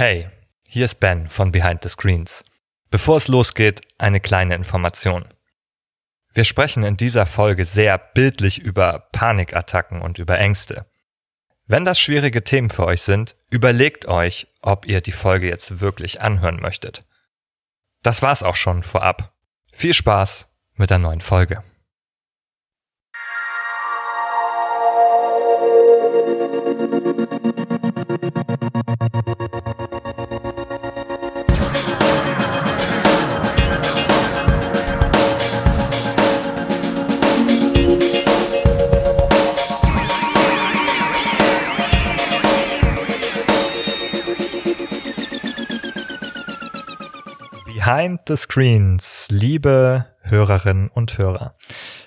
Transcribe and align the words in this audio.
Hey, 0.00 0.28
hier 0.62 0.84
ist 0.84 1.00
Ben 1.00 1.28
von 1.28 1.50
Behind 1.50 1.82
the 1.82 1.88
Screens. 1.88 2.44
Bevor 2.88 3.16
es 3.16 3.26
losgeht, 3.26 3.80
eine 3.98 4.20
kleine 4.20 4.54
Information. 4.54 5.24
Wir 6.32 6.44
sprechen 6.44 6.84
in 6.84 6.96
dieser 6.96 7.26
Folge 7.26 7.64
sehr 7.64 7.98
bildlich 7.98 8.60
über 8.60 9.08
Panikattacken 9.10 10.00
und 10.00 10.18
über 10.18 10.38
Ängste. 10.38 10.86
Wenn 11.66 11.84
das 11.84 11.98
schwierige 11.98 12.44
Themen 12.44 12.70
für 12.70 12.86
euch 12.86 13.02
sind, 13.02 13.34
überlegt 13.50 14.06
euch, 14.06 14.46
ob 14.62 14.86
ihr 14.86 15.00
die 15.00 15.10
Folge 15.10 15.48
jetzt 15.48 15.80
wirklich 15.80 16.20
anhören 16.20 16.60
möchtet. 16.60 17.04
Das 18.04 18.22
war's 18.22 18.44
auch 18.44 18.54
schon 18.54 18.84
vorab. 18.84 19.34
Viel 19.72 19.94
Spaß 19.94 20.48
mit 20.76 20.90
der 20.90 20.98
neuen 20.98 21.22
Folge. 21.22 21.64
Behind 47.88 48.20
the 48.28 48.36
Screens, 48.36 49.28
liebe 49.30 50.04
Hörerinnen 50.20 50.88
und 50.88 51.16
Hörer. 51.16 51.54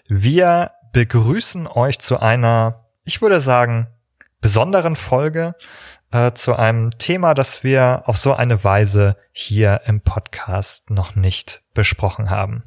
Wir 0.08 0.74
begrüßen 0.94 1.66
euch 1.66 1.98
zu 1.98 2.20
einer, 2.20 2.76
ich 3.04 3.24
würde 3.24 3.42
sagen, 3.42 3.88
besonderen 4.42 4.96
Folge, 4.96 5.56
äh, 6.12 6.34
zu 6.34 6.56
einem 6.56 6.92
Thema, 6.92 7.34
das 7.34 7.64
wir 7.64 8.04
auf 8.06 8.18
so 8.18 8.36
eine 8.36 8.64
Weise 8.64 9.18
hier 9.32 9.82
im 9.86 10.02
Podcast 10.02 10.92
noch 10.92 11.16
nicht 11.16 11.64
besprochen 11.74 12.30
haben. 12.30 12.64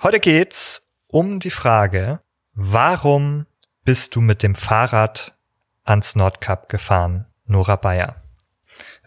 Heute 0.00 0.20
geht's 0.20 0.88
um 1.10 1.40
die 1.40 1.50
Frage, 1.50 2.20
warum 2.54 3.46
bist 3.84 4.14
du 4.14 4.20
mit 4.20 4.44
dem 4.44 4.54
Fahrrad 4.54 5.34
ans 5.82 6.14
Nordkap 6.14 6.68
gefahren, 6.68 7.26
Nora 7.44 7.74
Bayer? 7.74 8.22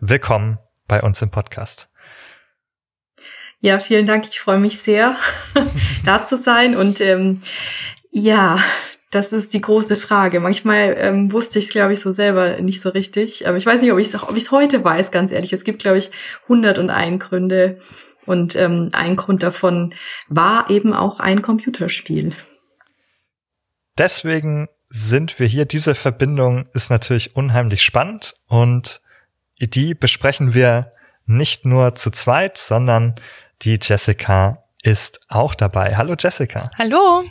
Willkommen 0.02 0.60
bei 0.90 1.02
uns 1.02 1.22
im 1.22 1.30
Podcast. 1.30 1.88
Ja, 3.62 3.80
vielen 3.80 4.06
Dank. 4.06 4.28
Ich 4.28 4.40
freue 4.40 4.60
mich 4.60 4.80
sehr, 4.80 5.18
da 6.06 6.24
zu 6.24 6.38
sein. 6.38 6.76
Und 6.76 7.02
ähm, 7.02 7.40
ja, 8.12 8.60
das 9.12 9.32
ist 9.32 9.54
die 9.54 9.62
große 9.62 9.96
Frage. 9.96 10.40
Manchmal 10.40 10.96
ähm, 11.00 11.32
wusste 11.32 11.60
ich 11.60 11.66
es, 11.66 11.72
glaube 11.72 11.94
ich, 11.94 12.00
so 12.00 12.12
selber 12.12 12.60
nicht 12.62 12.82
so 12.82 12.90
richtig. 12.90 13.48
Aber 13.48 13.58
ich 13.58 13.66
weiß 13.66 13.82
nicht, 13.82 13.92
ob 13.92 14.00
ich 14.00 14.08
es 14.08 14.22
ob 14.22 14.36
ich's 14.36 14.52
heute 14.52 14.84
weiß, 14.84 15.12
ganz 15.12 15.32
ehrlich. 15.32 15.54
Es 15.54 15.64
gibt, 15.64 15.80
glaube 15.80 15.98
ich, 15.98 16.12
101 16.44 17.24
Gründe. 17.24 17.80
Und 18.26 18.56
ähm, 18.56 18.90
ein 18.94 19.16
Grund 19.16 19.44
davon 19.44 19.94
war 20.28 20.70
eben 20.70 20.94
auch 20.94 21.20
ein 21.20 21.42
Computerspiel. 21.42 22.34
Deswegen 23.98 24.68
sind 24.90 25.40
wir 25.40 25.48
hier. 25.48 25.66
Diese 25.66 25.96
Verbindung 25.96 26.68
ist 26.74 26.90
natürlich 26.90 27.36
unheimlich 27.36 27.84
spannend 27.84 28.34
und 28.48 29.02
die 29.60 29.94
besprechen 29.94 30.54
wir 30.54 30.92
nicht 31.26 31.66
nur 31.66 31.96
zu 31.96 32.12
zweit, 32.12 32.58
sondern 32.58 33.16
die 33.62 33.80
Jessica 33.82 34.64
ist 34.84 35.20
auch 35.30 35.56
dabei. 35.56 35.96
Hallo 35.96 36.16
Jessica. 36.18 36.70
Hallo. 36.78 37.24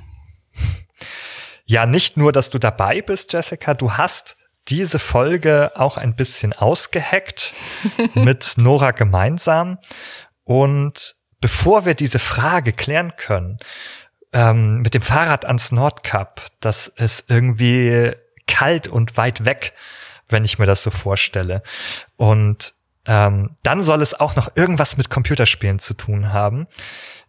Ja, 1.66 1.86
nicht 1.86 2.16
nur, 2.16 2.32
dass 2.32 2.50
du 2.50 2.58
dabei 2.58 3.00
bist, 3.00 3.32
Jessica, 3.32 3.74
du 3.74 3.92
hast 3.92 4.36
diese 4.68 4.98
Folge 4.98 5.72
auch 5.74 5.96
ein 5.96 6.16
bisschen 6.16 6.52
ausgeheckt 6.52 7.54
mit 8.14 8.54
Nora 8.56 8.90
gemeinsam. 8.90 9.78
Und 10.44 11.16
bevor 11.40 11.86
wir 11.86 11.94
diese 11.94 12.18
Frage 12.18 12.72
klären 12.72 13.12
können, 13.16 13.58
ähm, 14.32 14.80
mit 14.80 14.94
dem 14.94 15.02
Fahrrad 15.02 15.44
ans 15.44 15.72
Nordkap, 15.72 16.42
das 16.60 16.88
ist 16.88 17.30
irgendwie 17.30 18.12
kalt 18.46 18.88
und 18.88 19.16
weit 19.16 19.44
weg, 19.44 19.72
wenn 20.28 20.44
ich 20.44 20.58
mir 20.58 20.66
das 20.66 20.82
so 20.82 20.90
vorstelle. 20.90 21.62
Und 22.16 22.74
ähm, 23.06 23.56
dann 23.62 23.82
soll 23.82 24.02
es 24.02 24.18
auch 24.18 24.36
noch 24.36 24.56
irgendwas 24.56 24.96
mit 24.96 25.10
Computerspielen 25.10 25.78
zu 25.78 25.94
tun 25.94 26.32
haben. 26.32 26.66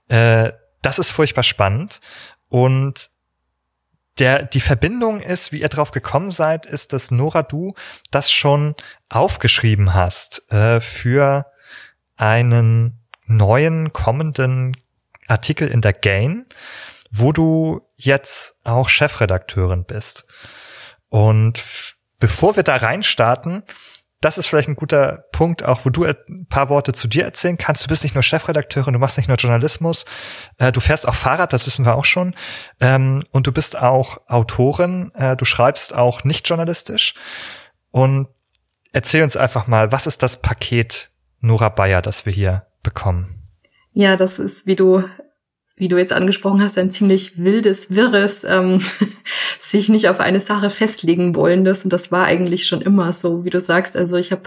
Äh, 0.07 0.51
das 0.81 0.99
ist 0.99 1.11
furchtbar 1.11 1.43
spannend. 1.43 1.99
Und 2.47 3.09
der, 4.19 4.43
die 4.43 4.61
Verbindung 4.61 5.19
ist, 5.19 5.51
wie 5.51 5.61
ihr 5.61 5.69
drauf 5.69 5.91
gekommen 5.91 6.31
seid, 6.31 6.65
ist, 6.65 6.93
dass 6.93 7.11
Nora, 7.11 7.43
du 7.43 7.73
das 8.11 8.31
schon 8.31 8.75
aufgeschrieben 9.09 9.93
hast 9.93 10.49
äh, 10.51 10.79
für 10.79 11.47
einen 12.15 13.05
neuen 13.25 13.91
kommenden 13.91 14.77
Artikel 15.27 15.67
in 15.67 15.81
der 15.81 15.93
Gain, 15.93 16.45
wo 17.11 17.31
du 17.31 17.81
jetzt 17.97 18.59
auch 18.63 18.87
Chefredakteurin 18.87 19.83
bist. 19.83 20.25
Und 21.09 21.63
bevor 22.19 22.55
wir 22.55 22.63
da 22.63 22.77
reinstarten, 22.77 23.63
das 24.25 24.39
ist 24.39 24.47
vielleicht 24.47 24.67
ein 24.67 24.75
guter 24.75 25.25
Punkt, 25.31 25.61
auch 25.61 25.85
wo 25.85 25.91
du 25.91 26.03
ein 26.03 26.47
paar 26.49 26.69
Worte 26.69 26.93
zu 26.93 27.07
dir 27.07 27.25
erzählen 27.25 27.59
kannst. 27.59 27.83
Du 27.83 27.89
bist 27.89 28.03
nicht 28.03 28.15
nur 28.15 28.23
Chefredakteurin, 28.23 28.93
du 28.93 28.99
machst 28.99 29.17
nicht 29.17 29.27
nur 29.27 29.37
Journalismus, 29.37 30.05
äh, 30.57 30.71
du 30.71 30.79
fährst 30.79 31.07
auch 31.07 31.13
Fahrrad, 31.13 31.53
das 31.53 31.67
wissen 31.67 31.85
wir 31.85 31.93
auch 31.93 32.05
schon. 32.05 32.33
Ähm, 32.79 33.21
und 33.29 33.45
du 33.45 33.51
bist 33.51 33.77
auch 33.77 34.17
Autorin, 34.27 35.11
äh, 35.13 35.35
du 35.37 35.45
schreibst 35.45 35.93
auch 35.93 36.23
nicht 36.23 36.49
journalistisch. 36.49 37.13
Und 37.91 38.27
erzähl 38.93 39.21
uns 39.21 39.37
einfach 39.37 39.67
mal, 39.67 39.91
was 39.91 40.07
ist 40.07 40.23
das 40.23 40.41
Paket 40.41 41.11
Nora 41.39 41.69
Bayer, 41.69 42.01
das 42.01 42.25
wir 42.25 42.33
hier 42.33 42.65
bekommen? 42.81 43.43
Ja, 43.93 44.17
das 44.17 44.39
ist, 44.39 44.65
wie 44.65 44.75
du 44.75 45.03
wie 45.77 45.87
du 45.87 45.97
jetzt 45.97 46.13
angesprochen 46.13 46.61
hast, 46.61 46.77
ein 46.77 46.91
ziemlich 46.91 47.37
wildes, 47.37 47.93
wirres, 47.93 48.43
ähm, 48.45 48.81
sich 49.59 49.89
nicht 49.89 50.07
auf 50.09 50.19
eine 50.19 50.39
Sache 50.39 50.69
festlegen 50.69 51.35
wollendes. 51.35 51.83
Und 51.83 51.91
das 51.91 52.11
war 52.11 52.25
eigentlich 52.25 52.65
schon 52.65 52.81
immer 52.81 53.11
so, 53.11 53.43
wie 53.43 53.49
du 53.49 53.61
sagst. 53.61 53.97
Also 53.97 54.15
ich 54.15 54.31
habe 54.31 54.43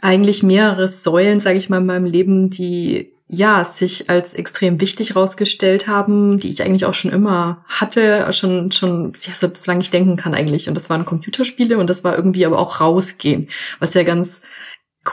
eigentlich 0.00 0.42
mehrere 0.42 0.88
Säulen, 0.88 1.40
sage 1.40 1.58
ich 1.58 1.68
mal, 1.68 1.78
in 1.78 1.86
meinem 1.86 2.06
Leben, 2.06 2.50
die 2.50 3.12
ja 3.30 3.62
sich 3.64 4.08
als 4.08 4.32
extrem 4.32 4.80
wichtig 4.80 5.14
rausgestellt 5.14 5.86
haben, 5.86 6.38
die 6.38 6.48
ich 6.48 6.62
eigentlich 6.62 6.86
auch 6.86 6.94
schon 6.94 7.12
immer 7.12 7.62
hatte, 7.66 8.26
schon 8.32 8.72
schon 8.72 9.12
ja, 9.26 9.34
so 9.34 9.50
lange 9.66 9.82
ich 9.82 9.90
denken 9.90 10.16
kann 10.16 10.34
eigentlich. 10.34 10.68
Und 10.68 10.74
das 10.74 10.88
waren 10.88 11.04
Computerspiele 11.04 11.76
und 11.76 11.90
das 11.90 12.04
war 12.04 12.16
irgendwie 12.16 12.46
aber 12.46 12.58
auch 12.58 12.80
rausgehen, 12.80 13.48
was 13.80 13.92
ja 13.92 14.02
ganz 14.02 14.40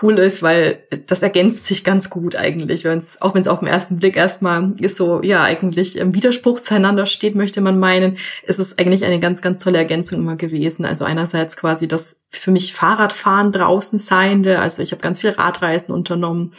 cool 0.01 0.19
ist, 0.19 0.41
weil 0.41 0.83
das 1.07 1.21
ergänzt 1.21 1.65
sich 1.65 1.83
ganz 1.83 2.09
gut 2.09 2.35
eigentlich, 2.35 2.83
wenn's, 2.83 3.21
auch 3.21 3.33
wenn 3.33 3.41
es 3.41 3.47
auf 3.47 3.59
den 3.59 3.67
ersten 3.67 3.97
Blick 3.97 4.15
erstmal 4.15 4.73
ist 4.79 4.97
so, 4.97 5.21
ja, 5.21 5.43
eigentlich 5.43 5.97
im 5.97 6.13
Widerspruch 6.13 6.59
zueinander 6.59 7.05
steht, 7.07 7.35
möchte 7.35 7.61
man 7.61 7.79
meinen, 7.79 8.17
ist 8.43 8.59
es 8.59 8.77
eigentlich 8.77 9.05
eine 9.05 9.19
ganz, 9.19 9.41
ganz 9.41 9.63
tolle 9.63 9.77
Ergänzung 9.77 10.19
immer 10.19 10.35
gewesen. 10.35 10.85
Also 10.85 11.05
einerseits 11.05 11.57
quasi 11.57 11.87
das 11.87 12.21
für 12.29 12.51
mich 12.51 12.73
Fahrradfahren 12.73 13.51
draußen 13.51 13.99
seiende, 13.99 14.59
also 14.59 14.81
ich 14.81 14.91
habe 14.91 15.01
ganz 15.01 15.19
viel 15.19 15.31
Radreisen 15.31 15.93
unternommen 15.93 16.53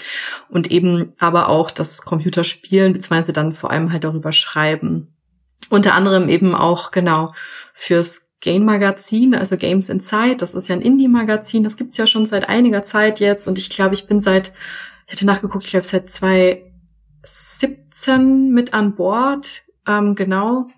und 0.48 0.70
eben 0.70 1.12
aber 1.18 1.48
auch 1.48 1.70
das 1.70 2.02
Computerspielen, 2.02 2.92
beziehungsweise 2.92 3.32
dann 3.32 3.52
vor 3.54 3.70
allem 3.70 3.92
halt 3.92 4.04
darüber 4.04 4.32
schreiben. 4.32 5.12
Unter 5.68 5.94
anderem 5.94 6.28
eben 6.28 6.54
auch 6.54 6.90
genau 6.92 7.32
fürs 7.74 8.25
Game 8.46 8.64
Magazin, 8.64 9.34
also 9.34 9.56
Games 9.56 9.88
Inside. 9.88 10.36
Das 10.36 10.54
ist 10.54 10.68
ja 10.68 10.76
ein 10.76 10.80
Indie-Magazin, 10.80 11.64
das 11.64 11.76
gibt's 11.76 11.96
ja 11.96 12.06
schon 12.06 12.26
seit 12.26 12.48
einiger 12.48 12.84
Zeit 12.84 13.18
jetzt. 13.18 13.48
Und 13.48 13.58
ich 13.58 13.70
glaube, 13.70 13.94
ich 13.94 14.06
bin 14.06 14.20
seit, 14.20 14.52
ich 15.06 15.14
hätte 15.14 15.26
nachgeguckt, 15.26 15.64
ich 15.64 15.72
glaube 15.72 15.84
seit 15.84 16.08
2017 16.08 18.52
mit 18.52 18.72
an 18.72 18.94
Bord. 18.94 19.64
Ähm, 19.88 20.14
genau. 20.14 20.68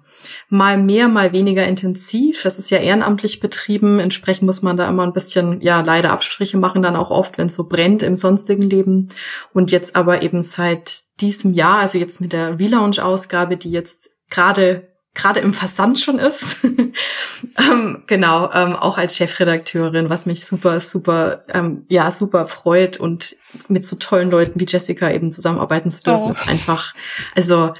Mal 0.48 0.78
mehr, 0.78 1.08
mal 1.08 1.34
weniger 1.34 1.66
intensiv. 1.66 2.42
Das 2.42 2.58
ist 2.58 2.70
ja 2.70 2.78
ehrenamtlich 2.78 3.38
betrieben. 3.38 4.00
Entsprechend 4.00 4.46
muss 4.46 4.62
man 4.62 4.78
da 4.78 4.88
immer 4.88 5.02
ein 5.02 5.12
bisschen, 5.12 5.60
ja, 5.60 5.82
leider 5.82 6.10
Abstriche 6.10 6.56
machen, 6.56 6.80
dann 6.80 6.96
auch 6.96 7.10
oft, 7.10 7.36
wenn 7.36 7.48
es 7.48 7.54
so 7.54 7.64
brennt 7.64 8.02
im 8.02 8.16
sonstigen 8.16 8.62
Leben. 8.62 9.10
Und 9.52 9.72
jetzt 9.72 9.94
aber 9.94 10.22
eben 10.22 10.42
seit 10.42 11.02
diesem 11.20 11.52
Jahr, 11.52 11.80
also 11.80 11.98
jetzt 11.98 12.22
mit 12.22 12.32
der 12.32 12.58
V-Lounge-Ausgabe, 12.58 13.58
die 13.58 13.70
jetzt 13.70 14.10
gerade 14.30 14.87
gerade 15.14 15.40
im 15.40 15.52
Versand 15.52 15.98
schon 15.98 16.18
ist. 16.18 16.64
ähm, 17.58 18.04
genau, 18.06 18.52
ähm, 18.52 18.76
auch 18.76 18.98
als 18.98 19.16
Chefredakteurin, 19.16 20.10
was 20.10 20.26
mich 20.26 20.46
super, 20.46 20.80
super, 20.80 21.44
ähm, 21.48 21.84
ja, 21.88 22.12
super 22.12 22.46
freut 22.46 22.98
und 22.98 23.36
mit 23.68 23.84
so 23.84 23.96
tollen 23.96 24.30
Leuten 24.30 24.60
wie 24.60 24.66
Jessica 24.66 25.10
eben 25.10 25.30
zusammenarbeiten 25.30 25.90
zu 25.90 26.02
dürfen, 26.02 26.26
oh. 26.26 26.30
ist 26.30 26.48
einfach, 26.48 26.94
also, 27.34 27.74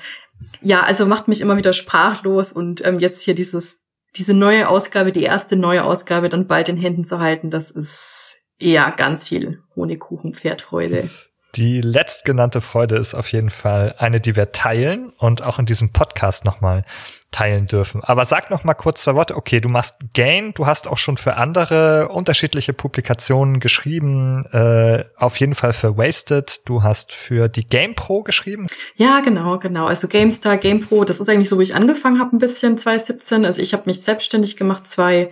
ja, 0.60 0.80
also 0.82 1.06
macht 1.06 1.28
mich 1.28 1.40
immer 1.40 1.56
wieder 1.56 1.72
sprachlos 1.72 2.52
und 2.52 2.84
ähm, 2.84 2.96
jetzt 2.96 3.22
hier 3.22 3.34
dieses, 3.34 3.78
diese 4.16 4.34
neue 4.34 4.68
Ausgabe, 4.68 5.12
die 5.12 5.22
erste 5.22 5.56
neue 5.56 5.84
Ausgabe 5.84 6.28
dann 6.28 6.46
bald 6.46 6.68
in 6.68 6.76
Händen 6.76 7.04
zu 7.04 7.20
halten, 7.20 7.50
das 7.50 7.70
ist 7.70 8.36
ja 8.58 8.90
ganz 8.90 9.28
viel 9.28 9.62
Honigkuchen, 9.76 10.34
Pferdfreude. 10.34 11.10
Die 11.54 11.80
letztgenannte 11.80 12.60
Freude 12.60 12.96
ist 12.96 13.14
auf 13.14 13.32
jeden 13.32 13.50
Fall 13.50 13.94
eine, 13.98 14.20
die 14.20 14.36
wir 14.36 14.52
teilen 14.52 15.10
und 15.18 15.42
auch 15.42 15.58
in 15.58 15.66
diesem 15.66 15.92
Podcast 15.92 16.44
nochmal 16.44 16.84
teilen 17.30 17.66
dürfen. 17.66 18.02
Aber 18.02 18.24
sag 18.24 18.50
noch 18.50 18.64
mal 18.64 18.74
kurz 18.74 19.02
zwei 19.02 19.14
Worte. 19.14 19.36
Okay, 19.36 19.60
du 19.60 19.68
machst 19.68 19.96
Gain, 20.14 20.54
du 20.54 20.66
hast 20.66 20.88
auch 20.88 20.96
schon 20.96 21.18
für 21.18 21.36
andere 21.36 22.08
unterschiedliche 22.08 22.72
Publikationen 22.72 23.60
geschrieben, 23.60 24.46
äh, 24.46 25.04
auf 25.16 25.36
jeden 25.38 25.54
Fall 25.54 25.72
für 25.72 25.98
Wasted. 25.98 26.66
Du 26.66 26.82
hast 26.82 27.12
für 27.12 27.48
die 27.48 27.66
Game 27.66 27.94
Pro 27.94 28.22
geschrieben. 28.22 28.66
Ja, 28.96 29.20
genau, 29.20 29.58
genau. 29.58 29.86
Also 29.86 30.08
GameStar, 30.08 30.56
Game 30.56 30.80
Pro, 30.80 31.04
das 31.04 31.20
ist 31.20 31.28
eigentlich 31.28 31.50
so, 31.50 31.58
wie 31.58 31.64
ich 31.64 31.74
angefangen 31.74 32.18
habe, 32.18 32.34
ein 32.34 32.38
bisschen 32.38 32.78
2017. 32.78 33.44
Also 33.44 33.60
ich 33.60 33.74
habe 33.74 33.84
mich 33.86 34.02
selbstständig 34.02 34.56
gemacht, 34.56 34.88
zwei 34.88 35.30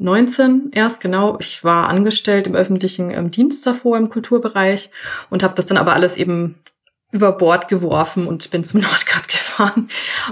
19 0.00 0.70
erst, 0.72 1.00
genau. 1.00 1.36
Ich 1.40 1.62
war 1.62 1.88
angestellt 1.88 2.46
im 2.46 2.56
öffentlichen 2.56 3.10
ähm, 3.10 3.30
Dienst 3.30 3.66
davor 3.66 3.98
im 3.98 4.08
Kulturbereich 4.08 4.90
und 5.28 5.42
habe 5.42 5.54
das 5.54 5.66
dann 5.66 5.76
aber 5.76 5.92
alles 5.92 6.16
eben 6.16 6.58
über 7.12 7.32
Bord 7.32 7.68
geworfen 7.68 8.26
und 8.26 8.50
bin 8.50 8.64
zum 8.64 8.80
Nordkap 8.80 9.28
gefahren. 9.28 9.49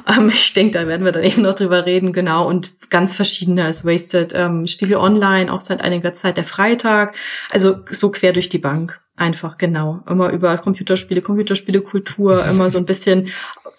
Ähm, 0.07 0.31
ich 0.33 0.53
denke, 0.53 0.79
da 0.79 0.87
werden 0.87 1.05
wir 1.05 1.13
dann 1.13 1.25
eben 1.25 1.43
noch 1.43 1.55
drüber 1.55 1.85
reden, 1.85 2.13
genau. 2.13 2.47
Und 2.47 2.91
ganz 2.91 3.15
verschiedene, 3.15 3.65
als 3.65 3.85
Wasted, 3.85 4.33
ähm, 4.35 4.67
Spiegel 4.67 4.97
Online, 4.97 5.53
auch 5.53 5.61
seit 5.61 5.81
einiger 5.81 6.13
Zeit 6.13 6.37
der 6.37 6.45
Freitag. 6.45 7.15
Also 7.51 7.77
so 7.91 8.11
quer 8.11 8.33
durch 8.33 8.49
die 8.49 8.59
Bank. 8.59 9.01
Einfach, 9.17 9.59
genau. 9.59 10.01
Immer 10.09 10.31
über 10.31 10.57
Computerspiele, 10.59 11.21
Computerspielekultur, 11.21 12.45
immer 12.51 12.71
so 12.71 12.79
ein 12.79 12.87
bisschen, 12.87 13.29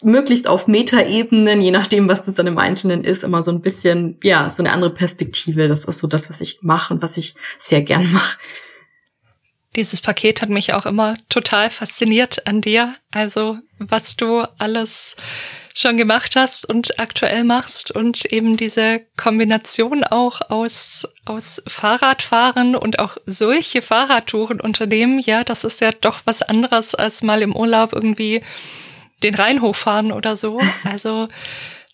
möglichst 0.02 0.48
auf 0.48 0.68
Metaebenen, 0.68 1.62
je 1.62 1.72
nachdem, 1.72 2.08
was 2.08 2.24
das 2.24 2.36
dann 2.36 2.48
im 2.48 2.58
Einzelnen 2.58 3.04
ist, 3.04 3.24
immer 3.24 3.44
so 3.44 3.52
ein 3.52 3.62
bisschen, 3.62 4.18
ja, 4.24 4.50
so 4.50 4.64
eine 4.64 4.72
andere 4.72 4.94
Perspektive. 4.94 5.68
Das 5.68 5.86
ist 5.86 6.00
so 6.00 6.08
das, 6.08 6.30
was 6.30 6.42
ich 6.42 6.60
mache 6.62 6.94
und 6.94 7.02
was 7.02 7.18
ich 7.18 7.36
sehr 7.58 7.82
gern 7.82 8.12
mache. 8.12 8.38
Dieses 9.76 10.02
Paket 10.02 10.42
hat 10.42 10.50
mich 10.50 10.74
auch 10.74 10.86
immer 10.86 11.16
total 11.30 11.70
fasziniert 11.70 12.48
an 12.48 12.62
dir. 12.62 12.96
Also, 13.12 13.60
was 13.78 14.16
du 14.16 14.44
alles 14.58 15.16
schon 15.76 15.96
gemacht 15.96 16.36
hast 16.36 16.66
und 16.66 17.00
aktuell 17.00 17.44
machst 17.44 17.92
und 17.92 18.26
eben 18.26 18.58
diese 18.58 19.02
Kombination 19.16 20.04
auch 20.04 20.42
aus, 20.50 21.08
aus 21.26 21.62
Fahrradfahren 21.68 22.76
und 22.76 23.00
auch 23.00 23.18
solche 23.26 23.82
Fahrradtourenunternehmen, 23.82 25.20
ja, 25.20 25.44
das 25.44 25.64
ist 25.64 25.80
ja 25.82 25.92
doch 25.92 26.22
was 26.26 26.42
anderes 26.42 26.96
als 26.96 27.22
mal 27.22 27.42
im 27.42 27.56
Urlaub 27.56 27.94
irgendwie 27.94 28.42
den 29.24 29.36
Rhein 29.36 29.62
hochfahren 29.62 30.12
oder 30.12 30.36
so. 30.36 30.60
Also, 30.84 31.30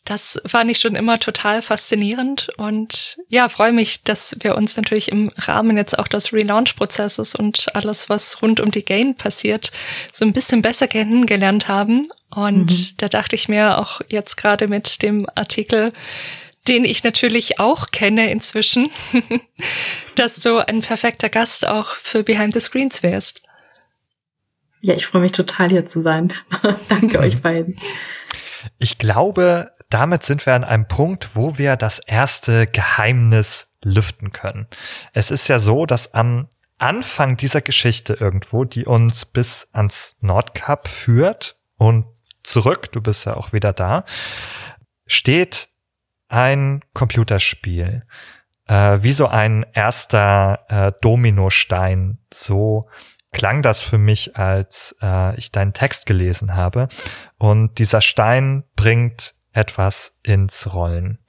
das 0.06 0.40
fand 0.46 0.70
ich 0.70 0.78
schon 0.78 0.96
immer 0.96 1.20
total 1.20 1.64
faszinierend 1.64 2.50
und 2.58 3.18
ja, 3.28 3.50
freue 3.50 3.74
mich, 3.74 4.04
dass 4.04 4.38
wir 4.40 4.56
uns 4.56 4.78
natürlich 4.78 5.12
im 5.12 5.32
Rahmen 5.36 5.78
jetzt 5.78 5.98
auch 5.98 6.08
des 6.08 6.32
Relaunch-Prozesses 6.32 7.34
und 7.34 7.76
alles, 7.76 8.08
was 8.08 8.42
rund 8.44 8.60
um 8.60 8.70
die 8.70 8.86
Gain 8.86 9.16
passiert, 9.16 9.72
so 10.14 10.24
ein 10.24 10.32
bisschen 10.32 10.62
besser 10.62 10.88
kennengelernt 10.88 11.68
haben. 11.68 12.08
Und 12.30 12.72
mhm. 12.72 12.88
da 12.98 13.10
dachte 13.10 13.36
ich 13.36 13.50
mir 13.50 13.80
auch 13.80 14.02
jetzt 14.08 14.36
gerade 14.36 14.68
mit 14.68 15.02
dem 15.02 15.28
Artikel, 15.34 15.92
den 16.68 16.86
ich 16.86 17.04
natürlich 17.04 17.60
auch 17.60 17.88
kenne 17.88 18.30
inzwischen, 18.30 18.92
dass 20.16 20.40
du 20.40 20.60
ein 20.60 20.82
perfekter 20.82 21.30
Gast 21.30 21.68
auch 21.68 21.96
für 21.96 22.22
Behind 22.22 22.54
the 22.54 22.60
Screens 22.60 23.02
wärst. 23.02 23.42
Ja, 24.82 24.94
ich 24.94 25.08
freue 25.08 25.24
mich 25.24 25.32
total 25.32 25.70
hier 25.70 25.86
zu 25.86 26.00
sein. 26.00 26.32
Danke 26.90 27.18
euch 27.20 27.42
beiden. 27.42 27.80
Ich 28.78 29.00
glaube, 29.00 29.72
damit 29.90 30.24
sind 30.24 30.46
wir 30.46 30.54
an 30.54 30.64
einem 30.64 30.88
Punkt, 30.88 31.32
wo 31.36 31.58
wir 31.58 31.76
das 31.76 32.00
erste 32.00 32.68
Geheimnis 32.68 33.76
lüften 33.84 34.32
können. 34.32 34.68
Es 35.14 35.32
ist 35.32 35.48
ja 35.48 35.60
so, 35.60 35.86
dass 35.86 36.14
am 36.14 36.48
Anfang 36.78 37.38
dieser 37.38 37.62
Geschichte 37.62 38.14
irgendwo, 38.14 38.66
die 38.66 38.86
uns 38.86 39.26
bis 39.26 39.70
ans 39.72 40.18
Nordkap 40.22 40.88
führt 40.88 41.58
und 41.78 42.06
zurück, 42.44 42.92
du 42.92 43.02
bist 43.02 43.26
ja 43.26 43.38
auch 43.38 43.54
wieder 43.54 43.74
da, 43.74 44.04
steht 45.06 45.70
ein 46.28 46.84
Computerspiel, 46.94 48.04
äh, 48.68 48.98
wie 49.02 49.12
so 49.12 49.28
ein 49.28 49.66
erster 49.74 50.66
äh, 50.68 50.92
Dominostein. 51.02 52.20
So 52.34 52.90
klang 53.32 53.62
das 53.62 53.82
für 53.82 53.98
mich, 53.98 54.36
als 54.36 54.96
äh, 55.02 55.36
ich 55.38 55.52
deinen 55.52 55.74
Text 55.74 56.06
gelesen 56.06 56.56
habe. 56.56 56.88
Und 57.38 57.78
dieser 57.80 58.02
Stein 58.02 58.64
bringt 58.76 59.35
etwas 59.56 60.20
ins 60.24 60.74
Rollen. 60.74 61.20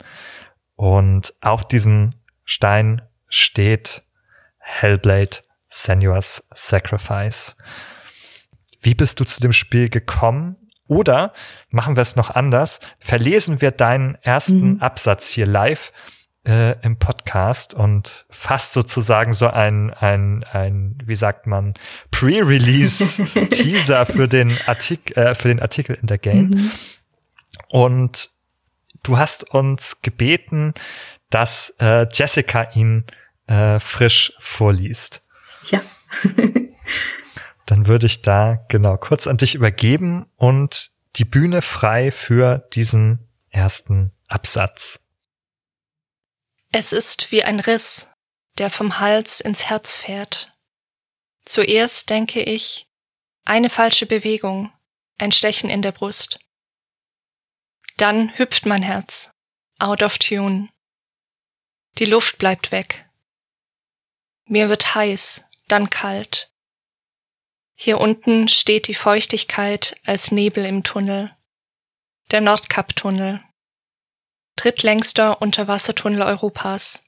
Und 0.74 1.34
auf 1.40 1.66
diesem 1.66 2.10
Stein 2.44 3.02
steht 3.28 4.02
Hellblade 4.58 5.38
Senua's 5.68 6.48
Sacrifice. 6.52 7.56
Wie 8.80 8.94
bist 8.94 9.20
du 9.20 9.24
zu 9.24 9.40
dem 9.40 9.52
Spiel 9.52 9.88
gekommen? 9.88 10.56
Oder 10.88 11.32
machen 11.70 11.96
wir 11.96 12.02
es 12.02 12.16
noch 12.16 12.30
anders? 12.30 12.80
Verlesen 12.98 13.60
wir 13.60 13.70
deinen 13.70 14.16
ersten 14.16 14.74
mhm. 14.74 14.80
Absatz 14.80 15.28
hier 15.28 15.46
live 15.46 15.92
äh, 16.46 16.80
im 16.82 16.96
Podcast 16.98 17.74
und 17.74 18.26
fast 18.30 18.72
sozusagen 18.72 19.32
so 19.32 19.48
ein, 19.48 19.92
ein, 19.92 20.44
ein 20.44 20.98
wie 21.04 21.16
sagt 21.16 21.46
man, 21.46 21.74
Pre-Release-Teaser 22.12 24.06
für 24.12 24.28
den 24.28 24.56
Artikel, 24.66 25.16
äh, 25.16 25.34
für 25.34 25.48
den 25.48 25.60
Artikel 25.60 25.98
in 26.00 26.06
der 26.06 26.18
Game. 26.18 26.50
Mhm. 26.50 26.70
Und 27.68 28.30
du 29.02 29.18
hast 29.18 29.50
uns 29.50 30.02
gebeten, 30.02 30.74
dass 31.30 31.74
äh, 31.80 32.06
Jessica 32.12 32.70
ihn 32.74 33.04
äh, 33.46 33.80
frisch 33.80 34.32
vorliest. 34.38 35.24
Ja. 35.70 35.80
Dann 37.66 37.88
würde 37.88 38.06
ich 38.06 38.22
da 38.22 38.58
genau 38.68 38.96
kurz 38.96 39.26
an 39.26 39.38
dich 39.38 39.54
übergeben 39.54 40.26
und 40.36 40.92
die 41.16 41.24
Bühne 41.24 41.62
frei 41.62 42.12
für 42.12 42.58
diesen 42.72 43.28
ersten 43.50 44.12
Absatz. 44.28 45.00
Es 46.72 46.92
ist 46.92 47.32
wie 47.32 47.42
ein 47.42 47.58
Riss, 47.58 48.10
der 48.58 48.70
vom 48.70 49.00
Hals 49.00 49.40
ins 49.40 49.68
Herz 49.68 49.96
fährt. 49.96 50.52
Zuerst 51.44 52.10
denke 52.10 52.42
ich, 52.42 52.86
eine 53.44 53.70
falsche 53.70 54.06
Bewegung, 54.06 54.72
ein 55.18 55.32
Stechen 55.32 55.70
in 55.70 55.82
der 55.82 55.92
Brust. 55.92 56.38
Dann 57.96 58.36
hüpft 58.38 58.66
mein 58.66 58.82
Herz. 58.82 59.30
Out 59.78 60.02
of 60.02 60.18
tune. 60.18 60.68
Die 61.98 62.04
Luft 62.04 62.38
bleibt 62.38 62.72
weg. 62.72 63.08
Mir 64.44 64.68
wird 64.68 64.94
heiß, 64.94 65.44
dann 65.66 65.90
kalt. 65.90 66.50
Hier 67.74 68.00
unten 68.00 68.48
steht 68.48 68.88
die 68.88 68.94
Feuchtigkeit 68.94 70.00
als 70.04 70.30
Nebel 70.30 70.64
im 70.64 70.82
Tunnel. 70.82 71.36
Der 72.30 72.40
Nordkap-Tunnel. 72.40 73.42
Drittlängster 74.56 75.42
Unterwassertunnel 75.42 76.22
Europas. 76.22 77.02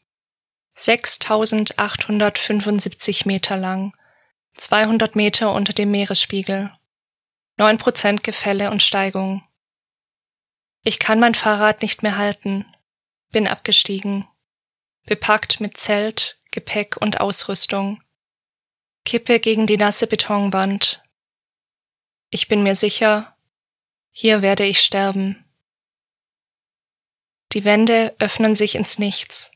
6875 0.74 3.24
Meter 3.24 3.56
lang. 3.56 3.96
200 4.54 5.16
Meter 5.16 5.52
unter 5.52 5.72
dem 5.72 5.90
Meeresspiegel. 5.90 6.70
9% 7.58 8.22
Gefälle 8.22 8.70
und 8.70 8.82
Steigung. 8.82 9.47
Ich 10.82 10.98
kann 10.98 11.20
mein 11.20 11.34
Fahrrad 11.34 11.82
nicht 11.82 12.02
mehr 12.02 12.16
halten, 12.16 12.64
bin 13.30 13.46
abgestiegen, 13.46 14.26
bepackt 15.04 15.60
mit 15.60 15.76
Zelt, 15.76 16.38
Gepäck 16.50 16.96
und 16.96 17.20
Ausrüstung, 17.20 18.02
kippe 19.04 19.40
gegen 19.40 19.66
die 19.66 19.76
nasse 19.76 20.06
Betonwand. 20.06 21.02
Ich 22.30 22.48
bin 22.48 22.62
mir 22.62 22.76
sicher, 22.76 23.36
hier 24.10 24.42
werde 24.42 24.64
ich 24.64 24.80
sterben. 24.80 25.44
Die 27.52 27.64
Wände 27.64 28.14
öffnen 28.18 28.54
sich 28.54 28.74
ins 28.74 28.98
Nichts. 28.98 29.50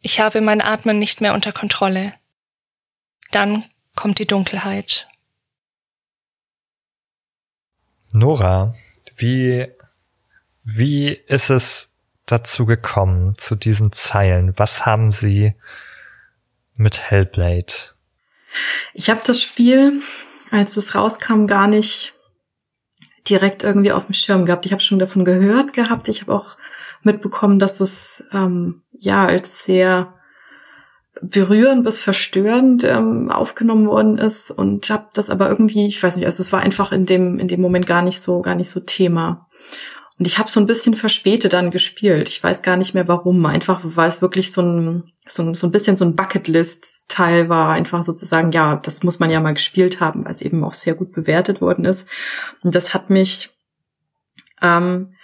Ich 0.00 0.20
habe 0.20 0.40
mein 0.40 0.60
Atmen 0.60 0.98
nicht 0.98 1.20
mehr 1.20 1.34
unter 1.34 1.52
Kontrolle. 1.52 2.14
Dann 3.30 3.64
kommt 3.94 4.18
die 4.18 4.26
Dunkelheit. 4.26 5.08
Nora, 8.12 8.74
wie 9.16 9.68
wie 10.64 11.08
ist 11.26 11.50
es 11.50 11.90
dazu 12.26 12.66
gekommen, 12.66 13.34
zu 13.36 13.56
diesen 13.56 13.92
Zeilen? 13.92 14.52
Was 14.56 14.86
haben 14.86 15.10
Sie 15.10 15.54
mit 16.76 17.00
Hellblade? 17.10 17.72
Ich 18.94 19.10
habe 19.10 19.20
das 19.24 19.42
Spiel, 19.42 20.00
als 20.50 20.76
es 20.76 20.94
rauskam, 20.94 21.46
gar 21.46 21.66
nicht 21.66 22.14
direkt 23.28 23.62
irgendwie 23.62 23.92
auf 23.92 24.06
dem 24.06 24.12
Schirm 24.12 24.44
gehabt. 24.44 24.66
Ich 24.66 24.72
habe 24.72 24.82
schon 24.82 24.98
davon 24.98 25.24
gehört 25.24 25.72
gehabt. 25.72 26.08
Ich 26.08 26.22
habe 26.22 26.34
auch 26.34 26.56
mitbekommen, 27.02 27.58
dass 27.58 27.80
es 27.80 28.24
ähm, 28.32 28.82
ja 28.98 29.24
als 29.26 29.64
sehr 29.64 30.14
berührend 31.20 31.84
bis 31.84 32.00
verstörend 32.00 32.84
ähm, 32.84 33.30
aufgenommen 33.30 33.86
worden 33.86 34.18
ist 34.18 34.50
und 34.50 34.88
habe 34.90 35.08
das 35.14 35.30
aber 35.30 35.48
irgendwie, 35.48 35.86
ich 35.86 36.02
weiß 36.02 36.16
nicht, 36.16 36.26
also 36.26 36.40
es 36.40 36.52
war 36.52 36.60
einfach 36.60 36.90
in 36.90 37.06
dem 37.06 37.38
in 37.38 37.48
dem 37.48 37.60
Moment 37.60 37.86
gar 37.86 38.02
nicht 38.02 38.20
so 38.20 38.40
gar 38.40 38.54
nicht 38.54 38.70
so 38.70 38.80
Thema. 38.80 39.48
Und 40.22 40.28
ich 40.28 40.38
habe 40.38 40.48
so 40.48 40.60
ein 40.60 40.66
bisschen 40.66 40.94
verspätet 40.94 41.52
dann 41.52 41.72
gespielt. 41.72 42.28
Ich 42.28 42.40
weiß 42.40 42.62
gar 42.62 42.76
nicht 42.76 42.94
mehr 42.94 43.08
warum. 43.08 43.44
Einfach 43.44 43.80
weil 43.82 44.08
es 44.08 44.22
wirklich 44.22 44.52
so 44.52 44.62
ein, 44.62 45.12
so 45.26 45.42
ein, 45.42 45.54
so 45.54 45.66
ein 45.66 45.72
bisschen 45.72 45.96
so 45.96 46.04
ein 46.04 46.14
Bucketlist-Teil 46.14 47.48
war. 47.48 47.70
Einfach 47.70 48.04
sozusagen, 48.04 48.52
ja, 48.52 48.76
das 48.76 49.02
muss 49.02 49.18
man 49.18 49.32
ja 49.32 49.40
mal 49.40 49.54
gespielt 49.54 49.98
haben, 49.98 50.24
weil 50.24 50.30
es 50.30 50.40
eben 50.40 50.62
auch 50.62 50.74
sehr 50.74 50.94
gut 50.94 51.10
bewertet 51.10 51.60
worden 51.60 51.84
ist. 51.84 52.06
Und 52.62 52.76
das 52.76 52.94
hat 52.94 53.10
mich 53.10 53.50
ähm, 54.62 55.16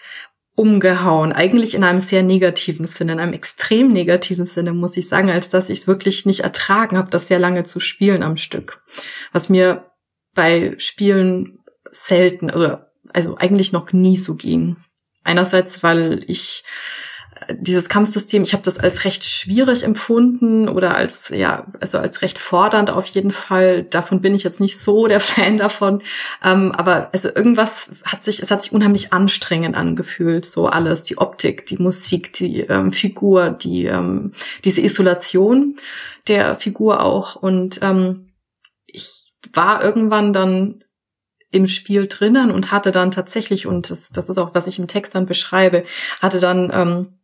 umgehauen. 0.56 1.32
Eigentlich 1.32 1.76
in 1.76 1.84
einem 1.84 2.00
sehr 2.00 2.24
negativen 2.24 2.88
Sinne, 2.88 3.12
in 3.12 3.20
einem 3.20 3.34
extrem 3.34 3.92
negativen 3.92 4.46
Sinne, 4.46 4.72
muss 4.72 4.96
ich 4.96 5.06
sagen, 5.06 5.30
als 5.30 5.48
dass 5.48 5.70
ich 5.70 5.78
es 5.78 5.86
wirklich 5.86 6.26
nicht 6.26 6.40
ertragen 6.40 6.98
habe, 6.98 7.10
das 7.10 7.28
sehr 7.28 7.38
lange 7.38 7.62
zu 7.62 7.78
spielen 7.78 8.24
am 8.24 8.36
Stück. 8.36 8.82
Was 9.30 9.48
mir 9.48 9.92
bei 10.34 10.74
Spielen 10.78 11.60
selten 11.92 12.50
oder 12.50 12.90
also 13.12 13.36
eigentlich 13.36 13.72
noch 13.72 13.92
nie 13.92 14.16
so 14.16 14.34
ging. 14.34 14.76
Einerseits, 15.28 15.82
weil 15.82 16.24
ich 16.26 16.64
dieses 17.50 17.88
Kampfsystem, 17.88 18.42
ich 18.42 18.52
habe 18.52 18.62
das 18.62 18.78
als 18.78 19.04
recht 19.04 19.24
schwierig 19.24 19.82
empfunden 19.82 20.68
oder 20.68 20.96
als 20.96 21.28
ja, 21.30 21.66
also 21.80 21.98
als 21.98 22.22
recht 22.22 22.38
fordernd 22.38 22.90
auf 22.90 23.06
jeden 23.06 23.32
Fall. 23.32 23.84
Davon 23.84 24.20
bin 24.20 24.34
ich 24.34 24.42
jetzt 24.42 24.60
nicht 24.60 24.78
so 24.78 25.06
der 25.06 25.20
Fan 25.28 25.58
davon, 25.58 26.02
ähm, 26.44 26.72
aber 26.72 27.10
also 27.12 27.28
irgendwas 27.28 27.90
hat 28.04 28.24
sich, 28.24 28.40
es 28.42 28.50
hat 28.50 28.62
sich 28.62 28.72
unheimlich 28.72 29.12
anstrengend 29.12 29.76
angefühlt, 29.76 30.44
so 30.44 30.66
alles, 30.66 31.02
die 31.02 31.18
Optik, 31.18 31.66
die 31.66 31.78
Musik, 31.78 32.32
die 32.32 32.60
ähm, 32.60 32.92
Figur, 32.92 33.50
die 33.50 33.86
ähm, 33.86 34.32
diese 34.64 34.80
Isolation 34.80 35.76
der 36.26 36.56
Figur 36.56 37.02
auch 37.02 37.36
und 37.36 37.80
ähm, 37.82 38.32
ich 38.86 39.34
war 39.52 39.82
irgendwann 39.82 40.32
dann 40.32 40.84
im 41.50 41.66
Spiel 41.66 42.06
drinnen 42.06 42.50
und 42.50 42.72
hatte 42.72 42.90
dann 42.90 43.10
tatsächlich, 43.10 43.66
und 43.66 43.90
das, 43.90 44.10
das 44.10 44.28
ist 44.28 44.38
auch, 44.38 44.54
was 44.54 44.66
ich 44.66 44.78
im 44.78 44.86
Text 44.86 45.14
dann 45.14 45.26
beschreibe, 45.26 45.84
hatte 46.20 46.40
dann 46.40 46.70
ähm, 46.72 47.18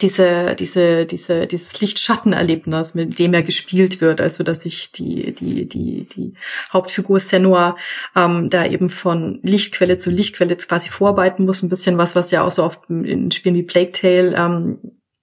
diese, 0.00 0.54
diese, 0.54 1.04
diese, 1.04 1.46
dieses 1.46 1.80
Lichtschattenerlebnis, 1.80 2.94
mit 2.94 3.18
dem 3.18 3.34
er 3.34 3.42
gespielt 3.42 4.00
wird, 4.00 4.20
also 4.20 4.44
dass 4.44 4.62
sich 4.62 4.92
die, 4.92 5.32
die, 5.32 5.66
die, 5.66 6.06
die 6.06 6.34
Hauptfigur 6.72 7.18
Senua 7.18 7.76
ähm, 8.14 8.50
da 8.50 8.64
eben 8.64 8.88
von 8.88 9.40
Lichtquelle 9.42 9.96
zu 9.96 10.10
Lichtquelle 10.10 10.56
quasi 10.56 10.90
vorarbeiten 10.90 11.44
muss, 11.44 11.62
ein 11.62 11.68
bisschen 11.68 11.98
was, 11.98 12.14
was 12.14 12.30
ja 12.30 12.42
auch 12.42 12.50
so 12.50 12.64
oft 12.64 12.80
in 12.88 13.30
Spielen 13.30 13.56
wie 13.56 13.62
Plague 13.62 13.92
Tale 13.92 14.34
ähm, 14.36 14.78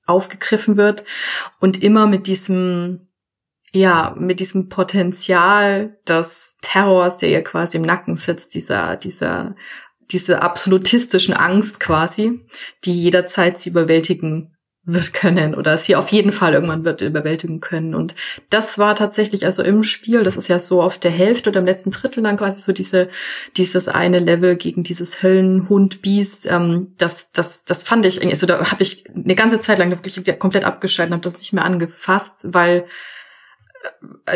aufgegriffen 0.05 0.77
wird. 0.77 1.05
Und 1.59 1.81
immer 1.81 2.07
mit 2.07 2.27
diesem, 2.27 3.06
ja, 3.77 4.15
mit 4.17 4.39
diesem 4.39 4.69
Potenzial 4.69 5.97
des 6.07 6.57
Terrors, 6.61 7.17
der 7.17 7.29
ihr 7.29 7.43
quasi 7.43 7.77
im 7.77 7.83
Nacken 7.83 8.17
sitzt, 8.17 8.53
dieser, 8.55 8.97
dieser 8.97 9.55
diese 10.11 10.41
absolutistischen 10.41 11.33
Angst 11.33 11.79
quasi, 11.79 12.39
die 12.85 12.93
jederzeit 12.93 13.59
sie 13.59 13.69
überwältigen 13.69 14.53
wird 14.89 15.11
können 15.11 15.53
oder 15.53 15.77
sie 15.77 15.97
auf 15.97 16.13
jeden 16.13 16.31
Fall 16.31 16.53
irgendwann 16.53 16.85
wird 16.85 17.01
überwältigen 17.01 17.59
können. 17.59 17.93
Und 17.93 18.15
das 18.49 18.77
war 18.77 18.95
tatsächlich 18.95 19.45
also 19.45 19.61
im 19.61 19.83
Spiel, 19.83 20.23
das 20.23 20.37
ist 20.37 20.47
ja 20.47 20.59
so 20.59 20.81
auf 20.81 20.97
der 20.97 21.11
Hälfte 21.11 21.49
oder 21.49 21.59
im 21.59 21.65
letzten 21.65 21.91
Drittel 21.91 22.23
dann 22.23 22.37
quasi 22.37 22.61
so 22.61 22.71
diese, 22.71 23.09
dieses 23.57 23.89
eine 23.89 24.19
Level 24.19 24.55
gegen 24.55 24.83
dieses 24.83 25.21
Höllenhund-Biest. 25.21 26.49
Ähm, 26.49 26.93
das, 26.97 27.33
das, 27.33 27.65
das 27.65 27.83
fand 27.83 28.05
ich, 28.05 28.23
also 28.23 28.47
da 28.47 28.71
habe 28.71 28.81
ich 28.81 29.03
eine 29.13 29.35
ganze 29.35 29.59
Zeit 29.59 29.77
lang 29.77 29.91
wirklich 29.91 30.39
komplett 30.39 30.63
abgeschaltet 30.63 31.11
und 31.11 31.17
habe 31.17 31.29
das 31.29 31.39
nicht 31.39 31.51
mehr 31.51 31.65
angefasst, 31.65 32.47
weil 32.53 32.85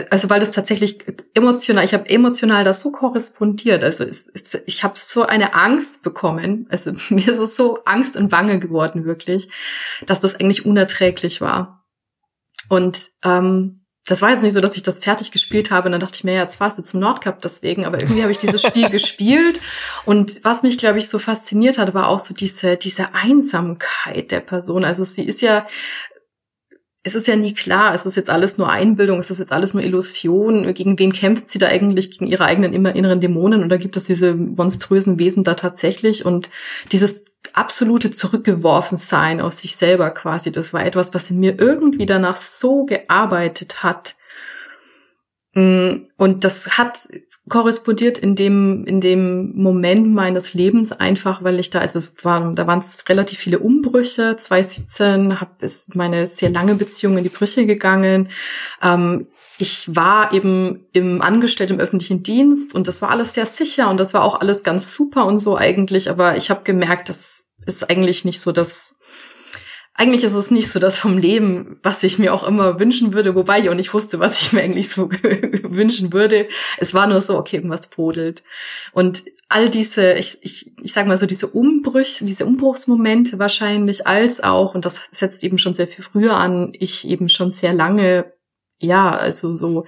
also 0.09 0.29
weil 0.29 0.39
das 0.39 0.51
tatsächlich 0.51 0.99
emotional, 1.33 1.83
ich 1.83 1.93
habe 1.93 2.09
emotional 2.09 2.63
das 2.63 2.81
so 2.81 2.91
korrespondiert. 2.91 3.83
Also 3.83 4.03
es, 4.03 4.29
es, 4.33 4.59
ich 4.65 4.83
habe 4.83 4.93
so 4.97 5.25
eine 5.25 5.53
Angst 5.53 6.03
bekommen. 6.03 6.67
Also 6.69 6.93
mir 7.09 7.27
ist 7.27 7.39
es 7.39 7.55
so 7.55 7.79
Angst 7.85 8.17
und 8.17 8.29
Bange 8.29 8.59
geworden 8.59 9.05
wirklich, 9.05 9.49
dass 10.05 10.19
das 10.19 10.35
eigentlich 10.35 10.65
unerträglich 10.65 11.41
war. 11.41 11.85
Und 12.69 13.11
ähm, 13.23 13.81
das 14.05 14.21
war 14.21 14.31
jetzt 14.31 14.41
nicht 14.41 14.53
so, 14.53 14.61
dass 14.61 14.75
ich 14.75 14.81
das 14.81 14.99
fertig 14.99 15.31
gespielt 15.31 15.69
habe 15.69 15.85
und 15.85 15.91
dann 15.91 16.01
dachte 16.01 16.15
ich 16.15 16.23
mir, 16.23 16.33
ja, 16.33 16.41
jetzt 16.41 16.55
fahrst 16.55 16.77
du 16.77 16.81
zum 16.81 16.99
Nordcup 16.99 17.39
deswegen, 17.41 17.85
aber 17.85 18.01
irgendwie 18.01 18.23
habe 18.23 18.31
ich 18.31 18.39
dieses 18.39 18.61
Spiel 18.61 18.89
gespielt 18.89 19.59
und 20.05 20.43
was 20.43 20.63
mich, 20.63 20.79
glaube 20.79 20.97
ich, 20.97 21.07
so 21.07 21.19
fasziniert 21.19 21.77
hat, 21.77 21.93
war 21.93 22.07
auch 22.07 22.19
so 22.19 22.33
diese, 22.33 22.77
diese 22.77 23.13
Einsamkeit 23.13 24.31
der 24.31 24.39
Person. 24.39 24.85
Also 24.85 25.03
sie 25.03 25.23
ist 25.23 25.41
ja 25.41 25.67
es 27.03 27.15
ist 27.15 27.27
ja 27.27 27.35
nie 27.35 27.53
klar, 27.53 27.95
es 27.95 28.05
ist 28.05 28.15
jetzt 28.15 28.29
alles 28.29 28.57
nur 28.57 28.69
Einbildung, 28.69 29.17
es 29.17 29.31
ist 29.31 29.39
jetzt 29.39 29.51
alles 29.51 29.73
nur 29.73 29.83
Illusion. 29.83 30.71
Gegen 30.73 30.99
wen 30.99 31.11
kämpft 31.11 31.49
sie 31.49 31.57
da 31.57 31.67
eigentlich? 31.67 32.11
Gegen 32.11 32.27
ihre 32.27 32.45
eigenen 32.45 32.73
immer 32.73 32.95
inneren 32.95 33.19
Dämonen? 33.19 33.63
Oder 33.63 33.79
gibt 33.79 33.97
es 33.97 34.03
diese 34.03 34.35
monströsen 34.35 35.17
Wesen 35.17 35.43
da 35.43 35.55
tatsächlich? 35.55 36.25
Und 36.25 36.51
dieses 36.91 37.25
absolute 37.53 38.11
Zurückgeworfensein 38.11 39.41
aus 39.41 39.61
sich 39.61 39.75
selber 39.75 40.11
quasi, 40.11 40.51
das 40.51 40.73
war 40.73 40.85
etwas, 40.85 41.13
was 41.15 41.31
in 41.31 41.39
mir 41.39 41.59
irgendwie 41.59 42.05
danach 42.05 42.35
so 42.35 42.85
gearbeitet 42.85 43.81
hat, 43.81 44.15
Mm, 45.53 46.07
und 46.15 46.43
das 46.45 46.77
hat 46.77 47.09
korrespondiert 47.49 48.17
in 48.17 48.35
dem, 48.35 48.85
in 48.85 49.01
dem 49.01 49.53
Moment 49.55 50.13
meines 50.13 50.53
Lebens 50.53 50.91
einfach, 50.91 51.43
weil 51.43 51.59
ich 51.59 51.69
da, 51.69 51.79
also 51.79 51.99
es 51.99 52.13
waren, 52.23 52.55
da 52.55 52.67
waren 52.67 52.79
es 52.79 53.03
relativ 53.09 53.39
viele 53.39 53.59
Umbrüche. 53.59 54.35
2017 54.37 55.41
hab, 55.41 55.61
ist 55.61 55.95
meine 55.95 56.27
sehr 56.27 56.49
lange 56.49 56.75
Beziehung 56.75 57.17
in 57.17 57.23
die 57.23 57.29
Brüche 57.29 57.65
gegangen. 57.65 58.29
Ähm, 58.81 59.27
ich 59.57 59.95
war 59.95 60.33
eben 60.33 60.85
im 60.91 61.21
Angestellt 61.21 61.71
im 61.71 61.79
öffentlichen 61.79 62.23
Dienst 62.23 62.73
und 62.73 62.87
das 62.87 63.01
war 63.01 63.09
alles 63.09 63.33
sehr 63.33 63.45
sicher 63.45 63.89
und 63.89 63.99
das 63.99 64.13
war 64.13 64.23
auch 64.23 64.41
alles 64.41 64.63
ganz 64.63 64.93
super 64.93 65.25
und 65.25 65.37
so 65.37 65.55
eigentlich, 65.55 66.09
aber 66.09 66.35
ich 66.35 66.49
habe 66.49 66.61
gemerkt, 66.63 67.09
das 67.09 67.47
ist 67.65 67.89
eigentlich 67.89 68.25
nicht 68.25 68.41
so 68.41 68.51
das 68.51 68.95
eigentlich 70.01 70.23
ist 70.23 70.33
es 70.33 70.49
nicht 70.49 70.71
so 70.71 70.79
das 70.79 70.97
vom 70.97 71.19
Leben, 71.19 71.77
was 71.83 72.01
ich 72.01 72.17
mir 72.17 72.33
auch 72.33 72.41
immer 72.41 72.79
wünschen 72.79 73.13
würde, 73.13 73.35
wobei 73.35 73.59
ich 73.59 73.69
auch 73.69 73.75
nicht 73.75 73.93
wusste, 73.93 74.19
was 74.19 74.41
ich 74.41 74.51
mir 74.51 74.63
eigentlich 74.63 74.89
so 74.89 75.11
wünschen 75.11 76.11
würde. 76.11 76.47
Es 76.79 76.95
war 76.95 77.05
nur 77.05 77.21
so, 77.21 77.37
okay, 77.37 77.57
irgendwas 77.57 77.87
brodelt. 77.87 78.43
Und 78.93 79.25
all 79.47 79.69
diese, 79.69 80.13
ich, 80.13 80.39
ich, 80.41 80.71
ich 80.81 80.91
sag 80.91 81.05
mal 81.05 81.19
so, 81.19 81.27
diese 81.27 81.45
Umbrüche, 81.45 82.25
diese 82.25 82.47
Umbruchsmomente 82.47 83.37
wahrscheinlich, 83.37 84.07
als 84.07 84.41
auch, 84.41 84.73
und 84.73 84.85
das 84.85 84.99
setzt 85.11 85.43
eben 85.43 85.59
schon 85.59 85.75
sehr 85.75 85.87
viel 85.87 86.03
früher 86.03 86.35
an, 86.35 86.73
ich 86.73 87.07
eben 87.07 87.29
schon 87.29 87.51
sehr 87.51 87.73
lange, 87.73 88.33
ja, 88.79 89.11
also 89.11 89.53
so 89.53 89.85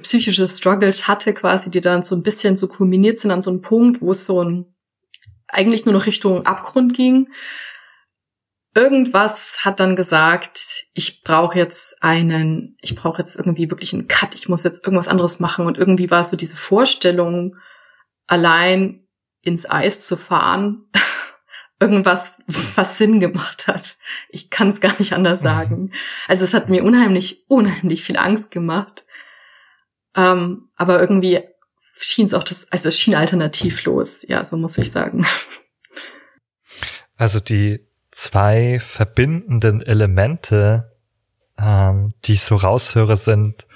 psychische 0.00 0.48
Struggles 0.48 1.08
hatte 1.08 1.34
quasi, 1.34 1.70
die 1.70 1.82
dann 1.82 2.00
so 2.00 2.16
ein 2.16 2.22
bisschen 2.22 2.56
so 2.56 2.68
kulminiert 2.68 3.18
sind 3.18 3.32
an 3.32 3.42
so 3.42 3.50
einem 3.50 3.60
Punkt, 3.60 4.00
wo 4.00 4.12
es 4.12 4.24
so 4.24 4.42
ein 4.42 4.74
eigentlich 5.46 5.84
nur 5.84 5.92
noch 5.92 6.06
Richtung 6.06 6.46
Abgrund 6.46 6.94
ging 6.94 7.28
irgendwas 8.76 9.64
hat 9.64 9.80
dann 9.80 9.96
gesagt, 9.96 10.86
ich 10.92 11.22
brauche 11.22 11.58
jetzt 11.58 12.00
einen, 12.02 12.76
ich 12.82 12.94
brauche 12.94 13.22
jetzt 13.22 13.34
irgendwie 13.34 13.70
wirklich 13.70 13.94
einen 13.94 14.06
Cut, 14.06 14.34
ich 14.34 14.48
muss 14.48 14.64
jetzt 14.64 14.84
irgendwas 14.84 15.08
anderes 15.08 15.40
machen. 15.40 15.66
Und 15.66 15.78
irgendwie 15.78 16.10
war 16.10 16.22
so 16.22 16.36
diese 16.36 16.56
Vorstellung, 16.56 17.56
allein 18.26 19.08
ins 19.40 19.68
Eis 19.68 20.06
zu 20.06 20.18
fahren, 20.18 20.90
irgendwas, 21.80 22.42
was 22.46 22.98
Sinn 22.98 23.18
gemacht 23.18 23.66
hat. 23.66 23.96
Ich 24.28 24.50
kann 24.50 24.68
es 24.68 24.80
gar 24.80 24.94
nicht 24.98 25.14
anders 25.14 25.40
sagen. 25.40 25.92
Also 26.28 26.44
es 26.44 26.52
hat 26.52 26.68
mir 26.68 26.84
unheimlich, 26.84 27.44
unheimlich 27.48 28.02
viel 28.02 28.18
Angst 28.18 28.50
gemacht. 28.50 29.06
Ähm, 30.14 30.68
aber 30.76 31.00
irgendwie 31.00 31.40
schien 31.94 32.26
es 32.26 32.34
auch 32.34 32.44
das, 32.44 32.70
also 32.70 32.88
es 32.88 32.98
schien 32.98 33.14
alternativlos, 33.14 34.22
ja, 34.28 34.44
so 34.44 34.56
muss 34.56 34.78
ich 34.78 34.90
sagen. 34.92 35.26
Also 37.18 37.40
die 37.40 37.86
zwei 38.16 38.80
verbindenden 38.80 39.82
Elemente, 39.82 40.90
ähm, 41.58 42.14
die 42.24 42.32
ich 42.32 42.42
so 42.44 42.56
raushöre, 42.56 43.18
sind 43.18 43.66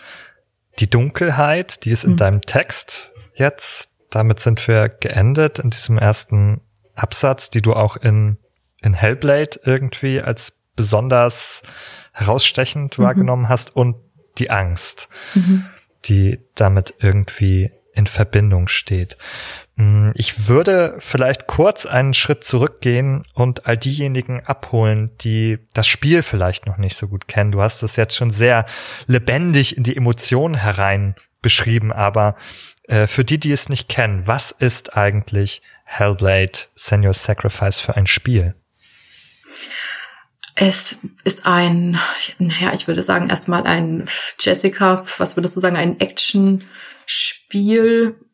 die 0.78 0.88
Dunkelheit, 0.88 1.84
die 1.84 1.90
ist 1.90 2.04
in 2.04 2.12
mhm. 2.12 2.16
deinem 2.16 2.40
Text 2.40 3.12
jetzt. 3.34 3.98
Damit 4.08 4.40
sind 4.40 4.66
wir 4.66 4.88
geendet 4.88 5.58
in 5.58 5.68
diesem 5.68 5.98
ersten 5.98 6.62
Absatz, 6.94 7.50
die 7.50 7.60
du 7.60 7.74
auch 7.74 7.98
in, 7.98 8.38
in 8.80 8.94
Hellblade 8.94 9.60
irgendwie 9.62 10.22
als 10.22 10.62
besonders 10.74 11.62
herausstechend 12.12 12.98
mhm. 12.98 13.02
wahrgenommen 13.02 13.50
hast 13.50 13.76
und 13.76 13.96
die 14.38 14.48
Angst, 14.48 15.10
mhm. 15.34 15.66
die 16.06 16.40
damit 16.54 16.94
irgendwie 16.98 17.72
in 17.92 18.06
Verbindung 18.06 18.68
steht. 18.68 19.18
Hm, 19.80 20.12
ich 20.14 20.46
würde 20.46 20.96
vielleicht 20.98 21.46
kurz 21.46 21.86
einen 21.86 22.12
Schritt 22.12 22.44
zurückgehen 22.44 23.22
und 23.32 23.66
all 23.66 23.78
diejenigen 23.78 24.44
abholen, 24.44 25.10
die 25.22 25.58
das 25.72 25.86
Spiel 25.86 26.22
vielleicht 26.22 26.66
noch 26.66 26.76
nicht 26.76 26.96
so 26.96 27.08
gut 27.08 27.28
kennen. 27.28 27.50
Du 27.50 27.62
hast 27.62 27.82
es 27.82 27.96
jetzt 27.96 28.14
schon 28.14 28.28
sehr 28.28 28.66
lebendig 29.06 29.78
in 29.78 29.82
die 29.82 29.96
Emotionen 29.96 30.54
herein 30.54 31.14
beschrieben, 31.40 31.92
aber 31.92 32.36
äh, 32.88 33.06
für 33.06 33.24
die, 33.24 33.40
die 33.40 33.52
es 33.52 33.70
nicht 33.70 33.88
kennen, 33.88 34.26
was 34.26 34.50
ist 34.50 34.98
eigentlich 34.98 35.62
Hellblade 35.84 36.58
Senua's 36.76 37.24
Sacrifice 37.24 37.80
für 37.80 37.96
ein 37.96 38.06
Spiel? 38.06 38.54
Es 40.56 40.98
ist 41.24 41.46
ein, 41.46 41.98
naja, 42.38 42.74
ich 42.74 42.86
würde 42.86 43.02
sagen, 43.02 43.30
erstmal 43.30 43.66
ein 43.66 44.06
Jessica, 44.38 45.04
was 45.16 45.38
würdest 45.38 45.56
du 45.56 45.60
sagen, 45.60 45.76
ein 45.76 45.98
Action- 46.00 46.64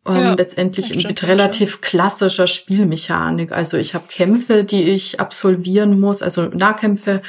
Ähm, 0.06 0.14
ja, 0.14 0.34
letztendlich 0.34 0.94
mit 0.94 1.26
relativ 1.26 1.80
klassischer 1.80 2.46
Spielmechanik. 2.46 3.52
Also 3.52 3.76
ich 3.76 3.94
habe 3.94 4.06
Kämpfe, 4.08 4.64
die 4.64 4.84
ich 4.84 5.20
absolvieren 5.20 5.98
muss, 5.98 6.22
also 6.22 6.44
Nahkämpfe 6.44 7.22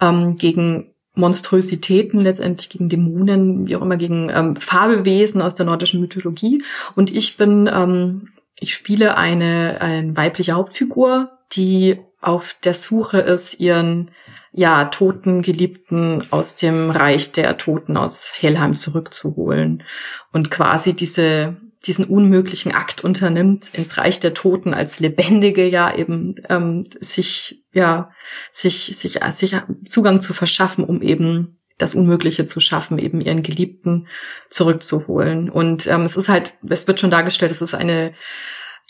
ähm, 0.00 0.36
gegen 0.36 0.94
Monstrositäten, 1.14 2.20
letztendlich 2.20 2.68
gegen 2.68 2.88
Dämonen, 2.88 3.66
wie 3.66 3.76
auch 3.76 3.82
immer, 3.82 3.96
gegen 3.96 4.30
ähm, 4.30 4.56
Fabelwesen 4.56 5.42
aus 5.42 5.54
der 5.54 5.66
nordischen 5.66 6.00
Mythologie. 6.00 6.62
Und 6.94 7.14
ich 7.14 7.36
bin, 7.36 7.68
ähm, 7.72 8.28
ich 8.58 8.74
spiele 8.74 9.16
eine, 9.16 9.78
eine 9.80 10.16
weibliche 10.16 10.52
Hauptfigur, 10.52 11.30
die 11.52 11.98
auf 12.20 12.56
der 12.62 12.74
Suche 12.74 13.18
ist, 13.18 13.58
ihren 13.60 14.10
ja, 14.52 14.86
toten 14.86 15.42
Geliebten 15.42 16.26
aus 16.30 16.56
dem 16.56 16.90
Reich 16.90 17.32
der 17.32 17.56
Toten 17.56 17.96
aus 17.96 18.32
Helheim 18.34 18.74
zurückzuholen 18.74 19.84
und 20.32 20.50
quasi 20.50 20.94
diese 20.94 21.56
diesen 21.86 22.04
unmöglichen 22.04 22.72
Akt 22.74 23.02
unternimmt, 23.02 23.70
ins 23.72 23.96
Reich 23.96 24.20
der 24.20 24.34
Toten 24.34 24.74
als 24.74 25.00
Lebendige 25.00 25.66
ja 25.66 25.94
eben 25.94 26.34
ähm, 26.48 26.86
sich 27.00 27.64
ja 27.72 28.10
sich 28.52 28.96
sich 28.96 29.18
sich 29.30 29.56
Zugang 29.86 30.20
zu 30.20 30.34
verschaffen, 30.34 30.84
um 30.84 31.00
eben 31.00 31.58
das 31.78 31.94
Unmögliche 31.94 32.44
zu 32.44 32.60
schaffen, 32.60 32.98
eben 32.98 33.20
ihren 33.20 33.42
Geliebten 33.42 34.06
zurückzuholen. 34.50 35.48
Und 35.48 35.86
ähm, 35.86 36.02
es 36.02 36.16
ist 36.16 36.28
halt, 36.28 36.54
es 36.68 36.86
wird 36.86 37.00
schon 37.00 37.10
dargestellt, 37.10 37.52
es 37.52 37.62
ist 37.62 37.74
eine 37.74 38.12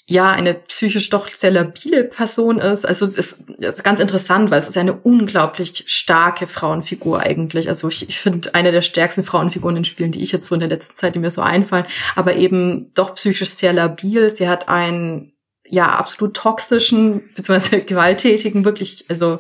ja 0.07 0.31
eine 0.31 0.55
psychisch 0.55 1.09
doch 1.11 1.29
sehr 1.29 1.51
labile 1.51 2.05
Person 2.05 2.59
ist. 2.59 2.85
Also 2.85 3.07
es 3.07 3.15
ist, 3.15 3.41
ist 3.59 3.85
ganz 3.85 4.01
interessant, 4.01 4.51
weil 4.51 4.59
es 4.59 4.69
ist 4.69 4.77
eine 4.77 4.95
unglaublich 4.95 5.85
starke 5.87 6.47
Frauenfigur 6.47 7.21
eigentlich. 7.21 7.69
Also 7.69 7.89
ich, 7.89 8.09
ich 8.09 8.19
finde 8.19 8.55
eine 8.55 8.73
der 8.73 8.83
stärksten 8.83 9.23
Frauenfiguren 9.23 9.77
in 9.77 9.85
Spielen, 9.85 10.13
die 10.13 10.23
ich 10.23 10.33
jetzt 10.33 10.47
so 10.47 10.55
in 10.55 10.61
der 10.61 10.69
letzten 10.69 10.97
Zeit, 10.97 11.15
die 11.15 11.21
mir 11.21 11.31
so 11.31 11.43
einfallen, 11.43 11.87
aber 12.17 12.35
eben 12.35 12.93
doch 12.95 13.15
psychisch 13.15 13.51
sehr 13.51 13.73
labil. 13.73 14.31
Sie 14.31 14.49
hat 14.49 14.69
einen 14.69 15.33
ja 15.69 15.89
absolut 15.89 16.35
toxischen 16.35 17.33
bzw. 17.35 17.81
gewalttätigen 17.87 18.65
wirklich 18.65 19.05
also 19.09 19.39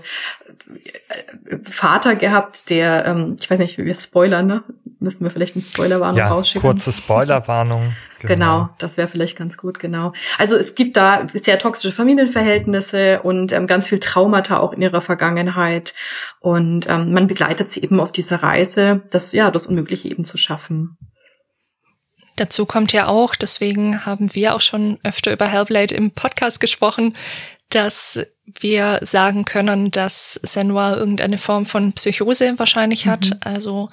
Vater 1.64 2.14
gehabt, 2.14 2.70
der, 2.70 3.04
ähm, 3.06 3.36
ich 3.38 3.50
weiß 3.50 3.58
nicht, 3.58 3.78
wie 3.78 3.84
wir 3.84 3.94
spoilern, 3.94 4.46
ne? 4.46 4.64
Müssen 5.00 5.24
wir 5.24 5.30
vielleicht 5.30 5.56
eine 5.56 5.62
Spoilerwarnung 5.62 6.18
ja, 6.18 6.28
rausschicken? 6.28 6.68
kurze 6.68 6.92
Spoilerwarnung. 6.92 7.94
Genau. 8.20 8.34
genau, 8.34 8.68
das 8.76 8.98
wäre 8.98 9.08
vielleicht 9.08 9.38
ganz 9.38 9.56
gut, 9.56 9.78
genau. 9.78 10.12
Also 10.36 10.54
es 10.54 10.74
gibt 10.74 10.98
da 10.98 11.26
sehr 11.32 11.58
toxische 11.58 11.90
Familienverhältnisse 11.90 13.22
und 13.22 13.50
ähm, 13.50 13.66
ganz 13.66 13.88
viel 13.88 13.98
Traumata 13.98 14.58
auch 14.58 14.74
in 14.74 14.82
ihrer 14.82 15.00
Vergangenheit. 15.00 15.94
Und 16.38 16.86
ähm, 16.86 17.14
man 17.14 17.28
begleitet 17.28 17.70
sie 17.70 17.82
eben 17.82 17.98
auf 17.98 18.12
dieser 18.12 18.42
Reise, 18.42 19.00
das, 19.10 19.32
ja, 19.32 19.50
das 19.50 19.68
Unmögliche 19.68 20.10
eben 20.10 20.24
zu 20.24 20.36
schaffen. 20.36 20.98
Dazu 22.36 22.66
kommt 22.66 22.92
ja 22.92 23.06
auch, 23.06 23.34
deswegen 23.34 24.04
haben 24.04 24.34
wir 24.34 24.54
auch 24.54 24.60
schon 24.60 24.98
öfter 25.02 25.32
über 25.32 25.46
Hellblade 25.46 25.94
im 25.94 26.10
Podcast 26.10 26.60
gesprochen, 26.60 27.14
dass 27.70 28.20
wir 28.58 28.98
sagen 29.02 29.44
können, 29.44 29.90
dass 29.90 30.34
Senua 30.42 30.96
irgendeine 30.96 31.38
Form 31.38 31.66
von 31.66 31.92
Psychose 31.92 32.58
wahrscheinlich 32.58 33.06
hat, 33.06 33.26
mhm. 33.26 33.36
also 33.40 33.90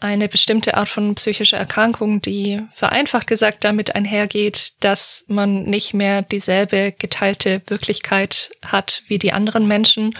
eine 0.00 0.28
bestimmte 0.28 0.76
Art 0.76 0.88
von 0.88 1.14
psychischer 1.14 1.56
Erkrankung, 1.56 2.22
die 2.22 2.62
vereinfacht 2.72 3.26
gesagt 3.26 3.64
damit 3.64 3.94
einhergeht, 3.94 4.74
dass 4.80 5.24
man 5.28 5.64
nicht 5.64 5.94
mehr 5.94 6.22
dieselbe 6.22 6.94
geteilte 6.96 7.62
Wirklichkeit 7.66 8.50
hat 8.64 9.02
wie 9.08 9.18
die 9.18 9.32
anderen 9.32 9.66
Menschen. 9.66 10.14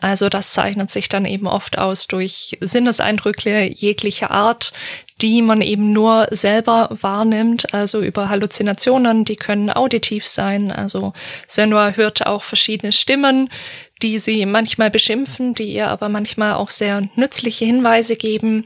Also 0.00 0.28
das 0.28 0.52
zeichnet 0.52 0.90
sich 0.90 1.08
dann 1.08 1.24
eben 1.24 1.46
oft 1.46 1.76
aus 1.76 2.06
durch 2.06 2.56
Sinneseindrücke 2.60 3.64
jeglicher 3.64 4.30
Art, 4.30 4.72
die 5.20 5.42
man 5.42 5.60
eben 5.60 5.92
nur 5.92 6.28
selber 6.30 6.88
wahrnimmt, 7.00 7.74
also 7.74 8.00
über 8.00 8.28
Halluzinationen, 8.28 9.24
die 9.24 9.34
können 9.34 9.70
auditiv 9.70 10.26
sein. 10.26 10.70
Also 10.70 11.12
Senua 11.46 11.92
hört 11.96 12.26
auch 12.26 12.42
verschiedene 12.44 12.92
Stimmen, 12.92 13.50
die 14.00 14.20
sie 14.20 14.46
manchmal 14.46 14.90
beschimpfen, 14.90 15.54
die 15.54 15.72
ihr 15.72 15.88
aber 15.88 16.08
manchmal 16.08 16.54
auch 16.54 16.70
sehr 16.70 17.08
nützliche 17.16 17.64
Hinweise 17.64 18.14
geben. 18.14 18.64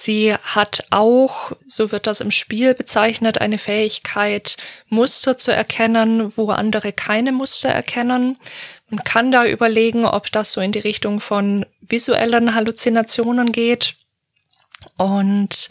Sie 0.00 0.32
hat 0.32 0.84
auch, 0.90 1.50
so 1.66 1.90
wird 1.90 2.06
das 2.06 2.20
im 2.20 2.30
Spiel 2.30 2.72
bezeichnet, 2.72 3.40
eine 3.40 3.58
Fähigkeit, 3.58 4.56
Muster 4.86 5.36
zu 5.36 5.52
erkennen, 5.52 6.32
wo 6.36 6.50
andere 6.50 6.92
keine 6.92 7.32
Muster 7.32 7.70
erkennen. 7.70 8.38
Man 8.90 9.02
kann 9.02 9.32
da 9.32 9.44
überlegen, 9.44 10.06
ob 10.06 10.30
das 10.30 10.52
so 10.52 10.60
in 10.60 10.70
die 10.70 10.78
Richtung 10.78 11.18
von 11.18 11.66
visuellen 11.80 12.54
Halluzinationen 12.54 13.50
geht. 13.50 13.96
Und 14.96 15.68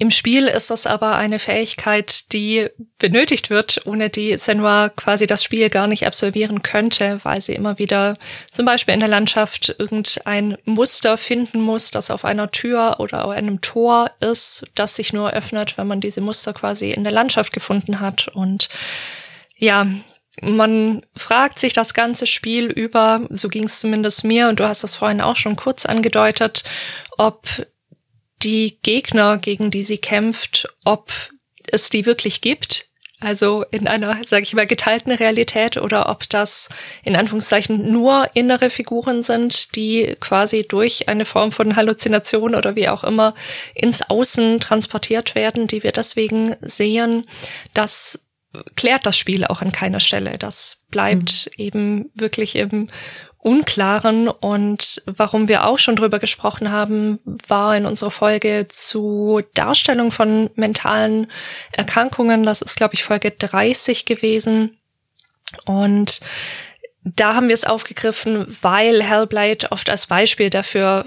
im 0.00 0.12
Spiel 0.12 0.46
ist 0.46 0.70
das 0.70 0.86
aber 0.86 1.16
eine 1.16 1.40
Fähigkeit, 1.40 2.32
die 2.32 2.68
benötigt 2.98 3.50
wird, 3.50 3.82
ohne 3.84 4.10
die 4.10 4.38
Senua 4.38 4.90
quasi 4.90 5.26
das 5.26 5.42
Spiel 5.42 5.70
gar 5.70 5.88
nicht 5.88 6.06
absolvieren 6.06 6.62
könnte, 6.62 7.18
weil 7.24 7.40
sie 7.40 7.54
immer 7.54 7.80
wieder 7.80 8.14
zum 8.52 8.64
Beispiel 8.64 8.94
in 8.94 9.00
der 9.00 9.08
Landschaft 9.08 9.74
irgendein 9.76 10.56
Muster 10.64 11.18
finden 11.18 11.60
muss, 11.60 11.90
das 11.90 12.12
auf 12.12 12.24
einer 12.24 12.52
Tür 12.52 13.00
oder 13.00 13.24
auf 13.24 13.32
einem 13.32 13.60
Tor 13.60 14.12
ist, 14.20 14.66
das 14.76 14.94
sich 14.94 15.12
nur 15.12 15.32
öffnet, 15.32 15.76
wenn 15.76 15.88
man 15.88 16.00
diese 16.00 16.20
Muster 16.20 16.52
quasi 16.52 16.90
in 16.90 17.02
der 17.02 17.12
Landschaft 17.12 17.52
gefunden 17.52 17.98
hat. 17.98 18.28
Und 18.28 18.68
ja, 19.56 19.84
man 20.40 21.04
fragt 21.16 21.58
sich 21.58 21.72
das 21.72 21.92
ganze 21.92 22.28
Spiel 22.28 22.66
über, 22.66 23.26
so 23.30 23.48
ging 23.48 23.64
es 23.64 23.80
zumindest 23.80 24.22
mir, 24.22 24.48
und 24.48 24.60
du 24.60 24.68
hast 24.68 24.84
das 24.84 24.94
vorhin 24.94 25.20
auch 25.20 25.34
schon 25.34 25.56
kurz 25.56 25.86
angedeutet, 25.86 26.62
ob 27.16 27.48
die 28.42 28.78
Gegner, 28.82 29.38
gegen 29.38 29.70
die 29.70 29.84
sie 29.84 29.98
kämpft, 29.98 30.68
ob 30.84 31.12
es 31.64 31.90
die 31.90 32.06
wirklich 32.06 32.40
gibt. 32.40 32.86
Also 33.20 33.64
in 33.72 33.88
einer, 33.88 34.22
sage 34.24 34.44
ich 34.44 34.54
mal, 34.54 34.66
geteilten 34.66 35.10
Realität 35.10 35.76
oder 35.76 36.08
ob 36.08 36.28
das 36.28 36.68
in 37.02 37.16
Anführungszeichen 37.16 37.90
nur 37.90 38.28
innere 38.34 38.70
Figuren 38.70 39.24
sind, 39.24 39.74
die 39.74 40.16
quasi 40.20 40.64
durch 40.68 41.08
eine 41.08 41.24
Form 41.24 41.50
von 41.50 41.74
Halluzination 41.74 42.54
oder 42.54 42.76
wie 42.76 42.88
auch 42.88 43.02
immer 43.02 43.34
ins 43.74 44.08
Außen 44.08 44.60
transportiert 44.60 45.34
werden, 45.34 45.66
die 45.66 45.82
wir 45.82 45.90
deswegen 45.90 46.54
sehen. 46.60 47.26
Das 47.74 48.28
klärt 48.76 49.04
das 49.04 49.18
Spiel 49.18 49.44
auch 49.44 49.62
an 49.62 49.72
keiner 49.72 50.00
Stelle. 50.00 50.38
Das 50.38 50.86
bleibt 50.90 51.50
mhm. 51.56 51.64
eben 51.64 52.10
wirklich 52.14 52.54
im 52.54 52.88
Unklaren 53.40 54.28
und 54.28 55.02
warum 55.06 55.46
wir 55.46 55.64
auch 55.64 55.78
schon 55.78 55.94
drüber 55.94 56.18
gesprochen 56.18 56.72
haben, 56.72 57.20
war 57.24 57.76
in 57.76 57.86
unserer 57.86 58.10
Folge 58.10 58.66
zu 58.68 59.42
Darstellung 59.54 60.10
von 60.10 60.50
mentalen 60.56 61.30
Erkrankungen. 61.72 62.42
Das 62.42 62.62
ist, 62.62 62.76
glaube 62.76 62.94
ich, 62.94 63.04
Folge 63.04 63.30
30 63.30 64.06
gewesen. 64.06 64.76
Und 65.64 66.20
da 67.04 67.34
haben 67.34 67.48
wir 67.48 67.54
es 67.54 67.64
aufgegriffen, 67.64 68.44
weil 68.60 69.02
Hellblade 69.02 69.70
oft 69.70 69.88
als 69.88 70.08
Beispiel 70.08 70.50
dafür 70.50 71.04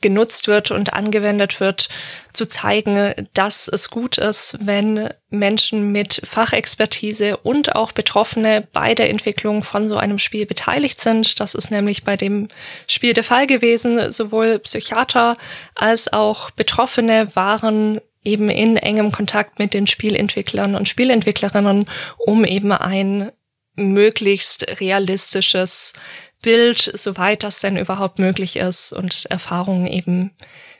genutzt 0.00 0.48
wird 0.48 0.70
und 0.70 0.92
angewendet 0.92 1.60
wird, 1.60 1.88
zu 2.32 2.48
zeigen, 2.48 3.28
dass 3.34 3.68
es 3.68 3.90
gut 3.90 4.18
ist, 4.18 4.58
wenn 4.60 5.10
Menschen 5.28 5.92
mit 5.92 6.22
Fachexpertise 6.24 7.36
und 7.38 7.74
auch 7.74 7.92
Betroffene 7.92 8.66
bei 8.72 8.94
der 8.94 9.10
Entwicklung 9.10 9.62
von 9.62 9.86
so 9.86 9.96
einem 9.96 10.18
Spiel 10.18 10.46
beteiligt 10.46 11.00
sind. 11.00 11.40
Das 11.40 11.54
ist 11.54 11.70
nämlich 11.70 12.04
bei 12.04 12.16
dem 12.16 12.48
Spiel 12.86 13.12
der 13.12 13.24
Fall 13.24 13.46
gewesen. 13.46 14.10
Sowohl 14.10 14.58
Psychiater 14.60 15.36
als 15.74 16.12
auch 16.12 16.50
Betroffene 16.50 17.34
waren 17.34 18.00
eben 18.24 18.50
in 18.50 18.76
engem 18.76 19.12
Kontakt 19.12 19.58
mit 19.58 19.74
den 19.74 19.86
Spielentwicklern 19.86 20.74
und 20.74 20.88
Spielentwicklerinnen, 20.88 21.86
um 22.18 22.44
eben 22.44 22.72
ein 22.72 23.32
möglichst 23.76 24.80
realistisches 24.80 25.94
Bild, 26.42 26.90
soweit 26.94 27.42
das 27.42 27.60
denn 27.60 27.76
überhaupt 27.76 28.18
möglich 28.18 28.56
ist 28.56 28.92
und 28.92 29.26
Erfahrungen 29.26 29.86
eben 29.86 30.32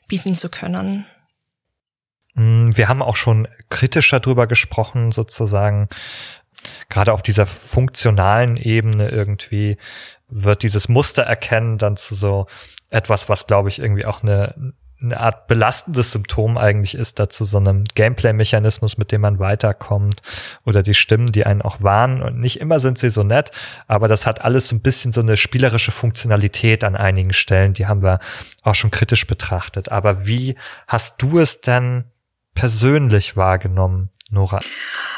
bieten 0.09 0.35
zu 0.35 0.49
können. 0.49 1.07
Mm, 2.35 2.71
wir 2.75 2.89
haben 2.89 3.03
auch 3.03 3.17
schon 3.17 3.49
kritischer 3.69 4.21
drüber 4.21 4.47
gesprochen, 4.47 5.13
sozusagen. 5.13 5.89
Gerade 6.91 7.15
auf 7.15 7.23
dieser 7.23 7.47
funktionalen 7.47 8.57
Ebene 8.57 9.09
irgendwie 9.09 9.79
wird 10.29 10.63
dieses 10.63 10.89
Muster 10.89 11.23
erkennen 11.23 11.79
dann 11.79 11.97
zu 11.97 12.15
so 12.15 12.47
etwas, 12.91 13.29
was 13.29 13.47
glaube 13.47 13.71
ich 13.71 13.79
irgendwie 13.79 14.05
auch 14.05 14.23
eine, 14.23 14.75
eine 15.03 15.19
Art 15.19 15.47
belastendes 15.47 16.13
Symptom 16.13 16.59
eigentlich 16.59 16.95
ist 16.95 17.19
dazu 17.19 17.45
so 17.45 17.59
einem 17.59 17.85
Gameplay-Mechanismus, 17.95 18.99
mit 18.99 19.13
dem 19.13 19.23
man 19.23 19.39
weiterkommt 19.39 20.21
oder 20.65 20.83
die 20.83 20.95
Stimmen, 20.95 21.33
die 21.33 21.47
einen 21.47 21.63
auch 21.63 21.83
warnen 21.83 22.23
und 22.23 22.39
nicht 22.39 22.61
immer 22.61 22.81
sind 22.81 22.99
sie 22.99 23.11
so 23.11 23.23
nett, 23.23 23.51
aber 23.87 24.09
das 24.09 24.27
hat 24.27 24.43
alles 24.43 24.69
so 24.69 24.77
ein 24.77 24.83
bisschen 24.83 25.13
so 25.13 25.21
eine 25.21 25.37
spielerische 25.37 25.93
Funktionalität 25.93 26.85
an 26.85 26.97
einigen 26.97 27.33
Stellen, 27.33 27.73
die 27.73 27.87
haben 27.87 28.03
wir 28.03 28.21
auch 28.63 28.75
schon 28.75 28.91
kritisch 28.91 29.27
betrachtet. 29.27 29.91
Aber 29.91 30.27
wie 30.27 30.57
hast 30.87 31.23
du 31.23 31.39
es 31.39 31.61
denn 31.61 32.05
persönlich 32.55 33.37
wahrgenommen? 33.37 34.11
Nora? 34.31 34.61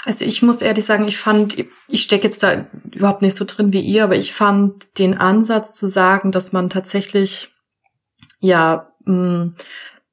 Also 0.05 0.25
ich 0.25 0.43
muss 0.43 0.63
ehrlich 0.63 0.87
sagen, 0.87 1.07
ich 1.07 1.19
fand, 1.19 1.57
ich 1.89 2.03
stecke 2.03 2.25
jetzt 2.25 2.43
da 2.43 2.67
überhaupt 2.93 3.21
nicht 3.21 3.37
so 3.37 3.45
drin 3.45 3.73
wie 3.73 3.81
ihr, 3.81 4.05
aber 4.05 4.17
ich 4.17 4.33
fand 4.33 4.99
den 4.99 5.19
Ansatz 5.19 5.77
zu 5.77 5.87
sagen, 5.87 6.33
dass 6.33 6.53
man 6.53 6.71
tatsächlich 6.71 7.51
ja 8.41 8.92
mh, 9.05 9.53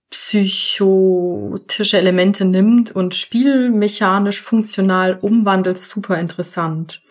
psychotische 0.10 1.98
Elemente 1.98 2.46
nimmt 2.46 2.92
und 2.92 3.14
spielmechanisch 3.14 4.42
funktional 4.42 5.20
umwandelt, 5.22 5.78
super 5.78 6.18
interessant. 6.18 7.02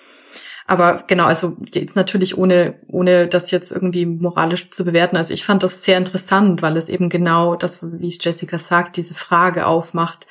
Aber 0.67 1.05
genau, 1.07 1.25
also 1.25 1.57
jetzt 1.73 1.97
natürlich 1.97 2.37
ohne, 2.37 2.75
ohne 2.88 3.27
das 3.27 3.51
jetzt 3.51 3.73
irgendwie 3.73 4.05
moralisch 4.05 4.71
zu 4.71 4.85
bewerten. 4.85 5.17
Also 5.17 5.33
ich 5.33 5.43
fand 5.45 5.62
das 5.62 5.83
sehr 5.83 5.97
interessant, 5.97 6.61
weil 6.61 6.77
es 6.77 6.91
eben 6.91 7.09
genau 7.09 7.57
das, 7.57 7.79
wie 7.83 8.09
es 8.09 8.23
Jessica 8.23 8.59
sagt, 8.59 8.99
diese 8.99 9.14
Frage 9.14 9.67
aufmacht. 9.67 10.27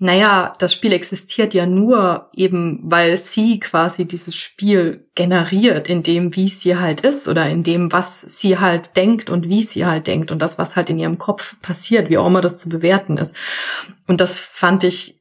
Naja, 0.00 0.54
das 0.60 0.72
Spiel 0.72 0.92
existiert 0.92 1.54
ja 1.54 1.66
nur 1.66 2.30
eben, 2.36 2.78
weil 2.84 3.18
sie 3.18 3.58
quasi 3.58 4.04
dieses 4.04 4.36
Spiel 4.36 5.08
generiert, 5.16 5.88
in 5.88 6.04
dem, 6.04 6.36
wie 6.36 6.48
sie 6.48 6.76
halt 6.76 7.00
ist 7.00 7.26
oder 7.26 7.48
in 7.48 7.64
dem, 7.64 7.90
was 7.90 8.20
sie 8.20 8.60
halt 8.60 8.96
denkt 8.96 9.28
und 9.28 9.48
wie 9.48 9.64
sie 9.64 9.86
halt 9.86 10.06
denkt 10.06 10.30
und 10.30 10.40
das, 10.40 10.56
was 10.56 10.76
halt 10.76 10.88
in 10.88 11.00
ihrem 11.00 11.18
Kopf 11.18 11.60
passiert, 11.62 12.10
wie 12.10 12.18
auch 12.18 12.28
immer 12.28 12.40
das 12.40 12.58
zu 12.58 12.68
bewerten 12.68 13.18
ist. 13.18 13.34
Und 14.06 14.20
das 14.20 14.38
fand 14.38 14.84
ich 14.84 15.20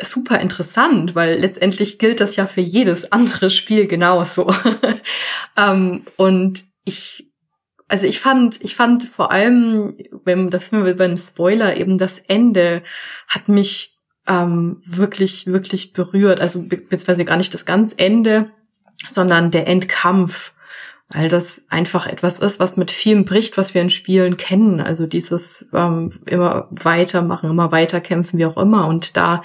super 0.00 0.40
interessant, 0.40 1.16
weil 1.16 1.40
letztendlich 1.40 1.98
gilt 1.98 2.20
das 2.20 2.36
ja 2.36 2.46
für 2.46 2.60
jedes 2.60 3.10
andere 3.10 3.50
Spiel 3.50 3.88
genauso. 3.88 4.52
ähm, 5.56 6.04
und 6.16 6.62
ich, 6.84 7.28
also 7.88 8.06
ich 8.06 8.20
fand, 8.20 8.62
ich 8.62 8.76
fand 8.76 9.02
vor 9.02 9.32
allem, 9.32 9.96
wenn 10.24 10.48
das 10.48 10.70
wir 10.70 10.94
beim 10.94 11.16
Spoiler 11.16 11.76
eben 11.76 11.98
das 11.98 12.20
Ende 12.20 12.84
hat 13.26 13.48
mich 13.48 13.95
ähm, 14.26 14.82
wirklich, 14.84 15.46
wirklich 15.46 15.92
berührt. 15.92 16.40
Also 16.40 16.62
beziehungsweise 16.62 17.24
gar 17.24 17.36
nicht 17.36 17.54
das 17.54 17.66
ganz 17.66 17.94
Ende, 17.96 18.50
sondern 19.06 19.50
der 19.50 19.66
Endkampf 19.68 20.52
weil 21.08 21.28
das 21.28 21.66
einfach 21.68 22.06
etwas 22.06 22.40
ist, 22.40 22.58
was 22.58 22.76
mit 22.76 22.90
vielem 22.90 23.24
bricht, 23.24 23.56
was 23.56 23.74
wir 23.74 23.82
in 23.82 23.90
Spielen 23.90 24.36
kennen. 24.36 24.80
Also 24.80 25.06
dieses 25.06 25.68
ähm, 25.72 26.12
immer 26.26 26.66
weitermachen, 26.70 27.50
immer 27.50 27.70
weiter 27.70 28.00
kämpfen, 28.00 28.38
wie 28.38 28.46
auch 28.46 28.56
immer. 28.56 28.88
Und 28.88 29.16
da 29.16 29.42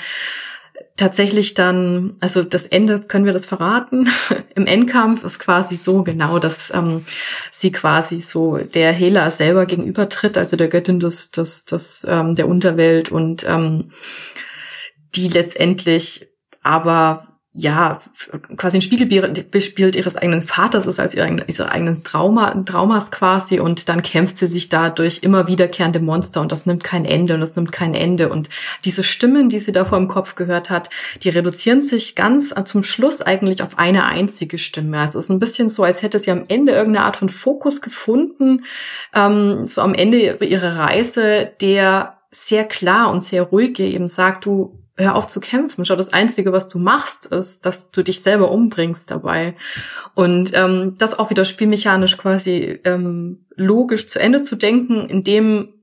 tatsächlich 0.98 1.54
dann, 1.54 2.16
also 2.20 2.44
das 2.44 2.66
Ende, 2.66 3.00
können 3.02 3.26
wir 3.26 3.34
das 3.34 3.46
verraten? 3.46 4.10
Im 4.56 4.66
Endkampf 4.66 5.24
ist 5.24 5.38
quasi 5.38 5.76
so 5.76 6.02
genau, 6.04 6.40
dass 6.40 6.74
ähm, 6.74 7.06
sie 7.52 7.72
quasi 7.72 8.18
so 8.18 8.58
der 8.58 8.92
Hela 8.92 9.30
selber 9.30 9.68
gegenübertritt, 9.68 10.38
also 10.40 10.58
der 10.58 10.68
Göttin 10.68 11.00
des, 11.00 11.30
des, 11.30 11.66
des 11.66 12.06
ähm, 12.10 12.36
der 12.36 12.48
Unterwelt 12.48 13.12
und 13.12 13.46
ähm, 13.48 13.92
die 15.16 15.28
letztendlich 15.28 16.28
aber 16.64 17.32
ja, 17.54 18.00
quasi 18.56 18.78
ein 18.78 18.82
Spiegelbild 18.82 19.96
ihres 19.98 20.16
eigenen 20.16 20.40
Vaters 20.40 20.86
ist, 20.86 21.02
als 21.02 21.16
ihre, 21.16 21.26
eigenen 21.26 22.04
Trauma, 22.06 22.52
Traumas 22.64 23.12
quasi. 23.12 23.60
Und 23.60 23.90
dann 23.90 24.04
kämpft 24.04 24.38
sie 24.38 24.48
sich 24.48 24.70
da 24.70 24.90
durch 24.90 25.20
immer 25.22 25.48
wiederkehrende 25.48 26.00
Monster. 26.00 26.40
Und 26.40 26.54
das 26.54 26.66
nimmt 26.66 26.82
kein 26.82 27.04
Ende 27.04 27.34
und 27.34 27.42
das 27.42 27.58
nimmt 27.58 27.74
kein 27.74 27.94
Ende. 27.94 28.30
Und 28.30 28.50
diese 28.86 29.04
Stimmen, 29.04 29.50
die 29.50 29.60
sie 29.60 29.74
da 29.74 29.84
vor 29.84 29.98
im 29.98 30.08
Kopf 30.08 30.36
gehört 30.36 30.70
hat, 30.70 30.90
die 31.24 31.30
reduzieren 31.30 31.82
sich 31.82 32.16
ganz 32.16 32.54
zum 32.64 32.84
Schluss 32.84 33.22
eigentlich 33.22 33.62
auf 33.62 33.78
eine 33.78 34.06
einzige 34.06 34.58
Stimme. 34.58 35.00
Also 35.00 35.20
es 35.20 35.26
ist 35.26 35.32
ein 35.32 35.40
bisschen 35.40 35.68
so, 35.68 35.84
als 35.84 36.02
hätte 36.02 36.20
sie 36.20 36.32
am 36.32 36.46
Ende 36.48 36.72
irgendeine 36.72 37.06
Art 37.06 37.18
von 37.18 37.28
Fokus 37.28 37.82
gefunden, 37.82 38.64
ähm, 39.14 39.68
so 39.68 39.82
am 39.82 39.94
Ende 39.94 40.38
ihrer 40.40 40.78
Reise, 40.78 41.52
der 41.60 42.18
sehr 42.32 42.64
klar 42.64 43.12
und 43.12 43.20
sehr 43.20 43.44
ruhig 43.44 43.78
eben 43.78 44.08
sagt, 44.08 44.46
du 44.46 44.81
hör 44.98 45.16
auf 45.16 45.28
zu 45.28 45.40
kämpfen. 45.40 45.86
Schau, 45.86 45.96
das 45.96 46.14
Einzige, 46.14 46.52
was 46.52 46.70
du 46.70 46.80
machst, 46.80 47.28
ist, 47.28 47.66
dass 47.66 47.92
du 47.92 48.04
dich 48.04 48.22
selber 48.22 48.52
umbringst 48.52 49.10
dabei. 49.12 49.56
Und 50.16 50.52
ähm, 50.54 50.96
das 50.98 51.18
auch 51.18 51.30
wieder 51.30 51.46
spielmechanisch 51.46 52.18
quasi 52.18 52.80
ähm, 52.84 53.46
logisch 53.56 54.08
zu 54.08 54.20
Ende 54.20 54.42
zu 54.42 54.56
denken, 54.56 55.08
indem 55.08 55.74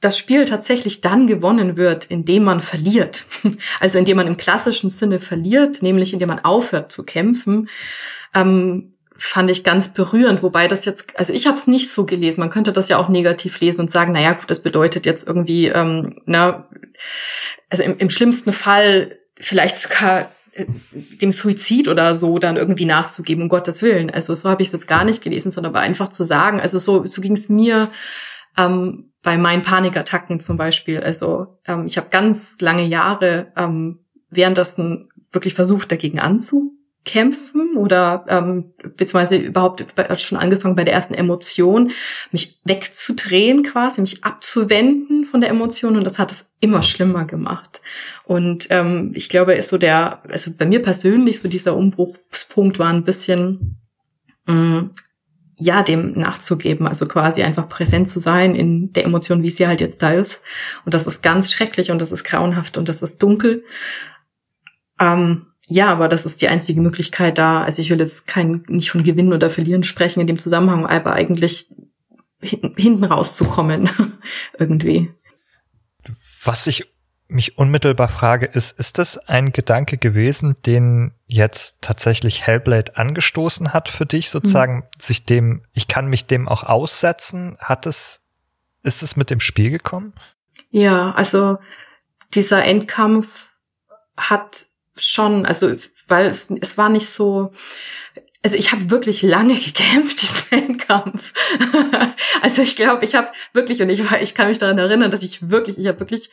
das 0.00 0.18
Spiel 0.18 0.44
tatsächlich 0.44 1.00
dann 1.00 1.26
gewonnen 1.26 1.76
wird, 1.76 2.04
indem 2.04 2.44
man 2.44 2.60
verliert. 2.60 3.24
Also 3.80 3.98
indem 3.98 4.18
man 4.18 4.26
im 4.26 4.36
klassischen 4.36 4.90
Sinne 4.90 5.20
verliert, 5.20 5.82
nämlich 5.82 6.12
indem 6.12 6.28
man 6.28 6.44
aufhört 6.44 6.92
zu 6.92 7.04
kämpfen. 7.04 7.68
Ähm, 8.34 8.93
fand 9.16 9.50
ich 9.50 9.64
ganz 9.64 9.92
berührend, 9.92 10.42
wobei 10.42 10.68
das 10.68 10.84
jetzt, 10.84 11.18
also 11.18 11.32
ich 11.32 11.46
habe 11.46 11.56
es 11.56 11.66
nicht 11.66 11.90
so 11.90 12.04
gelesen. 12.04 12.40
Man 12.40 12.50
könnte 12.50 12.72
das 12.72 12.88
ja 12.88 12.98
auch 12.98 13.08
negativ 13.08 13.60
lesen 13.60 13.82
und 13.82 13.90
sagen, 13.90 14.12
naja, 14.12 14.32
gut, 14.32 14.50
das 14.50 14.60
bedeutet 14.60 15.06
jetzt 15.06 15.26
irgendwie, 15.26 15.68
ähm, 15.68 16.20
na, 16.26 16.68
also 17.70 17.82
im, 17.82 17.98
im 17.98 18.10
schlimmsten 18.10 18.52
Fall 18.52 19.18
vielleicht 19.40 19.76
sogar 19.78 20.32
äh, 20.52 20.66
dem 21.20 21.30
Suizid 21.30 21.88
oder 21.88 22.14
so 22.14 22.38
dann 22.38 22.56
irgendwie 22.56 22.86
nachzugeben, 22.86 23.44
um 23.44 23.48
Gottes 23.48 23.82
Willen. 23.82 24.10
Also 24.10 24.34
so 24.34 24.50
habe 24.50 24.62
ich 24.62 24.68
es 24.68 24.72
jetzt 24.72 24.88
gar 24.88 25.04
nicht 25.04 25.22
gelesen, 25.22 25.50
sondern 25.50 25.74
aber 25.74 25.80
einfach 25.80 26.08
zu 26.08 26.24
sagen, 26.24 26.60
also 26.60 26.78
so, 26.78 27.04
so 27.04 27.20
ging 27.20 27.34
es 27.34 27.48
mir 27.48 27.90
ähm, 28.58 29.12
bei 29.22 29.38
meinen 29.38 29.62
Panikattacken 29.62 30.40
zum 30.40 30.56
Beispiel. 30.56 31.00
Also 31.00 31.58
ähm, 31.66 31.86
ich 31.86 31.96
habe 31.96 32.08
ganz 32.10 32.60
lange 32.60 32.84
Jahre 32.84 33.52
ähm, 33.56 34.00
währenddessen 34.30 35.08
wirklich 35.32 35.54
versucht, 35.54 35.90
dagegen 35.92 36.18
anzu 36.18 36.74
kämpfen 37.04 37.76
oder 37.76 38.24
ähm, 38.28 38.72
beziehungsweise 38.96 39.36
überhaupt 39.36 39.84
schon 40.18 40.38
angefangen 40.38 40.74
bei 40.74 40.84
der 40.84 40.94
ersten 40.94 41.14
Emotion, 41.14 41.90
mich 42.32 42.60
wegzudrehen 42.64 43.62
quasi, 43.62 44.00
mich 44.00 44.24
abzuwenden 44.24 45.26
von 45.26 45.40
der 45.40 45.50
Emotion 45.50 45.96
und 45.96 46.04
das 46.04 46.18
hat 46.18 46.30
es 46.30 46.50
immer 46.60 46.82
schlimmer 46.82 47.26
gemacht. 47.26 47.82
Und 48.24 48.68
ähm, 48.70 49.12
ich 49.14 49.28
glaube, 49.28 49.54
ist 49.54 49.68
so 49.68 49.76
der, 49.76 50.22
also 50.30 50.50
bei 50.56 50.64
mir 50.64 50.80
persönlich 50.80 51.40
so 51.40 51.48
dieser 51.48 51.76
Umbruchspunkt 51.76 52.78
war 52.78 52.88
ein 52.88 53.04
bisschen 53.04 53.78
mh, 54.46 54.54
mm, 54.54 54.90
ja, 55.56 55.82
dem 55.82 56.18
nachzugeben, 56.18 56.88
also 56.88 57.06
quasi 57.06 57.42
einfach 57.42 57.68
präsent 57.68 58.08
zu 58.08 58.18
sein 58.18 58.56
in 58.56 58.92
der 58.92 59.04
Emotion, 59.04 59.42
wie 59.42 59.50
sie 59.50 59.66
halt 59.66 59.80
jetzt 59.80 60.02
da 60.02 60.12
ist. 60.12 60.42
Und 60.84 60.94
das 60.94 61.06
ist 61.06 61.22
ganz 61.22 61.52
schrecklich 61.52 61.90
und 61.90 62.00
das 62.00 62.12
ist 62.12 62.24
grauenhaft 62.24 62.76
und 62.76 62.88
das 62.88 63.02
ist 63.02 63.22
dunkel. 63.22 63.64
Ähm, 64.98 65.46
ja, 65.66 65.90
aber 65.90 66.08
das 66.08 66.26
ist 66.26 66.42
die 66.42 66.48
einzige 66.48 66.80
Möglichkeit 66.80 67.38
da. 67.38 67.62
Also 67.62 67.80
ich 67.80 67.90
will 67.90 68.00
jetzt 68.00 68.26
kein, 68.26 68.64
nicht 68.68 68.90
von 68.90 69.02
Gewinnen 69.02 69.32
oder 69.32 69.48
Verlieren 69.48 69.84
sprechen 69.84 70.20
in 70.20 70.26
dem 70.26 70.38
Zusammenhang, 70.38 70.86
aber 70.86 71.12
eigentlich 71.14 71.68
hinten 72.40 73.04
rauszukommen 73.04 73.88
irgendwie. 74.58 75.10
Was 76.44 76.66
ich 76.66 76.94
mich 77.26 77.56
unmittelbar 77.56 78.08
frage, 78.08 78.46
ist, 78.46 78.78
ist 78.78 78.98
das 78.98 79.16
ein 79.16 79.52
Gedanke 79.52 79.96
gewesen, 79.96 80.56
den 80.66 81.12
jetzt 81.26 81.80
tatsächlich 81.80 82.46
Hellblade 82.46 82.96
angestoßen 82.96 83.72
hat 83.72 83.88
für 83.88 84.04
dich 84.04 84.28
sozusagen, 84.28 84.76
mhm. 84.76 84.82
sich 84.98 85.24
dem, 85.24 85.64
ich 85.72 85.88
kann 85.88 86.08
mich 86.08 86.26
dem 86.26 86.46
auch 86.46 86.64
aussetzen? 86.64 87.56
Hat 87.58 87.86
es, 87.86 88.28
ist 88.82 89.02
es 89.02 89.16
mit 89.16 89.30
dem 89.30 89.40
Spiel 89.40 89.70
gekommen? 89.70 90.12
Ja, 90.70 91.12
also 91.12 91.58
dieser 92.34 92.62
Endkampf 92.64 93.52
hat 94.16 94.66
schon, 94.96 95.46
also 95.46 95.74
weil 96.08 96.26
es, 96.26 96.50
es 96.60 96.78
war 96.78 96.88
nicht 96.88 97.08
so, 97.08 97.52
also 98.42 98.56
ich 98.56 98.72
habe 98.72 98.90
wirklich 98.90 99.22
lange 99.22 99.54
gekämpft, 99.58 100.22
diesen 100.22 100.52
Endkampf. 100.52 101.32
also 102.42 102.62
ich 102.62 102.76
glaube, 102.76 103.04
ich 103.04 103.14
habe 103.14 103.28
wirklich, 103.52 103.80
und 103.82 103.90
ich, 103.90 104.02
ich 104.20 104.34
kann 104.34 104.48
mich 104.48 104.58
daran 104.58 104.78
erinnern, 104.78 105.10
dass 105.10 105.22
ich 105.22 105.50
wirklich, 105.50 105.78
ich 105.78 105.86
habe 105.86 106.00
wirklich, 106.00 106.30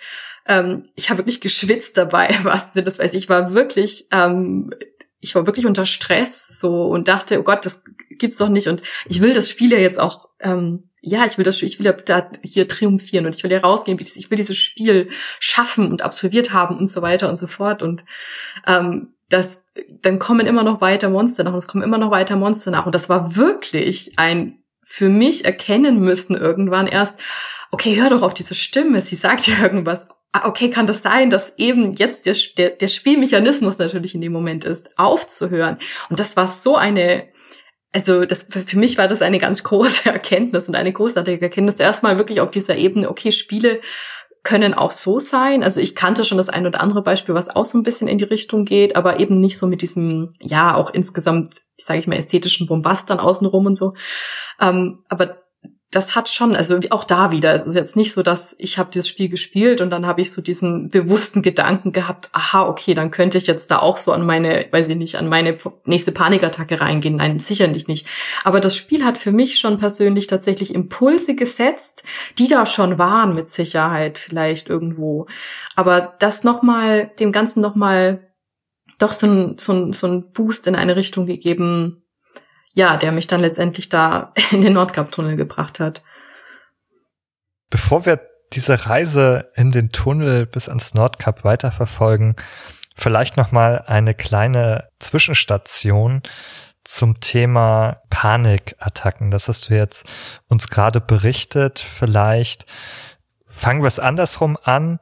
ähm, 0.47 0.84
ich 0.95 1.10
habe 1.10 1.19
wirklich 1.19 1.41
geschwitzt 1.41 1.97
dabei, 1.97 2.38
was 2.43 2.74
das 2.74 3.00
weiß 3.00 3.13
ich 3.13 3.30
war 3.30 3.54
wirklich, 3.54 4.08
ähm, 4.12 4.71
ich 5.21 5.36
war 5.36 5.45
wirklich 5.45 5.67
unter 5.67 5.86
Stress 5.86 6.47
so 6.60 6.88
und 6.88 7.08
dachte, 7.08 7.39
oh 7.39 7.43
Gott, 7.43 7.65
das 7.65 7.82
gibt's 8.10 8.38
doch 8.38 8.50
nicht. 8.50 8.67
Und 8.67 8.82
ich 9.06 9.21
will 9.21 9.34
das 9.34 9.50
Spiel 9.50 9.71
ja 9.71 9.78
jetzt 9.78 10.00
auch 10.00 10.30
ähm, 10.39 10.89
ja, 11.01 11.25
ich 11.25 11.37
will 11.37 11.45
das, 11.45 11.61
ich 11.61 11.79
will 11.79 11.91
da 12.05 12.29
hier 12.43 12.67
triumphieren 12.67 13.25
und 13.25 13.35
ich 13.35 13.43
will 13.43 13.51
ja 13.51 13.59
rausgehen, 13.59 13.99
ich 13.99 14.29
will 14.29 14.37
dieses 14.37 14.57
Spiel 14.57 15.09
schaffen 15.39 15.91
und 15.91 16.03
absolviert 16.03 16.53
haben 16.53 16.77
und 16.77 16.87
so 16.87 17.01
weiter 17.01 17.29
und 17.29 17.37
so 17.37 17.47
fort 17.47 17.81
und 17.81 18.03
ähm, 18.67 19.13
das, 19.29 19.63
dann 20.01 20.19
kommen 20.19 20.45
immer 20.45 20.63
noch 20.63 20.81
weiter 20.81 21.09
Monster 21.09 21.43
nach 21.43 21.53
und 21.53 21.57
es 21.57 21.67
kommen 21.67 21.83
immer 21.83 21.97
noch 21.97 22.11
weiter 22.11 22.35
Monster 22.35 22.69
nach 22.69 22.85
und 22.85 22.93
das 22.93 23.09
war 23.09 23.35
wirklich 23.35 24.13
ein 24.17 24.61
für 24.83 25.09
mich 25.09 25.45
erkennen 25.45 25.99
müssen 25.99 26.35
irgendwann 26.35 26.87
erst, 26.87 27.21
okay, 27.71 27.95
hör 27.95 28.09
doch 28.09 28.21
auf 28.21 28.33
diese 28.33 28.55
Stimme, 28.55 29.01
sie 29.01 29.15
sagt 29.15 29.47
ja 29.47 29.61
irgendwas. 29.61 30.07
Ah, 30.33 30.47
okay, 30.47 30.69
kann 30.69 30.87
das 30.87 31.01
sein, 31.01 31.29
dass 31.29 31.53
eben 31.57 31.91
jetzt 31.93 32.25
der, 32.25 32.35
der, 32.57 32.69
der 32.71 32.87
Spielmechanismus 32.87 33.77
natürlich 33.77 34.15
in 34.15 34.21
dem 34.21 34.31
Moment 34.31 34.63
ist, 34.65 34.97
aufzuhören. 34.97 35.77
Und 36.09 36.19
das 36.19 36.35
war 36.37 36.47
so 36.47 36.77
eine 36.77 37.27
also 37.93 38.25
das 38.25 38.47
für 38.49 38.80
mich 38.80 38.97
war 38.97 39.08
das 39.08 39.21
eine 39.21 39.39
ganz 39.39 39.63
große 39.63 40.10
Erkenntnis 40.12 40.67
und 40.67 40.75
eine 40.75 40.93
großartige 40.93 41.41
Erkenntnis. 41.41 41.80
Erstmal 41.80 42.17
wirklich 42.17 42.41
auf 42.41 42.51
dieser 42.51 42.75
Ebene, 42.75 43.10
okay, 43.10 43.32
Spiele 43.32 43.82
können 44.43 44.73
auch 44.73 44.91
so 44.91 45.19
sein. 45.19 45.63
Also 45.63 45.82
ich 45.82 45.95
kannte 45.95 46.23
schon 46.23 46.38
das 46.38 46.49
ein 46.49 46.65
oder 46.65 46.82
andere 46.82 47.04
Beispiel, 47.04 47.36
was 47.36 47.49
auch 47.49 47.65
so 47.65 47.77
ein 47.77 47.84
bisschen 47.84 48.08
in 48.08 48.17
die 48.17 48.23
Richtung 48.23 48.65
geht, 48.65 48.95
aber 48.95 49.19
eben 49.19 49.39
nicht 49.39 49.58
so 49.58 49.67
mit 49.67 49.82
diesem, 49.82 50.32
ja, 50.39 50.75
auch 50.75 50.89
insgesamt, 50.91 51.62
ich 51.77 51.86
sage 51.86 51.99
ich 51.99 52.08
mal, 52.08 52.15
ästhetischen 52.15 52.65
Bombast 52.65 53.10
dann 53.10 53.19
außenrum 53.19 53.67
und 53.67 53.75
so. 53.75 53.93
Ähm, 54.60 55.04
aber 55.10 55.38
das 55.91 56.15
hat 56.15 56.30
schon, 56.30 56.56
also 56.56 56.80
auch 56.91 57.04
da 57.04 57.32
wieder, 57.32 57.54
es 57.54 57.65
ist 57.65 57.75
jetzt 57.75 57.95
nicht 57.97 58.13
so, 58.13 58.23
dass 58.23 58.56
ich 58.58 58.77
habe 58.77 58.89
dieses 58.93 59.10
Spiel 59.10 59.27
gespielt 59.27 59.82
und 59.82 59.89
dann 59.89 60.06
habe 60.06 60.21
ich 60.21 60.32
so 60.32 60.41
diesen 60.41 60.89
bewussten 60.89 61.41
Gedanken 61.41 61.91
gehabt, 61.91 62.30
aha, 62.32 62.65
okay, 62.65 62.93
dann 62.93 63.12
könnte 63.12 63.38
ich 63.38 63.45
jetzt 63.45 63.71
da 63.71 63.80
auch 63.80 63.97
so 63.97 64.13
an 64.13 64.25
meine, 64.25 64.67
weiß 64.71 64.88
ich 64.88 64.95
nicht, 64.95 65.15
an 65.15 65.27
meine 65.27 65.58
nächste 65.86 66.13
Panikattacke 66.13 66.80
reingehen. 66.80 67.17
Nein, 67.17 67.39
sicherlich 67.39 67.89
nicht. 67.89 68.08
Aber 68.45 68.62
das 68.62 68.77
Spiel 68.77 69.04
hat 69.04 69.17
für 69.17 69.34
mich 69.34 69.60
schon 69.60 69.80
persönlich 69.80 70.27
tatsächlich 70.27 70.73
Impulse 70.73 71.36
gesetzt, 71.36 72.04
die 72.39 72.47
da 72.47 72.65
schon 72.65 72.97
waren 72.97 73.36
mit 73.36 73.49
Sicherheit 73.49 74.17
vielleicht 74.17 74.69
irgendwo. 74.69 75.27
Aber 75.75 76.15
das 76.19 76.45
nochmal, 76.45 77.12
dem 77.19 77.34
Ganzen 77.34 77.60
nochmal 77.60 78.32
doch 78.97 79.12
so 79.12 79.27
ein, 79.27 79.58
so, 79.58 79.73
ein, 79.73 79.91
so 79.91 80.08
ein 80.08 80.32
Boost 80.32 80.67
in 80.67 80.75
eine 80.75 80.95
Richtung 80.95 81.25
gegeben, 81.25 82.01
ja, 82.73 82.97
der 82.97 83.12
mich 83.12 83.27
dann 83.27 83.41
letztendlich 83.41 83.89
da 83.89 84.34
in 84.51 84.62
den 84.62 84.73
Nordkap-Tunnel 84.73 85.36
gebracht 85.36 85.79
hat. 85.79 86.01
Bevor 87.69 88.05
wir 88.05 88.19
diese 88.53 88.86
Reise 88.86 89.49
in 89.55 89.71
den 89.71 89.91
Tunnel 89.91 90.45
bis 90.45 90.67
ans 90.67 90.93
Nordkap 90.93 91.43
weiterverfolgen, 91.43 92.36
vielleicht 92.95 93.38
noch 93.38 93.51
mal 93.51 93.86
eine 93.88 94.13
kleine 94.13 94.89
Zwischenstation 94.99 96.21
zum 96.84 97.19
Thema 97.19 98.01
Panikattacken. 98.10 99.31
Das 99.31 99.47
hast 99.47 99.69
du 99.69 99.75
jetzt 99.75 100.05
uns 100.47 100.67
gerade 100.67 100.99
berichtet. 100.99 101.79
Vielleicht 101.79 102.65
fangen 103.45 103.81
wir 103.81 103.88
es 103.88 103.99
andersrum 103.99 104.57
an, 104.63 104.99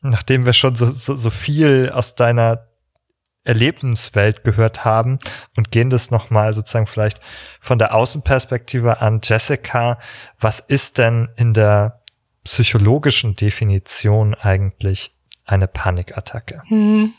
nachdem 0.00 0.46
wir 0.46 0.52
schon 0.52 0.74
so, 0.74 0.90
so, 0.90 1.16
so 1.16 1.30
viel 1.30 1.90
aus 1.92 2.14
deiner 2.14 2.64
Erlebenswelt 3.48 4.44
gehört 4.44 4.84
haben 4.84 5.18
und 5.56 5.70
gehen 5.70 5.90
das 5.90 6.10
nochmal 6.10 6.52
sozusagen 6.52 6.86
vielleicht 6.86 7.20
von 7.60 7.78
der 7.78 7.94
Außenperspektive 7.94 9.00
an. 9.00 9.20
Jessica, 9.22 9.98
was 10.38 10.60
ist 10.60 10.98
denn 10.98 11.28
in 11.36 11.54
der 11.54 12.02
psychologischen 12.44 13.34
Definition 13.34 14.34
eigentlich 14.34 15.14
eine 15.44 15.66
Panikattacke? 15.66 16.62
Hm. 16.66 17.14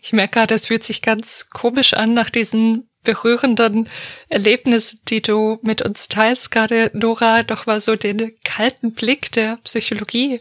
Ich 0.00 0.12
merke 0.12 0.38
gerade, 0.38 0.54
es 0.54 0.66
fühlt 0.66 0.84
sich 0.84 1.02
ganz 1.02 1.48
komisch 1.50 1.94
an 1.94 2.14
nach 2.14 2.30
diesen 2.30 2.88
berührenden 3.04 3.88
Erlebnis, 4.28 4.98
die 5.08 5.22
du 5.22 5.58
mit 5.62 5.82
uns 5.82 6.08
teilst, 6.08 6.50
gerade 6.50 6.90
Nora, 6.94 7.42
doch 7.42 7.66
mal 7.66 7.80
so 7.80 7.94
den 7.94 8.32
kalten 8.44 8.92
Blick 8.92 9.30
der 9.32 9.58
Psychologie 9.64 10.40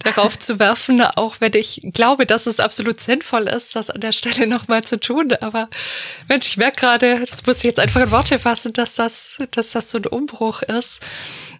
darauf 0.00 0.38
zu 0.38 0.58
werfen, 0.58 1.00
auch 1.02 1.36
wenn 1.40 1.54
ich 1.54 1.82
glaube, 1.94 2.26
dass 2.26 2.46
es 2.46 2.58
absolut 2.58 3.00
sinnvoll 3.00 3.46
ist, 3.46 3.76
das 3.76 3.90
an 3.90 4.00
der 4.00 4.12
Stelle 4.12 4.46
nochmal 4.46 4.82
zu 4.82 4.98
tun. 4.98 5.32
Aber 5.40 5.68
Mensch, 6.28 6.46
ich 6.46 6.56
merke 6.56 6.80
gerade, 6.80 7.24
das 7.24 7.46
muss 7.46 7.58
ich 7.58 7.64
jetzt 7.64 7.80
einfach 7.80 8.00
in 8.00 8.10
Worte 8.10 8.38
fassen, 8.38 8.72
dass 8.72 8.94
das, 8.96 9.38
dass 9.52 9.72
das 9.72 9.90
so 9.90 9.98
ein 9.98 10.06
Umbruch 10.06 10.62
ist. 10.62 11.00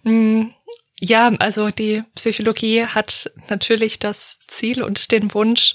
Hm, 0.04 0.52
ja, 1.00 1.28
also 1.38 1.70
die 1.70 2.02
Psychologie 2.16 2.84
hat 2.84 3.30
natürlich 3.48 3.98
das 3.98 4.40
Ziel 4.48 4.82
und 4.82 5.12
den 5.12 5.32
Wunsch, 5.32 5.74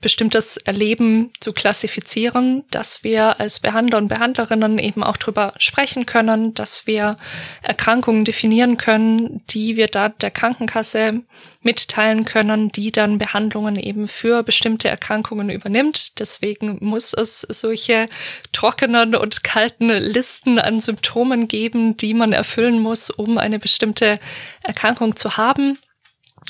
bestimmtes 0.00 0.56
Erleben 0.56 1.30
zu 1.38 1.52
klassifizieren, 1.52 2.64
dass 2.70 3.04
wir 3.04 3.38
als 3.38 3.60
Behandler 3.60 3.98
und 3.98 4.08
Behandlerinnen 4.08 4.78
eben 4.78 5.04
auch 5.04 5.16
drüber 5.16 5.54
sprechen 5.58 6.06
können, 6.06 6.54
dass 6.54 6.86
wir 6.88 7.16
Erkrankungen 7.62 8.24
definieren 8.24 8.78
können, 8.78 9.42
die 9.50 9.76
wir 9.76 9.86
da 9.86 10.08
der 10.08 10.32
Krankenkasse 10.32 11.22
mitteilen 11.62 12.24
können, 12.24 12.72
die 12.72 12.90
dann 12.90 13.18
Behandlungen 13.18 13.76
eben 13.76 14.08
für 14.08 14.42
bestimmte 14.42 14.88
Erkrankungen 14.88 15.50
übernimmt. 15.50 16.18
Deswegen 16.18 16.78
muss 16.80 17.12
es 17.12 17.42
solche 17.42 18.08
trockenen 18.50 19.14
und 19.14 19.44
kalten 19.44 19.88
Listen 19.88 20.58
an 20.58 20.80
Symptomen 20.80 21.46
geben, 21.46 21.96
die 21.96 22.14
man 22.14 22.32
erfüllen 22.32 22.80
muss, 22.80 23.10
um 23.10 23.38
eine 23.38 23.60
bestimmte 23.60 24.18
Erkrankung 24.64 25.14
zu 25.14 25.36
haben. 25.36 25.78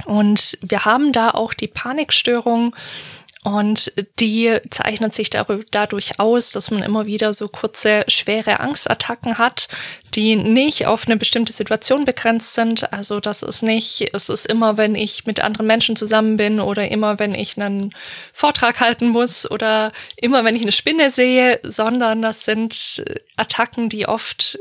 Und 0.07 0.59
wir 0.62 0.85
haben 0.85 1.12
da 1.12 1.31
auch 1.31 1.55
die 1.55 1.68
Panikstörung 1.68 2.74
und 3.44 3.92
die 4.20 4.57
zeichnet 4.70 5.14
sich 5.14 5.28
dadurch 5.28 6.20
aus, 6.20 6.52
dass 6.52 6.70
man 6.70 6.85
immer 6.85 7.07
wieder 7.07 7.35
so 7.35 7.48
kurze, 7.48 8.05
schwere 8.07 8.61
Angstattacken 8.61 9.37
hat, 9.37 9.66
die 10.14 10.37
nicht 10.37 10.87
auf 10.87 11.07
eine 11.07 11.16
bestimmte 11.16 11.52
Situation 11.52 12.05
begrenzt 12.05 12.55
sind. 12.55 12.92
Also 12.92 13.18
das 13.18 13.42
ist 13.42 13.62
nicht, 13.62 14.14
es 14.14 14.28
ist 14.28 14.46
immer, 14.46 14.76
wenn 14.76 14.94
ich 14.94 15.26
mit 15.26 15.42
anderen 15.42 15.66
Menschen 15.66 15.96
zusammen 15.96 16.37
bin 16.37 16.61
oder 16.61 16.88
immer, 16.88 17.18
wenn 17.18 17.35
ich 17.35 17.61
einen 17.61 17.92
Vortrag 18.33 18.78
halten 18.78 19.09
muss 19.09 19.50
oder 19.50 19.90
immer, 20.14 20.44
wenn 20.44 20.55
ich 20.55 20.62
eine 20.62 20.70
Spinne 20.70 21.11
sehe, 21.11 21.59
sondern 21.64 22.22
das 22.22 22.44
sind 22.44 23.05
Attacken, 23.37 23.88
die 23.88 24.07
oft 24.07 24.57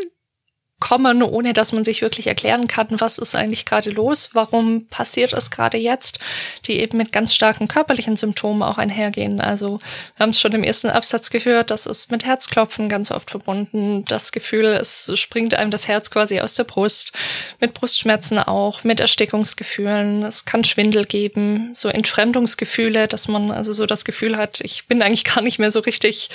kommen, 0.81 1.23
ohne 1.23 1.53
dass 1.53 1.71
man 1.71 1.85
sich 1.85 2.01
wirklich 2.01 2.27
erklären 2.27 2.67
kann, 2.67 2.87
was 2.89 3.17
ist 3.17 3.35
eigentlich 3.35 3.65
gerade 3.65 3.91
los, 3.91 4.31
warum 4.33 4.87
passiert 4.87 5.31
es 5.31 5.49
gerade 5.49 5.77
jetzt, 5.77 6.19
die 6.65 6.81
eben 6.81 6.97
mit 6.97 7.13
ganz 7.13 7.33
starken 7.33 7.69
körperlichen 7.69 8.17
Symptomen 8.17 8.63
auch 8.63 8.77
einhergehen. 8.77 9.39
Also 9.39 9.79
wir 10.17 10.23
haben 10.23 10.31
es 10.31 10.41
schon 10.41 10.51
im 10.51 10.63
ersten 10.63 10.89
Absatz 10.89 11.29
gehört, 11.29 11.71
das 11.71 11.85
ist 11.85 12.11
mit 12.11 12.25
Herzklopfen 12.25 12.89
ganz 12.89 13.11
oft 13.11 13.31
verbunden, 13.31 14.03
das 14.05 14.33
Gefühl, 14.33 14.65
es 14.65 15.11
springt 15.15 15.53
einem 15.53 15.71
das 15.71 15.87
Herz 15.87 16.11
quasi 16.11 16.41
aus 16.41 16.55
der 16.55 16.65
Brust, 16.65 17.13
mit 17.61 17.73
Brustschmerzen 17.73 18.39
auch, 18.39 18.83
mit 18.83 18.99
Erstickungsgefühlen, 18.99 20.23
es 20.23 20.45
kann 20.45 20.63
Schwindel 20.63 21.05
geben, 21.05 21.71
so 21.73 21.89
Entfremdungsgefühle, 21.89 23.07
dass 23.07 23.27
man 23.27 23.51
also 23.51 23.71
so 23.71 23.85
das 23.85 24.03
Gefühl 24.03 24.35
hat, 24.35 24.59
ich 24.61 24.87
bin 24.87 25.01
eigentlich 25.01 25.23
gar 25.23 25.41
nicht 25.41 25.59
mehr 25.59 25.71
so 25.71 25.79
richtig 25.79 26.29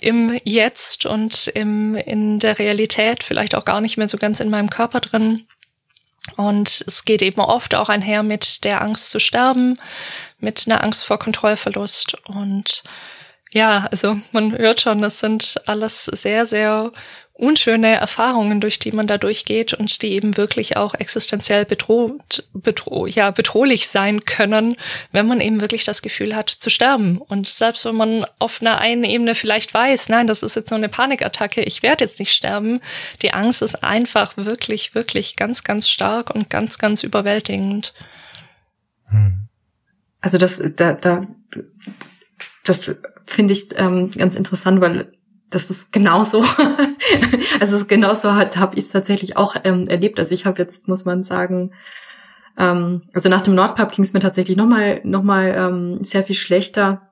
im 0.00 0.38
Jetzt 0.44 1.06
und 1.06 1.48
im, 1.54 1.94
in 1.94 2.38
der 2.38 2.58
Realität, 2.58 3.24
vielleicht 3.24 3.54
auch 3.54 3.64
gar 3.64 3.80
nicht 3.80 3.85
nicht 3.86 3.96
mehr 3.96 4.08
so 4.08 4.18
ganz 4.18 4.40
in 4.40 4.50
meinem 4.50 4.68
Körper 4.68 5.00
drin. 5.00 5.46
Und 6.36 6.82
es 6.88 7.04
geht 7.04 7.22
eben 7.22 7.40
oft 7.40 7.76
auch 7.76 7.88
einher 7.88 8.24
mit 8.24 8.64
der 8.64 8.82
Angst 8.82 9.10
zu 9.10 9.20
sterben, 9.20 9.78
mit 10.38 10.64
einer 10.66 10.82
Angst 10.82 11.06
vor 11.06 11.20
Kontrollverlust. 11.20 12.16
Und 12.26 12.82
ja, 13.52 13.86
also 13.92 14.18
man 14.32 14.58
hört 14.58 14.80
schon, 14.80 15.00
das 15.02 15.20
sind 15.20 15.54
alles 15.66 16.04
sehr, 16.06 16.46
sehr 16.46 16.92
unschöne 17.38 17.94
Erfahrungen, 17.94 18.60
durch 18.60 18.78
die 18.78 18.92
man 18.92 19.06
da 19.06 19.18
durchgeht 19.18 19.74
und 19.74 20.00
die 20.02 20.12
eben 20.12 20.36
wirklich 20.38 20.76
auch 20.76 20.94
existenziell 20.94 21.66
bedroht, 21.66 22.44
bedroh, 22.54 23.06
ja, 23.06 23.30
bedrohlich 23.30 23.88
sein 23.88 24.24
können, 24.24 24.76
wenn 25.12 25.26
man 25.26 25.40
eben 25.40 25.60
wirklich 25.60 25.84
das 25.84 26.00
Gefühl 26.00 26.34
hat 26.34 26.48
zu 26.48 26.70
sterben. 26.70 27.18
Und 27.18 27.46
selbst 27.46 27.84
wenn 27.84 27.94
man 27.94 28.24
auf 28.38 28.62
einer 28.62 28.78
einen 28.78 29.04
Ebene 29.04 29.34
vielleicht 29.34 29.74
weiß, 29.74 30.08
nein, 30.08 30.26
das 30.26 30.42
ist 30.42 30.56
jetzt 30.56 30.70
nur 30.70 30.78
eine 30.78 30.88
Panikattacke, 30.88 31.62
ich 31.62 31.82
werde 31.82 32.04
jetzt 32.04 32.18
nicht 32.18 32.32
sterben, 32.32 32.80
die 33.20 33.34
Angst 33.34 33.60
ist 33.60 33.84
einfach 33.84 34.36
wirklich, 34.36 34.94
wirklich 34.94 35.36
ganz, 35.36 35.62
ganz 35.62 35.90
stark 35.90 36.34
und 36.34 36.48
ganz, 36.48 36.78
ganz 36.78 37.02
überwältigend. 37.02 37.92
Hm. 39.08 39.48
Also 40.22 40.38
das, 40.38 40.60
da, 40.74 40.94
da, 40.94 41.26
das 42.64 42.96
finde 43.26 43.52
ich 43.52 43.68
ähm, 43.76 44.10
ganz 44.10 44.34
interessant, 44.36 44.80
weil 44.80 45.12
das 45.50 45.70
ist 45.70 45.92
genauso. 45.92 46.44
also 47.60 47.84
genauso 47.86 48.34
hat 48.34 48.56
habe 48.56 48.76
ich 48.76 48.84
es 48.84 48.90
tatsächlich 48.90 49.36
auch 49.36 49.54
ähm, 49.64 49.86
erlebt. 49.88 50.18
Also 50.18 50.34
ich 50.34 50.46
habe 50.46 50.60
jetzt 50.60 50.88
muss 50.88 51.04
man 51.04 51.22
sagen, 51.22 51.72
ähm, 52.58 53.02
also 53.12 53.28
nach 53.28 53.42
dem 53.42 53.54
Nordpub 53.54 53.92
ging 53.92 54.04
es 54.04 54.12
mir 54.12 54.20
tatsächlich 54.20 54.56
noch 54.56 54.66
mal 54.66 55.00
noch 55.04 55.22
mal 55.22 55.54
ähm, 55.56 56.02
sehr 56.02 56.24
viel 56.24 56.36
schlechter. 56.36 57.02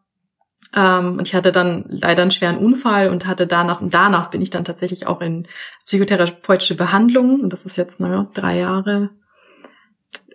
Ähm, 0.75 1.19
und 1.19 1.29
ich 1.29 1.35
hatte 1.35 1.53
dann 1.53 1.85
leider 1.89 2.23
einen 2.23 2.33
schweren 2.33 2.59
Unfall 2.59 3.11
und 3.11 3.27
hatte 3.27 3.47
danach 3.47 3.81
und 3.81 3.95
danach 3.95 4.31
bin 4.31 4.43
ich 4.43 4.51
dann 4.51 4.65
tatsächlich 4.65 5.07
auch 5.07 5.21
in 5.21 5.47
psychotherapeutische 5.87 6.75
Behandlung 6.75 7.41
und 7.41 7.53
das 7.53 7.65
ist 7.65 7.77
jetzt 7.77 8.01
naja 8.01 8.29
drei 8.35 8.59
Jahre. 8.59 9.11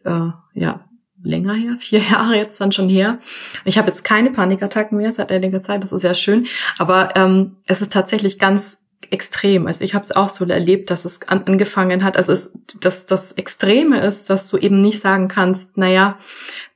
Äh, 0.06 0.30
ja, 0.54 0.89
länger 1.24 1.54
her, 1.54 1.76
vier 1.80 2.00
Jahre 2.00 2.36
jetzt 2.36 2.60
dann 2.62 2.72
schon 2.72 2.90
her. 2.90 3.20
Ich 3.66 3.78
habe 3.78 3.88
jetzt 3.88 4.04
keine 4.04 4.32
Panikattacken 4.32 4.98
mehr 4.98 5.14
seit 5.14 5.32
einiger 5.32 5.62
Zeit, 5.62 5.84
das 5.84 5.92
ist 5.92 6.04
ja 6.04 6.14
schön. 6.14 6.48
Aber 6.78 7.16
ähm, 7.16 7.58
es 7.66 7.82
ist 7.82 7.94
tatsächlich 7.94 8.40
ganz 8.40 8.78
extrem. 9.12 9.68
Also 9.68 9.84
ich 9.84 9.94
habe 9.94 10.04
es 10.04 10.12
auch 10.12 10.30
so 10.30 10.46
erlebt, 10.46 10.90
dass 10.90 11.06
es 11.06 11.28
an, 11.28 11.44
angefangen 11.44 12.04
hat. 12.04 12.18
Also 12.18 12.34
es, 12.34 12.54
dass 12.80 13.06
das 13.06 13.32
Extreme 13.34 14.02
ist, 14.02 14.30
dass 14.30 14.50
du 14.50 14.58
eben 14.58 14.82
nicht 14.82 15.00
sagen 15.00 15.28
kannst, 15.28 15.78
naja, 15.78 16.18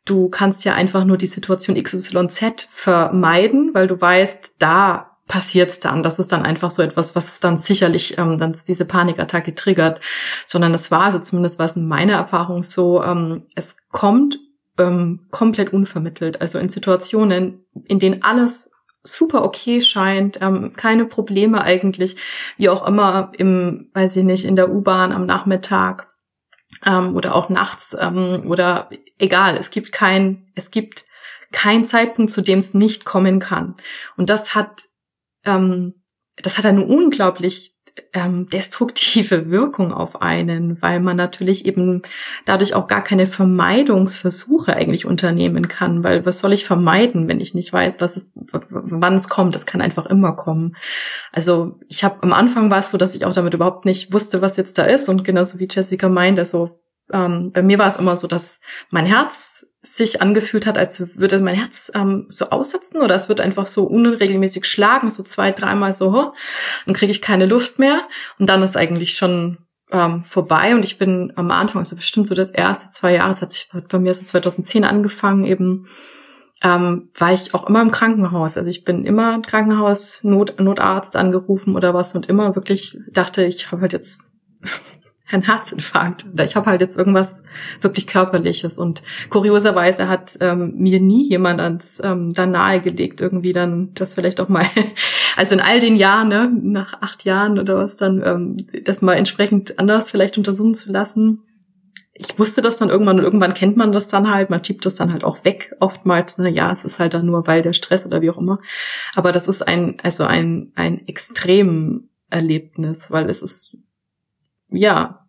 du 0.05 0.29
kannst 0.29 0.65
ja 0.65 0.73
einfach 0.73 1.05
nur 1.05 1.17
die 1.17 1.27
Situation 1.27 1.81
XYZ 1.81 2.67
vermeiden, 2.69 3.71
weil 3.73 3.87
du 3.87 3.99
weißt, 3.99 4.55
da 4.59 5.12
passiert's 5.27 5.79
dann. 5.79 6.03
Das 6.03 6.19
ist 6.19 6.31
dann 6.31 6.43
einfach 6.43 6.71
so 6.71 6.81
etwas, 6.81 7.15
was 7.15 7.39
dann 7.39 7.57
sicherlich 7.57 8.17
ähm, 8.17 8.37
dann 8.37 8.53
diese 8.67 8.85
Panikattacke 8.85 9.55
triggert, 9.55 10.01
sondern 10.45 10.73
es 10.73 10.91
war, 10.91 11.05
also 11.05 11.19
zumindest 11.19 11.59
war 11.59 11.65
es 11.65 11.77
in 11.77 11.87
meiner 11.87 12.13
Erfahrung 12.13 12.63
so, 12.63 13.03
ähm, 13.03 13.45
es 13.55 13.77
kommt 13.89 14.37
ähm, 14.77 15.27
komplett 15.31 15.71
unvermittelt. 15.71 16.41
Also 16.41 16.59
in 16.59 16.69
Situationen, 16.69 17.65
in 17.85 17.99
denen 17.99 18.23
alles 18.23 18.71
super 19.03 19.43
okay 19.43 19.81
scheint, 19.81 20.39
ähm, 20.41 20.73
keine 20.75 21.05
Probleme 21.05 21.61
eigentlich, 21.61 22.15
wie 22.57 22.69
auch 22.69 22.87
immer 22.87 23.31
im, 23.37 23.89
weiß 23.93 24.15
ich 24.17 24.23
nicht, 24.23 24.45
in 24.45 24.55
der 24.55 24.71
U-Bahn 24.71 25.11
am 25.11 25.25
Nachmittag 25.25 26.09
ähm, 26.85 27.15
oder 27.15 27.35
auch 27.35 27.49
nachts 27.49 27.95
ähm, 27.99 28.43
oder 28.47 28.89
egal, 29.19 29.57
es 29.57 29.71
gibt 29.71 29.91
kein, 29.91 30.51
es 30.55 30.71
gibt 30.71 31.05
kein 31.51 31.85
Zeitpunkt, 31.85 32.31
zu 32.31 32.41
dem 32.41 32.59
es 32.59 32.73
nicht 32.73 33.05
kommen 33.05 33.39
kann. 33.39 33.75
Und 34.17 34.29
das 34.29 34.55
hat 34.55 34.83
ähm, 35.45 35.95
das 36.37 36.57
hat 36.57 36.65
eine 36.65 36.85
unglaublich 36.85 37.73
ähm, 38.13 38.47
destruktive 38.47 39.49
Wirkung 39.51 39.93
auf 39.93 40.21
einen, 40.21 40.81
weil 40.81 40.99
man 40.99 41.17
natürlich 41.17 41.65
eben 41.65 42.01
dadurch 42.45 42.73
auch 42.73 42.87
gar 42.87 43.03
keine 43.03 43.27
Vermeidungsversuche 43.27 44.75
eigentlich 44.75 45.05
unternehmen 45.05 45.67
kann, 45.67 46.03
weil 46.03 46.25
was 46.25 46.39
soll 46.39 46.53
ich 46.53 46.65
vermeiden, 46.65 47.27
wenn 47.27 47.39
ich 47.39 47.53
nicht 47.53 47.71
weiß, 47.71 48.01
was 48.01 48.15
es, 48.15 48.31
wann 48.69 49.15
es 49.15 49.29
kommt? 49.29 49.55
Es 49.55 49.65
kann 49.65 49.81
einfach 49.81 50.05
immer 50.07 50.35
kommen. 50.35 50.75
Also 51.31 51.79
ich 51.87 52.03
habe 52.03 52.23
am 52.23 52.33
Anfang 52.33 52.71
war 52.71 52.79
es 52.79 52.89
so, 52.89 52.97
dass 52.97 53.15
ich 53.15 53.25
auch 53.25 53.33
damit 53.33 53.53
überhaupt 53.53 53.85
nicht 53.85 54.11
wusste, 54.13 54.41
was 54.41 54.57
jetzt 54.57 54.77
da 54.77 54.83
ist 54.83 55.09
und 55.09 55.23
genauso 55.23 55.59
wie 55.59 55.67
Jessica 55.69 56.09
meint, 56.09 56.39
also 56.39 56.79
ähm, 57.11 57.51
bei 57.51 57.61
mir 57.61 57.77
war 57.77 57.87
es 57.87 57.97
immer 57.97 58.17
so, 58.17 58.27
dass 58.27 58.61
mein 58.89 59.05
Herz 59.05 59.67
sich 59.85 60.21
angefühlt 60.21 60.65
hat, 60.65 60.77
als 60.77 61.17
würde 61.17 61.39
mein 61.39 61.55
Herz 61.55 61.91
ähm, 61.93 62.27
so 62.29 62.49
aussetzen 62.49 63.01
oder 63.01 63.15
es 63.15 63.27
wird 63.27 63.41
einfach 63.41 63.65
so 63.65 63.83
unregelmäßig 63.83 64.65
schlagen, 64.65 65.09
so 65.09 65.23
zwei, 65.23 65.51
dreimal 65.51 65.93
so, 65.93 66.13
ho, 66.13 66.33
dann 66.85 66.95
kriege 66.95 67.11
ich 67.11 67.21
keine 67.21 67.45
Luft 67.45 67.79
mehr 67.79 68.07
und 68.39 68.47
dann 68.47 68.63
ist 68.63 68.77
eigentlich 68.77 69.13
schon 69.13 69.57
ähm, 69.91 70.23
vorbei 70.23 70.73
und 70.73 70.85
ich 70.85 70.97
bin 70.97 71.33
am 71.35 71.51
Anfang, 71.51 71.79
also 71.79 71.97
bestimmt 71.97 72.27
so 72.27 72.33
das 72.33 72.51
erste 72.51 72.89
zwei 72.89 73.13
Jahre, 73.13 73.31
es 73.31 73.41
hat 73.41 73.51
sich 73.51 73.69
bei 73.89 73.99
mir 73.99 74.13
so 74.13 74.25
2010 74.25 74.85
angefangen, 74.85 75.45
eben 75.45 75.87
ähm, 76.63 77.09
war 77.17 77.33
ich 77.33 77.53
auch 77.53 77.67
immer 77.67 77.81
im 77.81 77.91
Krankenhaus. 77.91 78.57
Also 78.57 78.69
ich 78.69 78.85
bin 78.85 79.03
immer 79.03 79.35
im 79.35 79.41
Krankenhaus, 79.41 80.23
Not, 80.23 80.59
Notarzt 80.59 81.17
angerufen 81.17 81.75
oder 81.75 81.93
was 81.93 82.15
und 82.15 82.27
immer 82.27 82.55
wirklich 82.55 82.97
dachte, 83.11 83.43
ich 83.43 83.71
habe 83.71 83.81
halt 83.81 83.93
jetzt 83.93 84.31
ein 85.33 85.43
Herzinfarkt. 85.43 86.25
Ich 86.43 86.55
habe 86.55 86.69
halt 86.69 86.81
jetzt 86.81 86.97
irgendwas 86.97 87.43
wirklich 87.81 88.07
körperliches. 88.07 88.79
Und 88.79 89.03
kurioserweise 89.29 90.07
hat 90.07 90.37
ähm, 90.39 90.73
mir 90.75 90.99
nie 90.99 91.27
jemand 91.27 91.59
ans 91.61 92.01
ähm, 92.03 92.33
dann 92.33 92.51
nahegelegt 92.51 93.21
irgendwie 93.21 93.53
dann 93.53 93.93
das 93.93 94.15
vielleicht 94.15 94.39
auch 94.39 94.49
mal 94.49 94.65
also 95.37 95.55
in 95.55 95.61
all 95.61 95.79
den 95.79 95.95
Jahren 95.95 96.27
ne 96.29 96.51
nach 96.61 97.01
acht 97.01 97.25
Jahren 97.25 97.59
oder 97.59 97.77
was 97.77 97.97
dann 97.97 98.21
ähm, 98.23 98.57
das 98.83 99.01
mal 99.01 99.13
entsprechend 99.13 99.79
anders 99.79 100.09
vielleicht 100.09 100.37
untersuchen 100.37 100.73
zu 100.73 100.91
lassen. 100.91 101.43
Ich 102.15 102.37
wusste 102.37 102.61
das 102.61 102.77
dann 102.77 102.89
irgendwann 102.89 103.17
und 103.17 103.25
irgendwann 103.25 103.55
kennt 103.55 103.75
man 103.75 103.91
das 103.91 104.07
dann 104.07 104.29
halt, 104.29 104.51
man 104.51 104.63
schiebt 104.63 104.85
das 104.85 104.93
dann 104.93 105.11
halt 105.11 105.23
auch 105.23 105.43
weg 105.45 105.75
oftmals, 105.79 106.37
ne, 106.37 106.47
ja, 106.49 106.71
es 106.71 106.85
ist 106.85 106.99
halt 106.99 107.15
dann 107.15 107.25
nur 107.25 107.47
weil 107.47 107.63
der 107.63 107.73
Stress 107.73 108.05
oder 108.05 108.21
wie 108.21 108.29
auch 108.29 108.37
immer. 108.37 108.59
Aber 109.15 109.31
das 109.31 109.47
ist 109.47 109.67
ein, 109.67 109.97
also 110.03 110.23
ein, 110.23 110.71
ein 110.75 111.07
extrem 111.07 112.09
Erlebnis, 112.29 113.09
weil 113.09 113.29
es 113.29 113.41
ist, 113.41 113.77
ja, 114.69 115.22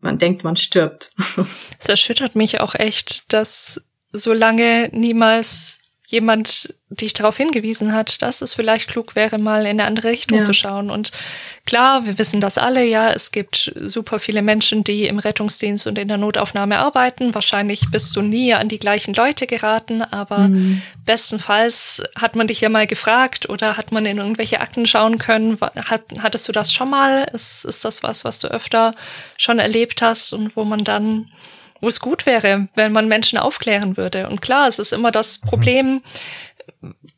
man 0.00 0.18
denkt, 0.18 0.44
man 0.44 0.56
stirbt. 0.56 1.12
Es 1.78 1.88
erschüttert 1.88 2.34
mich 2.34 2.60
auch 2.60 2.74
echt, 2.74 3.32
dass 3.32 3.82
solange 4.12 4.90
niemals 4.92 5.78
jemand 6.06 6.74
dich 6.90 7.12
darauf 7.12 7.36
hingewiesen 7.36 7.92
hat, 7.92 8.22
dass 8.22 8.40
es 8.40 8.54
vielleicht 8.54 8.88
klug 8.88 9.14
wäre, 9.14 9.38
mal 9.38 9.62
in 9.62 9.72
eine 9.72 9.84
andere 9.84 10.08
Richtung 10.08 10.38
ja. 10.38 10.44
zu 10.44 10.54
schauen. 10.54 10.90
Und 10.90 11.12
klar, 11.66 12.06
wir 12.06 12.18
wissen 12.18 12.40
das 12.40 12.56
alle, 12.56 12.84
ja, 12.84 13.12
es 13.12 13.30
gibt 13.30 13.72
super 13.76 14.18
viele 14.18 14.40
Menschen, 14.40 14.84
die 14.84 15.06
im 15.06 15.18
Rettungsdienst 15.18 15.86
und 15.86 15.98
in 15.98 16.08
der 16.08 16.16
Notaufnahme 16.16 16.78
arbeiten. 16.78 17.34
Wahrscheinlich 17.34 17.90
bist 17.90 18.16
du 18.16 18.22
nie 18.22 18.54
an 18.54 18.70
die 18.70 18.78
gleichen 18.78 19.12
Leute 19.12 19.46
geraten, 19.46 20.02
aber 20.02 20.38
mhm. 20.38 20.80
bestenfalls 21.04 22.02
hat 22.18 22.36
man 22.36 22.46
dich 22.46 22.62
ja 22.62 22.70
mal 22.70 22.86
gefragt 22.86 23.48
oder 23.48 23.76
hat 23.76 23.92
man 23.92 24.06
in 24.06 24.16
irgendwelche 24.16 24.60
Akten 24.60 24.86
schauen 24.86 25.18
können. 25.18 25.58
Hat, 25.60 26.04
hattest 26.20 26.48
du 26.48 26.52
das 26.52 26.72
schon 26.72 26.88
mal? 26.88 27.28
Ist, 27.34 27.66
ist 27.66 27.84
das 27.84 28.02
was, 28.02 28.24
was 28.24 28.38
du 28.38 28.48
öfter 28.48 28.92
schon 29.36 29.58
erlebt 29.58 30.00
hast 30.00 30.32
und 30.32 30.56
wo 30.56 30.64
man 30.64 30.84
dann 30.84 31.30
wo 31.80 31.88
es 31.88 32.00
gut 32.00 32.26
wäre, 32.26 32.68
wenn 32.74 32.92
man 32.92 33.08
Menschen 33.08 33.38
aufklären 33.38 33.96
würde. 33.96 34.28
Und 34.28 34.42
klar, 34.42 34.68
es 34.68 34.78
ist 34.78 34.92
immer 34.92 35.12
das 35.12 35.42
mhm. 35.44 36.02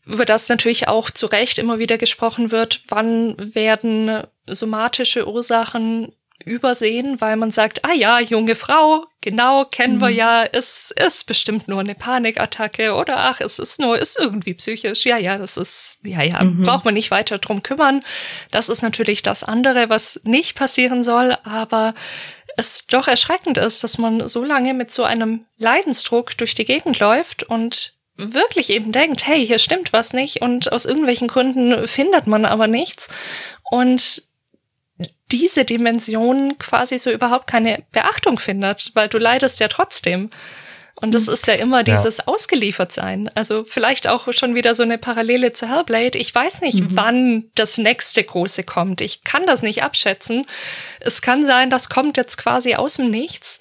Über 0.07 0.25
das 0.25 0.49
natürlich 0.49 0.89
auch 0.89 1.11
zu 1.11 1.27
Recht 1.27 1.59
immer 1.59 1.79
wieder 1.79 1.99
gesprochen 1.99 2.51
wird, 2.51 2.83
wann 2.89 3.55
werden 3.55 4.25
somatische 4.47 5.29
Ursachen 5.29 6.13
übersehen, 6.45 7.21
weil 7.21 7.37
man 7.37 7.51
sagt, 7.51 7.85
ah 7.85 7.93
ja, 7.93 8.21
junge 8.21 8.55
Frau, 8.55 9.05
genau, 9.21 9.65
kennen 9.65 9.97
mhm. 9.97 10.01
wir 10.01 10.09
ja, 10.11 10.45
es 10.45 10.93
ist 10.97 11.27
bestimmt 11.27 11.69
nur 11.69 11.81
eine 11.81 11.95
Panikattacke 11.95 12.95
oder 12.95 13.19
ach, 13.19 13.41
es 13.41 13.59
ist 13.59 13.81
nur, 13.81 13.99
ist 13.99 14.19
irgendwie 14.19 14.55
psychisch, 14.55 15.05
ja, 15.05 15.19
ja, 15.19 15.39
das 15.39 15.57
ist, 15.57 16.01
ja, 16.03 16.23
ja, 16.23 16.43
mhm. 16.43 16.63
braucht 16.63 16.85
man 16.85 16.95
nicht 16.95 17.11
weiter 17.11 17.39
drum 17.39 17.63
kümmern. 17.63 18.01
Das 18.51 18.69
ist 18.69 18.83
natürlich 18.83 19.23
das 19.23 19.45
andere, 19.45 19.91
was 19.91 20.21
nicht 20.25 20.57
passieren 20.57 21.03
soll, 21.03 21.37
aber 21.45 21.95
es 22.57 22.87
doch 22.87 23.09
erschreckend 23.09 23.59
ist, 23.59 23.85
dass 23.85 23.99
man 23.99 24.27
so 24.27 24.45
lange 24.45 24.75
mit 24.75 24.91
so 24.91 25.05
einem 25.05 25.45
Leidensdruck 25.57 26.37
durch 26.37 26.55
die 26.55 26.65
Gegend 26.65 26.99
läuft 26.99 27.43
und 27.43 27.95
wirklich 28.21 28.71
eben 28.71 28.93
denkt, 28.93 29.27
hey, 29.27 29.47
hier 29.47 29.59
stimmt 29.59 29.93
was 29.93 30.13
nicht 30.13 30.43
und 30.43 30.73
aus 30.73 30.85
irgendwelchen 30.85 31.29
Gründen 31.29 31.87
findet 31.87 32.27
man 32.27 32.45
aber 32.45 32.67
nichts 32.67 33.09
und 33.71 34.23
diese 35.31 35.65
Dimension 35.65 36.59
quasi 36.59 36.99
so 36.99 37.11
überhaupt 37.11 37.47
keine 37.47 37.85
Beachtung 37.93 38.39
findet, 38.39 38.91
weil 38.95 39.09
du 39.09 39.19
leidest 39.19 39.61
ja 39.61 39.69
trotzdem. 39.69 40.31
Und 41.01 41.15
das 41.15 41.29
mhm. 41.29 41.33
ist 41.33 41.47
ja 41.47 41.55
immer 41.55 41.83
dieses 41.83 42.19
ja. 42.19 42.27
Ausgeliefertsein. 42.27 43.31
Also 43.35 43.65
vielleicht 43.67 44.07
auch 44.07 44.31
schon 44.33 44.55
wieder 44.55 44.75
so 44.75 44.83
eine 44.83 44.99
Parallele 44.99 45.53
zu 45.53 45.69
Hellblade. 45.69 46.19
Ich 46.19 46.35
weiß 46.35 46.61
nicht, 46.61 46.81
mhm. 46.81 46.89
wann 46.91 47.45
das 47.55 47.79
nächste 47.79 48.23
große 48.23 48.65
kommt. 48.65 49.01
Ich 49.01 49.25
kann 49.25 49.47
das 49.47 49.63
nicht 49.63 49.83
abschätzen. 49.83 50.47
Es 51.01 51.23
kann 51.23 51.45
sein, 51.47 51.71
das 51.71 51.89
kommt 51.89 52.19
jetzt 52.19 52.37
quasi 52.37 52.75
aus 52.75 52.97
dem 52.97 53.11
Nichts. 53.11 53.61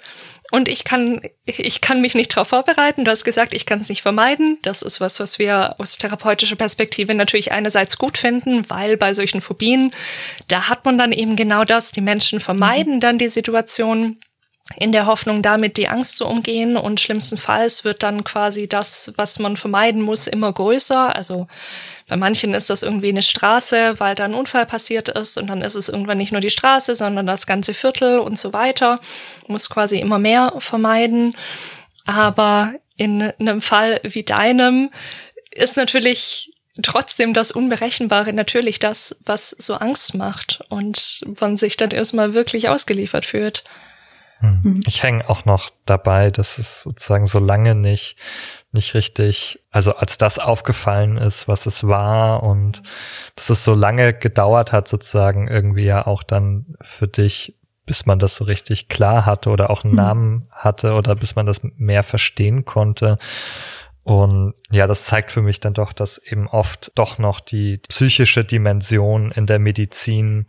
Und 0.51 0.67
ich 0.67 0.83
kann, 0.83 1.21
ich 1.45 1.81
kann 1.81 2.01
mich 2.01 2.15
nicht 2.15 2.31
darauf 2.35 2.49
vorbereiten. 2.49 3.05
Du 3.05 3.11
hast 3.11 3.23
gesagt, 3.23 3.53
ich 3.53 3.65
kann 3.65 3.79
es 3.79 3.89
nicht 3.89 4.01
vermeiden. 4.01 4.57
Das 4.63 4.81
ist 4.81 4.99
was, 4.99 5.19
was 5.19 5.37
wir 5.37 5.75
aus 5.79 5.97
therapeutischer 5.97 6.55
Perspektive 6.55 7.13
natürlich 7.13 7.51
einerseits 7.51 7.97
gut 7.97 8.17
finden, 8.17 8.69
weil 8.69 8.97
bei 8.97 9.13
solchen 9.13 9.41
Phobien, 9.41 9.91
da 10.47 10.67
hat 10.67 10.85
man 10.85 10.97
dann 10.97 11.11
eben 11.11 11.35
genau 11.35 11.65
das. 11.65 11.91
Die 11.91 12.01
Menschen 12.01 12.39
vermeiden 12.39 12.95
mhm. 12.95 12.99
dann 12.99 13.17
die 13.17 13.29
Situation 13.29 14.19
in 14.75 14.91
der 14.91 15.05
Hoffnung, 15.05 15.41
damit 15.41 15.77
die 15.77 15.87
Angst 15.87 16.17
zu 16.17 16.27
umgehen. 16.27 16.77
Und 16.77 16.99
schlimmstenfalls 16.99 17.83
wird 17.83 18.03
dann 18.03 18.23
quasi 18.23 18.67
das, 18.67 19.13
was 19.17 19.39
man 19.39 19.57
vermeiden 19.57 20.01
muss, 20.01 20.27
immer 20.27 20.51
größer. 20.51 21.15
Also 21.15 21.47
bei 22.09 22.17
manchen 22.17 22.55
ist 22.55 22.71
das 22.71 22.81
irgendwie 22.81 23.09
eine 23.09 23.21
Straße, 23.21 23.99
weil 23.99 24.15
da 24.15 24.25
ein 24.25 24.33
Unfall 24.33 24.65
passiert 24.65 25.09
ist 25.09 25.37
und 25.37 25.47
dann 25.47 25.61
ist 25.61 25.75
es 25.75 25.89
irgendwann 25.89 26.17
nicht 26.17 26.31
nur 26.31 26.41
die 26.41 26.49
Straße, 26.49 26.95
sondern 26.95 27.27
das 27.27 27.45
ganze 27.45 27.75
Viertel 27.75 28.19
und 28.19 28.37
so 28.37 28.51
weiter. 28.51 28.99
Muss 29.47 29.69
quasi 29.69 29.99
immer 29.99 30.17
mehr 30.17 30.55
vermeiden. 30.57 31.37
Aber 32.05 32.73
in 32.97 33.21
einem 33.21 33.61
Fall 33.61 34.01
wie 34.03 34.23
deinem 34.23 34.89
ist 35.51 35.77
natürlich 35.77 36.51
trotzdem 36.81 37.35
das 37.35 37.51
Unberechenbare 37.51 38.33
natürlich 38.33 38.79
das, 38.79 39.15
was 39.23 39.51
so 39.51 39.75
Angst 39.75 40.15
macht 40.15 40.61
und 40.69 41.23
man 41.39 41.57
sich 41.57 41.77
dann 41.77 41.91
erstmal 41.91 42.33
wirklich 42.33 42.69
ausgeliefert 42.69 43.25
fühlt. 43.25 43.63
Hm. 44.39 44.61
Mhm. 44.63 44.83
Ich 44.87 45.03
hänge 45.03 45.29
auch 45.29 45.45
noch 45.45 45.69
dabei, 45.85 46.31
dass 46.31 46.57
es 46.57 46.81
sozusagen 46.83 47.27
so 47.27 47.39
lange 47.39 47.75
nicht, 47.75 48.15
nicht 48.71 48.93
richtig, 48.93 49.59
also 49.71 49.95
als 49.95 50.17
das 50.17 50.37
aufgefallen 50.37 51.17
ist, 51.17 51.47
was 51.47 51.65
es 51.65 51.87
war 51.87 52.43
und 52.43 52.83
dass 53.35 53.49
es 53.49 53.63
so 53.63 53.73
lange 53.73 54.13
gedauert 54.13 54.71
hat, 54.71 54.87
sozusagen 54.87 55.47
irgendwie 55.47 55.85
ja 55.85 56.05
auch 56.05 56.23
dann 56.23 56.77
für 56.81 57.07
dich, 57.07 57.55
bis 57.85 58.05
man 58.05 58.19
das 58.19 58.35
so 58.35 58.43
richtig 58.43 58.87
klar 58.87 59.25
hatte 59.25 59.49
oder 59.49 59.71
auch 59.71 59.83
einen 59.83 59.93
mhm. 59.93 59.97
Namen 59.97 60.47
hatte 60.51 60.93
oder 60.93 61.15
bis 61.15 61.35
man 61.35 61.47
das 61.47 61.61
mehr 61.77 62.03
verstehen 62.03 62.65
konnte. 62.65 63.17
Und 64.03 64.53
ja, 64.71 64.87
das 64.87 65.03
zeigt 65.03 65.31
für 65.31 65.41
mich 65.41 65.59
dann 65.59 65.73
doch, 65.73 65.93
dass 65.93 66.17
eben 66.17 66.47
oft 66.47 66.91
doch 66.95 67.17
noch 67.17 67.39
die 67.39 67.77
psychische 67.89 68.45
Dimension 68.45 69.31
in 69.31 69.45
der 69.45 69.59
Medizin 69.59 70.47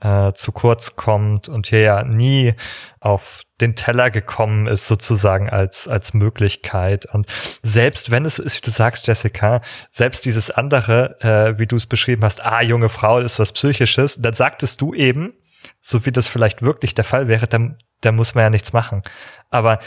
äh, 0.00 0.32
zu 0.32 0.52
kurz 0.52 0.96
kommt 0.96 1.48
und 1.48 1.66
hier 1.66 1.80
ja 1.80 2.04
nie 2.04 2.54
auf 3.00 3.42
den 3.60 3.74
Teller 3.74 4.10
gekommen 4.10 4.66
ist, 4.66 4.86
sozusagen 4.86 5.48
als, 5.48 5.88
als 5.88 6.12
Möglichkeit. 6.12 7.06
Und 7.06 7.26
selbst 7.62 8.10
wenn 8.10 8.26
es 8.26 8.38
ist, 8.38 8.56
wie 8.56 8.64
du 8.64 8.70
sagst, 8.70 9.06
Jessica, 9.06 9.62
selbst 9.90 10.24
dieses 10.24 10.50
andere, 10.50 11.20
äh, 11.20 11.58
wie 11.58 11.66
du 11.66 11.76
es 11.76 11.86
beschrieben 11.86 12.24
hast, 12.24 12.44
ah, 12.44 12.60
junge 12.60 12.88
Frau 12.88 13.18
ist 13.18 13.38
was 13.38 13.52
Psychisches, 13.52 14.20
dann 14.20 14.34
sagtest 14.34 14.80
du 14.80 14.92
eben, 14.92 15.32
so 15.80 16.04
wie 16.04 16.12
das 16.12 16.28
vielleicht 16.28 16.62
wirklich 16.62 16.94
der 16.94 17.04
Fall 17.04 17.28
wäre, 17.28 17.46
dann, 17.46 17.76
dann 18.02 18.16
muss 18.16 18.34
man 18.34 18.44
ja 18.44 18.50
nichts 18.50 18.72
machen. 18.72 19.02
Aber 19.50 19.78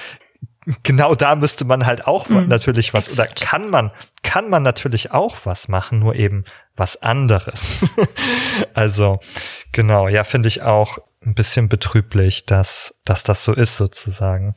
genau 0.84 1.16
da 1.16 1.36
müsste 1.36 1.66
man 1.66 1.86
halt 1.86 2.06
auch 2.08 2.30
mhm, 2.30 2.48
natürlich 2.48 2.94
was 2.94 3.14
oder 3.14 3.28
kann 3.28 3.70
man 3.70 3.92
kann 4.24 4.50
man 4.50 4.64
natürlich 4.64 5.12
auch 5.12 5.38
was 5.46 5.68
machen, 5.68 6.00
nur 6.00 6.16
eben 6.16 6.46
was 6.76 7.02
anderes. 7.02 7.86
also 8.74 9.20
genau, 9.72 10.08
ja, 10.08 10.24
finde 10.24 10.48
ich 10.48 10.62
auch 10.62 10.98
ein 11.26 11.34
bisschen 11.34 11.70
betrüblich, 11.70 12.46
dass 12.46 13.00
dass 13.06 13.24
das 13.24 13.44
so 13.44 13.54
ist 13.54 13.78
sozusagen. 13.78 14.56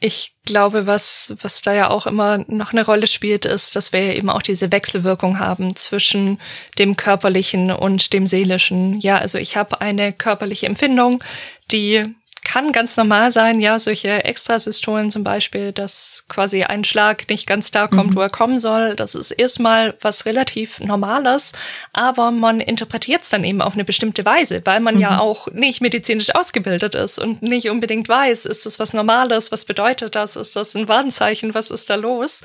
Ich 0.00 0.34
glaube, 0.44 0.86
was, 0.86 1.34
was 1.42 1.60
da 1.62 1.72
ja 1.72 1.90
auch 1.90 2.06
immer 2.06 2.38
noch 2.48 2.72
eine 2.72 2.84
Rolle 2.84 3.06
spielt, 3.06 3.44
ist, 3.44 3.76
dass 3.76 3.92
wir 3.92 4.16
eben 4.16 4.30
auch 4.30 4.42
diese 4.42 4.72
Wechselwirkung 4.72 5.38
haben 5.38 5.76
zwischen 5.76 6.40
dem 6.78 6.96
körperlichen 6.96 7.70
und 7.70 8.12
dem 8.12 8.26
seelischen. 8.26 8.98
Ja, 8.98 9.18
also 9.18 9.38
ich 9.38 9.56
habe 9.56 9.80
eine 9.80 10.12
körperliche 10.12 10.66
Empfindung, 10.66 11.22
die 11.70 12.14
kann 12.50 12.72
ganz 12.72 12.96
normal 12.96 13.30
sein, 13.30 13.60
ja, 13.60 13.78
solche 13.78 14.24
Extrasystolen 14.24 15.08
zum 15.08 15.22
Beispiel, 15.22 15.70
dass 15.70 16.24
quasi 16.28 16.64
ein 16.64 16.82
Schlag 16.82 17.28
nicht 17.30 17.46
ganz 17.46 17.70
da 17.70 17.86
kommt, 17.86 18.10
mhm. 18.10 18.16
wo 18.16 18.20
er 18.22 18.28
kommen 18.28 18.58
soll. 18.58 18.96
Das 18.96 19.14
ist 19.14 19.30
erstmal 19.30 19.94
was 20.00 20.26
relativ 20.26 20.80
Normales, 20.80 21.52
aber 21.92 22.32
man 22.32 22.60
interpretiert 22.60 23.22
es 23.22 23.28
dann 23.28 23.44
eben 23.44 23.62
auf 23.62 23.74
eine 23.74 23.84
bestimmte 23.84 24.24
Weise, 24.24 24.62
weil 24.64 24.80
man 24.80 24.96
mhm. 24.96 25.00
ja 25.00 25.20
auch 25.20 25.46
nicht 25.52 25.80
medizinisch 25.80 26.34
ausgebildet 26.34 26.96
ist 26.96 27.20
und 27.20 27.40
nicht 27.40 27.70
unbedingt 27.70 28.08
weiß, 28.08 28.46
ist 28.46 28.66
das 28.66 28.80
was 28.80 28.94
Normales, 28.94 29.52
was 29.52 29.64
bedeutet 29.64 30.16
das, 30.16 30.34
ist 30.34 30.56
das 30.56 30.74
ein 30.74 30.88
Warnzeichen, 30.88 31.54
was 31.54 31.70
ist 31.70 31.88
da 31.88 31.94
los? 31.94 32.42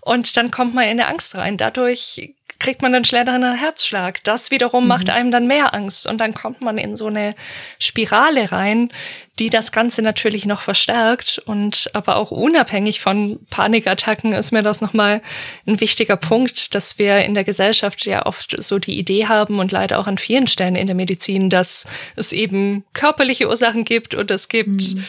Und 0.00 0.34
dann 0.38 0.50
kommt 0.50 0.74
man 0.74 0.84
in 0.84 0.92
eine 0.92 1.08
Angst 1.08 1.34
rein. 1.34 1.58
Dadurch 1.58 2.34
kriegt 2.62 2.80
man 2.80 2.94
einen 2.94 3.04
schnelleren 3.04 3.54
Herzschlag. 3.54 4.22
Das 4.24 4.50
wiederum 4.50 4.84
mhm. 4.84 4.88
macht 4.88 5.10
einem 5.10 5.30
dann 5.30 5.46
mehr 5.46 5.74
Angst 5.74 6.06
und 6.06 6.18
dann 6.18 6.32
kommt 6.32 6.60
man 6.60 6.78
in 6.78 6.96
so 6.96 7.08
eine 7.08 7.34
Spirale 7.78 8.52
rein, 8.52 8.90
die 9.38 9.48
das 9.48 9.72
Ganze 9.72 10.02
natürlich 10.02 10.44
noch 10.44 10.60
verstärkt 10.60 11.42
und 11.46 11.90
aber 11.94 12.16
auch 12.16 12.30
unabhängig 12.30 13.00
von 13.00 13.40
Panikattacken 13.48 14.34
ist 14.34 14.52
mir 14.52 14.62
das 14.62 14.80
nochmal 14.82 15.22
ein 15.66 15.80
wichtiger 15.80 16.16
Punkt, 16.16 16.74
dass 16.74 16.98
wir 16.98 17.24
in 17.24 17.34
der 17.34 17.44
Gesellschaft 17.44 18.04
ja 18.04 18.26
oft 18.26 18.54
so 18.62 18.78
die 18.78 18.98
Idee 18.98 19.26
haben 19.26 19.58
und 19.58 19.72
leider 19.72 19.98
auch 19.98 20.06
an 20.06 20.18
vielen 20.18 20.48
Stellen 20.48 20.76
in 20.76 20.86
der 20.86 20.96
Medizin, 20.96 21.48
dass 21.48 21.86
es 22.14 22.32
eben 22.32 22.84
körperliche 22.92 23.48
Ursachen 23.48 23.84
gibt 23.84 24.14
und 24.14 24.30
es 24.30 24.48
gibt 24.48 24.94
mhm 24.94 25.04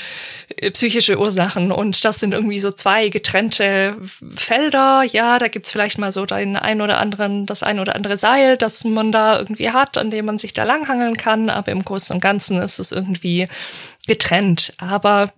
psychische 0.73 1.19
Ursachen. 1.19 1.71
Und 1.71 2.03
das 2.05 2.19
sind 2.19 2.33
irgendwie 2.33 2.59
so 2.59 2.71
zwei 2.71 3.09
getrennte 3.09 3.97
Felder. 4.35 5.03
Ja, 5.03 5.39
da 5.39 5.47
gibt's 5.47 5.71
vielleicht 5.71 5.97
mal 5.97 6.11
so 6.11 6.25
den 6.25 6.55
ein 6.55 6.81
oder 6.81 6.97
anderen, 6.97 7.45
das 7.45 7.63
ein 7.63 7.79
oder 7.79 7.95
andere 7.95 8.17
Seil, 8.17 8.57
das 8.57 8.83
man 8.83 9.11
da 9.11 9.39
irgendwie 9.39 9.71
hat, 9.71 9.97
an 9.97 10.11
dem 10.11 10.25
man 10.25 10.37
sich 10.37 10.53
da 10.53 10.63
langhangeln 10.63 11.17
kann, 11.17 11.49
aber 11.49 11.71
im 11.71 11.83
Großen 11.83 12.13
und 12.13 12.19
Ganzen 12.19 12.61
ist 12.61 12.79
es 12.79 12.91
irgendwie 12.91 13.47
getrennt. 14.07 14.73
Aber 14.77 15.31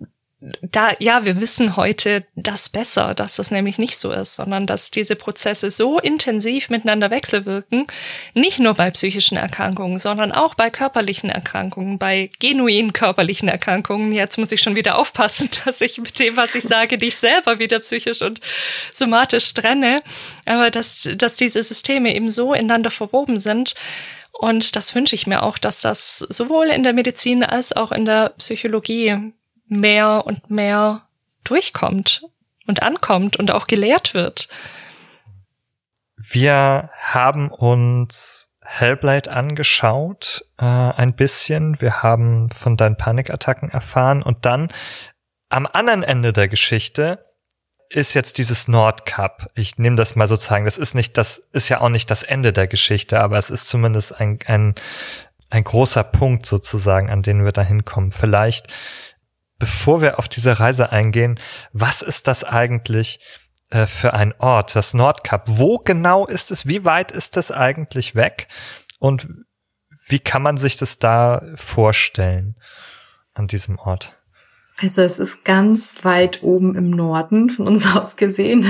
da, 0.60 0.92
ja, 0.98 1.24
wir 1.24 1.40
wissen 1.40 1.76
heute 1.76 2.26
das 2.34 2.68
besser, 2.68 3.14
dass 3.14 3.36
das 3.36 3.50
nämlich 3.50 3.78
nicht 3.78 3.96
so 3.96 4.12
ist, 4.12 4.36
sondern 4.36 4.66
dass 4.66 4.90
diese 4.90 5.16
Prozesse 5.16 5.70
so 5.70 5.98
intensiv 5.98 6.68
miteinander 6.68 7.10
wechselwirken, 7.10 7.86
nicht 8.34 8.58
nur 8.58 8.74
bei 8.74 8.90
psychischen 8.90 9.38
Erkrankungen, 9.38 9.98
sondern 9.98 10.32
auch 10.32 10.54
bei 10.54 10.68
körperlichen 10.68 11.30
Erkrankungen, 11.30 11.98
bei 11.98 12.30
genuin 12.38 12.92
körperlichen 12.92 13.48
Erkrankungen. 13.48 14.12
Jetzt 14.12 14.36
muss 14.36 14.52
ich 14.52 14.60
schon 14.60 14.76
wieder 14.76 14.98
aufpassen, 14.98 15.48
dass 15.64 15.80
ich 15.80 15.96
mit 15.98 16.18
dem, 16.18 16.36
was 16.36 16.54
ich 16.54 16.64
sage, 16.64 16.98
dich 16.98 17.16
selber 17.16 17.58
wieder 17.58 17.80
psychisch 17.80 18.20
und 18.20 18.40
somatisch 18.92 19.54
trenne, 19.54 20.02
aber 20.44 20.70
dass, 20.70 21.08
dass 21.16 21.36
diese 21.36 21.62
Systeme 21.62 22.14
eben 22.14 22.28
so 22.28 22.52
ineinander 22.52 22.90
verwoben 22.90 23.40
sind, 23.40 23.74
und 24.38 24.76
das 24.76 24.94
wünsche 24.94 25.14
ich 25.14 25.26
mir 25.26 25.42
auch, 25.42 25.56
dass 25.56 25.80
das 25.80 26.18
sowohl 26.18 26.66
in 26.66 26.82
der 26.82 26.92
Medizin 26.92 27.42
als 27.42 27.74
auch 27.74 27.90
in 27.90 28.04
der 28.04 28.30
Psychologie 28.36 29.32
mehr 29.66 30.26
und 30.26 30.50
mehr 30.50 31.08
durchkommt 31.42 32.22
und 32.66 32.82
ankommt 32.82 33.36
und 33.36 33.50
auch 33.50 33.66
gelehrt 33.66 34.12
wird. 34.12 34.48
Wir 36.16 36.90
haben 36.98 37.50
uns 37.50 38.52
Hellblade 38.62 39.30
angeschaut, 39.30 40.44
äh, 40.58 40.64
ein 40.64 41.14
bisschen. 41.14 41.80
Wir 41.80 42.02
haben 42.02 42.50
von 42.50 42.76
deinen 42.76 42.96
Panikattacken 42.96 43.70
erfahren 43.70 44.22
und 44.22 44.44
dann 44.44 44.68
am 45.48 45.66
anderen 45.72 46.02
Ende 46.02 46.32
der 46.32 46.48
Geschichte 46.48 47.24
ist 47.90 48.14
jetzt 48.14 48.38
dieses 48.38 48.68
Nordcup. 48.68 49.48
Ich 49.54 49.78
nehme 49.78 49.96
das 49.96 50.16
mal 50.16 50.28
sozusagen. 50.28 50.64
Das 50.64 50.78
ist 50.78 50.94
nicht, 50.94 51.16
das 51.16 51.38
ist 51.52 51.68
ja 51.68 51.80
auch 51.80 51.88
nicht 51.88 52.10
das 52.10 52.22
Ende 52.22 52.52
der 52.52 52.66
Geschichte, 52.66 53.20
aber 53.20 53.38
es 53.38 53.50
ist 53.50 53.68
zumindest 53.68 54.20
ein, 54.20 54.38
ein, 54.46 54.74
ein 55.50 55.64
großer 55.64 56.04
Punkt 56.04 56.46
sozusagen, 56.46 57.10
an 57.10 57.22
den 57.22 57.44
wir 57.44 57.52
da 57.52 57.62
hinkommen. 57.62 58.10
Vielleicht 58.10 58.72
bevor 59.58 60.00
wir 60.00 60.18
auf 60.18 60.28
diese 60.28 60.60
Reise 60.60 60.90
eingehen, 60.90 61.38
was 61.72 62.02
ist 62.02 62.26
das 62.26 62.44
eigentlich 62.44 63.20
äh, 63.70 63.86
für 63.86 64.14
ein 64.14 64.34
Ort, 64.38 64.76
das 64.76 64.94
Nordkap? 64.94 65.44
Wo 65.46 65.78
genau 65.78 66.26
ist 66.26 66.50
es? 66.50 66.66
Wie 66.66 66.84
weit 66.84 67.10
ist 67.10 67.36
es 67.36 67.50
eigentlich 67.50 68.14
weg? 68.14 68.48
Und 68.98 69.28
wie 70.08 70.20
kann 70.20 70.42
man 70.42 70.56
sich 70.56 70.76
das 70.76 70.98
da 70.98 71.42
vorstellen 71.56 72.56
an 73.34 73.46
diesem 73.46 73.78
Ort? 73.78 74.15
Also 74.78 75.02
es 75.02 75.18
ist 75.18 75.44
ganz 75.44 76.04
weit 76.04 76.42
oben 76.42 76.76
im 76.76 76.90
Norden 76.90 77.50
von 77.50 77.66
uns 77.66 77.86
aus 77.96 78.16
gesehen. 78.16 78.66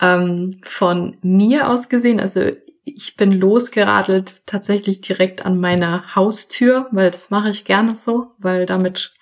ähm, 0.00 0.50
von 0.64 1.16
mir 1.22 1.68
aus 1.68 1.88
gesehen, 1.88 2.20
also 2.20 2.48
ich 2.84 3.16
bin 3.16 3.32
losgeradelt 3.32 4.42
tatsächlich 4.46 5.00
direkt 5.00 5.44
an 5.44 5.58
meiner 5.58 6.14
Haustür, 6.14 6.86
weil 6.92 7.10
das 7.10 7.30
mache 7.30 7.50
ich 7.50 7.64
gerne 7.64 7.96
so, 7.96 8.32
weil 8.38 8.66
damit 8.66 9.14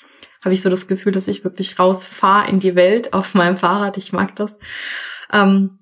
habe 0.42 0.52
ich 0.52 0.60
so 0.60 0.68
das 0.68 0.88
Gefühl, 0.88 1.12
dass 1.12 1.28
ich 1.28 1.44
wirklich 1.44 1.78
rausfahre 1.78 2.50
in 2.50 2.58
die 2.58 2.74
Welt 2.74 3.12
auf 3.12 3.34
meinem 3.34 3.56
Fahrrad. 3.56 3.96
Ich 3.96 4.12
mag 4.12 4.34
das. 4.34 4.58
Ähm, 5.32 5.78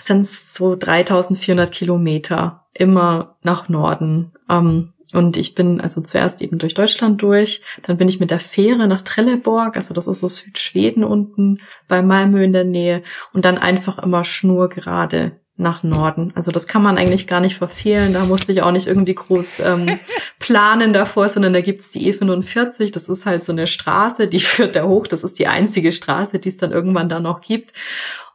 sind 0.00 0.26
so 0.26 0.74
3400 0.74 1.70
Kilometer 1.70 2.66
immer 2.74 3.36
nach 3.42 3.68
Norden. 3.68 4.32
Ähm, 4.48 4.91
und 5.12 5.36
ich 5.36 5.54
bin 5.54 5.80
also 5.80 6.00
zuerst 6.00 6.42
eben 6.42 6.58
durch 6.58 6.74
Deutschland 6.74 7.22
durch, 7.22 7.62
dann 7.82 7.96
bin 7.96 8.08
ich 8.08 8.20
mit 8.20 8.30
der 8.30 8.40
Fähre 8.40 8.86
nach 8.88 9.00
Trelleborg, 9.00 9.76
also 9.76 9.94
das 9.94 10.06
ist 10.06 10.20
so 10.20 10.28
Südschweden 10.28 11.04
unten 11.04 11.58
bei 11.88 12.02
Malmö 12.02 12.42
in 12.42 12.52
der 12.52 12.64
Nähe 12.64 13.02
und 13.32 13.44
dann 13.44 13.58
einfach 13.58 13.98
immer 13.98 14.24
schnurgerade 14.24 15.32
nach 15.56 15.82
Norden. 15.82 16.32
Also 16.34 16.50
das 16.50 16.66
kann 16.66 16.82
man 16.82 16.96
eigentlich 16.96 17.26
gar 17.26 17.40
nicht 17.40 17.56
verfehlen. 17.56 18.14
Da 18.14 18.24
musste 18.24 18.52
ich 18.52 18.62
auch 18.62 18.72
nicht 18.72 18.86
irgendwie 18.86 19.14
groß 19.14 19.60
ähm, 19.60 19.98
planen 20.38 20.92
davor, 20.92 21.28
sondern 21.28 21.52
da 21.52 21.60
gibt's 21.60 21.90
die 21.90 22.12
E45. 22.12 22.92
Das 22.92 23.08
ist 23.08 23.26
halt 23.26 23.44
so 23.44 23.52
eine 23.52 23.66
Straße, 23.66 24.26
die 24.26 24.40
führt 24.40 24.76
da 24.76 24.84
hoch. 24.84 25.06
Das 25.06 25.24
ist 25.24 25.38
die 25.38 25.46
einzige 25.46 25.92
Straße, 25.92 26.38
die 26.38 26.48
es 26.48 26.56
dann 26.56 26.72
irgendwann 26.72 27.08
da 27.08 27.20
noch 27.20 27.40
gibt. 27.42 27.72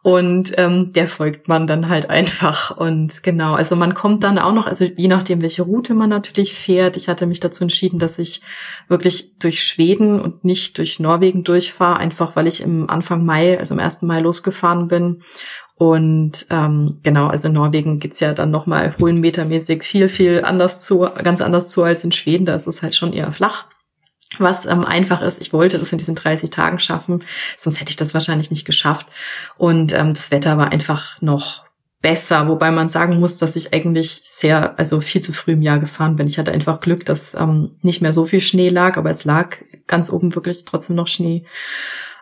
Und 0.07 0.53
ähm, 0.57 0.93
der 0.93 1.09
folgt 1.09 1.49
man 1.49 1.67
dann 1.67 1.89
halt 1.89 2.09
einfach. 2.09 2.71
Und 2.71 3.23
genau, 3.23 3.55
also 3.55 3.75
man 3.75 3.93
kommt 3.93 4.23
dann 4.23 4.39
auch 4.39 4.53
noch, 4.53 4.65
also 4.65 4.85
je 4.85 5.09
nachdem, 5.09 5.41
welche 5.41 5.63
Route 5.63 5.93
man 5.93 6.09
natürlich 6.09 6.53
fährt. 6.53 6.95
Ich 6.95 7.09
hatte 7.09 7.25
mich 7.25 7.41
dazu 7.41 7.65
entschieden, 7.65 7.99
dass 7.99 8.17
ich 8.17 8.41
wirklich 8.87 9.37
durch 9.37 9.61
Schweden 9.61 10.21
und 10.21 10.45
nicht 10.45 10.77
durch 10.77 11.01
Norwegen 11.01 11.43
durchfahre, 11.43 11.97
einfach 11.97 12.37
weil 12.37 12.47
ich 12.47 12.63
im 12.63 12.89
Anfang 12.89 13.25
Mai, 13.25 13.59
also 13.59 13.73
im 13.73 13.81
ersten 13.81 14.07
Mai 14.07 14.21
losgefahren 14.21 14.87
bin 14.87 15.23
und 15.75 16.47
ähm, 16.51 16.99
genau, 17.03 17.27
also 17.27 17.49
in 17.49 17.55
Norwegen 17.55 17.99
geht's 17.99 18.21
ja 18.21 18.33
dann 18.33 18.49
nochmal 18.49 18.95
höhenmetermäßig 18.97 19.83
viel, 19.83 20.07
viel 20.07 20.41
anders 20.45 20.85
zu, 20.85 20.99
ganz 21.21 21.41
anders 21.41 21.67
zu 21.67 21.83
als 21.83 22.05
in 22.05 22.13
Schweden. 22.13 22.45
Da 22.45 22.55
ist 22.55 22.65
es 22.65 22.81
halt 22.81 22.95
schon 22.95 23.11
eher 23.11 23.33
flach. 23.33 23.65
Was 24.39 24.65
ähm, 24.65 24.83
einfach 24.83 25.21
ist, 25.21 25.39
ich 25.41 25.53
wollte 25.53 25.79
das 25.79 25.91
in 25.91 25.97
diesen 25.97 26.15
30 26.15 26.49
Tagen 26.49 26.79
schaffen, 26.79 27.23
sonst 27.55 27.79
hätte 27.79 27.91
ich 27.91 27.95
das 27.95 28.13
wahrscheinlich 28.13 28.51
nicht 28.51 28.65
geschafft. 28.65 29.07
Und 29.57 29.93
ähm, 29.93 30.13
das 30.13 30.31
Wetter 30.31 30.57
war 30.57 30.71
einfach 30.71 31.21
noch 31.21 31.65
besser, 32.01 32.47
wobei 32.47 32.71
man 32.71 32.89
sagen 32.89 33.19
muss, 33.19 33.37
dass 33.37 33.55
ich 33.55 33.73
eigentlich 33.73 34.21
sehr, 34.23 34.77
also 34.77 35.01
viel 35.01 35.21
zu 35.21 35.33
früh 35.33 35.53
im 35.53 35.61
Jahr 35.61 35.79
gefahren 35.79 36.15
bin. 36.15 36.27
Ich 36.27 36.37
hatte 36.37 36.51
einfach 36.51 36.79
Glück, 36.79 37.05
dass 37.05 37.35
ähm, 37.35 37.75
nicht 37.81 38.01
mehr 38.01 38.13
so 38.13 38.25
viel 38.25 38.41
Schnee 38.41 38.69
lag, 38.69 38.97
aber 38.97 39.09
es 39.09 39.25
lag 39.25 39.57
ganz 39.87 40.11
oben 40.11 40.35
wirklich 40.35 40.63
trotzdem 40.65 40.95
noch 40.95 41.07
Schnee. 41.07 41.45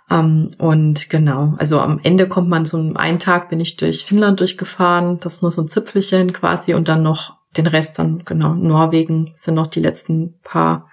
Ähm, 0.09 0.51
und 0.59 1.09
genau, 1.09 1.55
also 1.57 1.79
am 1.79 1.99
Ende 2.03 2.27
kommt 2.27 2.49
man 2.49 2.65
so 2.65 2.77
einen 2.77 3.19
Tag 3.19 3.49
bin 3.49 3.59
ich 3.59 3.75
durch 3.75 4.05
Finnland 4.05 4.39
durchgefahren, 4.39 5.19
das 5.19 5.41
nur 5.41 5.51
so 5.51 5.61
ein 5.61 5.67
Zipfelchen 5.67 6.31
quasi 6.33 6.73
und 6.73 6.87
dann 6.87 7.03
noch 7.03 7.35
den 7.57 7.67
Rest 7.67 7.99
dann, 7.99 8.23
genau, 8.25 8.53
Norwegen 8.53 9.29
sind 9.33 9.55
noch 9.55 9.67
die 9.67 9.79
letzten 9.79 10.39
paar 10.43 10.89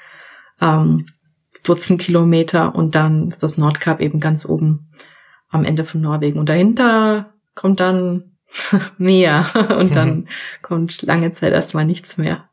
ähm, 0.63 1.07
Dutzend 1.65 2.01
Kilometer 2.01 2.75
und 2.75 2.95
dann 2.95 3.29
ist 3.29 3.43
das 3.43 3.59
Nordkap 3.59 4.01
eben 4.01 4.19
ganz 4.19 4.47
oben 4.47 4.91
am 5.51 5.65
Ende 5.65 5.85
von 5.85 6.01
Norwegen. 6.01 6.41
Und 6.41 6.49
dahinter 6.49 7.35
kommt 7.55 7.79
dann 7.79 8.33
Meer 8.99 9.47
und 9.79 9.95
dann 9.95 10.09
mhm. 10.09 10.29
kommt 10.63 11.03
lange 11.03 11.31
Zeit 11.31 11.53
erstmal 11.53 11.85
nichts 11.85 12.17
mehr. 12.17 12.49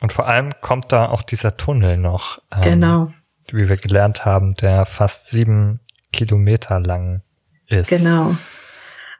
Und 0.00 0.12
vor 0.12 0.26
allem 0.26 0.50
kommt 0.60 0.90
da 0.90 1.08
auch 1.08 1.22
dieser 1.22 1.56
Tunnel 1.56 1.96
noch. 1.96 2.40
Ähm, 2.50 2.62
genau 2.62 3.12
wie 3.50 3.68
wir 3.68 3.76
gelernt 3.76 4.24
haben, 4.24 4.54
der 4.54 4.86
fast 4.86 5.30
sieben 5.30 5.80
Kilometer 6.12 6.80
lang 6.80 7.22
ist. 7.66 7.88
Genau. 7.88 8.36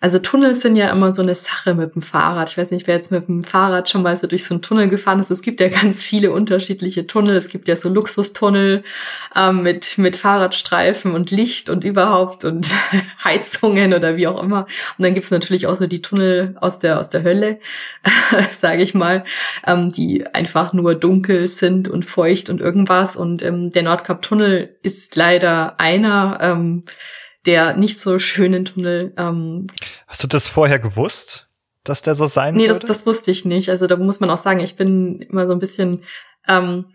Also 0.03 0.19
Tunnels 0.19 0.63
sind 0.63 0.75
ja 0.75 0.91
immer 0.91 1.15
so 1.15 1.23
eine 1.23 1.37
Sache 1.37 1.75
mit 1.75 1.95
dem 1.95 2.03
Fahrrad. 2.03 2.51
Ich 2.51 2.59
weiß 2.59 2.73
nicht, 2.73 2.89
wer 2.89 2.97
jetzt 2.97 3.13
mit 3.13 3.29
dem 3.29 3.45
Fahrrad 3.45 3.89
schon 3.89 4.03
mal 4.03 4.17
so 4.17 4.27
durch 4.27 4.45
so 4.45 4.55
einen 4.55 4.61
Tunnel 4.61 4.89
gefahren 4.89 5.21
ist. 5.21 5.31
Es 5.31 5.43
gibt 5.43 5.61
ja 5.61 5.69
ganz 5.69 6.03
viele 6.03 6.33
unterschiedliche 6.33 7.07
Tunnel. 7.07 7.37
Es 7.37 7.47
gibt 7.47 7.69
ja 7.69 7.77
so 7.77 7.89
Luxustunnel 7.89 8.83
ähm, 9.37 9.63
mit, 9.63 9.99
mit 9.99 10.17
Fahrradstreifen 10.17 11.15
und 11.15 11.31
Licht 11.31 11.71
und 11.71 11.85
überhaupt 11.85 12.45
und 12.45 12.67
Heizungen 13.25 13.95
oder 13.95 14.17
wie 14.17 14.27
auch 14.27 14.43
immer. 14.43 14.67
Und 14.99 15.05
dann 15.05 15.15
gibt's 15.15 15.31
natürlich 15.31 15.69
auch 15.69 15.77
so 15.77 15.87
die 15.87 16.03
Tunnel 16.03 16.57
aus 16.61 16.81
der, 16.81 16.99
aus 16.99 17.09
der 17.09 17.23
Hölle, 17.23 17.61
sage 18.51 18.83
ich 18.83 18.95
mal, 18.95 19.23
ähm, 19.65 19.89
die 19.89 20.27
einfach 20.27 20.73
nur 20.73 20.97
dunkel 20.97 21.47
sind 21.47 21.87
und 21.87 22.07
feucht 22.07 22.51
und 22.51 22.61
irgendwas. 22.61 23.15
Und 23.15 23.45
ähm, 23.45 23.71
der 23.71 23.85
Nordkap-Tunnel 23.85 24.75
ist 24.83 25.15
leider 25.15 25.79
einer. 25.79 26.39
Ähm, 26.41 26.81
der 27.47 27.77
nicht 27.77 27.99
so 27.99 28.19
schönen 28.19 28.65
Tunnel. 28.65 29.13
Ähm, 29.17 29.67
Hast 30.07 30.23
du 30.23 30.29
das 30.29 30.49
vorher 30.49 30.79
gewusst, 30.79 31.49
dass 31.85 32.03
der 32.03 32.15
so 32.15 32.27
sein 32.27 32.55
nee, 32.55 32.63
würde? 32.63 32.75
Nee, 32.75 32.79
das, 32.81 32.89
das 32.89 33.07
wusste 33.07 33.31
ich 33.31 33.45
nicht. 33.45 33.69
Also 33.69 33.87
da 33.87 33.97
muss 33.97 34.21
man 34.21 34.31
auch 34.31 34.39
sagen, 34.39 34.61
ich 34.61 34.77
bin 34.77 35.23
immer 35.23 35.47
so 35.47 35.53
ein 35.53 35.59
bisschen 35.59 36.05
ähm, 36.49 36.87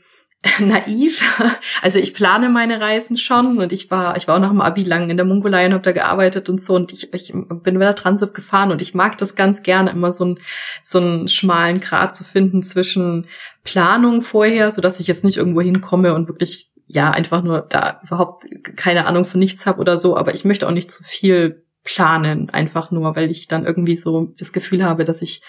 naiv. 0.60 1.24
Also 1.82 2.00
ich 2.00 2.14
plane 2.14 2.50
meine 2.50 2.82
Reisen 2.82 3.18
schon 3.18 3.60
und 3.60 3.72
ich 3.72 3.92
war, 3.92 4.18
ich 4.18 4.28
war 4.28 4.36
auch 4.36 4.40
nach 4.40 4.50
dem 4.50 4.62
Abi 4.62 4.84
lang 4.84 5.10
in 5.10 5.18
der 5.18 5.26
Mongolei 5.26 5.66
und 5.66 5.74
habe 5.74 5.84
da 5.84 5.92
gearbeitet 5.92 6.50
und 6.50 6.60
so 6.62 6.76
und 6.76 6.92
ich, 6.92 7.14
ich 7.14 7.32
bin 7.32 7.74
mit 7.76 7.82
der 7.82 7.96
Transip 7.96 8.34
gefahren 8.34 8.72
und 8.72 8.82
ich 8.82 8.96
mag 8.96 9.18
das 9.18 9.36
ganz 9.36 9.62
gerne, 9.62 9.92
immer 9.92 10.12
so, 10.12 10.26
ein, 10.26 10.40
so 10.82 11.00
einen 11.00 11.28
schmalen 11.28 11.80
Grat 11.80 12.16
zu 12.16 12.24
finden 12.24 12.64
zwischen 12.64 13.28
Planung 13.64 14.22
vorher, 14.22 14.72
so 14.72 14.82
dass 14.82 15.00
ich 15.00 15.08
jetzt 15.08 15.24
nicht 15.24 15.38
irgendwo 15.38 15.62
hinkomme 15.62 16.14
und 16.16 16.28
wirklich 16.28 16.72
ja 16.88 17.12
einfach 17.12 17.44
nur 17.44 17.62
da 17.62 18.02
überhaupt 18.04 18.46
keine 18.76 19.06
Ahnung 19.06 19.26
von 19.26 19.40
nichts 19.40 19.66
habe 19.66 19.80
oder 19.80 19.98
so, 19.98 20.18
aber 20.18 20.34
ich 20.34 20.46
möchte 20.46 20.68
auch 20.68 20.72
nicht 20.72 20.92
zu 20.92 21.04
viel 21.04 21.64
planen, 21.84 22.50
einfach 22.50 22.92
nur, 22.92 23.16
weil 23.16 23.32
ich 23.32 23.48
dann 23.48 23.66
irgendwie 23.66 23.96
so 23.96 24.34
das 24.38 24.52
Gefühl 24.52 24.84
habe, 24.84 25.06
dass 25.06 25.22
ich 25.22 25.42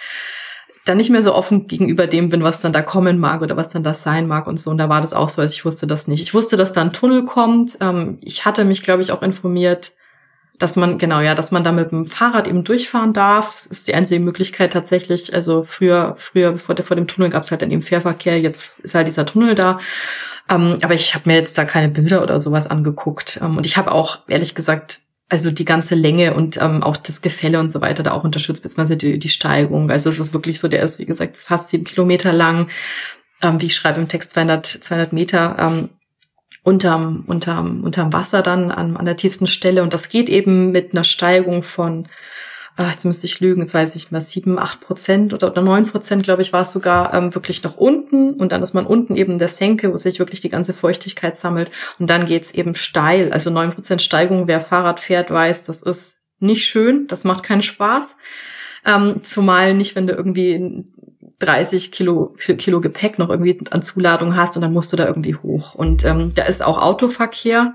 da 0.84 0.94
nicht 0.94 1.10
mehr 1.10 1.22
so 1.22 1.34
offen 1.34 1.66
gegenüber 1.66 2.06
dem 2.06 2.30
bin, 2.30 2.42
was 2.42 2.60
dann 2.60 2.72
da 2.72 2.82
kommen 2.82 3.18
mag 3.18 3.42
oder 3.42 3.56
was 3.56 3.68
dann 3.68 3.82
da 3.82 3.94
sein 3.94 4.26
mag 4.26 4.46
und 4.46 4.58
so. 4.58 4.70
Und 4.70 4.78
da 4.78 4.88
war 4.88 5.00
das 5.00 5.12
auch 5.12 5.28
so, 5.28 5.42
als 5.42 5.52
ich 5.52 5.64
wusste 5.64 5.86
das 5.86 6.08
nicht. 6.08 6.22
Ich 6.22 6.34
wusste, 6.34 6.56
dass 6.56 6.72
da 6.72 6.80
ein 6.80 6.92
Tunnel 6.92 7.24
kommt. 7.24 7.76
Ähm, 7.80 8.18
ich 8.22 8.46
hatte 8.46 8.64
mich, 8.64 8.82
glaube 8.82 9.02
ich, 9.02 9.12
auch 9.12 9.22
informiert, 9.22 9.92
dass 10.58 10.76
man, 10.76 10.98
genau, 10.98 11.20
ja, 11.20 11.34
dass 11.34 11.52
man 11.52 11.62
da 11.62 11.72
mit 11.72 11.92
dem 11.92 12.06
Fahrrad 12.06 12.48
eben 12.48 12.64
durchfahren 12.64 13.12
darf. 13.12 13.52
Das 13.52 13.66
ist 13.66 13.88
die 13.88 13.94
einzige 13.94 14.20
Möglichkeit 14.20 14.72
tatsächlich. 14.72 15.34
Also 15.34 15.64
früher, 15.64 16.14
früher, 16.18 16.52
bevor 16.52 16.74
der, 16.74 16.84
vor 16.84 16.96
dem 16.96 17.06
Tunnel 17.06 17.30
gab 17.30 17.44
es 17.44 17.50
halt 17.50 17.62
dann 17.62 17.70
eben 17.70 17.82
Fährverkehr, 17.82 18.40
jetzt 18.40 18.80
ist 18.80 18.94
halt 18.94 19.06
dieser 19.06 19.26
Tunnel 19.26 19.54
da. 19.54 19.78
Ähm, 20.50 20.78
aber 20.82 20.94
ich 20.94 21.14
habe 21.14 21.28
mir 21.28 21.36
jetzt 21.36 21.56
da 21.58 21.64
keine 21.64 21.88
Bilder 21.88 22.22
oder 22.22 22.40
sowas 22.40 22.66
angeguckt. 22.66 23.38
Ähm, 23.42 23.56
und 23.56 23.66
ich 23.66 23.76
habe 23.76 23.92
auch, 23.92 24.20
ehrlich 24.28 24.54
gesagt, 24.54 25.02
also 25.28 25.50
die 25.50 25.66
ganze 25.66 25.94
Länge 25.94 26.34
und 26.34 26.56
ähm, 26.60 26.82
auch 26.82 26.96
das 26.96 27.20
Gefälle 27.20 27.60
und 27.60 27.70
so 27.70 27.80
weiter 27.80 28.02
da 28.02 28.12
auch 28.12 28.24
unterstützt, 28.24 28.62
beziehungsweise 28.62 28.96
die, 28.96 29.18
die 29.18 29.28
Steigung. 29.28 29.90
Also 29.90 30.08
es 30.08 30.18
ist 30.18 30.32
wirklich 30.32 30.58
so, 30.58 30.68
der 30.68 30.82
ist, 30.82 30.98
wie 30.98 31.04
gesagt, 31.04 31.36
fast 31.36 31.68
sieben 31.68 31.84
Kilometer 31.84 32.32
lang, 32.32 32.68
ähm, 33.42 33.60
wie 33.60 33.66
ich 33.66 33.74
schreibe 33.74 34.00
im 34.00 34.08
Text 34.08 34.30
200, 34.30 34.66
200 34.66 35.12
Meter 35.12 35.56
ähm, 35.58 35.90
unterm, 36.62 37.24
unterm, 37.26 37.84
unterm 37.84 38.12
Wasser 38.12 38.42
dann 38.42 38.70
an, 38.70 38.96
an 38.96 39.04
der 39.04 39.16
tiefsten 39.16 39.46
Stelle. 39.46 39.82
Und 39.82 39.92
das 39.92 40.08
geht 40.08 40.30
eben 40.30 40.72
mit 40.72 40.92
einer 40.92 41.04
Steigung 41.04 41.62
von 41.62 42.08
ach, 42.78 42.92
jetzt 42.92 43.04
müsste 43.04 43.26
ich 43.26 43.40
lügen, 43.40 43.60
jetzt 43.60 43.74
weiß 43.74 43.96
ich 43.96 44.12
mal, 44.12 44.20
sieben, 44.20 44.56
acht 44.56 44.80
Prozent 44.80 45.34
oder, 45.34 45.60
neun 45.60 45.84
Prozent, 45.84 46.22
glaube 46.22 46.42
ich, 46.42 46.52
war 46.52 46.62
es 46.62 46.70
sogar 46.70 47.12
ähm, 47.12 47.34
wirklich 47.34 47.64
nach 47.64 47.76
unten. 47.76 48.34
Und 48.34 48.52
dann 48.52 48.62
ist 48.62 48.72
man 48.72 48.86
unten 48.86 49.16
eben 49.16 49.32
in 49.32 49.38
der 49.40 49.48
Senke, 49.48 49.92
wo 49.92 49.96
sich 49.96 50.20
wirklich 50.20 50.40
die 50.40 50.48
ganze 50.48 50.72
Feuchtigkeit 50.72 51.34
sammelt. 51.34 51.72
Und 51.98 52.08
dann 52.08 52.24
geht's 52.24 52.52
eben 52.52 52.76
steil, 52.76 53.32
also 53.32 53.50
neun 53.50 53.72
Prozent 53.72 54.00
Steigung, 54.00 54.46
wer 54.46 54.60
Fahrrad 54.60 55.00
fährt, 55.00 55.28
weiß, 55.28 55.64
das 55.64 55.82
ist 55.82 56.18
nicht 56.38 56.66
schön, 56.66 57.08
das 57.08 57.24
macht 57.24 57.42
keinen 57.42 57.62
Spaß, 57.62 58.16
ähm, 58.86 59.24
zumal 59.24 59.74
nicht, 59.74 59.96
wenn 59.96 60.06
du 60.06 60.12
irgendwie 60.12 60.84
30 61.40 61.90
Kilo, 61.90 62.36
Kilo 62.38 62.80
Gepäck 62.80 63.18
noch 63.18 63.28
irgendwie 63.28 63.58
an 63.70 63.82
Zuladung 63.82 64.36
hast 64.36 64.54
und 64.54 64.62
dann 64.62 64.72
musst 64.72 64.92
du 64.92 64.96
da 64.96 65.06
irgendwie 65.06 65.34
hoch. 65.34 65.74
Und 65.74 66.04
ähm, 66.04 66.32
da 66.32 66.44
ist 66.44 66.64
auch 66.64 66.80
Autoverkehr, 66.80 67.74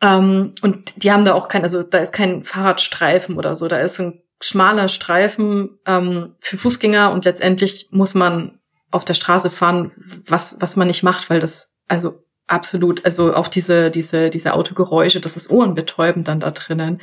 ähm, 0.00 0.52
und 0.62 1.02
die 1.02 1.12
haben 1.12 1.24
da 1.24 1.34
auch 1.34 1.48
kein, 1.48 1.62
also 1.62 1.82
da 1.82 1.98
ist 1.98 2.12
kein 2.12 2.44
Fahrradstreifen 2.44 3.36
oder 3.36 3.54
so, 3.54 3.68
da 3.68 3.80
ist 3.80 4.00
ein 4.00 4.22
schmaler 4.40 4.88
Streifen 4.88 5.78
ähm, 5.86 6.34
für 6.40 6.56
Fußgänger 6.56 7.12
und 7.12 7.24
letztendlich 7.24 7.88
muss 7.90 8.14
man 8.14 8.58
auf 8.90 9.04
der 9.04 9.14
Straße 9.14 9.50
fahren, 9.50 9.92
was, 10.26 10.56
was 10.60 10.76
man 10.76 10.88
nicht 10.88 11.02
macht, 11.02 11.30
weil 11.30 11.40
das, 11.40 11.72
also 11.86 12.24
absolut, 12.46 13.04
also 13.04 13.34
auch 13.34 13.48
diese, 13.48 13.90
diese, 13.90 14.30
diese 14.30 14.54
Autogeräusche, 14.54 15.20
das 15.20 15.36
ist 15.36 15.50
ohrenbetäubend 15.50 16.26
dann 16.28 16.40
da 16.40 16.50
drinnen. 16.50 17.00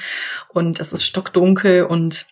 Und 0.50 0.80
es 0.80 0.92
ist 0.92 1.04
stockdunkel 1.04 1.84
und 1.84 2.28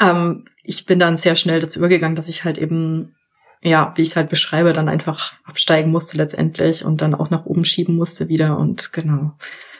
ähm, 0.00 0.44
ich 0.62 0.86
bin 0.86 0.98
dann 0.98 1.16
sehr 1.16 1.36
schnell 1.36 1.60
dazu 1.60 1.78
übergegangen, 1.78 2.16
dass 2.16 2.28
ich 2.28 2.44
halt 2.44 2.58
eben, 2.58 3.14
ja, 3.62 3.92
wie 3.96 4.02
ich 4.02 4.08
es 4.08 4.16
halt 4.16 4.28
beschreibe, 4.28 4.72
dann 4.72 4.88
einfach 4.88 5.32
absteigen 5.44 5.90
musste 5.90 6.18
letztendlich 6.18 6.84
und 6.84 7.00
dann 7.00 7.14
auch 7.14 7.30
nach 7.30 7.46
oben 7.46 7.64
schieben 7.64 7.96
musste 7.96 8.28
wieder 8.28 8.58
und 8.58 8.92
genau. 8.92 9.32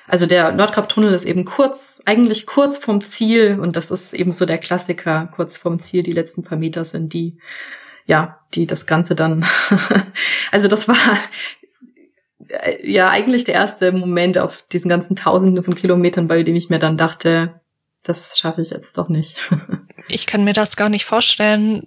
Also 0.07 0.27
der 0.27 0.53
Nordkap-Tunnel 0.53 1.15
ist 1.15 1.25
eben 1.25 1.45
kurz, 1.45 2.03
eigentlich 2.05 2.47
kurz 2.47 2.77
vom 2.77 3.01
Ziel 3.01 3.59
und 3.61 3.75
das 3.77 3.91
ist 3.91 4.13
eben 4.13 4.33
so 4.33 4.45
der 4.45 4.59
Klassiker, 4.59 5.31
kurz 5.35 5.57
vom 5.57 5.79
Ziel, 5.79 6.03
die 6.03 6.13
letzten 6.13 6.43
paar 6.43 6.59
Meter 6.59 6.85
sind 6.85 7.13
die, 7.15 7.39
ja, 8.05 8.41
die 8.55 8.67
das 8.67 8.87
Ganze 8.87 9.15
dann, 9.15 9.47
also 10.53 10.69
das 10.69 10.89
war 10.89 10.97
äh, 12.49 12.91
ja 12.91 13.09
eigentlich 13.09 13.45
der 13.45 13.55
erste 13.55 13.93
Moment 13.93 14.37
auf 14.37 14.65
diesen 14.71 14.91
ganzen 14.91 15.17
Tausenden 15.17 15.65
von 15.65 15.75
Kilometern, 15.75 16.29
bei 16.29 16.43
dem 16.43 16.55
ich 16.55 16.69
mir 16.69 16.79
dann 16.79 16.99
dachte, 16.99 17.61
das 18.03 18.39
schaffe 18.39 18.61
ich 18.61 18.71
jetzt 18.71 18.99
doch 18.99 19.09
nicht. 19.09 19.37
ich 20.09 20.27
kann 20.27 20.45
mir 20.45 20.53
das 20.53 20.77
gar 20.77 20.91
nicht 20.91 21.07
vorstellen. 21.07 21.87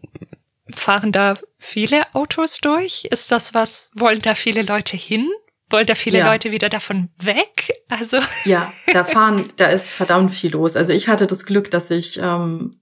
Fahren 0.74 1.12
da 1.12 1.38
viele 1.60 2.14
Autos 2.14 2.60
durch? 2.60 3.06
Ist 3.06 3.32
das 3.32 3.54
was, 3.54 3.92
wollen 3.94 4.20
da 4.20 4.34
viele 4.34 4.64
Leute 4.64 4.98
hin? 4.98 5.30
Wollen 5.70 5.86
da 5.86 5.96
viele 5.96 6.20
ja. 6.20 6.32
Leute 6.32 6.52
wieder 6.52 6.70
davon 6.70 7.10
weg? 7.22 7.74
Also 7.90 8.18
ja, 8.46 8.72
da 8.94 9.04
fahren, 9.06 9.52
da 9.58 9.68
ist 9.68 9.90
verdammt 9.90 10.32
viel 10.32 10.52
los. 10.52 10.76
Also 10.76 10.94
ich 10.94 11.08
hatte 11.08 11.28
das 11.28 11.46
Glück, 11.46 11.72
dass 11.72 11.92
ich 11.92 12.20
ähm, 12.22 12.80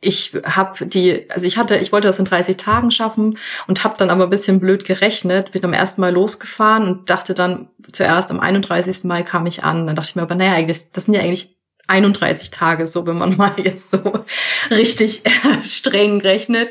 ich 0.00 0.36
habe 0.44 0.86
die, 0.86 1.28
also 1.30 1.46
ich 1.46 1.56
hatte, 1.56 1.76
ich 1.76 1.90
wollte 1.90 2.08
das 2.08 2.18
in 2.18 2.26
30 2.26 2.56
Tagen 2.56 2.90
schaffen 2.90 3.38
und 3.66 3.82
habe 3.82 3.96
dann 3.98 4.10
aber 4.10 4.24
ein 4.24 4.30
bisschen 4.30 4.60
blöd 4.60 4.84
gerechnet, 4.84 5.52
bin 5.52 5.64
am 5.64 5.72
ersten 5.72 6.00
Mal 6.00 6.12
losgefahren 6.12 6.86
und 6.86 7.10
dachte 7.10 7.34
dann 7.34 7.70
zuerst 7.90 8.30
am 8.30 8.40
31. 8.40 9.04
Mai 9.04 9.22
kam 9.22 9.46
ich 9.46 9.64
an. 9.64 9.86
Dann 9.86 9.96
dachte 9.96 10.10
ich 10.10 10.16
mir 10.16 10.22
aber, 10.22 10.34
naja, 10.34 10.52
eigentlich, 10.52 10.92
das 10.92 11.06
sind 11.06 11.14
ja 11.14 11.22
eigentlich 11.22 11.55
31 11.88 12.50
Tage, 12.50 12.86
so 12.86 13.06
wenn 13.06 13.18
man 13.18 13.36
mal 13.36 13.54
jetzt 13.58 13.90
so 13.90 14.24
richtig 14.70 15.22
streng 15.62 16.20
rechnet. 16.20 16.70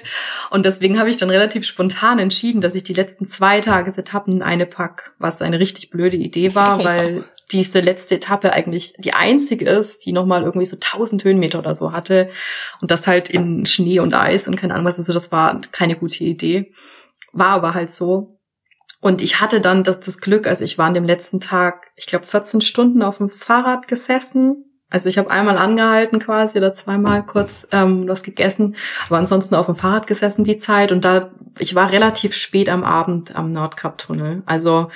Und 0.50 0.66
deswegen 0.66 1.00
habe 1.00 1.10
ich 1.10 1.18
dann 1.18 1.30
relativ 1.30 1.66
spontan 1.66 2.20
entschieden, 2.20 2.62
dass 2.62 2.76
ich 2.76 2.84
die 2.84 2.94
letzten 2.94 3.26
zwei 3.26 3.62
Tagesetappen 3.62 4.42
eine 4.42 4.66
pack, 4.66 5.14
was 5.20 5.42
eine 5.42 5.60
richtig 5.60 5.90
blöde 5.90 6.18
Idee 6.18 6.56
war, 6.56 6.84
weil 6.84 7.26
diese 7.52 7.80
letzte 7.80 8.16
Etappe 8.16 8.54
eigentlich 8.54 8.94
die 8.98 9.14
einzige 9.14 9.70
ist, 9.70 10.06
die 10.06 10.14
nochmal 10.14 10.44
irgendwie 10.44 10.66
so 10.66 10.78
1000 10.78 11.24
Höhenmeter 11.24 11.60
oder 11.60 11.76
so 11.76 11.92
hatte. 11.92 12.30
Und 12.82 12.92
das 12.92 13.08
halt 13.08 13.30
in 13.30 13.66
Schnee 13.66 14.00
und 14.00 14.14
Eis 14.14 14.48
und 14.48 14.56
keine 14.56 14.74
Ahnung 14.74 14.88
was. 14.88 14.98
Also 14.98 15.14
das 15.14 15.32
war 15.32 15.62
keine 15.72 15.96
gute 15.96 16.24
Idee. 16.24 16.74
War 17.34 17.50
aber 17.52 17.74
halt 17.74 17.90
so. 17.90 18.40
Und 19.00 19.22
ich 19.22 19.40
hatte 19.40 19.62
dann 19.62 19.84
das, 19.84 20.00
das 20.00 20.20
Glück, 20.20 20.48
also 20.48 20.64
ich 20.64 20.80
war 20.80 20.88
an 20.88 20.96
dem 20.96 21.04
letzten 21.04 21.40
Tag, 21.40 21.92
ich 21.96 22.08
glaube, 22.08 22.26
14 22.26 22.62
Stunden 22.62 23.04
auf 23.04 23.18
dem 23.18 23.30
Fahrrad 23.30 23.88
gesessen 23.88 24.75
also 24.96 25.10
ich 25.10 25.18
habe 25.18 25.30
einmal 25.30 25.58
angehalten 25.58 26.20
quasi 26.20 26.58
oder 26.58 26.74
zweimal 26.74 27.26
kurz 27.26 27.68
ähm, 27.74 28.08
was 28.08 28.24
gegessen, 28.24 28.78
aber 29.08 29.18
ansonsten 29.18 29.54
auf 29.54 29.66
dem 29.66 29.76
Fahrrad 29.76 30.08
gesessen 30.08 30.46
die 30.46 30.56
Zeit 30.56 30.94
und 30.94 31.04
da 31.04 31.32
ich 31.60 31.76
war 31.76 31.92
relativ 31.92 32.34
spät 32.34 32.70
am 32.70 32.86
Abend 32.86 33.36
am 33.36 33.52
Nordkap-Tunnel. 33.52 34.44
Also 34.46 34.90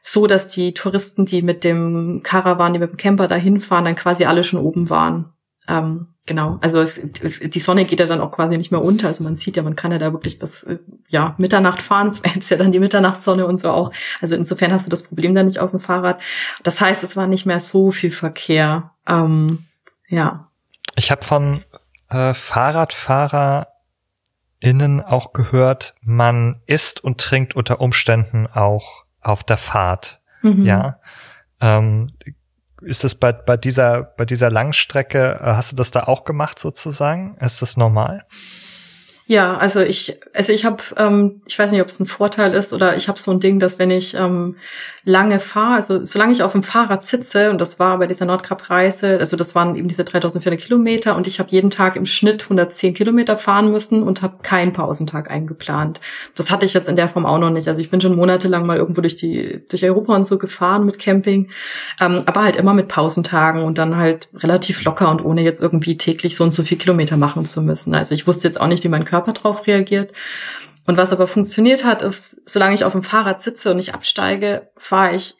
so, 0.00 0.26
dass 0.26 0.48
die 0.48 0.74
Touristen, 0.74 1.24
die 1.24 1.42
mit 1.42 1.62
dem 1.62 2.22
Caravan, 2.24 2.72
die 2.72 2.80
mit 2.80 2.90
dem 2.90 2.96
Camper 2.96 3.28
dahin 3.28 3.60
fahren, 3.60 3.84
dann 3.84 3.94
quasi 3.94 4.24
alle 4.24 4.42
schon 4.42 4.58
oben 4.58 4.90
waren. 4.90 5.32
Ähm, 5.68 6.08
genau, 6.28 6.58
also 6.60 6.80
es, 6.80 7.04
es, 7.20 7.40
die 7.40 7.58
Sonne 7.58 7.84
geht 7.84 7.98
ja 7.98 8.06
dann 8.06 8.20
auch 8.20 8.30
quasi 8.30 8.56
nicht 8.56 8.70
mehr 8.70 8.82
unter. 8.82 9.08
Also 9.08 9.24
man 9.24 9.34
sieht 9.34 9.56
ja, 9.56 9.64
man 9.64 9.74
kann 9.74 9.90
ja 9.90 9.98
da 9.98 10.12
wirklich 10.12 10.38
bis 10.38 10.62
äh, 10.62 10.78
ja 11.08 11.34
Mitternacht 11.38 11.82
fahren. 11.82 12.06
Es 12.06 12.22
jetzt 12.34 12.50
ja 12.50 12.56
dann 12.56 12.70
die 12.70 12.78
Mitternachtssonne 12.78 13.44
und 13.46 13.56
so 13.56 13.70
auch. 13.70 13.90
Also 14.20 14.36
insofern 14.36 14.72
hast 14.72 14.86
du 14.86 14.90
das 14.90 15.02
Problem 15.02 15.34
dann 15.34 15.46
nicht 15.46 15.58
auf 15.58 15.72
dem 15.72 15.80
Fahrrad. 15.80 16.20
Das 16.62 16.80
heißt, 16.80 17.02
es 17.02 17.16
war 17.16 17.26
nicht 17.26 17.46
mehr 17.46 17.58
so 17.58 17.90
viel 17.90 18.12
Verkehr. 18.12 18.92
Ähm, 19.08 19.64
ja. 20.08 20.48
Ich 20.94 21.10
habe 21.10 21.24
von 21.24 21.64
äh, 22.10 22.34
FahrradfahrerInnen 22.34 25.00
auch 25.00 25.32
gehört, 25.32 25.96
man 26.02 26.60
isst 26.66 27.02
und 27.02 27.20
trinkt 27.20 27.56
unter 27.56 27.80
Umständen 27.80 28.46
auch 28.46 29.04
auf 29.20 29.42
der 29.42 29.58
Fahrt. 29.58 30.20
Mhm. 30.42 30.64
Ja. 30.64 31.00
Ähm, 31.60 32.06
ist 32.82 33.04
das 33.04 33.14
bei, 33.14 33.32
bei 33.32 33.56
dieser, 33.56 34.02
bei 34.02 34.24
dieser 34.24 34.50
Langstrecke, 34.50 35.38
äh, 35.40 35.44
hast 35.44 35.72
du 35.72 35.76
das 35.76 35.90
da 35.90 36.04
auch 36.04 36.24
gemacht 36.24 36.58
sozusagen? 36.58 37.36
Ist 37.40 37.62
das 37.62 37.76
normal? 37.76 38.24
Ja, 39.26 39.58
also 39.58 39.80
ich, 39.80 40.18
also 40.32 40.54
ich 40.54 40.64
habe, 40.64 40.82
ähm, 40.96 41.42
ich 41.46 41.58
weiß 41.58 41.70
nicht, 41.70 41.82
ob 41.82 41.88
es 41.88 42.00
ein 42.00 42.06
Vorteil 42.06 42.54
ist 42.54 42.72
oder 42.72 42.96
ich 42.96 43.08
habe 43.08 43.18
so 43.18 43.30
ein 43.30 43.40
Ding, 43.40 43.58
dass 43.58 43.78
wenn 43.78 43.90
ich 43.90 44.14
ähm, 44.14 44.56
lange 45.08 45.40
fahre, 45.40 45.76
also 45.76 46.04
solange 46.04 46.32
ich 46.32 46.42
auf 46.42 46.52
dem 46.52 46.62
Fahrrad 46.62 47.02
sitze 47.02 47.50
und 47.50 47.58
das 47.62 47.80
war 47.80 47.96
bei 47.96 48.06
dieser 48.06 48.26
Nordkap-Reise, 48.26 49.16
also 49.18 49.38
das 49.38 49.54
waren 49.54 49.74
eben 49.74 49.88
diese 49.88 50.04
3400 50.04 50.60
Kilometer 50.60 51.16
und 51.16 51.26
ich 51.26 51.38
habe 51.38 51.50
jeden 51.50 51.70
Tag 51.70 51.96
im 51.96 52.04
Schnitt 52.04 52.42
110 52.42 52.92
Kilometer 52.92 53.38
fahren 53.38 53.70
müssen 53.70 54.02
und 54.02 54.20
habe 54.20 54.36
keinen 54.42 54.74
Pausentag 54.74 55.30
eingeplant. 55.30 55.98
Das 56.36 56.50
hatte 56.50 56.66
ich 56.66 56.74
jetzt 56.74 56.90
in 56.90 56.96
der 56.96 57.08
Form 57.08 57.24
auch 57.24 57.38
noch 57.38 57.48
nicht. 57.48 57.68
Also 57.68 57.80
ich 57.80 57.88
bin 57.88 58.02
schon 58.02 58.16
monatelang 58.16 58.66
mal 58.66 58.76
irgendwo 58.76 59.00
durch 59.00 59.16
die 59.16 59.62
durch 59.70 59.82
Europa 59.82 60.14
und 60.14 60.26
so 60.26 60.36
gefahren 60.36 60.84
mit 60.84 60.98
Camping, 60.98 61.48
ähm, 62.00 62.22
aber 62.26 62.42
halt 62.42 62.56
immer 62.56 62.74
mit 62.74 62.88
Pausentagen 62.88 63.62
und 63.62 63.78
dann 63.78 63.96
halt 63.96 64.28
relativ 64.34 64.84
locker 64.84 65.10
und 65.10 65.24
ohne 65.24 65.40
jetzt 65.40 65.62
irgendwie 65.62 65.96
täglich 65.96 66.36
so 66.36 66.44
und 66.44 66.52
so 66.52 66.62
viel 66.62 66.76
Kilometer 66.76 67.16
machen 67.16 67.46
zu 67.46 67.62
müssen. 67.62 67.94
Also 67.94 68.14
ich 68.14 68.26
wusste 68.26 68.46
jetzt 68.46 68.60
auch 68.60 68.66
nicht, 68.66 68.84
wie 68.84 68.88
mein 68.88 69.04
Körper 69.04 69.32
drauf 69.32 69.66
reagiert. 69.66 70.12
Und 70.88 70.96
was 70.96 71.12
aber 71.12 71.28
funktioniert 71.28 71.84
hat, 71.84 72.02
ist, 72.02 72.40
solange 72.46 72.74
ich 72.74 72.84
auf 72.84 72.92
dem 72.92 73.04
Fahrrad 73.04 73.40
sitze 73.40 73.70
und 73.70 73.76
nicht 73.76 73.94
absteige, 73.94 74.70
fahre 74.76 75.14
ich 75.14 75.36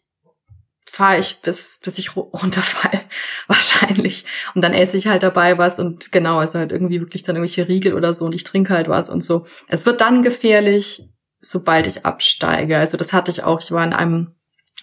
fahre 0.91 1.19
ich 1.19 1.41
bis 1.43 1.81
bis 1.83 1.99
ich 1.99 2.17
runterfall 2.17 3.03
wahrscheinlich 3.47 4.25
und 4.55 4.63
dann 4.63 4.73
esse 4.73 4.97
ich 4.97 5.07
halt 5.07 5.23
dabei 5.23 5.59
was 5.59 5.79
und 5.79 6.13
genau 6.13 6.39
also 6.39 6.59
halt 6.59 6.73
irgendwie 6.73 7.01
wirklich 7.01 7.23
dann 7.23 7.37
irgendwelche 7.37 7.69
Riegel 7.69 7.93
oder 7.93 8.15
so 8.15 8.25
und 8.25 8.35
ich 8.35 8.43
trinke 8.43 8.73
halt 8.73 8.89
was 8.89 9.11
und 9.11 9.23
so 9.23 9.45
es 9.69 9.85
wird 9.85 10.01
dann 10.01 10.23
gefährlich 10.23 11.03
sobald 11.41 11.87
ich 11.87 12.05
absteige. 12.05 12.79
Also 12.79 12.97
das 12.97 13.13
hatte 13.13 13.31
ich 13.31 13.43
auch. 13.45 13.61
Ich 13.61 13.71
war 13.71 13.85
in 13.85 13.93
einem 13.93 14.35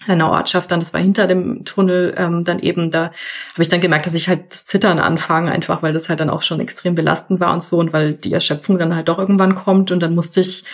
einer 0.04 0.30
Ortschaft 0.30 0.70
dann, 0.70 0.80
das 0.80 0.92
war 0.92 1.00
hinter 1.00 1.26
dem 1.26 1.64
Tunnel, 1.64 2.14
ähm, 2.16 2.44
dann 2.44 2.58
eben, 2.58 2.90
da 2.90 3.04
habe 3.52 3.62
ich 3.62 3.68
dann 3.68 3.80
gemerkt, 3.80 4.06
dass 4.06 4.14
ich 4.14 4.28
halt 4.28 4.52
das 4.52 4.64
Zittern 4.66 4.98
anfange, 4.98 5.50
einfach 5.50 5.82
weil 5.82 5.92
das 5.92 6.08
halt 6.08 6.20
dann 6.20 6.30
auch 6.30 6.42
schon 6.42 6.60
extrem 6.60 6.94
belastend 6.94 7.40
war 7.40 7.52
und 7.52 7.62
so 7.62 7.78
und 7.78 7.92
weil 7.92 8.12
die 8.12 8.32
Erschöpfung 8.32 8.78
dann 8.78 8.94
halt 8.94 9.08
doch 9.08 9.18
irgendwann 9.18 9.54
kommt 9.54 9.90
und 9.90 10.00
dann 10.00 10.14
musste 10.14 10.40
ich 10.40 10.64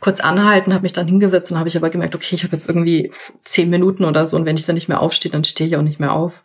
kurz 0.00 0.20
anhalten, 0.20 0.72
habe 0.72 0.82
mich 0.82 0.92
dann 0.92 1.06
hingesetzt 1.06 1.52
und 1.52 1.58
habe 1.58 1.68
ich 1.68 1.76
aber 1.76 1.90
gemerkt, 1.90 2.14
okay, 2.14 2.34
ich 2.34 2.42
habe 2.42 2.54
jetzt 2.54 2.68
irgendwie 2.68 3.12
zehn 3.44 3.68
Minuten 3.68 4.04
oder 4.04 4.24
so 4.24 4.36
und 4.36 4.46
wenn 4.46 4.56
ich 4.56 4.66
dann 4.66 4.74
nicht 4.74 4.88
mehr 4.88 5.00
aufstehe, 5.00 5.30
dann 5.30 5.44
stehe 5.44 5.68
ich 5.68 5.76
auch 5.76 5.82
nicht 5.82 6.00
mehr 6.00 6.12
auf. 6.12 6.42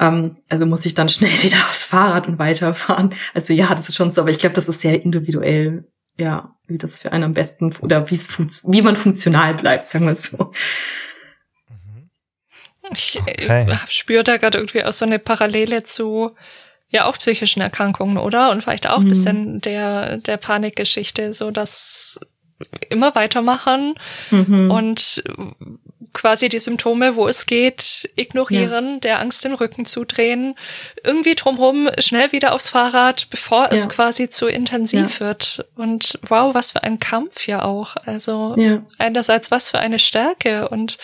Ähm, 0.00 0.36
also 0.48 0.64
muss 0.64 0.86
ich 0.86 0.94
dann 0.94 1.10
schnell 1.10 1.30
wieder 1.42 1.58
aufs 1.58 1.84
Fahrrad 1.84 2.26
und 2.26 2.38
weiterfahren. 2.38 3.14
Also 3.34 3.52
ja, 3.52 3.68
das 3.74 3.88
ist 3.88 3.96
schon 3.96 4.10
so, 4.10 4.22
aber 4.22 4.30
ich 4.30 4.38
glaube, 4.38 4.54
das 4.54 4.68
ist 4.68 4.80
sehr 4.80 5.02
individuell, 5.02 5.84
ja, 6.16 6.54
wie 6.66 6.78
das 6.78 7.02
für 7.02 7.12
einen 7.12 7.24
am 7.24 7.34
besten 7.34 7.74
oder 7.80 8.10
wie 8.10 8.14
es 8.14 8.28
wie 8.66 8.82
man 8.82 8.96
funktional 8.96 9.54
bleibt, 9.54 9.86
sagen 9.86 10.06
wir 10.06 10.16
so. 10.16 10.50
Ich 12.94 13.20
äh, 13.26 13.44
okay. 13.44 13.66
spüre 13.88 14.24
da 14.24 14.36
gerade 14.36 14.58
irgendwie 14.58 14.84
auch 14.84 14.92
so 14.92 15.04
eine 15.04 15.18
Parallele 15.18 15.84
zu 15.84 16.34
ja 16.88 17.06
auch 17.06 17.18
psychischen 17.18 17.60
Erkrankungen, 17.60 18.18
oder? 18.18 18.50
Und 18.50 18.62
vielleicht 18.62 18.86
auch 18.88 19.00
mhm. 19.00 19.08
bisschen 19.08 19.60
der, 19.60 20.18
der 20.18 20.36
Panikgeschichte, 20.36 21.34
so 21.34 21.50
dass 21.50 22.20
immer 22.88 23.14
weitermachen 23.14 23.94
mhm. 24.30 24.70
und 24.70 25.24
quasi 26.12 26.48
die 26.48 26.60
Symptome, 26.60 27.16
wo 27.16 27.26
es 27.26 27.46
geht, 27.46 28.08
ignorieren, 28.14 28.94
ja. 28.94 29.00
der 29.00 29.20
Angst 29.20 29.44
den 29.44 29.52
Rücken 29.52 29.84
zudrehen, 29.84 30.54
irgendwie 31.02 31.34
drumherum 31.34 31.90
schnell 31.98 32.30
wieder 32.30 32.54
aufs 32.54 32.68
Fahrrad, 32.68 33.28
bevor 33.30 33.70
es 33.72 33.88
quasi 33.88 34.30
zu 34.30 34.46
intensiv 34.46 35.18
ja. 35.18 35.26
wird. 35.26 35.66
Und 35.74 36.18
wow, 36.28 36.54
was 36.54 36.70
für 36.70 36.84
ein 36.84 37.00
Kampf 37.00 37.48
ja 37.48 37.64
auch. 37.64 37.96
Also 37.96 38.54
einerseits 38.98 39.50
was 39.50 39.70
für 39.70 39.80
eine 39.80 39.98
Stärke 39.98 40.68
und 40.68 40.98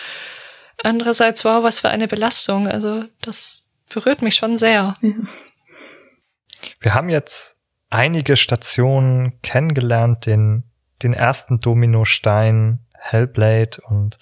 Andererseits, 0.83 1.45
wow, 1.45 1.63
was 1.63 1.79
für 1.81 1.89
eine 1.89 2.07
Belastung. 2.07 2.67
Also 2.67 3.03
das 3.21 3.69
berührt 3.89 4.21
mich 4.21 4.35
schon 4.35 4.57
sehr. 4.57 4.95
Ja. 5.01 5.13
Wir 6.79 6.93
haben 6.93 7.09
jetzt 7.09 7.57
einige 7.89 8.37
Stationen 8.37 9.41
kennengelernt, 9.41 10.25
den, 10.25 10.63
den 11.03 11.13
ersten 11.13 11.59
Dominostein, 11.59 12.79
Hellblade 12.93 13.81
und 13.87 14.17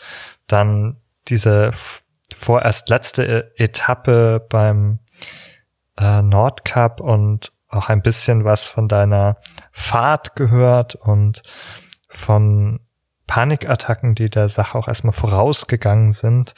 dann 0.47 0.97
diese 1.27 1.71
vorerst 2.35 2.89
letzte 2.89 3.51
e-, 3.57 3.63
Etappe 3.63 4.45
beim 4.49 4.99
äh, 5.97 6.21
Nordcup 6.21 7.01
und 7.01 7.51
auch 7.67 7.89
ein 7.89 8.01
bisschen 8.01 8.45
was 8.45 8.67
von 8.67 8.87
deiner 8.87 9.37
Fahrt 9.71 10.35
gehört 10.35 10.95
und 10.95 11.43
von 12.07 12.79
Panikattacken, 13.29 14.15
die 14.15 14.31
der 14.31 14.49
Sache 14.49 14.75
auch 14.75 14.87
erstmal 14.87 15.13
vorausgegangen 15.13 16.13
sind 16.13 16.55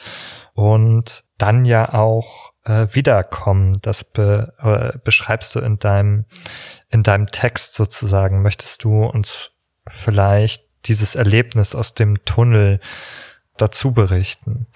und 0.54 1.22
dann 1.36 1.66
ja 1.66 1.92
auch 1.92 2.54
äh, 2.64 2.86
wiederkommen. 2.92 3.74
Das 3.82 4.04
be, 4.04 4.54
äh, 4.58 4.98
beschreibst 5.04 5.54
du 5.54 5.60
in 5.60 5.76
deinem 5.76 6.24
in 6.88 7.02
deinem 7.02 7.26
Text 7.26 7.74
sozusagen. 7.74 8.40
Möchtest 8.40 8.84
du 8.84 9.04
uns 9.04 9.50
vielleicht 9.86 10.64
dieses 10.86 11.14
Erlebnis 11.14 11.74
aus 11.74 11.92
dem 11.92 12.24
Tunnel 12.24 12.80
dazu 13.58 13.92
berichten? 13.92 14.66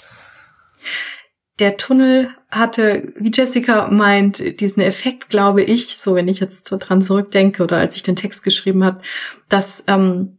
Der 1.58 1.78
Tunnel 1.78 2.28
hatte, 2.50 3.10
wie 3.16 3.32
Jessica 3.32 3.88
meint, 3.88 4.60
diesen 4.60 4.82
Effekt, 4.82 5.30
glaube 5.30 5.62
ich, 5.62 5.96
so 5.96 6.14
wenn 6.14 6.28
ich 6.28 6.40
jetzt 6.40 6.64
dran 6.64 7.00
zurückdenke 7.00 7.62
oder 7.62 7.78
als 7.78 7.96
ich 7.96 8.02
den 8.02 8.16
Text 8.16 8.44
geschrieben 8.44 8.84
habe, 8.84 9.00
dass 9.48 9.82
ähm, 9.86 10.36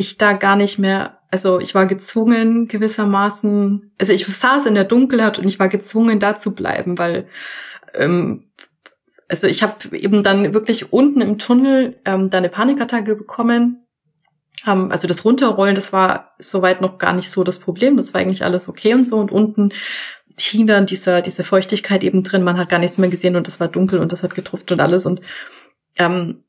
ich 0.00 0.18
da 0.18 0.32
gar 0.32 0.56
nicht 0.56 0.78
mehr, 0.78 1.18
also 1.30 1.60
ich 1.60 1.74
war 1.74 1.86
gezwungen 1.86 2.66
gewissermaßen, 2.68 3.92
also 4.00 4.12
ich 4.12 4.26
saß 4.26 4.66
in 4.66 4.74
der 4.74 4.84
Dunkelheit 4.84 5.38
und 5.38 5.46
ich 5.46 5.58
war 5.58 5.68
gezwungen 5.68 6.18
da 6.18 6.36
zu 6.36 6.54
bleiben, 6.54 6.98
weil 6.98 7.28
ähm, 7.94 8.50
also 9.28 9.46
ich 9.46 9.62
habe 9.62 9.96
eben 9.96 10.22
dann 10.22 10.54
wirklich 10.54 10.92
unten 10.92 11.20
im 11.20 11.38
Tunnel 11.38 12.00
ähm, 12.04 12.30
da 12.30 12.38
eine 12.38 12.48
Panikattacke 12.48 13.14
bekommen. 13.14 13.86
Ähm, 14.66 14.90
also 14.90 15.06
das 15.06 15.24
Runterrollen, 15.24 15.76
das 15.76 15.92
war 15.92 16.34
soweit 16.40 16.80
noch 16.80 16.98
gar 16.98 17.12
nicht 17.12 17.30
so 17.30 17.44
das 17.44 17.60
Problem. 17.60 17.96
Das 17.96 18.12
war 18.12 18.20
eigentlich 18.20 18.44
alles 18.44 18.68
okay 18.68 18.92
und 18.92 19.04
so. 19.04 19.18
Und 19.18 19.30
unten 19.30 19.72
hing 20.38 20.66
dann 20.66 20.86
dieser, 20.86 21.22
diese 21.22 21.44
Feuchtigkeit 21.44 22.02
eben 22.02 22.24
drin. 22.24 22.42
Man 22.42 22.58
hat 22.58 22.70
gar 22.70 22.78
nichts 22.78 22.98
mehr 22.98 23.10
gesehen 23.10 23.36
und 23.36 23.46
es 23.46 23.60
war 23.60 23.68
dunkel 23.68 24.00
und 24.00 24.10
das 24.10 24.24
hat 24.24 24.34
getruft 24.34 24.72
und 24.72 24.80
alles. 24.80 25.06
Und, 25.06 25.20
ähm, 25.96 26.42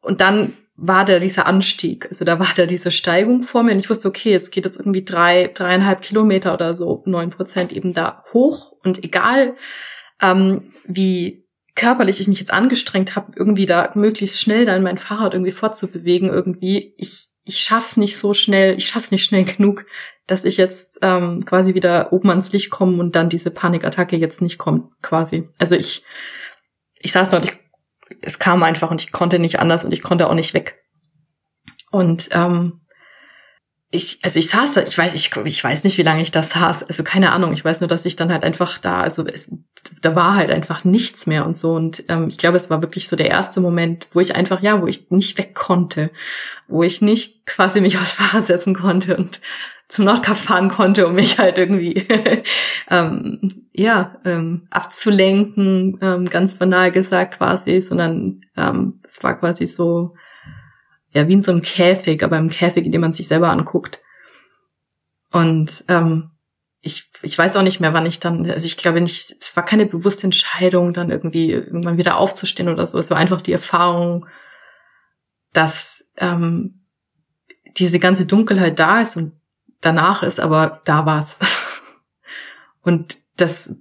und 0.00 0.20
dann 0.20 0.54
war 0.74 1.04
da 1.04 1.18
dieser 1.18 1.46
Anstieg. 1.46 2.06
Also 2.08 2.24
da 2.24 2.38
war 2.38 2.48
da 2.56 2.66
diese 2.66 2.90
Steigung 2.90 3.42
vor 3.42 3.62
mir 3.62 3.72
und 3.72 3.78
ich 3.78 3.90
wusste, 3.90 4.08
okay, 4.08 4.30
jetzt 4.30 4.50
geht 4.52 4.66
es 4.66 4.78
irgendwie 4.78 5.04
drei, 5.04 5.50
dreieinhalb 5.52 6.00
Kilometer 6.00 6.54
oder 6.54 6.74
so, 6.74 7.02
neun 7.06 7.30
Prozent 7.30 7.72
eben 7.72 7.92
da 7.92 8.24
hoch 8.32 8.72
und 8.82 9.04
egal, 9.04 9.54
ähm, 10.20 10.72
wie 10.84 11.46
körperlich 11.74 12.20
ich 12.20 12.28
mich 12.28 12.40
jetzt 12.40 12.52
angestrengt 12.52 13.16
habe, 13.16 13.32
irgendwie 13.36 13.66
da 13.66 13.92
möglichst 13.94 14.40
schnell 14.40 14.66
dann 14.66 14.82
mein 14.82 14.98
Fahrrad 14.98 15.34
irgendwie 15.34 15.52
fortzubewegen, 15.52 16.28
irgendwie, 16.28 16.94
ich, 16.98 17.28
ich 17.44 17.60
schaff's 17.60 17.96
nicht 17.96 18.16
so 18.16 18.34
schnell, 18.34 18.76
ich 18.76 18.86
schaff's 18.86 19.10
nicht 19.10 19.24
schnell 19.24 19.44
genug, 19.44 19.86
dass 20.26 20.44
ich 20.44 20.56
jetzt 20.56 20.98
ähm, 21.02 21.44
quasi 21.44 21.74
wieder 21.74 22.12
oben 22.12 22.30
ans 22.30 22.52
Licht 22.52 22.70
komme 22.70 22.98
und 22.98 23.16
dann 23.16 23.28
diese 23.28 23.50
Panikattacke 23.50 24.16
jetzt 24.16 24.42
nicht 24.42 24.58
kommt, 24.58 24.90
quasi. 25.02 25.48
Also 25.58 25.74
ich, 25.74 26.04
ich 26.98 27.12
saß 27.12 27.30
dort, 27.30 27.44
ich 27.44 27.61
es 28.20 28.38
kam 28.38 28.62
einfach 28.62 28.90
und 28.90 29.00
ich 29.00 29.12
konnte 29.12 29.38
nicht 29.38 29.58
anders 29.58 29.84
und 29.84 29.92
ich 29.92 30.02
konnte 30.02 30.28
auch 30.28 30.34
nicht 30.34 30.54
weg. 30.54 30.82
Und 31.90 32.28
ähm, 32.32 32.80
ich, 33.94 34.20
also 34.22 34.38
ich 34.38 34.48
saß 34.48 34.78
ich 34.78 34.96
weiß, 34.96 35.12
ich, 35.12 35.30
ich 35.44 35.62
weiß 35.62 35.84
nicht, 35.84 35.98
wie 35.98 36.02
lange 36.02 36.22
ich 36.22 36.30
da 36.30 36.42
saß, 36.42 36.84
also 36.84 37.02
keine 37.04 37.30
Ahnung, 37.32 37.52
ich 37.52 37.62
weiß 37.62 37.80
nur, 37.82 37.88
dass 37.88 38.06
ich 38.06 38.16
dann 38.16 38.32
halt 38.32 38.42
einfach 38.42 38.78
da, 38.78 39.02
also 39.02 39.26
es, 39.26 39.54
da 40.00 40.16
war 40.16 40.34
halt 40.34 40.50
einfach 40.50 40.84
nichts 40.84 41.26
mehr 41.26 41.44
und 41.44 41.58
so. 41.58 41.74
Und 41.74 42.02
ähm, 42.08 42.28
ich 42.28 42.38
glaube, 42.38 42.56
es 42.56 42.70
war 42.70 42.80
wirklich 42.80 43.06
so 43.06 43.16
der 43.16 43.28
erste 43.28 43.60
Moment, 43.60 44.08
wo 44.12 44.20
ich 44.20 44.34
einfach, 44.34 44.62
ja, 44.62 44.80
wo 44.80 44.86
ich 44.86 45.10
nicht 45.10 45.36
weg 45.36 45.54
konnte, 45.54 46.10
wo 46.68 46.82
ich 46.82 47.02
nicht 47.02 47.44
quasi 47.44 47.82
mich 47.82 47.98
aufs 47.98 48.12
Fahrrad 48.12 48.46
setzen 48.46 48.74
konnte. 48.74 49.16
Und 49.18 49.42
zum 49.92 50.06
Nordkap 50.06 50.38
fahren 50.38 50.70
konnte, 50.70 51.06
um 51.06 51.14
mich 51.14 51.38
halt 51.38 51.58
irgendwie 51.58 51.92
ähm, 52.88 53.66
ja 53.72 54.16
ähm, 54.24 54.66
abzulenken, 54.70 55.98
ähm, 56.00 56.30
ganz 56.30 56.54
banal 56.54 56.90
gesagt 56.90 57.36
quasi, 57.36 57.82
sondern 57.82 58.40
ähm, 58.56 59.00
es 59.04 59.22
war 59.22 59.38
quasi 59.38 59.66
so 59.66 60.14
ja 61.10 61.28
wie 61.28 61.34
in 61.34 61.42
so 61.42 61.52
einem 61.52 61.60
Käfig, 61.60 62.24
aber 62.24 62.38
im 62.38 62.48
Käfig, 62.48 62.86
in 62.86 62.92
dem 62.92 63.02
man 63.02 63.12
sich 63.12 63.28
selber 63.28 63.50
anguckt. 63.50 64.00
Und 65.30 65.84
ähm, 65.88 66.30
ich, 66.80 67.10
ich 67.20 67.36
weiß 67.36 67.54
auch 67.56 67.62
nicht 67.62 67.80
mehr, 67.80 67.92
wann 67.92 68.06
ich 68.06 68.18
dann, 68.18 68.50
also 68.50 68.64
ich 68.64 68.78
glaube 68.78 69.02
nicht, 69.02 69.36
es 69.38 69.56
war 69.56 69.64
keine 69.64 69.84
bewusste 69.84 70.24
Entscheidung, 70.24 70.94
dann 70.94 71.10
irgendwie 71.10 71.52
irgendwann 71.52 71.98
wieder 71.98 72.16
aufzustehen 72.16 72.70
oder 72.70 72.86
so. 72.86 72.98
Es 72.98 73.10
war 73.10 73.18
einfach 73.18 73.42
die 73.42 73.52
Erfahrung, 73.52 74.24
dass 75.52 76.08
ähm, 76.16 76.86
diese 77.76 77.98
ganze 77.98 78.24
Dunkelheit 78.24 78.78
da 78.78 79.02
ist 79.02 79.18
und 79.18 79.34
danach 79.82 80.22
ist, 80.22 80.40
aber 80.40 80.80
da 80.84 81.04
war's. 81.04 81.38
Und 82.82 83.18
das 83.36 83.74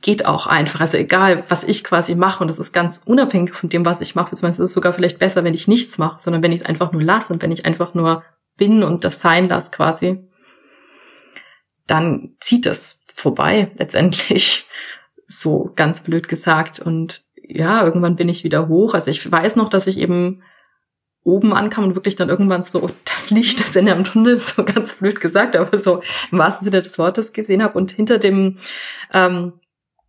geht 0.00 0.24
auch 0.26 0.46
einfach. 0.46 0.80
Also 0.80 0.96
egal, 0.96 1.44
was 1.48 1.64
ich 1.64 1.84
quasi 1.84 2.14
mache, 2.14 2.42
und 2.42 2.48
das 2.48 2.58
ist 2.58 2.72
ganz 2.72 3.02
unabhängig 3.04 3.52
von 3.52 3.68
dem, 3.68 3.84
was 3.84 4.00
ich 4.00 4.14
mache, 4.14 4.30
beziehungsweise 4.30 4.62
ist 4.62 4.70
es 4.70 4.74
sogar 4.74 4.94
vielleicht 4.94 5.18
besser, 5.18 5.44
wenn 5.44 5.52
ich 5.52 5.68
nichts 5.68 5.98
mache, 5.98 6.20
sondern 6.20 6.42
wenn 6.42 6.52
ich 6.52 6.62
es 6.62 6.66
einfach 6.66 6.92
nur 6.92 7.02
lasse 7.02 7.32
und 7.32 7.42
wenn 7.42 7.52
ich 7.52 7.66
einfach 7.66 7.92
nur 7.92 8.24
bin 8.56 8.82
und 8.82 9.04
das 9.04 9.20
sein 9.20 9.48
lasse 9.48 9.70
quasi, 9.70 10.26
dann 11.86 12.36
zieht 12.40 12.66
es 12.66 12.98
vorbei 13.12 13.72
letztendlich. 13.76 14.66
So 15.32 15.70
ganz 15.76 16.02
blöd 16.02 16.26
gesagt. 16.26 16.80
Und 16.80 17.22
ja, 17.36 17.84
irgendwann 17.84 18.16
bin 18.16 18.28
ich 18.28 18.42
wieder 18.42 18.66
hoch. 18.66 18.94
Also 18.94 19.12
ich 19.12 19.30
weiß 19.30 19.54
noch, 19.54 19.68
dass 19.68 19.86
ich 19.86 19.98
eben 19.98 20.42
oben 21.22 21.52
ankam 21.52 21.84
und 21.84 21.94
wirklich 21.94 22.16
dann 22.16 22.28
irgendwann 22.28 22.62
so 22.62 22.90
das 23.04 23.30
Licht, 23.30 23.60
das 23.60 23.76
in 23.76 23.86
dem 23.86 24.04
Tunnel, 24.04 24.38
so 24.38 24.64
ganz 24.64 24.98
blöd 24.98 25.20
gesagt, 25.20 25.56
aber 25.56 25.78
so 25.78 26.02
im 26.30 26.38
wahrsten 26.38 26.64
Sinne 26.64 26.80
des 26.80 26.98
Wortes 26.98 27.32
gesehen 27.32 27.62
habe. 27.62 27.78
Und 27.78 27.92
hinter 27.92 28.18
dem, 28.18 28.56
ähm, 29.12 29.54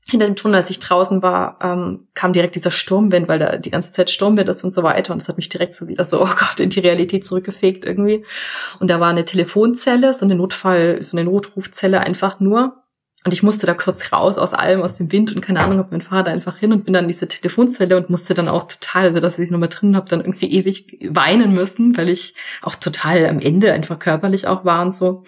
hinter 0.09 0.25
dem 0.25 0.35
Tunnel, 0.35 0.55
als 0.55 0.69
ich 0.69 0.79
draußen 0.79 1.21
war, 1.21 1.59
ähm, 1.61 2.07
kam 2.15 2.33
direkt 2.33 2.55
dieser 2.55 2.71
Sturmwind, 2.71 3.27
weil 3.27 3.39
da 3.39 3.57
die 3.57 3.69
ganze 3.69 3.91
Zeit 3.91 4.09
Sturmwind 4.09 4.49
ist 4.49 4.63
und 4.63 4.73
so 4.73 4.83
weiter. 4.83 5.13
Und 5.13 5.21
das 5.21 5.29
hat 5.29 5.37
mich 5.37 5.49
direkt 5.49 5.75
so 5.75 5.87
wieder 5.87 6.05
so, 6.05 6.21
oh 6.21 6.29
Gott, 6.37 6.59
in 6.59 6.71
die 6.71 6.79
Realität 6.79 7.23
zurückgefegt 7.23 7.85
irgendwie. 7.85 8.25
Und 8.79 8.89
da 8.89 8.99
war 8.99 9.09
eine 9.09 9.25
Telefonzelle, 9.25 10.13
so 10.13 10.25
eine 10.25 10.35
Notfall, 10.35 11.03
so 11.03 11.15
eine 11.17 11.29
Notrufzelle 11.29 11.99
einfach 11.99 12.39
nur. 12.39 12.80
Und 13.23 13.33
ich 13.33 13.43
musste 13.43 13.67
da 13.67 13.75
kurz 13.75 14.11
raus 14.11 14.39
aus 14.39 14.53
allem, 14.53 14.81
aus 14.81 14.97
dem 14.97 15.11
Wind 15.11 15.35
und 15.35 15.41
keine 15.41 15.59
Ahnung, 15.59 15.77
hab 15.77 15.91
mein 15.91 16.01
Vater 16.01 16.31
einfach 16.31 16.57
hin 16.57 16.73
und 16.73 16.85
bin 16.85 16.93
dann 16.93 17.03
in 17.03 17.07
diese 17.07 17.27
Telefonzelle 17.27 17.95
und 17.95 18.09
musste 18.09 18.33
dann 18.33 18.49
auch 18.49 18.63
total, 18.63 19.03
also 19.03 19.19
dass 19.19 19.37
ich 19.37 19.51
nochmal 19.51 19.69
drin 19.69 19.95
habe, 19.95 20.09
dann 20.09 20.21
irgendwie 20.21 20.51
ewig 20.51 20.97
weinen 21.07 21.53
müssen, 21.53 21.95
weil 21.97 22.09
ich 22.09 22.33
auch 22.63 22.75
total 22.75 23.27
am 23.27 23.39
Ende 23.39 23.73
einfach 23.73 23.99
körperlich 23.99 24.47
auch 24.47 24.65
war 24.65 24.81
und 24.81 24.91
so. 24.91 25.23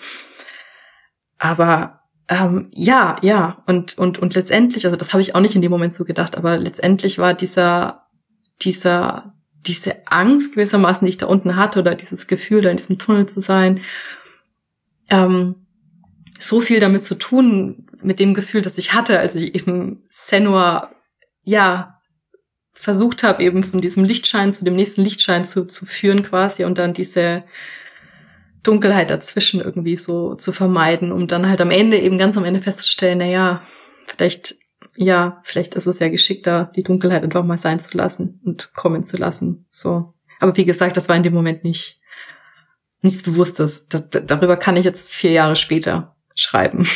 Aber 1.38 2.02
ähm, 2.30 2.72
ja, 2.74 3.18
ja, 3.22 3.62
und, 3.68 3.98
und, 4.00 4.18
und 4.18 4.34
letztendlich, 4.34 4.86
also 4.86 4.98
das 4.98 5.14
habe 5.14 5.22
ich 5.22 5.36
auch 5.36 5.41
nicht 5.41 5.56
in 5.56 5.62
dem 5.62 5.72
Moment 5.72 5.94
so 5.94 6.04
gedacht, 6.04 6.36
aber 6.36 6.58
letztendlich 6.58 7.20
war 7.20 7.36
dieser, 7.36 8.08
dieser, 8.62 9.36
diese 9.68 10.08
Angst 10.08 10.56
gewissermaßen, 10.56 11.06
die 11.06 11.10
ich 11.10 11.18
da 11.18 11.28
unten 11.28 11.58
hatte, 11.58 11.80
oder 11.80 11.94
dieses 11.94 12.26
Gefühl, 12.26 12.62
da 12.62 12.70
in 12.70 12.78
diesem 12.78 12.98
Tunnel 12.98 13.28
zu 13.28 13.39
sein, 13.39 13.82
ähm, 15.10 15.62
so 16.48 16.62
viel 16.62 16.80
damit 16.80 17.04
zu 17.04 17.16
tun, 17.16 17.88
mit 18.04 18.20
dem 18.20 18.34
Gefühl, 18.34 18.62
das 18.62 18.78
ich 18.78 18.94
hatte, 18.94 19.20
als 19.20 19.36
ich 19.36 19.56
eben 19.56 20.04
Senua, 20.10 20.91
ja, 21.44 22.00
versucht 22.74 23.24
habe, 23.24 23.44
eben 23.44 23.64
von 23.64 23.82
diesem 23.82 24.04
Lichtschein 24.04 24.54
zu 24.54 24.66
dem 24.66 24.76
nächsten 24.76 25.04
Lichtschein 25.04 25.46
zu, 25.46 25.66
zu 25.66 25.86
führen 25.86 26.24
quasi 26.24 26.64
und 26.64 26.78
dann 26.78 26.94
diese 26.94 27.44
Dunkelheit 28.64 29.10
dazwischen 29.10 29.62
irgendwie 29.62 29.96
so 29.96 30.36
zu 30.36 30.52
vermeiden, 30.52 31.12
um 31.12 31.28
dann 31.28 31.48
halt 31.48 31.62
am 31.62 31.72
Ende 31.72 32.00
eben 32.00 32.18
ganz 32.18 32.36
am 32.36 32.46
Ende 32.46 32.62
festzustellen, 32.62 33.20
na 33.20 33.26
ja, 33.26 33.62
vielleicht, 34.06 34.56
ja, 34.96 35.41
vielleicht 35.44 35.76
ist 35.76 35.86
es 35.86 36.00
ja 36.00 36.10
geschickter, 36.10 36.72
die 36.76 36.84
Dunkelheit 36.84 37.24
einfach 37.24 37.44
mal 37.44 37.60
sein 37.60 37.80
zu 37.80 37.96
lassen 37.96 38.41
und 38.44 38.74
kommen 38.74 39.06
zu 39.06 39.18
lassen, 39.18 39.68
so. 39.70 40.14
Aber 40.39 40.58
wie 40.58 40.66
gesagt, 40.66 40.98
das 40.98 41.08
war 41.10 41.16
in 41.16 41.24
dem 41.24 41.34
Moment 41.34 41.64
nicht, 41.64 42.02
nichts 43.02 43.24
Bewusstes. 43.24 43.88
Das, 43.88 44.10
darüber 44.10 44.58
kann 44.58 44.76
ich 44.76 44.84
jetzt 44.84 45.14
vier 45.14 45.32
Jahre 45.32 45.56
später 45.56 46.16
schreiben. 46.36 46.88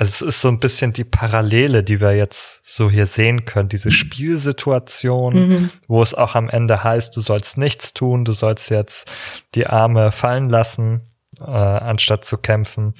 Also 0.00 0.26
es 0.26 0.36
ist 0.36 0.42
so 0.42 0.48
ein 0.48 0.60
bisschen 0.60 0.92
die 0.92 1.02
Parallele, 1.02 1.82
die 1.82 2.00
wir 2.00 2.14
jetzt 2.14 2.72
so 2.72 2.88
hier 2.88 3.06
sehen 3.06 3.46
können, 3.46 3.68
diese 3.68 3.90
Spielsituation, 3.90 5.34
mhm. 5.34 5.70
wo 5.88 6.00
es 6.00 6.14
auch 6.14 6.36
am 6.36 6.48
Ende 6.48 6.84
heißt, 6.84 7.16
du 7.16 7.20
sollst 7.20 7.58
nichts 7.58 7.94
tun, 7.94 8.22
du 8.22 8.32
sollst 8.32 8.70
jetzt 8.70 9.10
die 9.56 9.66
Arme 9.66 10.12
fallen 10.12 10.48
lassen, 10.48 11.00
äh, 11.40 11.50
anstatt 11.50 12.24
zu 12.24 12.38
kämpfen, 12.38 12.94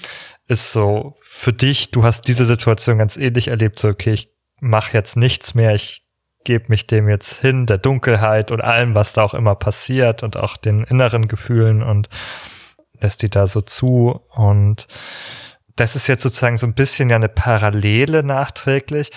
ist 0.48 0.72
so 0.72 1.16
für 1.22 1.52
dich, 1.52 1.92
du 1.92 2.02
hast 2.02 2.26
diese 2.26 2.46
Situation 2.46 2.98
ganz 2.98 3.16
ähnlich 3.16 3.46
erlebt, 3.46 3.78
so 3.78 3.90
okay, 3.90 4.12
ich 4.12 4.32
mache 4.60 4.92
jetzt 4.92 5.16
nichts 5.16 5.54
mehr, 5.54 5.76
ich 5.76 6.04
gebe 6.42 6.64
mich 6.68 6.88
dem 6.88 7.08
jetzt 7.08 7.40
hin, 7.40 7.66
der 7.66 7.78
Dunkelheit 7.78 8.50
und 8.50 8.60
allem, 8.60 8.96
was 8.96 9.12
da 9.12 9.22
auch 9.22 9.34
immer 9.34 9.54
passiert 9.54 10.24
und 10.24 10.36
auch 10.36 10.56
den 10.56 10.82
inneren 10.82 11.28
Gefühlen 11.28 11.84
und 11.84 12.08
lässt 13.00 13.22
die 13.22 13.30
da 13.30 13.46
so 13.46 13.60
zu 13.60 14.20
und 14.30 14.88
das 15.76 15.94
ist 15.94 16.08
jetzt 16.08 16.22
sozusagen 16.22 16.56
so 16.56 16.66
ein 16.66 16.74
bisschen 16.74 17.08
ja 17.08 17.16
eine 17.16 17.28
Parallele 17.28 18.22
nachträglich. 18.22 19.12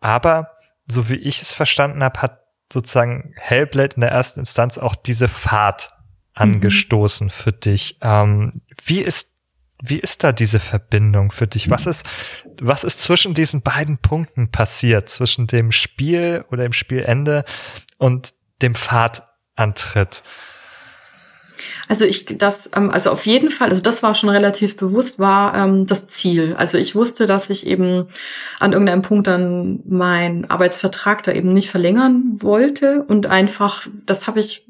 Aber 0.00 0.56
so 0.88 1.08
wie 1.08 1.16
ich 1.16 1.42
es 1.42 1.52
verstanden 1.52 2.02
habe, 2.02 2.22
hat 2.22 2.40
sozusagen 2.72 3.34
Hellblade 3.36 3.96
in 3.96 4.00
der 4.00 4.12
ersten 4.12 4.40
Instanz 4.40 4.78
auch 4.78 4.94
diese 4.94 5.28
Fahrt 5.28 5.92
mhm. 6.34 6.42
angestoßen 6.42 7.26
mhm. 7.26 7.30
für 7.30 7.52
dich. 7.52 7.98
Ähm, 8.00 8.62
wie 8.84 9.00
ist 9.00 9.36
wie 9.82 9.98
ist 9.98 10.24
da 10.24 10.32
diese 10.32 10.58
Verbindung 10.58 11.30
für 11.30 11.46
dich? 11.46 11.68
Was 11.68 11.86
ist, 11.86 12.06
was 12.60 12.82
ist 12.82 13.04
zwischen 13.04 13.34
diesen 13.34 13.60
beiden 13.60 13.98
Punkten 13.98 14.50
passiert? 14.50 15.10
Zwischen 15.10 15.46
dem 15.46 15.70
Spiel 15.70 16.46
oder 16.50 16.62
dem 16.62 16.72
Spielende 16.72 17.44
und 17.98 18.32
dem 18.62 18.74
Fahrtantritt? 18.74 20.22
Also 21.88 22.04
ich, 22.04 22.26
das, 22.38 22.70
ähm, 22.74 22.90
also 22.90 23.10
auf 23.10 23.26
jeden 23.26 23.50
Fall, 23.50 23.70
also 23.70 23.80
das 23.80 24.02
war 24.02 24.14
schon 24.14 24.28
relativ 24.28 24.76
bewusst, 24.76 25.18
war 25.18 25.54
ähm, 25.54 25.86
das 25.86 26.06
Ziel. 26.06 26.54
Also 26.56 26.78
ich 26.78 26.94
wusste, 26.94 27.26
dass 27.26 27.50
ich 27.50 27.66
eben 27.66 28.06
an 28.60 28.72
irgendeinem 28.72 29.02
Punkt 29.02 29.26
dann 29.26 29.80
meinen 29.86 30.44
Arbeitsvertrag 30.50 31.22
da 31.22 31.32
eben 31.32 31.48
nicht 31.48 31.70
verlängern 31.70 32.36
wollte 32.38 33.04
und 33.08 33.26
einfach, 33.26 33.86
das 34.04 34.26
habe 34.26 34.40
ich 34.40 34.66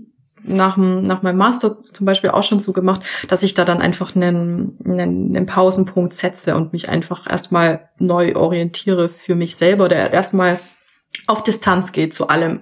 nach, 0.47 0.77
nach 0.77 1.23
meinem 1.23 1.39
Master 1.39 1.83
zum 1.85 2.07
Beispiel 2.07 2.31
auch 2.31 2.45
schon 2.45 2.61
so 2.61 2.73
gemacht, 2.73 3.03
dass 3.29 3.43
ich 3.43 3.55
da 3.55 3.65
dann 3.65 3.83
einfach 3.83 4.15
einen, 4.15 4.79
einen, 4.85 5.37
einen 5.37 5.47
Pausenpunkt 5.47 6.15
setze 6.15 6.55
und 6.55 6.73
mich 6.73 6.89
einfach 6.89 7.29
erstmal 7.29 7.89
neu 7.99 8.37
orientiere 8.37 9.09
für 9.09 9.35
mich 9.35 9.57
selber, 9.57 9.89
der 9.89 10.13
erstmal 10.13 10.61
auf 11.27 11.43
Distanz 11.43 11.93
geht 11.93 12.15
zu 12.15 12.29
allem. 12.29 12.61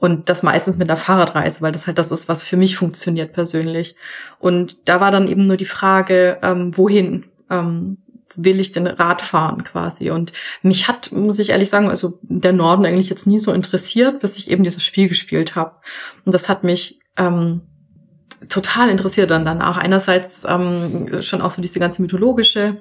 Und 0.00 0.30
das 0.30 0.42
meistens 0.42 0.78
mit 0.78 0.88
einer 0.88 0.96
Fahrradreise, 0.96 1.60
weil 1.60 1.72
das 1.72 1.86
halt 1.86 1.98
das 1.98 2.10
ist, 2.10 2.28
was 2.28 2.42
für 2.42 2.56
mich 2.56 2.76
funktioniert 2.76 3.32
persönlich. 3.32 3.96
Und 4.38 4.76
da 4.86 5.00
war 5.00 5.10
dann 5.10 5.28
eben 5.28 5.46
nur 5.46 5.58
die 5.58 5.66
Frage, 5.66 6.38
ähm, 6.42 6.76
wohin? 6.76 7.26
Ähm, 7.50 7.98
will 8.36 8.60
ich 8.60 8.70
denn 8.70 8.86
Rad 8.86 9.22
fahren 9.22 9.64
quasi. 9.64 10.10
Und 10.10 10.32
mich 10.62 10.88
hat, 10.88 11.12
muss 11.12 11.38
ich 11.38 11.50
ehrlich 11.50 11.68
sagen, 11.68 11.88
also 11.88 12.18
der 12.22 12.52
Norden 12.52 12.86
eigentlich 12.86 13.10
jetzt 13.10 13.26
nie 13.26 13.38
so 13.38 13.52
interessiert, 13.52 14.20
bis 14.20 14.36
ich 14.36 14.50
eben 14.50 14.62
dieses 14.62 14.84
Spiel 14.84 15.08
gespielt 15.08 15.56
habe. 15.56 15.76
Und 16.24 16.32
das 16.32 16.48
hat 16.48 16.64
mich 16.64 17.00
ähm, 17.16 17.62
total 18.48 18.88
interessiert 18.88 19.30
dann 19.30 19.44
danach. 19.44 19.76
Einerseits 19.78 20.46
ähm, 20.48 21.22
schon 21.22 21.42
auch 21.42 21.50
so 21.50 21.60
diese 21.60 21.80
ganze 21.80 22.02
mythologische 22.02 22.78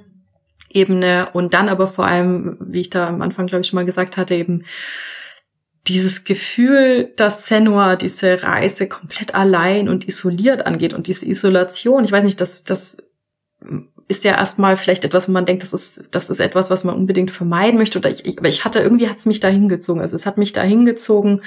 Ebene 0.72 1.30
und 1.34 1.54
dann 1.54 1.68
aber 1.68 1.88
vor 1.88 2.06
allem, 2.06 2.58
wie 2.62 2.82
ich 2.82 2.90
da 2.90 3.08
am 3.08 3.22
Anfang, 3.22 3.48
glaube 3.48 3.62
ich, 3.62 3.68
schon 3.68 3.78
mal 3.78 3.86
gesagt 3.86 4.18
hatte, 4.18 4.36
eben 4.36 4.66
dieses 5.90 6.24
Gefühl, 6.24 7.12
dass 7.16 7.48
Senua 7.48 7.96
diese 7.96 8.44
Reise 8.44 8.88
komplett 8.88 9.36
allein 9.36 9.90
und 9.90 10.08
isoliert 10.08 10.66
angeht 10.66 10.94
und 10.94 11.08
diese 11.08 11.28
Isolation, 11.28 12.04
ich 12.04 12.12
weiß 12.12 12.24
nicht, 12.24 12.40
das, 12.40 12.64
das 12.64 12.98
ist 14.08 14.24
ja 14.24 14.36
erstmal 14.36 14.78
vielleicht 14.78 15.04
etwas, 15.04 15.28
wo 15.28 15.32
man 15.32 15.46
denkt, 15.46 15.64
das 15.64 15.74
ist, 15.74 16.06
das 16.12 16.30
ist 16.30 16.40
etwas, 16.40 16.70
was 16.70 16.84
man 16.84 16.96
unbedingt 16.96 17.32
vermeiden 17.32 17.78
möchte. 17.78 18.00
Oder 18.00 18.10
ich, 18.10 18.26
ich, 18.26 18.40
aber 18.40 18.50
ich 18.50 18.66
hatte, 18.66 18.80
irgendwie 18.80 19.08
hat 19.08 19.18
es 19.18 19.26
mich 19.26 19.40
da 19.40 19.50
hingezogen. 19.50 20.02
Also 20.02 20.16
es 20.16 20.26
hat 20.26 20.38
mich 20.38 20.52
da 20.54 20.62
hingezogen, 20.64 21.44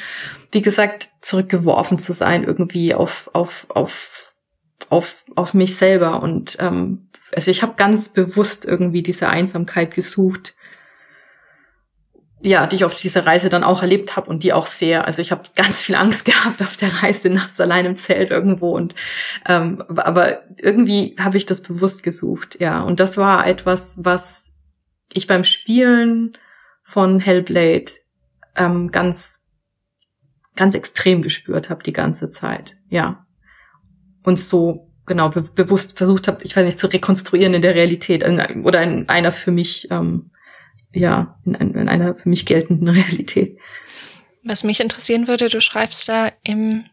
wie 0.53 0.63
gesagt, 0.63 1.09
zurückgeworfen 1.23 1.99
zu 1.99 2.13
sein, 2.13 2.45
irgendwie 2.45 2.95
auf, 2.95 3.31
auf, 3.33 3.67
auf, 3.69 4.33
auf, 4.89 5.25
auf 5.35 5.55
mich 5.55 5.77
selber. 5.77 6.23
Und 6.23 6.57
ähm, 6.61 7.09
also 7.35 7.51
ich 7.51 7.63
habe 7.63 7.75
ganz 7.77 8.11
bewusst 8.11 8.65
irgendwie 8.65 9.03
diese 9.03 9.29
Einsamkeit 9.29 9.95
gesucht 9.95 10.55
ja, 12.45 12.67
die 12.67 12.77
ich 12.77 12.85
auf 12.85 12.99
dieser 12.99 13.25
Reise 13.25 13.49
dann 13.49 13.63
auch 13.63 13.83
erlebt 13.83 14.17
habe 14.17 14.29
und 14.29 14.43
die 14.43 14.53
auch 14.53 14.67
sehr, 14.67 15.07
also 15.07 15.23
ich 15.23 15.31
habe 15.31 15.45
ganz 15.55 15.81
viel 15.81 15.95
Angst 15.95 16.25
gehabt 16.25 16.61
auf 16.63 16.77
der 16.77 17.03
Reise 17.03 17.31
nachts 17.31 17.61
allein 17.61 17.87
im 17.87 17.97
Zelt 17.97 18.31
irgendwo 18.31 18.77
und 18.77 18.95
ähm, 19.47 19.83
aber 19.89 20.43
irgendwie 20.59 21.17
habe 21.19 21.37
ich 21.37 21.47
das 21.47 21.63
bewusst 21.63 22.03
gesucht, 22.03 22.59
ja. 22.61 22.83
Und 22.83 23.01
das 23.01 23.17
war 23.17 23.47
etwas, 23.47 23.99
was 24.03 24.53
ich 25.13 25.27
beim 25.27 25.45
Spielen 25.45 26.37
von 26.83 27.21
Hellblade 27.21 27.93
ähm, 28.57 28.91
ganz 28.91 29.41
ganz 30.55 30.75
extrem 30.75 31.23
gespürt 31.23 31.71
habe 31.71 31.83
die 31.83 31.93
ganze 31.93 32.29
Zeit, 32.29 32.77
ja. 32.89 33.25
Und 34.25 34.39
so 34.39 34.89
genau 35.07 35.29
be 35.29 35.43
bewusst 35.43 35.97
versucht 35.97 36.27
habe, 36.27 36.43
ich 36.43 36.57
weiß 36.57 36.65
nicht, 36.65 36.79
zu 36.79 36.89
rekonstruieren 36.89 37.55
in 37.55 37.63
der 37.63 37.75
Realität 37.75 38.25
in, 38.25 38.65
oder 38.65 38.83
in 38.83 39.09
einer 39.09 39.33
für 39.33 39.53
mich 39.53 39.89
ähm, 39.91 40.32
ja, 40.93 41.39
in, 41.45 41.55
in 41.55 41.89
einer 41.89 42.15
für 42.15 42.29
mich 42.29 42.47
geltenden 42.47 42.89
Realität. 42.95 43.59
Was 44.45 44.65
mich 44.65 44.81
interessieren 44.81 45.29
würde, 45.29 45.49
du 45.49 45.61
schreibst 45.61 46.09
da 46.09 46.33
im 46.43 46.85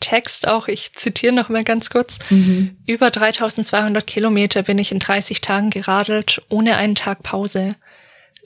Text 0.00 0.46
auch, 0.46 0.68
ich 0.68 0.92
zitiere 0.92 1.34
noch 1.34 1.48
mal 1.48 1.64
ganz 1.64 1.88
kurz, 1.88 2.18
mhm. 2.30 2.76
über 2.86 3.10
3200 3.10 4.06
Kilometer 4.06 4.62
bin 4.62 4.78
ich 4.78 4.92
in 4.92 4.98
30 4.98 5.40
Tagen 5.40 5.70
geradelt, 5.70 6.42
ohne 6.48 6.76
einen 6.76 6.94
Tag 6.94 7.22
Pause. 7.22 7.76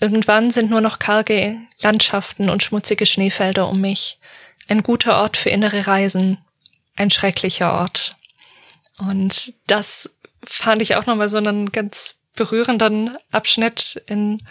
Irgendwann 0.01 0.51
sind 0.51 0.71
nur 0.71 0.81
noch 0.81 0.99
karge 0.99 1.59
Landschaften 1.83 2.51
und 2.51 2.63
schmutzige 2.63 3.05
Schneefelder 3.05 3.69
um 3.69 3.81
mich. 3.81 4.19
Ein 4.69 4.83
guter 4.83 5.17
Ort 5.17 5.37
für 5.37 5.51
innere 5.51 5.87
Reisen. 5.87 6.39
Ein 6.97 7.11
schrecklicher 7.11 7.73
Ort. 7.73 8.17
Und 8.99 9.55
das 9.67 10.15
fand 10.45 10.83
ich 10.83 10.95
auch 10.95 11.07
nochmal 11.07 11.29
so 11.29 11.39
einen 11.39 11.73
ganz 11.73 12.21
berührenden 12.35 13.17
Abschnitt 13.31 14.03
in 14.07 14.43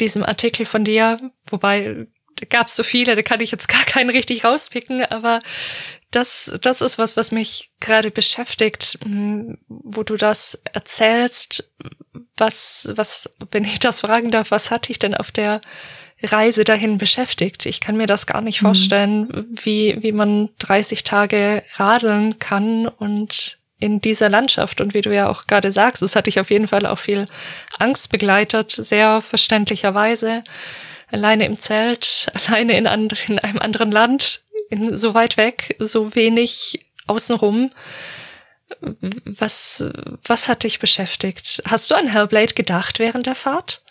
diesem 0.00 0.22
Artikel 0.22 0.66
von 0.66 0.84
dir, 0.84 1.18
wobei 1.46 2.06
gab 2.50 2.68
es 2.68 2.76
so 2.76 2.82
viele, 2.82 3.16
da 3.16 3.22
kann 3.22 3.40
ich 3.40 3.50
jetzt 3.50 3.68
gar 3.68 3.84
keinen 3.84 4.10
richtig 4.10 4.44
rauspicken, 4.44 5.04
aber 5.06 5.40
das, 6.10 6.56
das 6.62 6.80
ist 6.80 6.98
was, 6.98 7.16
was 7.16 7.32
mich 7.32 7.70
gerade 7.80 8.10
beschäftigt, 8.10 8.98
hm, 9.02 9.58
wo 9.68 10.02
du 10.02 10.16
das 10.16 10.62
erzählst. 10.72 11.70
Was, 12.36 12.90
was, 12.94 13.30
wenn 13.50 13.64
ich 13.64 13.78
das 13.78 14.02
fragen 14.02 14.30
darf, 14.30 14.50
was 14.50 14.70
hat 14.70 14.88
dich 14.88 14.98
denn 14.98 15.14
auf 15.14 15.32
der 15.32 15.60
Reise 16.22 16.64
dahin 16.64 16.98
beschäftigt? 16.98 17.66
Ich 17.66 17.80
kann 17.80 17.96
mir 17.96 18.06
das 18.06 18.26
gar 18.26 18.40
nicht 18.40 18.62
mhm. 18.62 18.66
vorstellen, 18.66 19.46
wie, 19.62 19.98
wie 20.00 20.12
man 20.12 20.50
30 20.58 21.04
Tage 21.04 21.62
radeln 21.74 22.38
kann 22.38 22.86
und 22.86 23.55
in 23.78 24.00
dieser 24.00 24.28
Landschaft. 24.28 24.80
Und 24.80 24.94
wie 24.94 25.02
du 25.02 25.14
ja 25.14 25.28
auch 25.28 25.46
gerade 25.46 25.72
sagst, 25.72 26.02
es 26.02 26.16
hat 26.16 26.26
dich 26.26 26.40
auf 26.40 26.50
jeden 26.50 26.68
Fall 26.68 26.86
auch 26.86 26.98
viel 26.98 27.26
Angst 27.78 28.10
begleitet, 28.10 28.70
sehr 28.70 29.20
verständlicherweise. 29.20 30.44
Alleine 31.10 31.46
im 31.46 31.58
Zelt, 31.58 32.26
alleine 32.46 32.76
in, 32.76 32.86
and 32.86 33.28
in 33.28 33.38
einem 33.38 33.58
anderen 33.58 33.90
Land, 33.90 34.42
in, 34.70 34.96
so 34.96 35.14
weit 35.14 35.36
weg, 35.36 35.76
so 35.78 36.14
wenig 36.14 36.86
außenrum. 37.06 37.70
Was, 39.24 39.86
was 40.24 40.48
hat 40.48 40.64
dich 40.64 40.80
beschäftigt? 40.80 41.62
Hast 41.66 41.88
du 41.90 41.94
an 41.94 42.08
Hellblade 42.08 42.54
gedacht 42.54 42.98
während 42.98 43.26
der 43.26 43.36
Fahrt? 43.36 43.82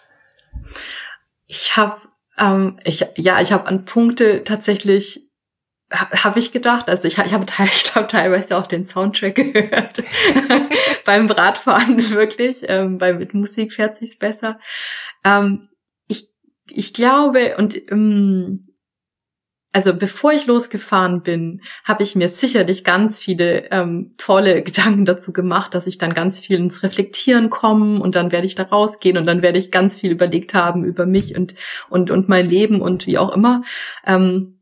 Ich 1.48 1.78
habe 1.78 2.02
ähm, 2.38 2.80
ich, 2.84 3.06
ja, 3.16 3.42
ich 3.42 3.52
habe 3.52 3.68
an 3.68 3.86
Punkte 3.86 4.44
tatsächlich 4.44 5.25
habe 5.96 6.40
ich 6.40 6.52
gedacht. 6.52 6.90
Also 6.90 7.08
ich, 7.08 7.18
ich 7.18 7.34
habe 7.34 7.46
ich 7.64 7.96
hab 7.96 8.10
teilweise 8.10 8.58
auch 8.58 8.68
den 8.68 8.86
Soundtrack 8.86 9.36
gehört 9.54 10.04
beim 11.06 11.30
Radfahren 11.30 11.98
wirklich, 12.12 12.64
ähm, 12.68 13.00
weil 13.00 13.16
mit 13.16 13.34
Musik 13.34 13.74
fährt 13.74 13.96
sich's 13.96 14.18
besser. 14.18 14.60
Ähm, 15.24 15.70
ich, 16.08 16.28
ich 16.68 16.94
glaube 16.94 17.56
und 17.58 17.76
ähm, 17.92 18.68
also 19.72 19.94
bevor 19.94 20.32
ich 20.32 20.48
losgefahren 20.48 21.22
bin, 21.22 21.62
habe 21.84 22.02
ich 22.02 22.16
mir 22.16 22.30
sicherlich 22.30 22.86
ganz 22.86 23.20
viele 23.20 23.70
ähm, 23.72 24.14
tolle 24.18 24.64
Gedanken 24.64 25.04
dazu 25.04 25.34
gemacht, 25.34 25.74
dass 25.74 25.86
ich 25.86 25.98
dann 25.98 26.14
ganz 26.14 26.40
viel 26.40 26.56
ins 26.56 26.82
Reflektieren 26.82 27.50
komme 27.50 28.00
und 28.00 28.16
dann 28.16 28.32
werde 28.32 28.46
ich 28.46 28.56
da 28.56 28.64
rausgehen 28.64 29.18
und 29.18 29.26
dann 29.26 29.42
werde 29.42 29.60
ich 29.60 29.72
ganz 29.72 30.00
viel 30.00 30.12
überlegt 30.12 30.54
haben 30.54 30.86
über 30.86 31.06
mich 31.06 31.36
und 31.36 31.56
und 31.90 32.10
und 32.10 32.30
mein 32.30 32.48
Leben 32.48 32.82
und 32.82 33.06
wie 33.06 33.18
auch 33.18 33.36
immer. 33.36 33.64
Ähm, 34.06 34.62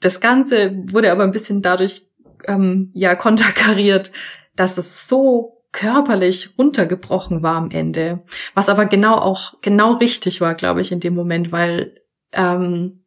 das 0.00 0.20
Ganze 0.20 0.74
wurde 0.90 1.12
aber 1.12 1.24
ein 1.24 1.30
bisschen 1.30 1.62
dadurch 1.62 2.06
ähm, 2.46 2.90
ja 2.94 3.14
konterkariert, 3.14 4.10
dass 4.56 4.78
es 4.78 5.06
so 5.06 5.62
körperlich 5.72 6.50
runtergebrochen 6.58 7.42
war 7.42 7.56
am 7.56 7.70
Ende, 7.70 8.22
was 8.54 8.68
aber 8.68 8.86
genau 8.86 9.14
auch 9.14 9.54
genau 9.60 9.92
richtig 9.92 10.40
war, 10.40 10.54
glaube 10.54 10.80
ich, 10.80 10.90
in 10.90 11.00
dem 11.00 11.14
Moment, 11.14 11.52
weil 11.52 12.00
ähm, 12.32 13.04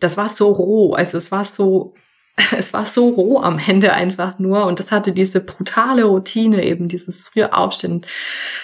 das 0.00 0.16
war 0.16 0.28
so 0.28 0.50
roh, 0.50 0.94
also 0.94 1.18
es 1.18 1.30
war 1.30 1.44
so, 1.44 1.94
es 2.56 2.72
war 2.72 2.86
so 2.86 3.10
roh 3.10 3.40
am 3.40 3.58
Ende 3.58 3.92
einfach 3.92 4.38
nur 4.38 4.66
und 4.66 4.80
das 4.80 4.90
hatte 4.90 5.12
diese 5.12 5.40
brutale 5.40 6.04
Routine 6.04 6.64
eben, 6.64 6.88
dieses 6.88 7.24
frühe 7.24 7.52
Aufstehen, 7.52 8.06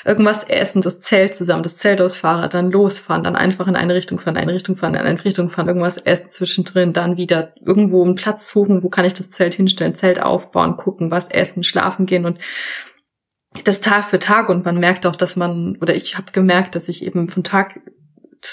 irgendwas 0.05 0.45
essen, 0.45 0.81
das 0.81 1.01
Zelt 1.01 1.35
zusammen, 1.35 1.63
das 1.63 1.77
Zelt 1.77 2.01
ausfahren, 2.01 2.49
dann 2.49 2.71
losfahren, 2.71 3.25
dann 3.25 3.37
einfach 3.37 3.67
in 3.67 3.77
eine 3.77 3.95
Richtung 3.95 4.19
fahren, 4.19 4.37
in 4.37 4.43
eine 4.43 4.55
Richtung 4.55 4.77
fahren, 4.77 4.95
in 4.95 5.01
eine 5.01 5.23
Richtung 5.23 5.51
fahren, 5.51 5.69
irgendwas 5.69 5.99
essen 5.99 6.31
zwischendrin, 6.31 6.95
dann 6.95 7.19
wieder 7.19 7.53
irgendwo 7.61 8.03
einen 8.03 8.15
Platz 8.15 8.49
suchen, 8.49 8.83
wo 8.83 8.89
kann 8.89 9.05
ich 9.05 9.15
das 9.15 9.31
Zelt 9.31 9.55
hinstellen, 9.55 9.95
Zelt 9.95 10.21
aufbauen, 10.21 10.77
gucken, 10.77 11.11
was 11.11 11.31
essen, 11.31 11.63
schlafen 11.63 12.07
gehen 12.07 12.25
und 12.25 12.39
das 13.65 13.81
Tag 13.81 14.05
für 14.05 14.19
Tag 14.19 14.49
und 14.49 14.65
man 14.65 14.79
merkt 14.79 15.07
auch, 15.07 15.17
dass 15.17 15.37
man, 15.37 15.77
oder 15.81 15.95
ich 15.95 16.17
habe 16.17 16.33
gemerkt, 16.33 16.75
dass 16.75 16.89
ich 16.89 17.05
eben 17.05 17.29
von 17.29 17.45
Tag 17.45 17.81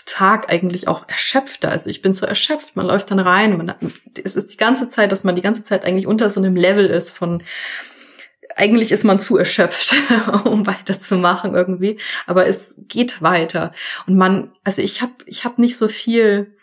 Tag 0.05 0.49
eigentlich 0.49 0.87
auch 0.87 1.07
erschöpfter. 1.07 1.69
Also 1.69 1.89
ich 1.89 2.01
bin 2.01 2.13
so 2.13 2.25
erschöpft, 2.25 2.75
man 2.75 2.87
läuft 2.87 3.11
dann 3.11 3.19
rein. 3.19 3.57
Man, 3.57 3.73
es 4.23 4.35
ist 4.35 4.53
die 4.53 4.57
ganze 4.57 4.87
Zeit, 4.87 5.11
dass 5.11 5.23
man 5.23 5.35
die 5.35 5.41
ganze 5.41 5.63
Zeit 5.63 5.85
eigentlich 5.85 6.07
unter 6.07 6.29
so 6.29 6.41
einem 6.41 6.55
Level 6.55 6.87
ist 6.87 7.11
von 7.11 7.43
eigentlich 8.57 8.91
ist 8.91 9.03
man 9.03 9.19
zu 9.19 9.37
erschöpft, 9.37 9.95
um 10.45 10.65
weiterzumachen 10.65 11.55
irgendwie, 11.55 11.99
aber 12.25 12.47
es 12.47 12.75
geht 12.87 13.21
weiter 13.21 13.73
und 14.07 14.15
man, 14.15 14.53
also 14.63 14.81
ich 14.81 15.01
habe 15.01 15.11
ich 15.25 15.43
habe 15.43 15.59
nicht 15.59 15.77
so 15.77 15.89
viel 15.89 16.55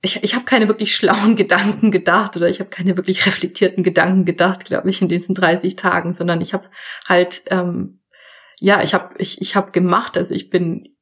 ich, 0.00 0.22
ich 0.22 0.34
habe 0.34 0.44
keine 0.44 0.68
wirklich 0.68 0.94
schlauen 0.94 1.36
Gedanken 1.36 1.90
gedacht 1.90 2.36
oder 2.36 2.48
ich 2.48 2.60
habe 2.60 2.70
keine 2.70 2.96
wirklich 2.96 3.24
reflektierten 3.26 3.84
Gedanken 3.84 4.24
gedacht, 4.24 4.64
glaube 4.64 4.90
ich, 4.90 5.00
in 5.00 5.08
diesen 5.08 5.34
30 5.34 5.76
Tagen, 5.76 6.12
sondern 6.12 6.40
ich 6.40 6.54
habe 6.54 6.68
halt 7.06 7.42
ähm, 7.50 8.00
ja, 8.60 8.82
ich 8.82 8.94
habe 8.94 9.14
ich, 9.18 9.40
ich 9.40 9.56
habe 9.56 9.70
gemacht, 9.70 10.16
also 10.16 10.34
ich 10.34 10.50
bin 10.50 10.97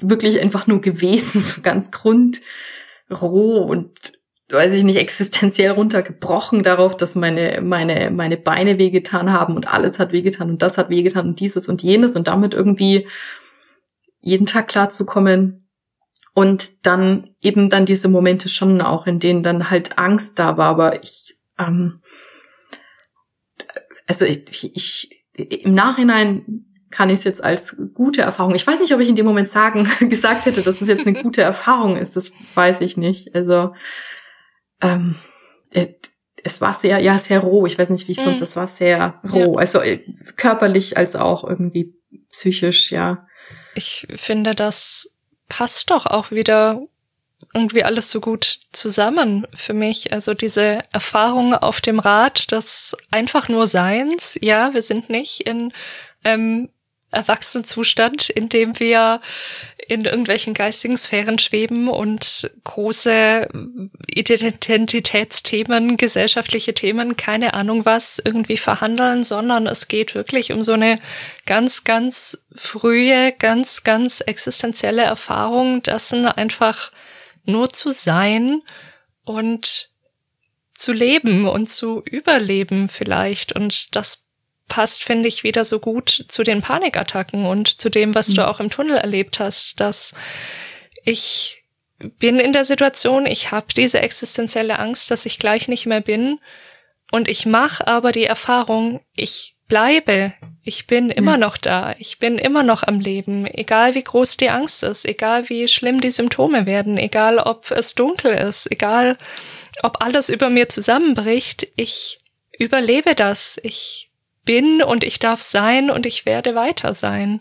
wirklich 0.00 0.40
einfach 0.40 0.66
nur 0.66 0.80
gewesen, 0.80 1.40
so 1.40 1.62
ganz 1.62 1.90
grundroh 1.90 3.58
und 3.62 4.12
weiß 4.50 4.74
ich 4.74 4.84
nicht, 4.84 4.98
existenziell 4.98 5.70
runtergebrochen 5.70 6.62
darauf, 6.62 6.96
dass 6.96 7.14
meine, 7.14 7.60
meine, 7.62 8.10
meine 8.10 8.36
Beine 8.36 8.78
wehgetan 8.78 9.32
haben 9.32 9.56
und 9.56 9.68
alles 9.72 9.98
hat 9.98 10.12
wehgetan 10.12 10.50
und 10.50 10.62
das 10.62 10.76
hat 10.76 10.90
wehgetan 10.90 11.28
und 11.28 11.40
dieses 11.40 11.68
und 11.68 11.82
jenes 11.82 12.14
und 12.14 12.28
damit 12.28 12.52
irgendwie 12.52 13.08
jeden 14.20 14.46
Tag 14.46 14.68
klarzukommen. 14.68 15.60
Und 16.36 16.84
dann 16.84 17.30
eben 17.40 17.68
dann 17.68 17.86
diese 17.86 18.08
Momente 18.08 18.48
schon 18.48 18.80
auch, 18.80 19.06
in 19.06 19.20
denen 19.20 19.44
dann 19.44 19.70
halt 19.70 19.98
Angst 19.98 20.38
da 20.40 20.56
war, 20.56 20.70
aber 20.70 21.02
ich, 21.04 21.38
ähm, 21.58 22.00
also 24.08 24.24
ich, 24.24 24.74
ich 24.74 25.24
im 25.32 25.74
Nachhinein 25.74 26.73
kann 26.94 27.10
ich 27.10 27.18
es 27.18 27.24
jetzt 27.24 27.42
als 27.42 27.76
gute 27.92 28.22
Erfahrung. 28.22 28.54
Ich 28.54 28.64
weiß 28.64 28.78
nicht, 28.78 28.94
ob 28.94 29.00
ich 29.00 29.08
in 29.08 29.16
dem 29.16 29.26
Moment 29.26 29.48
sagen, 29.48 29.88
gesagt 30.08 30.46
hätte, 30.46 30.62
dass 30.62 30.80
es 30.80 30.86
jetzt 30.86 31.06
eine 31.06 31.20
gute 31.20 31.42
Erfahrung 31.52 31.96
ist. 31.96 32.14
Das 32.14 32.30
weiß 32.54 32.80
ich 32.82 32.96
nicht. 32.96 33.34
Also 33.34 33.74
ähm, 34.80 35.16
es, 35.72 36.60
war 36.60 36.74
sehr, 36.74 37.00
ja, 37.00 37.18
sehr 37.18 37.40
roh. 37.40 37.66
Ich 37.66 37.76
weiß 37.76 37.90
nicht, 37.90 38.06
wie 38.06 38.12
es 38.12 38.22
sonst. 38.22 38.38
Mhm. 38.38 38.44
Es 38.44 38.54
war 38.54 38.68
sehr 38.68 39.20
roh. 39.28 39.54
Ja. 39.54 39.58
Also 39.58 39.80
äh, 39.80 40.04
körperlich 40.36 40.96
als 40.96 41.16
auch 41.16 41.42
irgendwie 41.42 41.92
psychisch, 42.30 42.92
ja. 42.92 43.26
Ich 43.74 44.06
finde, 44.14 44.54
das 44.54 45.10
passt 45.48 45.90
doch 45.90 46.06
auch 46.06 46.30
wieder 46.30 46.80
irgendwie 47.54 47.82
alles 47.82 48.08
so 48.08 48.20
gut 48.20 48.60
zusammen 48.70 49.48
für 49.52 49.74
mich. 49.74 50.12
Also 50.12 50.32
diese 50.32 50.84
Erfahrung 50.92 51.54
auf 51.54 51.80
dem 51.80 51.98
Rad 51.98 52.52
des 52.52 52.96
einfach 53.10 53.48
nur 53.48 53.66
Seins. 53.66 54.38
Ja, 54.40 54.74
wir 54.74 54.82
sind 54.82 55.10
nicht 55.10 55.40
in 55.40 55.72
ähm, 56.24 56.68
Erwachsenenzustand, 57.14 58.28
in 58.28 58.48
dem 58.48 58.78
wir 58.78 59.20
in 59.88 60.04
irgendwelchen 60.04 60.54
geistigen 60.54 60.96
Sphären 60.96 61.38
schweben 61.38 61.88
und 61.88 62.50
große 62.64 63.48
Identitätsthemen, 64.06 65.96
gesellschaftliche 65.96 66.74
Themen, 66.74 67.16
keine 67.16 67.54
Ahnung 67.54 67.84
was, 67.84 68.18
irgendwie 68.18 68.56
verhandeln, 68.56 69.24
sondern 69.24 69.66
es 69.66 69.88
geht 69.88 70.14
wirklich 70.14 70.52
um 70.52 70.62
so 70.62 70.72
eine 70.72 71.00
ganz, 71.46 71.84
ganz 71.84 72.46
frühe, 72.54 73.32
ganz, 73.38 73.84
ganz 73.84 74.20
existenzielle 74.20 75.02
Erfahrung 75.02 75.82
dessen 75.82 76.26
einfach 76.26 76.90
nur 77.44 77.68
zu 77.68 77.90
sein 77.90 78.62
und 79.24 79.90
zu 80.74 80.92
leben 80.92 81.46
und 81.46 81.68
zu 81.68 82.02
überleben 82.04 82.88
vielleicht. 82.88 83.52
Und 83.52 83.94
das 83.96 84.23
passt, 84.68 85.02
finde 85.02 85.28
ich, 85.28 85.44
wieder 85.44 85.64
so 85.64 85.78
gut 85.78 86.24
zu 86.28 86.42
den 86.42 86.62
Panikattacken 86.62 87.46
und 87.46 87.68
zu 87.68 87.90
dem, 87.90 88.14
was 88.14 88.28
mhm. 88.28 88.34
du 88.34 88.48
auch 88.48 88.60
im 88.60 88.70
Tunnel 88.70 88.96
erlebt 88.96 89.38
hast, 89.38 89.80
dass 89.80 90.14
ich 91.04 91.64
bin 91.98 92.38
in 92.38 92.52
der 92.52 92.64
Situation, 92.64 93.26
ich 93.26 93.50
habe 93.50 93.66
diese 93.76 94.00
existenzielle 94.00 94.78
Angst, 94.78 95.10
dass 95.10 95.26
ich 95.26 95.38
gleich 95.38 95.68
nicht 95.68 95.86
mehr 95.86 96.00
bin. 96.00 96.38
Und 97.10 97.28
ich 97.28 97.46
mache 97.46 97.86
aber 97.86 98.12
die 98.12 98.24
Erfahrung, 98.24 99.00
ich 99.14 99.54
bleibe, 99.68 100.34
ich 100.62 100.86
bin 100.86 101.10
immer 101.10 101.32
ja. 101.32 101.38
noch 101.38 101.56
da, 101.56 101.94
ich 101.98 102.18
bin 102.18 102.38
immer 102.38 102.62
noch 102.62 102.82
am 102.82 103.00
Leben, 103.00 103.46
egal 103.46 103.94
wie 103.94 104.02
groß 104.02 104.36
die 104.36 104.50
Angst 104.50 104.82
ist, 104.82 105.04
egal 105.04 105.48
wie 105.48 105.68
schlimm 105.68 106.00
die 106.00 106.10
Symptome 106.10 106.66
werden, 106.66 106.98
egal 106.98 107.38
ob 107.38 107.70
es 107.70 107.94
dunkel 107.94 108.32
ist, 108.34 108.70
egal 108.70 109.16
ob 109.82 110.02
alles 110.02 110.28
über 110.28 110.50
mir 110.50 110.68
zusammenbricht, 110.68 111.68
ich 111.76 112.20
überlebe 112.58 113.14
das, 113.14 113.58
ich 113.62 114.10
bin 114.44 114.82
und 114.82 115.04
ich 115.04 115.18
darf 115.18 115.42
sein 115.42 115.90
und 115.90 116.06
ich 116.06 116.26
werde 116.26 116.54
weiter 116.54 116.94
sein. 116.94 117.40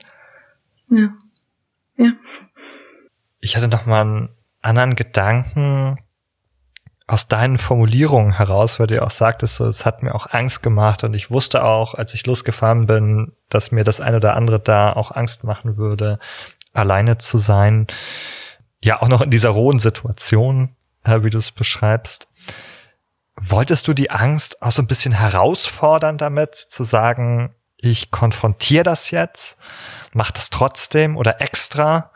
Ja. 0.90 1.14
Ja. 1.98 2.12
Ich 3.40 3.56
hatte 3.56 3.68
noch 3.68 3.86
mal 3.86 4.02
einen 4.02 4.30
anderen 4.62 4.96
Gedanken 4.96 6.00
aus 7.06 7.28
deinen 7.28 7.58
Formulierungen 7.58 8.38
heraus, 8.38 8.80
weil 8.80 8.88
du 8.88 9.02
auch 9.04 9.12
sagtest, 9.12 9.58
so, 9.58 9.66
es 9.66 9.86
hat 9.86 10.04
mir 10.04 10.16
auch 10.16 10.28
Angst 10.32 10.64
gemacht 10.64 11.04
und 11.04 11.14
ich 11.14 11.30
wusste 11.30 11.64
auch, 11.64 11.96
als 11.96 12.14
ich 12.14 12.26
losgefahren 12.26 12.88
bin, 12.88 13.34
dass 13.50 13.72
mir 13.72 13.84
das 13.84 14.00
eine 14.00 14.18
oder 14.18 14.36
andere 14.36 14.60
da 14.60 14.94
auch 14.94 15.12
Angst 15.12 15.44
machen 15.44 15.78
würde, 15.78 16.20
alleine 16.72 17.18
zu 17.18 17.38
sein. 17.38 17.88
Ja, 18.82 19.02
auch 19.02 19.10
noch 19.10 19.22
in 19.22 19.32
dieser 19.32 19.50
rohen 19.50 19.80
Situation, 19.80 20.76
wie 21.06 21.30
du 21.30 21.38
es 21.38 21.52
beschreibst. 21.52 22.30
Wolltest 23.36 23.88
du 23.88 23.94
die 23.94 24.12
Angst 24.12 24.62
auch 24.62 24.72
so 24.72 24.82
ein 24.82 24.88
bisschen 24.88 25.14
herausfordern 25.14 26.18
damit, 26.18 26.56
zu 26.56 26.84
sagen, 26.84 27.56
ich 27.78 28.12
konfrontiere 28.12 28.84
das 28.84 29.12
jetzt, 29.12 29.58
mach 30.14 30.32
das 30.32 30.50
trotzdem 30.50 31.18
oder 31.18 31.42
extra? 31.42 32.12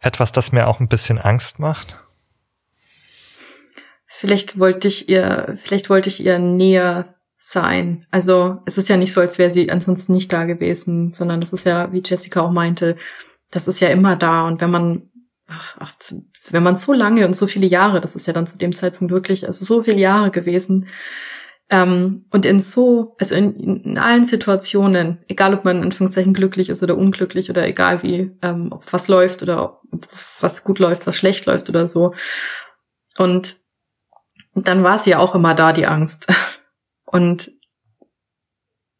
Etwas, 0.00 0.32
das 0.32 0.52
mir 0.52 0.66
auch 0.66 0.80
ein 0.80 0.88
bisschen 0.88 1.18
Angst 1.18 1.58
macht? 1.58 2.02
Vielleicht 4.06 4.58
wollte 4.58 4.88
ich 4.88 5.08
ihr, 5.08 5.56
vielleicht 5.62 5.88
wollte 5.88 6.08
ich 6.08 6.24
ihr 6.24 6.38
näher 6.38 7.14
sein. 7.36 8.06
Also 8.10 8.60
es 8.66 8.76
ist 8.76 8.88
ja 8.88 8.96
nicht 8.96 9.12
so, 9.12 9.20
als 9.20 9.38
wäre 9.38 9.50
sie 9.50 9.70
ansonsten 9.70 10.12
nicht 10.12 10.32
da 10.32 10.44
gewesen, 10.44 11.12
sondern 11.12 11.40
das 11.40 11.52
ist 11.52 11.64
ja, 11.64 11.92
wie 11.92 12.02
Jessica 12.04 12.42
auch 12.42 12.50
meinte, 12.50 12.96
das 13.50 13.68
ist 13.68 13.80
ja 13.80 13.88
immer 13.88 14.16
da. 14.16 14.46
Und 14.46 14.60
wenn 14.60 14.70
man 14.70 15.10
ach, 15.46 15.94
wenn 16.50 16.62
man 16.62 16.76
so 16.76 16.92
lange 16.92 17.26
und 17.26 17.36
so 17.36 17.46
viele 17.46 17.66
Jahre, 17.66 18.00
das 18.00 18.16
ist 18.16 18.26
ja 18.26 18.32
dann 18.32 18.46
zu 18.46 18.58
dem 18.58 18.74
Zeitpunkt 18.74 19.12
wirklich, 19.12 19.46
also 19.46 19.64
so 19.64 19.82
viele 19.82 19.98
Jahre 19.98 20.30
gewesen, 20.30 20.88
ähm, 21.72 22.24
und 22.30 22.46
in 22.46 22.58
so, 22.58 23.14
also 23.20 23.36
in, 23.36 23.84
in 23.84 23.96
allen 23.96 24.24
Situationen, 24.24 25.18
egal 25.28 25.54
ob 25.54 25.64
man 25.64 25.78
in 25.78 25.84
Anführungszeichen 25.84 26.34
glücklich 26.34 26.68
ist 26.68 26.82
oder 26.82 26.98
unglücklich 26.98 27.48
oder 27.48 27.64
egal 27.64 28.02
wie, 28.02 28.32
ähm, 28.42 28.72
ob 28.72 28.92
was 28.92 29.06
läuft 29.06 29.42
oder 29.44 29.80
ob 29.92 30.08
was 30.40 30.64
gut 30.64 30.80
läuft, 30.80 31.06
was 31.06 31.16
schlecht 31.16 31.46
läuft 31.46 31.68
oder 31.68 31.86
so. 31.86 32.12
Und 33.16 33.56
dann 34.54 34.82
war 34.82 34.98
sie 34.98 35.10
ja 35.10 35.20
auch 35.20 35.36
immer 35.36 35.54
da, 35.54 35.72
die 35.72 35.86
Angst. 35.86 36.26
Und 37.04 37.52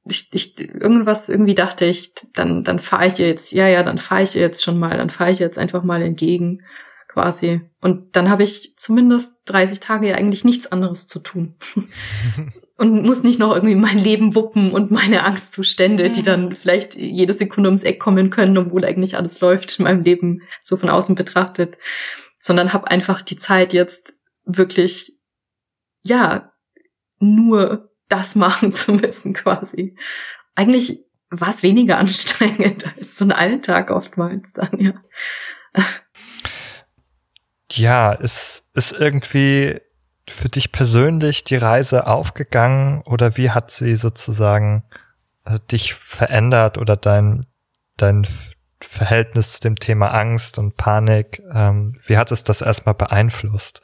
ich, 0.04 0.28
ich 0.32 0.58
irgendwas 0.58 1.28
irgendwie 1.28 1.54
dachte 1.54 1.86
ich, 1.86 2.12
dann 2.34 2.64
dann 2.64 2.78
fahre 2.78 3.06
ich 3.06 3.18
ihr 3.18 3.26
jetzt, 3.26 3.52
ja 3.52 3.68
ja, 3.68 3.82
dann 3.82 3.98
fahre 3.98 4.22
ich 4.22 4.36
ihr 4.36 4.42
jetzt 4.42 4.62
schon 4.62 4.78
mal, 4.78 4.96
dann 4.96 5.10
fahre 5.10 5.30
ich 5.32 5.40
ihr 5.40 5.46
jetzt 5.46 5.58
einfach 5.58 5.82
mal 5.82 6.02
entgegen 6.02 6.62
quasi. 7.10 7.60
Und 7.80 8.14
dann 8.14 8.30
habe 8.30 8.44
ich 8.44 8.74
zumindest 8.76 9.34
30 9.46 9.80
Tage 9.80 10.08
ja 10.08 10.14
eigentlich 10.14 10.44
nichts 10.44 10.70
anderes 10.70 11.08
zu 11.08 11.18
tun. 11.18 11.56
und 12.78 13.02
muss 13.02 13.24
nicht 13.24 13.40
noch 13.40 13.54
irgendwie 13.54 13.74
mein 13.74 13.98
Leben 13.98 14.34
wuppen 14.34 14.70
und 14.70 14.90
meine 14.90 15.24
Angstzustände, 15.24 16.08
mhm. 16.08 16.12
die 16.12 16.22
dann 16.22 16.52
vielleicht 16.54 16.94
jede 16.94 17.34
Sekunde 17.34 17.68
ums 17.68 17.82
Eck 17.82 17.98
kommen 17.98 18.30
können, 18.30 18.56
obwohl 18.56 18.84
eigentlich 18.84 19.16
alles 19.16 19.40
läuft 19.40 19.78
in 19.78 19.84
meinem 19.84 20.02
Leben 20.04 20.42
so 20.62 20.76
von 20.76 20.88
außen 20.88 21.16
betrachtet, 21.16 21.76
sondern 22.38 22.72
habe 22.72 22.90
einfach 22.90 23.22
die 23.22 23.36
Zeit 23.36 23.72
jetzt 23.72 24.14
wirklich, 24.44 25.12
ja, 26.04 26.52
nur 27.18 27.90
das 28.08 28.36
machen 28.36 28.70
zu 28.72 28.94
müssen 28.94 29.34
quasi. 29.34 29.96
Eigentlich 30.54 31.04
war 31.28 31.50
es 31.50 31.64
weniger 31.64 31.98
anstrengend 31.98 32.86
als 32.96 33.16
so 33.16 33.24
ein 33.24 33.32
Alltag 33.32 33.90
oftmals 33.90 34.52
dann, 34.52 34.78
ja. 34.78 34.94
Ja, 37.70 38.12
ist, 38.12 38.68
ist 38.74 38.92
irgendwie 38.92 39.80
für 40.28 40.48
dich 40.48 40.72
persönlich 40.72 41.44
die 41.44 41.56
Reise 41.56 42.06
aufgegangen 42.06 43.02
oder 43.02 43.36
wie 43.36 43.50
hat 43.50 43.70
sie 43.70 43.96
sozusagen 43.96 44.84
äh, 45.44 45.58
dich 45.70 45.94
verändert 45.94 46.78
oder 46.78 46.96
dein, 46.96 47.42
dein 47.96 48.26
Verhältnis 48.80 49.54
zu 49.54 49.60
dem 49.60 49.76
Thema 49.76 50.08
Angst 50.08 50.58
und 50.58 50.76
Panik, 50.76 51.42
ähm, 51.52 51.94
wie 52.06 52.16
hat 52.16 52.32
es 52.32 52.44
das 52.44 52.62
erstmal 52.62 52.94
beeinflusst, 52.94 53.82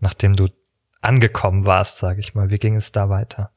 nachdem 0.00 0.36
du 0.36 0.48
angekommen 1.00 1.64
warst, 1.64 1.98
sage 1.98 2.20
ich 2.20 2.34
mal? 2.34 2.50
Wie 2.50 2.58
ging 2.58 2.76
es 2.76 2.92
da 2.92 3.08
weiter? 3.08 3.52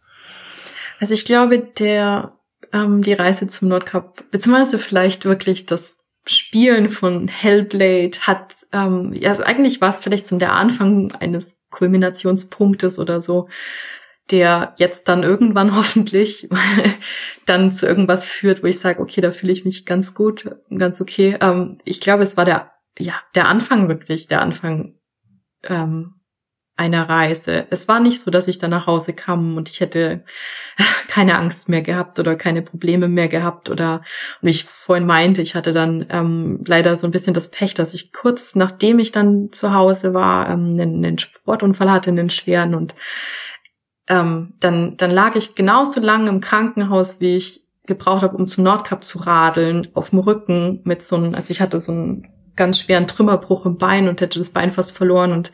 Also 0.99 1.13
ich 1.13 1.25
glaube, 1.25 1.59
der 1.59 2.33
ähm, 2.73 3.01
die 3.01 3.13
Reise 3.13 3.47
zum 3.47 3.69
Nordkap, 3.69 4.23
beziehungsweise 4.31 4.77
vielleicht 4.77 5.25
wirklich 5.25 5.65
das 5.65 5.97
Spielen 6.33 6.89
von 6.89 7.27
Hellblade 7.27 8.19
hat, 8.21 8.55
ähm, 8.71 9.13
ja, 9.13 9.29
also 9.29 9.43
eigentlich 9.43 9.81
war 9.81 9.89
es 9.89 10.03
vielleicht 10.03 10.25
so 10.25 10.37
der 10.37 10.53
Anfang 10.53 11.13
eines 11.13 11.61
Kulminationspunktes 11.69 12.99
oder 12.99 13.21
so, 13.21 13.47
der 14.29 14.73
jetzt 14.77 15.07
dann 15.07 15.23
irgendwann 15.23 15.75
hoffentlich 15.75 16.49
dann 17.45 17.71
zu 17.71 17.85
irgendwas 17.85 18.27
führt, 18.27 18.63
wo 18.63 18.67
ich 18.67 18.79
sage, 18.79 19.01
okay, 19.01 19.21
da 19.21 19.31
fühle 19.31 19.53
ich 19.53 19.65
mich 19.65 19.85
ganz 19.85 20.13
gut, 20.13 20.49
ganz 20.75 21.01
okay. 21.01 21.37
Ähm, 21.41 21.79
ich 21.85 22.01
glaube, 22.01 22.23
es 22.23 22.37
war 22.37 22.45
der, 22.45 22.71
ja, 22.97 23.15
der 23.35 23.47
Anfang 23.47 23.87
wirklich, 23.87 24.27
der 24.27 24.41
Anfang 24.41 24.95
ähm, 25.63 26.20
einer 26.81 27.07
Reise. 27.07 27.67
Es 27.69 27.87
war 27.87 27.99
nicht 27.99 28.21
so, 28.21 28.31
dass 28.31 28.47
ich 28.47 28.57
dann 28.57 28.71
nach 28.71 28.87
Hause 28.87 29.13
kam 29.13 29.55
und 29.55 29.69
ich 29.69 29.81
hätte 29.81 30.23
keine 31.07 31.37
Angst 31.37 31.69
mehr 31.69 31.83
gehabt 31.83 32.17
oder 32.17 32.35
keine 32.35 32.63
Probleme 32.63 33.07
mehr 33.07 33.27
gehabt 33.27 33.69
oder 33.69 34.01
und 34.41 34.47
ich 34.49 34.63
vorhin 34.65 35.05
meinte, 35.05 35.43
ich 35.43 35.53
hatte 35.53 35.73
dann 35.73 36.07
ähm, 36.09 36.63
leider 36.65 36.97
so 36.97 37.07
ein 37.07 37.11
bisschen 37.11 37.35
das 37.35 37.51
Pech, 37.51 37.75
dass 37.75 37.93
ich 37.93 38.11
kurz 38.11 38.55
nachdem 38.55 38.97
ich 38.97 39.11
dann 39.11 39.51
zu 39.51 39.73
Hause 39.73 40.15
war, 40.15 40.49
ähm, 40.49 40.73
einen, 40.73 41.05
einen 41.05 41.17
Sportunfall 41.19 41.91
hatte, 41.91 42.09
einen 42.09 42.31
schweren 42.31 42.73
und 42.73 42.95
ähm, 44.09 44.55
dann 44.59 44.97
dann 44.97 45.11
lag 45.11 45.35
ich 45.35 45.53
genauso 45.53 46.01
lange 46.01 46.29
im 46.29 46.41
Krankenhaus, 46.41 47.19
wie 47.19 47.35
ich 47.35 47.61
gebraucht 47.85 48.23
habe, 48.23 48.37
um 48.37 48.47
zum 48.47 48.63
Nordkap 48.63 49.03
zu 49.03 49.19
radeln, 49.19 49.87
auf 49.93 50.09
dem 50.09 50.19
Rücken 50.19 50.81
mit 50.83 51.03
so 51.03 51.15
einem, 51.15 51.35
also 51.35 51.51
ich 51.51 51.61
hatte 51.61 51.79
so 51.79 51.91
einen 51.91 52.27
ganz 52.55 52.79
schweren 52.79 53.07
Trümmerbruch 53.07 53.65
im 53.65 53.77
Bein 53.77 54.07
und 54.07 54.21
hätte 54.21 54.39
das 54.39 54.49
Bein 54.49 54.71
fast 54.71 54.95
verloren 54.95 55.31
und 55.31 55.51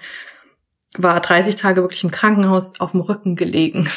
war 0.97 1.19
30 1.19 1.55
Tage 1.55 1.81
wirklich 1.81 2.03
im 2.03 2.11
Krankenhaus 2.11 2.79
auf 2.79 2.91
dem 2.91 3.01
Rücken 3.01 3.35
gelegen. 3.35 3.89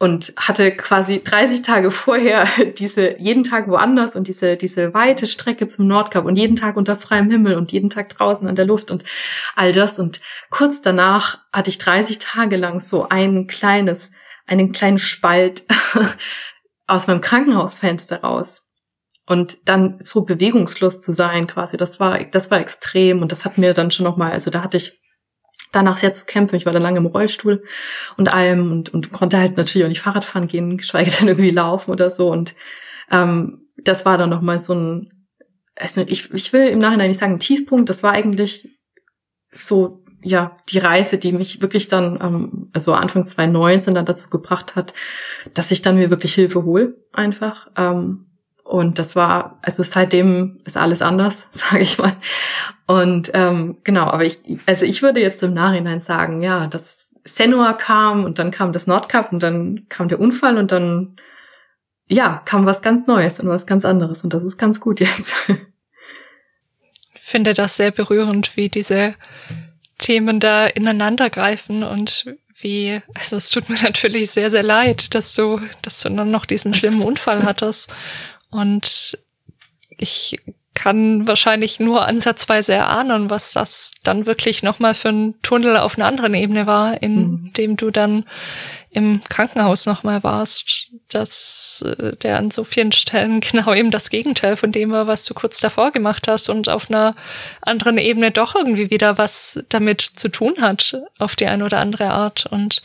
Und 0.00 0.32
hatte 0.36 0.70
quasi 0.76 1.22
30 1.24 1.62
Tage 1.62 1.90
vorher 1.90 2.46
diese 2.78 3.18
jeden 3.18 3.42
Tag 3.42 3.68
woanders 3.68 4.14
und 4.14 4.28
diese 4.28 4.56
diese 4.56 4.94
weite 4.94 5.26
Strecke 5.26 5.66
zum 5.66 5.88
Nordkap 5.88 6.24
und 6.24 6.36
jeden 6.36 6.54
Tag 6.54 6.76
unter 6.76 6.96
freiem 6.96 7.28
Himmel 7.30 7.56
und 7.56 7.72
jeden 7.72 7.90
Tag 7.90 8.08
draußen 8.10 8.46
an 8.46 8.54
der 8.54 8.64
Luft 8.64 8.92
und 8.92 9.02
all 9.56 9.72
das. 9.72 9.98
Und 9.98 10.20
kurz 10.50 10.82
danach 10.82 11.38
hatte 11.52 11.70
ich 11.70 11.78
30 11.78 12.18
Tage 12.18 12.56
lang 12.56 12.78
so 12.78 13.08
ein 13.08 13.48
kleines 13.48 14.12
einen 14.46 14.72
kleinen 14.72 14.98
Spalt 14.98 15.64
aus 16.86 17.06
meinem 17.06 17.20
Krankenhausfenster 17.20 18.22
raus. 18.22 18.64
Und 19.26 19.68
dann 19.68 19.98
so 20.00 20.24
bewegungslos 20.24 21.02
zu 21.02 21.12
sein 21.12 21.46
quasi 21.46 21.76
das 21.76 22.00
war 22.00 22.22
das 22.22 22.50
war 22.50 22.60
extrem. 22.60 23.20
Und 23.20 23.32
das 23.32 23.44
hat 23.44 23.58
mir 23.58 23.74
dann 23.74 23.90
schon 23.90 24.04
noch 24.04 24.16
mal 24.16 24.30
also 24.32 24.50
da 24.50 24.62
hatte 24.62 24.76
ich 24.76 24.98
danach 25.72 25.96
sehr 25.96 26.12
zu 26.12 26.24
kämpfen. 26.24 26.56
Ich 26.56 26.66
war 26.66 26.72
dann 26.72 26.82
lange 26.82 26.98
im 26.98 27.06
Rollstuhl 27.06 27.64
und 28.16 28.32
allem 28.32 28.72
und, 28.72 28.92
und 28.94 29.12
konnte 29.12 29.38
halt 29.38 29.56
natürlich 29.56 29.84
auch 29.84 29.88
nicht 29.88 30.00
Fahrrad 30.00 30.24
fahren 30.24 30.48
gehen, 30.48 30.76
geschweige 30.78 31.10
denn 31.10 31.28
irgendwie 31.28 31.50
laufen 31.50 31.90
oder 31.90 32.10
so. 32.10 32.30
Und 32.30 32.54
ähm, 33.10 33.66
das 33.76 34.04
war 34.04 34.18
dann 34.18 34.30
nochmal 34.30 34.58
so 34.58 34.74
ein, 34.74 35.12
also 35.76 36.02
ich, 36.02 36.32
ich 36.32 36.52
will 36.52 36.68
im 36.68 36.78
Nachhinein 36.78 37.08
nicht 37.08 37.18
sagen 37.18 37.38
Tiefpunkt, 37.38 37.88
das 37.88 38.02
war 38.02 38.12
eigentlich 38.12 38.68
so, 39.52 40.04
ja, 40.22 40.54
die 40.68 40.78
Reise, 40.78 41.18
die 41.18 41.32
mich 41.32 41.62
wirklich 41.62 41.86
dann, 41.86 42.18
ähm, 42.20 42.70
also 42.72 42.94
Anfang 42.94 43.24
2019 43.24 43.94
dann 43.94 44.04
dazu 44.04 44.28
gebracht 44.30 44.74
hat, 44.74 44.92
dass 45.54 45.70
ich 45.70 45.82
dann 45.82 45.96
mir 45.96 46.10
wirklich 46.10 46.34
Hilfe 46.34 46.64
hole, 46.64 46.96
einfach. 47.12 47.68
Ähm, 47.76 48.26
und 48.64 48.98
das 48.98 49.16
war, 49.16 49.58
also 49.62 49.82
seitdem 49.82 50.60
ist 50.64 50.76
alles 50.76 51.02
anders, 51.02 51.48
sage 51.52 51.82
ich 51.82 51.98
mal. 51.98 52.16
Und 52.88 53.30
ähm, 53.34 53.76
genau, 53.84 54.06
aber 54.06 54.24
ich, 54.24 54.40
also 54.64 54.86
ich 54.86 55.02
würde 55.02 55.20
jetzt 55.20 55.42
im 55.42 55.52
Nachhinein 55.52 56.00
sagen, 56.00 56.40
ja, 56.42 56.66
dass 56.66 57.14
Senua 57.26 57.74
kam 57.74 58.24
und 58.24 58.38
dann 58.38 58.50
kam 58.50 58.72
das 58.72 58.86
Nordkap 58.86 59.30
und 59.30 59.42
dann 59.42 59.86
kam 59.90 60.08
der 60.08 60.18
Unfall 60.18 60.56
und 60.56 60.72
dann 60.72 61.16
ja, 62.08 62.40
kam 62.46 62.64
was 62.64 62.80
ganz 62.80 63.06
Neues 63.06 63.40
und 63.40 63.48
was 63.50 63.66
ganz 63.66 63.84
anderes 63.84 64.24
und 64.24 64.32
das 64.32 64.42
ist 64.42 64.56
ganz 64.56 64.80
gut 64.80 65.00
jetzt. 65.00 65.34
Ich 67.14 67.20
finde 67.20 67.52
das 67.52 67.76
sehr 67.76 67.90
berührend, 67.90 68.56
wie 68.56 68.70
diese 68.70 69.14
Themen 69.98 70.40
da 70.40 70.66
ineinander 70.66 71.28
greifen 71.28 71.82
und 71.82 72.24
wie, 72.58 73.02
also 73.12 73.36
es 73.36 73.50
tut 73.50 73.68
mir 73.68 73.76
natürlich 73.82 74.30
sehr, 74.30 74.50
sehr 74.50 74.62
leid, 74.62 75.14
dass 75.14 75.34
du, 75.34 75.60
dass 75.82 76.00
du 76.00 76.08
dann 76.08 76.30
noch 76.30 76.46
diesen 76.46 76.72
schlimmen 76.74 77.02
Unfall 77.02 77.42
hattest. 77.42 77.92
Und 78.48 79.18
ich 79.90 80.40
kann 80.78 81.26
wahrscheinlich 81.26 81.80
nur 81.80 82.06
ansatzweise 82.06 82.72
erahnen, 82.72 83.30
was 83.30 83.52
das 83.52 83.90
dann 84.04 84.26
wirklich 84.26 84.62
nochmal 84.62 84.94
für 84.94 85.08
ein 85.08 85.34
Tunnel 85.42 85.76
auf 85.76 85.98
einer 85.98 86.06
anderen 86.06 86.34
Ebene 86.34 86.68
war, 86.68 87.02
in 87.02 87.16
mhm. 87.16 87.52
dem 87.54 87.76
du 87.76 87.90
dann 87.90 88.24
im 88.90 89.20
Krankenhaus 89.28 89.86
nochmal 89.86 90.22
warst, 90.22 90.90
dass 91.08 91.82
äh, 91.84 92.16
der 92.18 92.38
an 92.38 92.52
so 92.52 92.62
vielen 92.62 92.92
Stellen 92.92 93.40
genau 93.52 93.74
eben 93.74 93.90
das 93.90 94.08
Gegenteil 94.08 94.56
von 94.56 94.70
dem 94.70 94.92
war, 94.92 95.08
was 95.08 95.24
du 95.24 95.34
kurz 95.34 95.58
davor 95.58 95.90
gemacht 95.90 96.28
hast 96.28 96.48
und 96.48 96.68
auf 96.68 96.88
einer 96.88 97.16
anderen 97.60 97.98
Ebene 97.98 98.30
doch 98.30 98.54
irgendwie 98.54 98.88
wieder 98.88 99.18
was 99.18 99.64
damit 99.70 100.00
zu 100.00 100.28
tun 100.28 100.54
hat, 100.60 100.96
auf 101.18 101.34
die 101.34 101.48
eine 101.48 101.64
oder 101.64 101.80
andere 101.80 102.10
Art. 102.10 102.46
Und 102.46 102.82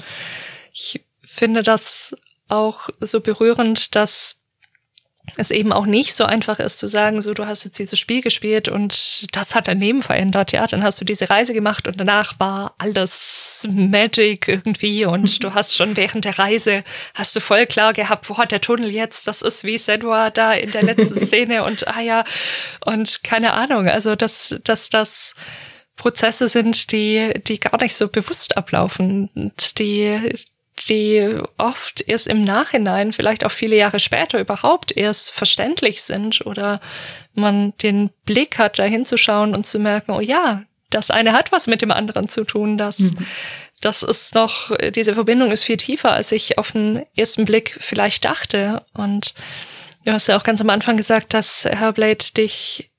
ich 0.73 1.03
finde 1.21 1.61
das 1.61 2.15
auch 2.47 2.89
so 2.99 3.21
berührend, 3.21 3.95
dass 3.95 4.42
es 5.37 5.51
eben 5.51 5.71
auch 5.71 5.85
nicht 5.85 6.13
so 6.13 6.25
einfach 6.25 6.59
ist 6.59 6.77
zu 6.77 6.87
sagen, 6.87 7.21
so 7.21 7.33
du 7.33 7.45
hast 7.45 7.63
jetzt 7.63 7.79
dieses 7.79 7.97
Spiel 7.97 8.21
gespielt 8.21 8.67
und 8.67 9.35
das 9.35 9.55
hat 9.55 9.67
dein 9.67 9.79
Leben 9.79 10.01
verändert, 10.01 10.51
ja, 10.51 10.67
dann 10.67 10.83
hast 10.83 10.99
du 10.99 11.05
diese 11.05 11.29
Reise 11.29 11.53
gemacht 11.53 11.87
und 11.87 11.99
danach 11.99 12.39
war 12.39 12.75
alles 12.77 13.67
Magic 13.69 14.47
irgendwie 14.47 15.05
und 15.05 15.43
du 15.43 15.53
hast 15.53 15.75
schon 15.75 15.95
während 15.95 16.25
der 16.25 16.37
Reise 16.37 16.83
hast 17.15 17.35
du 17.35 17.39
voll 17.39 17.65
klar 17.65 17.93
gehabt, 17.93 18.29
wo 18.29 18.37
hat 18.37 18.51
der 18.51 18.61
Tunnel 18.61 18.91
jetzt, 18.91 19.27
das 19.27 19.41
ist 19.41 19.63
wie 19.63 19.77
Senua 19.77 20.29
da 20.29 20.53
in 20.53 20.71
der 20.71 20.83
letzten 20.83 21.17
Szene 21.25 21.63
und 21.63 21.87
ah 21.87 22.01
ja. 22.01 22.25
Und 22.85 23.23
keine 23.23 23.53
Ahnung, 23.53 23.87
also 23.87 24.15
dass 24.15 24.55
dass 24.63 24.89
das 24.89 25.35
Prozesse 25.95 26.49
sind, 26.49 26.91
die 26.91 27.33
die 27.47 27.59
gar 27.59 27.81
nicht 27.81 27.95
so 27.95 28.09
bewusst 28.09 28.57
ablaufen 28.57 29.29
und 29.35 29.79
die 29.79 30.35
die 30.89 31.39
oft 31.57 32.03
erst 32.07 32.27
im 32.27 32.43
Nachhinein, 32.43 33.13
vielleicht 33.13 33.45
auch 33.45 33.51
viele 33.51 33.75
Jahre 33.75 33.99
später 33.99 34.39
überhaupt 34.39 34.95
erst 34.95 35.31
verständlich 35.31 36.01
sind 36.01 36.45
oder 36.45 36.81
man 37.33 37.73
den 37.77 38.09
Blick 38.25 38.57
hat, 38.57 38.79
da 38.79 38.83
hinzuschauen 38.83 39.55
und 39.55 39.65
zu 39.65 39.79
merken, 39.79 40.11
oh 40.11 40.19
ja, 40.19 40.63
das 40.89 41.11
eine 41.11 41.33
hat 41.33 41.51
was 41.51 41.67
mit 41.67 41.81
dem 41.81 41.91
anderen 41.91 42.27
zu 42.27 42.43
tun, 42.43 42.77
das, 42.77 42.99
mhm. 42.99 43.25
das 43.81 44.03
ist 44.03 44.35
noch, 44.35 44.71
diese 44.91 45.13
Verbindung 45.13 45.51
ist 45.51 45.63
viel 45.63 45.77
tiefer, 45.77 46.11
als 46.11 46.31
ich 46.31 46.57
auf 46.57 46.71
den 46.71 47.03
ersten 47.15 47.45
Blick 47.45 47.75
vielleicht 47.79 48.25
dachte. 48.25 48.85
Und 48.93 49.33
du 50.05 50.11
hast 50.11 50.27
ja 50.27 50.37
auch 50.37 50.43
ganz 50.43 50.61
am 50.61 50.69
Anfang 50.69 50.97
gesagt, 50.97 51.33
dass 51.33 51.65
Herblade 51.65 52.25
dich 52.37 52.92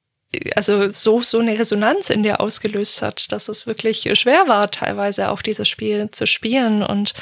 also 0.54 0.90
so, 0.90 1.20
so 1.20 1.38
eine 1.38 1.58
Resonanz 1.58 2.10
in 2.10 2.22
dir 2.22 2.40
ausgelöst 2.40 3.02
hat, 3.02 3.32
dass 3.32 3.48
es 3.48 3.66
wirklich 3.66 4.08
schwer 4.18 4.48
war, 4.48 4.70
teilweise 4.70 5.30
auch 5.30 5.42
dieses 5.42 5.68
Spiel 5.68 6.10
zu 6.10 6.26
spielen. 6.26 6.82
Und 6.82 7.14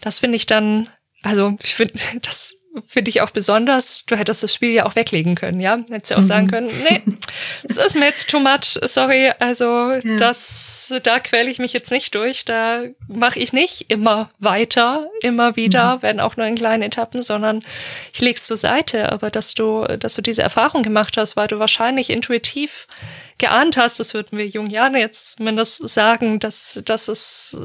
das 0.00 0.18
finde 0.18 0.36
ich 0.36 0.46
dann, 0.46 0.88
also 1.22 1.56
ich 1.62 1.74
finde, 1.74 1.94
das 2.22 2.57
finde 2.86 3.08
ich 3.10 3.20
auch 3.20 3.30
besonders. 3.30 4.04
Du 4.06 4.16
hättest 4.16 4.42
das 4.42 4.54
Spiel 4.54 4.70
ja 4.70 4.86
auch 4.86 4.96
weglegen 4.96 5.34
können, 5.34 5.60
ja? 5.60 5.78
Hättest 5.90 6.10
ja 6.10 6.16
auch 6.16 6.22
mhm. 6.22 6.26
sagen 6.26 6.48
können, 6.48 6.70
nee, 6.88 7.02
das 7.64 7.76
ist 7.76 7.96
mir 7.96 8.06
jetzt 8.06 8.28
too 8.28 8.40
much, 8.40 8.78
sorry, 8.82 9.30
also 9.38 9.92
ja. 9.92 10.16
das, 10.16 10.94
da 11.02 11.20
quäle 11.20 11.50
ich 11.50 11.58
mich 11.58 11.72
jetzt 11.72 11.90
nicht 11.90 12.14
durch, 12.14 12.44
da 12.44 12.82
mache 13.08 13.38
ich 13.38 13.52
nicht 13.52 13.90
immer 13.90 14.30
weiter, 14.38 15.08
immer 15.22 15.56
wieder, 15.56 15.96
mhm. 15.96 16.02
wenn 16.02 16.20
auch 16.20 16.36
nur 16.36 16.46
in 16.46 16.56
kleinen 16.56 16.82
Etappen, 16.82 17.22
sondern 17.22 17.62
ich 18.12 18.20
leg's 18.20 18.46
zur 18.46 18.56
Seite. 18.56 19.12
Aber 19.12 19.30
dass 19.30 19.54
du, 19.54 19.84
dass 19.98 20.14
du 20.14 20.22
diese 20.22 20.42
Erfahrung 20.42 20.82
gemacht 20.82 21.16
hast, 21.16 21.36
weil 21.36 21.48
du 21.48 21.58
wahrscheinlich 21.58 22.10
intuitiv 22.10 22.86
geahnt 23.38 23.76
hast, 23.76 24.00
das 24.00 24.14
würden 24.14 24.36
wir 24.36 24.46
Jungiane 24.46 24.98
jetzt 24.98 25.36
zumindest 25.36 25.88
sagen, 25.88 26.38
dass, 26.40 26.82
dass 26.84 27.08
es 27.08 27.56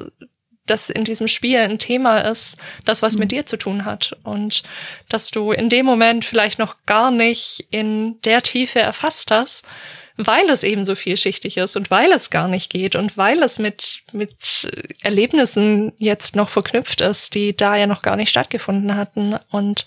das 0.65 0.89
in 0.89 1.03
diesem 1.03 1.27
Spiel 1.27 1.59
ein 1.59 1.79
Thema 1.79 2.19
ist, 2.19 2.57
das 2.85 3.01
was 3.01 3.15
mit 3.15 3.31
mhm. 3.31 3.35
dir 3.35 3.45
zu 3.45 3.57
tun 3.57 3.85
hat 3.85 4.17
und 4.23 4.63
dass 5.09 5.29
du 5.31 5.51
in 5.51 5.69
dem 5.69 5.85
Moment 5.85 6.25
vielleicht 6.25 6.59
noch 6.59 6.77
gar 6.85 7.11
nicht 7.11 7.67
in 7.71 8.21
der 8.21 8.41
Tiefe 8.41 8.79
erfasst 8.79 9.31
hast, 9.31 9.67
weil 10.15 10.49
es 10.49 10.63
eben 10.63 10.85
so 10.85 10.95
vielschichtig 10.95 11.57
ist 11.57 11.75
und 11.75 11.89
weil 11.89 12.11
es 12.11 12.29
gar 12.29 12.47
nicht 12.47 12.71
geht 12.71 12.95
und 12.95 13.17
weil 13.17 13.41
es 13.41 13.59
mit, 13.59 14.03
mit 14.11 14.69
Erlebnissen 15.01 15.91
jetzt 15.97 16.35
noch 16.35 16.49
verknüpft 16.49 17.01
ist, 17.01 17.33
die 17.33 17.55
da 17.55 17.75
ja 17.75 17.87
noch 17.87 18.01
gar 18.01 18.15
nicht 18.15 18.29
stattgefunden 18.29 18.95
hatten. 18.95 19.39
Und 19.49 19.85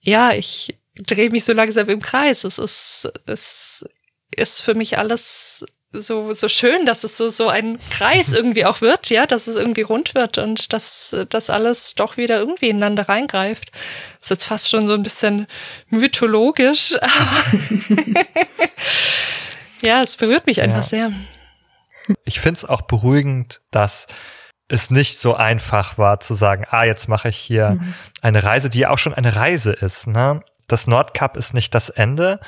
ja, 0.00 0.32
ich 0.32 0.78
drehe 0.94 1.30
mich 1.30 1.44
so 1.44 1.52
langsam 1.52 1.88
im 1.88 2.00
Kreis. 2.00 2.44
Es 2.44 2.58
ist, 2.58 3.12
es 3.26 3.84
ist 4.34 4.62
für 4.62 4.74
mich 4.74 4.96
alles 4.96 5.66
so, 5.92 6.32
so 6.32 6.48
schön, 6.48 6.86
dass 6.86 7.04
es 7.04 7.16
so, 7.16 7.28
so 7.28 7.48
ein 7.48 7.78
Kreis 7.90 8.32
irgendwie 8.34 8.64
auch 8.64 8.80
wird, 8.80 9.10
ja, 9.10 9.26
dass 9.26 9.46
es 9.46 9.56
irgendwie 9.56 9.82
rund 9.82 10.14
wird 10.14 10.38
und 10.38 10.72
dass 10.72 11.16
das 11.28 11.50
alles 11.50 11.94
doch 11.94 12.16
wieder 12.16 12.38
irgendwie 12.38 12.68
ineinander 12.70 13.08
reingreift. 13.08 13.72
Das 14.20 14.26
ist 14.26 14.30
jetzt 14.30 14.44
fast 14.46 14.70
schon 14.70 14.86
so 14.86 14.94
ein 14.94 15.02
bisschen 15.02 15.46
mythologisch, 15.88 16.94
ja, 19.80 20.02
es 20.02 20.16
berührt 20.16 20.46
mich 20.46 20.60
einfach 20.62 20.76
ja. 20.76 20.82
sehr. 20.82 21.12
Ich 22.24 22.40
find's 22.40 22.64
auch 22.64 22.82
beruhigend, 22.82 23.60
dass 23.70 24.06
es 24.68 24.90
nicht 24.90 25.18
so 25.18 25.34
einfach 25.34 25.98
war 25.98 26.20
zu 26.20 26.34
sagen, 26.34 26.64
ah, 26.70 26.84
jetzt 26.84 27.08
mache 27.08 27.28
ich 27.28 27.36
hier 27.36 27.70
mhm. 27.70 27.94
eine 28.22 28.44
Reise, 28.44 28.70
die 28.70 28.80
ja 28.80 28.90
auch 28.90 28.98
schon 28.98 29.14
eine 29.14 29.34
Reise 29.34 29.72
ist. 29.72 30.06
Ne? 30.06 30.42
Das 30.68 30.86
Nordkap 30.86 31.36
ist 31.36 31.54
nicht 31.54 31.74
das 31.74 31.88
Ende 31.88 32.38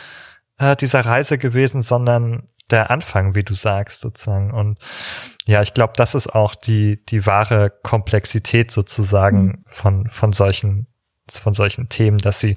äh, 0.58 0.76
dieser 0.76 1.04
Reise 1.04 1.36
gewesen, 1.38 1.82
sondern 1.82 2.46
der 2.72 2.90
Anfang, 2.90 3.34
wie 3.34 3.44
du 3.44 3.54
sagst, 3.54 4.00
sozusagen. 4.00 4.52
Und 4.52 4.78
ja, 5.46 5.62
ich 5.62 5.74
glaube, 5.74 5.92
das 5.96 6.14
ist 6.14 6.34
auch 6.34 6.54
die, 6.54 7.04
die 7.06 7.26
wahre 7.26 7.70
Komplexität 7.82 8.70
sozusagen 8.70 9.44
mhm. 9.44 9.64
von, 9.66 10.08
von 10.08 10.32
solchen, 10.32 10.86
von 11.30 11.52
solchen 11.52 11.88
Themen, 11.88 12.18
dass 12.18 12.40
sie, 12.40 12.56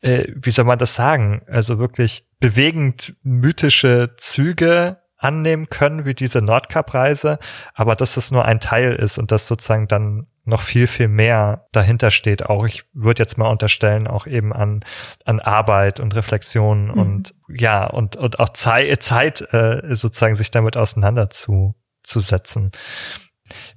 äh, 0.00 0.26
wie 0.34 0.50
soll 0.50 0.64
man 0.64 0.78
das 0.78 0.94
sagen? 0.94 1.42
Also 1.46 1.78
wirklich 1.78 2.26
bewegend 2.40 3.16
mythische 3.22 4.14
Züge 4.18 4.98
annehmen 5.16 5.70
können, 5.70 6.04
wie 6.04 6.14
diese 6.14 6.42
Nordkap-Reise, 6.42 7.38
aber 7.72 7.96
dass 7.96 8.16
es 8.16 8.30
nur 8.30 8.44
ein 8.44 8.60
Teil 8.60 8.92
ist 8.92 9.16
und 9.16 9.32
dass 9.32 9.48
sozusagen 9.48 9.88
dann 9.88 10.26
noch 10.44 10.62
viel, 10.62 10.86
viel 10.86 11.08
mehr 11.08 11.66
dahinter 11.72 12.10
steht. 12.10 12.44
Auch 12.46 12.64
ich 12.66 12.84
würde 12.92 13.22
jetzt 13.22 13.38
mal 13.38 13.48
unterstellen, 13.48 14.06
auch 14.06 14.26
eben 14.26 14.52
an, 14.52 14.84
an 15.24 15.40
Arbeit 15.40 16.00
und 16.00 16.14
Reflexion 16.14 16.86
mhm. 16.86 16.92
und 16.92 17.34
ja, 17.48 17.86
und, 17.86 18.16
und 18.16 18.38
auch 18.38 18.50
Zeit, 18.50 19.02
Zeit 19.02 19.40
äh, 19.52 19.94
sozusagen 19.94 20.34
sich 20.34 20.50
damit 20.50 20.76
auseinanderzusetzen. 20.76 22.72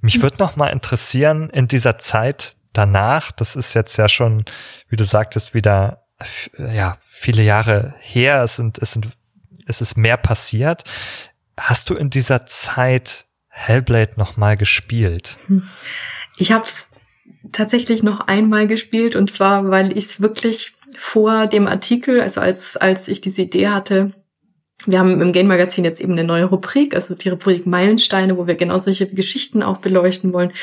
Mich 0.02 0.18
mhm. 0.18 0.22
würde 0.24 0.38
noch 0.40 0.56
mal 0.56 0.68
interessieren, 0.68 1.50
in 1.50 1.68
dieser 1.68 1.98
Zeit 1.98 2.58
danach, 2.74 3.32
das 3.32 3.56
ist 3.56 3.74
jetzt 3.74 3.98
ja 3.98 4.10
schon, 4.10 4.46
wie 4.90 4.98
du 4.98 5.06
sagtest, 5.06 5.54
wieder 5.54 6.04
ja, 6.58 6.98
viele 7.02 7.44
Jahre 7.44 7.96
her, 8.00 8.44
es 8.44 8.56
sind, 8.56 8.78
es 8.80 8.92
sind, 8.92 9.10
es 9.68 9.82
ist 9.82 9.98
mehr 9.98 10.18
passiert. 10.18 10.84
Hast 11.58 11.90
du 11.90 11.96
in 11.96 12.10
dieser 12.10 12.46
Zeit 12.46 13.26
Hellblade 13.48 14.14
noch 14.18 14.38
mal 14.38 14.58
gespielt? 14.58 15.38
Hm. 15.48 15.68
Ich 16.38 16.52
habe 16.52 16.66
es 16.66 16.88
tatsächlich 17.52 18.04
noch 18.04 18.22
einmal 18.22 18.68
gespielt 18.68 19.16
und 19.16 19.32
zwar, 19.32 19.70
weil 19.70 19.92
ich 19.98 20.06
es 20.06 20.22
wirklich 20.22 20.74
vor 20.98 21.48
dem 21.48 21.68
Artikel, 21.68 22.22
also 22.22 22.42
als 22.42 22.78
als 22.78 23.08
ich 23.08 23.22
diese 23.22 23.44
Idee 23.44 23.70
hatte, 23.70 24.14
wir 24.86 25.00
haben 25.00 25.22
im 25.22 25.32
Game 25.32 25.48
Magazin 25.48 25.84
jetzt 25.84 26.00
eben 26.00 26.14
eine 26.14 26.24
neue 26.24 26.46
Rubrik, 26.46 26.96
also 26.96 27.16
die 27.16 27.30
Rubrik 27.30 27.66
Meilensteine, 27.66 28.38
wo 28.38 28.48
wir 28.48 28.56
genau 28.56 28.78
solche 28.78 29.08
Geschichten 29.08 29.64
auch 29.64 29.80
beleuchten 29.80 30.34
wollen. 30.34 30.54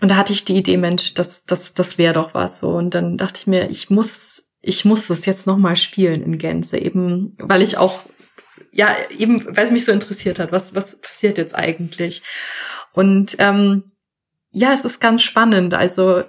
Und 0.00 0.10
da 0.10 0.16
hatte 0.16 0.32
ich 0.32 0.44
die 0.44 0.56
Idee, 0.56 0.76
Mensch, 0.76 1.14
das 1.14 1.44
das 1.44 1.74
das 1.74 1.98
wäre 1.98 2.14
doch 2.14 2.34
was 2.34 2.60
so. 2.60 2.68
Und 2.70 2.94
dann 2.94 3.16
dachte 3.16 3.40
ich 3.40 3.46
mir, 3.46 3.70
ich 3.70 3.90
muss 3.90 4.44
ich 4.62 4.84
muss 4.84 5.06
das 5.06 5.26
jetzt 5.26 5.46
noch 5.46 5.56
mal 5.58 5.76
spielen 5.76 6.22
in 6.22 6.38
Gänze, 6.38 6.78
eben 6.78 7.34
weil 7.38 7.62
ich 7.62 7.78
auch 7.78 8.04
ja, 8.72 8.94
eben, 9.16 9.56
weil 9.56 9.64
es 9.64 9.70
mich 9.70 9.86
so 9.86 9.92
interessiert 9.92 10.38
hat, 10.38 10.52
was, 10.52 10.74
was 10.74 11.00
passiert 11.00 11.38
jetzt 11.38 11.54
eigentlich? 11.54 12.22
Und 12.92 13.36
ähm, 13.38 13.95
ja, 14.56 14.72
es 14.72 14.86
ist 14.86 15.00
ganz 15.02 15.22
spannend. 15.22 15.74
Also 15.74 16.24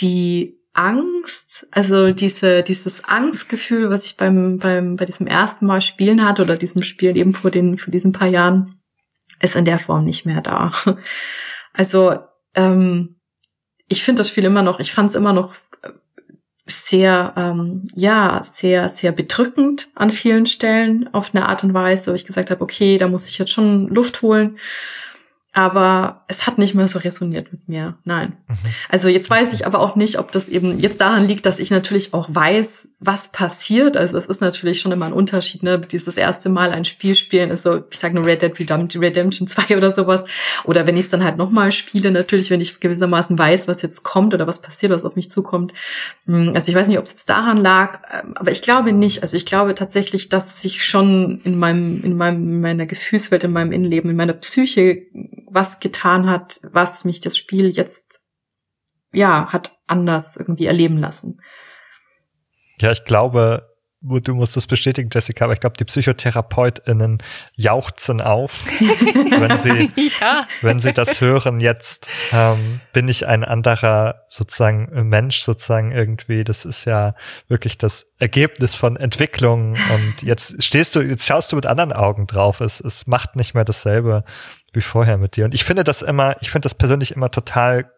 die 0.00 0.60
Angst, 0.74 1.66
also 1.70 2.12
diese, 2.12 2.62
dieses 2.62 3.04
Angstgefühl, 3.04 3.88
was 3.88 4.04
ich 4.04 4.18
beim, 4.18 4.58
beim, 4.58 4.96
bei 4.96 5.06
diesem 5.06 5.26
ersten 5.26 5.64
Mal 5.64 5.80
spielen 5.80 6.26
hatte 6.26 6.42
oder 6.42 6.56
diesem 6.56 6.82
Spiel 6.82 7.16
eben 7.16 7.32
vor 7.32 7.50
den, 7.50 7.78
vor 7.78 7.90
diesen 7.90 8.12
paar 8.12 8.28
Jahren, 8.28 8.82
ist 9.40 9.56
in 9.56 9.64
der 9.64 9.78
Form 9.78 10.04
nicht 10.04 10.26
mehr 10.26 10.42
da. 10.42 10.72
Also, 11.78 12.20
ähm, 12.54 13.16
ich 13.86 14.02
finde 14.02 14.20
das 14.20 14.30
Spiel 14.30 14.44
immer 14.44 14.62
noch, 14.62 14.80
ich 14.80 14.92
fand 14.92 15.10
es 15.10 15.14
immer 15.14 15.34
noch 15.34 15.54
sehr, 16.66 17.34
ähm, 17.36 17.86
ja, 17.94 18.40
sehr, 18.44 18.88
sehr 18.88 19.12
bedrückend 19.12 19.88
an 19.94 20.10
vielen 20.10 20.46
Stellen 20.46 21.12
auf 21.12 21.34
eine 21.34 21.46
Art 21.50 21.64
und 21.64 21.74
Weise, 21.74 22.10
wo 22.10 22.14
ich 22.14 22.24
gesagt 22.24 22.50
habe, 22.50 22.62
okay, 22.62 22.96
da 22.96 23.08
muss 23.08 23.28
ich 23.28 23.36
jetzt 23.36 23.52
schon 23.52 23.88
Luft 23.88 24.22
holen 24.22 24.58
aber 25.56 26.24
es 26.28 26.46
hat 26.46 26.58
nicht 26.58 26.74
mehr 26.74 26.86
so 26.86 26.98
resoniert 26.98 27.50
mit 27.50 27.66
mir. 27.66 27.96
Nein. 28.04 28.36
Mhm. 28.46 28.54
Also 28.90 29.08
jetzt 29.08 29.30
weiß 29.30 29.54
ich 29.54 29.66
aber 29.66 29.80
auch 29.80 29.96
nicht, 29.96 30.18
ob 30.18 30.30
das 30.30 30.50
eben 30.50 30.78
jetzt 30.78 31.00
daran 31.00 31.24
liegt, 31.24 31.46
dass 31.46 31.58
ich 31.58 31.70
natürlich 31.70 32.12
auch 32.12 32.26
weiß, 32.28 32.90
was 33.00 33.32
passiert. 33.32 33.96
Also 33.96 34.18
es 34.18 34.26
ist 34.26 34.42
natürlich 34.42 34.80
schon 34.80 34.92
immer 34.92 35.06
ein 35.06 35.14
Unterschied, 35.14 35.62
ne? 35.62 35.78
Dieses 35.78 36.18
erste 36.18 36.50
Mal 36.50 36.72
ein 36.72 36.84
Spiel 36.84 37.14
spielen 37.14 37.50
ist 37.50 37.62
so, 37.62 37.84
ich 37.90 37.96
sage 37.96 38.14
nur 38.14 38.26
Red 38.26 38.42
Dead 38.42 38.52
Redemption 39.00 39.48
2 39.48 39.76
oder 39.78 39.94
sowas. 39.94 40.26
Oder 40.64 40.86
wenn 40.86 40.98
ich 40.98 41.06
es 41.06 41.10
dann 41.10 41.24
halt 41.24 41.38
nochmal 41.38 41.72
spiele, 41.72 42.10
natürlich, 42.10 42.50
wenn 42.50 42.60
ich 42.60 42.78
gewissermaßen 42.78 43.38
weiß, 43.38 43.66
was 43.66 43.80
jetzt 43.80 44.02
kommt 44.02 44.34
oder 44.34 44.46
was 44.46 44.60
passiert, 44.60 44.92
was 44.92 45.06
auf 45.06 45.16
mich 45.16 45.30
zukommt. 45.30 45.72
Hm, 46.26 46.52
also 46.54 46.70
ich 46.70 46.76
weiß 46.76 46.88
nicht, 46.88 46.98
ob 46.98 47.04
es 47.04 47.12
jetzt 47.12 47.30
daran 47.30 47.56
lag, 47.56 48.00
ähm, 48.12 48.34
aber 48.34 48.50
ich 48.50 48.60
glaube 48.60 48.92
nicht. 48.92 49.22
Also 49.22 49.38
ich 49.38 49.46
glaube 49.46 49.74
tatsächlich, 49.74 50.28
dass 50.28 50.60
sich 50.60 50.84
schon 50.84 51.40
in 51.44 51.58
meinem, 51.58 52.04
in 52.04 52.14
meinem, 52.14 52.42
in 52.42 52.60
meiner 52.60 52.84
Gefühlswelt, 52.84 53.42
in 53.44 53.52
meinem 53.52 53.72
Innenleben, 53.72 54.10
in 54.10 54.16
meiner 54.16 54.34
Psyche 54.34 55.06
was 55.56 55.80
getan 55.80 56.28
hat, 56.28 56.60
was 56.62 57.04
mich 57.04 57.18
das 57.18 57.36
Spiel 57.36 57.70
jetzt 57.70 58.20
ja 59.12 59.52
hat 59.52 59.76
anders 59.86 60.36
irgendwie 60.36 60.66
erleben 60.66 60.98
lassen. 60.98 61.40
Ja, 62.78 62.92
ich 62.92 63.04
glaube, 63.04 63.75
du 64.06 64.34
musst 64.34 64.56
das 64.56 64.66
bestätigen, 64.66 65.10
Jessica, 65.12 65.44
aber 65.44 65.54
ich 65.54 65.60
glaube, 65.60 65.76
die 65.76 65.84
PsychotherapeutInnen 65.84 67.18
jauchzen 67.54 68.20
auf, 68.20 68.64
wenn 68.80 69.58
sie, 69.58 69.90
ja. 70.20 70.46
wenn 70.62 70.80
sie 70.80 70.92
das 70.92 71.20
hören. 71.20 71.60
Jetzt 71.60 72.06
ähm, 72.32 72.80
bin 72.92 73.08
ich 73.08 73.26
ein 73.26 73.44
anderer 73.44 74.26
sozusagen 74.28 75.08
Mensch, 75.08 75.40
sozusagen 75.40 75.92
irgendwie. 75.92 76.44
Das 76.44 76.64
ist 76.64 76.84
ja 76.84 77.14
wirklich 77.48 77.78
das 77.78 78.06
Ergebnis 78.18 78.76
von 78.76 78.96
Entwicklung. 78.96 79.72
Und 79.72 80.22
jetzt 80.22 80.62
stehst 80.62 80.94
du, 80.94 81.00
jetzt 81.00 81.26
schaust 81.26 81.52
du 81.52 81.56
mit 81.56 81.66
anderen 81.66 81.92
Augen 81.92 82.26
drauf. 82.26 82.60
Es, 82.60 82.80
es 82.80 83.06
macht 83.06 83.36
nicht 83.36 83.54
mehr 83.54 83.64
dasselbe 83.64 84.24
wie 84.72 84.82
vorher 84.82 85.18
mit 85.18 85.36
dir. 85.36 85.46
Und 85.46 85.54
ich 85.54 85.64
finde 85.64 85.84
das 85.84 86.02
immer, 86.02 86.36
ich 86.40 86.50
finde 86.50 86.66
das 86.66 86.74
persönlich 86.74 87.12
immer 87.12 87.30
total 87.30 87.90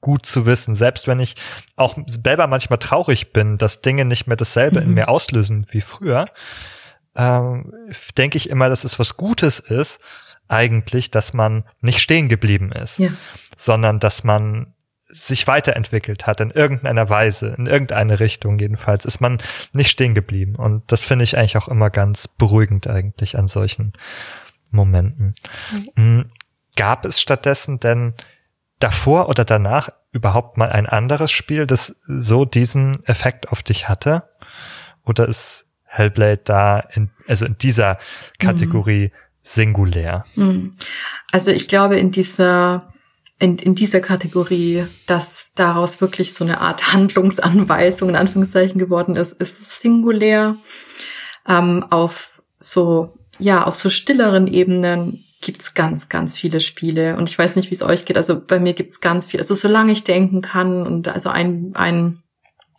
gut 0.00 0.26
zu 0.26 0.46
wissen, 0.46 0.74
selbst 0.74 1.06
wenn 1.06 1.20
ich 1.20 1.36
auch 1.76 1.98
selber 2.06 2.46
manchmal 2.46 2.78
traurig 2.78 3.32
bin, 3.32 3.58
dass 3.58 3.82
Dinge 3.82 4.04
nicht 4.04 4.26
mehr 4.26 4.36
dasselbe 4.36 4.80
mhm. 4.80 4.86
in 4.86 4.94
mir 4.94 5.08
auslösen 5.08 5.66
wie 5.70 5.80
früher, 5.80 6.26
ähm, 7.16 7.72
denke 8.16 8.38
ich 8.38 8.48
immer, 8.50 8.68
dass 8.68 8.84
es 8.84 8.98
was 8.98 9.16
Gutes 9.16 9.58
ist, 9.58 10.00
eigentlich, 10.48 11.10
dass 11.10 11.32
man 11.32 11.64
nicht 11.80 12.00
stehen 12.00 12.28
geblieben 12.28 12.72
ist, 12.72 12.98
ja. 12.98 13.10
sondern 13.56 13.98
dass 13.98 14.24
man 14.24 14.74
sich 15.12 15.46
weiterentwickelt 15.46 16.26
hat 16.26 16.40
in 16.40 16.50
irgendeiner 16.50 17.08
Weise, 17.10 17.54
in 17.58 17.66
irgendeine 17.66 18.20
Richtung 18.20 18.58
jedenfalls, 18.58 19.04
ist 19.04 19.20
man 19.20 19.38
nicht 19.72 19.90
stehen 19.90 20.14
geblieben. 20.14 20.54
Und 20.54 20.84
das 20.92 21.04
finde 21.04 21.24
ich 21.24 21.36
eigentlich 21.36 21.56
auch 21.56 21.68
immer 21.68 21.90
ganz 21.90 22.28
beruhigend 22.28 22.86
eigentlich 22.86 23.36
an 23.36 23.48
solchen 23.48 23.92
Momenten. 24.70 25.34
Mhm. 25.96 26.26
Gab 26.76 27.04
es 27.04 27.20
stattdessen 27.20 27.80
denn 27.80 28.14
davor 28.80 29.28
oder 29.28 29.44
danach 29.44 29.90
überhaupt 30.12 30.56
mal 30.56 30.70
ein 30.70 30.86
anderes 30.86 31.30
Spiel, 31.30 31.66
das 31.66 31.96
so 32.06 32.44
diesen 32.44 33.04
Effekt 33.04 33.50
auf 33.50 33.62
dich 33.62 33.88
hatte? 33.88 34.24
Oder 35.04 35.28
ist 35.28 35.66
Hellblade 35.84 36.40
da 36.44 36.80
in, 36.80 37.10
also 37.28 37.46
in 37.46 37.56
dieser 37.58 37.98
Kategorie 38.38 39.06
mhm. 39.06 39.18
singulär? 39.42 40.24
Mhm. 40.34 40.72
Also 41.30 41.50
ich 41.52 41.68
glaube 41.68 41.96
in 41.98 42.10
dieser 42.10 42.92
in, 43.38 43.56
in 43.56 43.74
dieser 43.74 44.00
Kategorie, 44.00 44.84
dass 45.06 45.52
daraus 45.54 46.02
wirklich 46.02 46.34
so 46.34 46.44
eine 46.44 46.60
Art 46.60 46.92
Handlungsanweisung 46.92 48.10
in 48.10 48.16
Anführungszeichen 48.16 48.78
geworden 48.78 49.16
ist, 49.16 49.32
ist 49.40 49.60
es 49.60 49.80
singulär. 49.80 50.56
Ähm, 51.48 51.84
auf 51.88 52.42
so 52.58 53.14
ja 53.38 53.64
auf 53.64 53.74
so 53.74 53.88
stilleren 53.88 54.46
Ebenen 54.46 55.24
gibt's 55.40 55.74
ganz, 55.74 56.08
ganz 56.08 56.36
viele 56.36 56.60
Spiele. 56.60 57.16
Und 57.16 57.30
ich 57.30 57.38
weiß 57.38 57.56
nicht, 57.56 57.70
wie 57.70 57.74
es 57.74 57.82
euch 57.82 58.04
geht. 58.04 58.16
Also 58.16 58.40
bei 58.40 58.58
mir 58.58 58.74
gibt's 58.74 59.00
ganz 59.00 59.26
viel. 59.26 59.40
Also 59.40 59.54
solange 59.54 59.92
ich 59.92 60.04
denken 60.04 60.42
kann 60.42 60.86
und 60.86 61.08
also 61.08 61.30
ein, 61.30 61.72
ein 61.74 62.22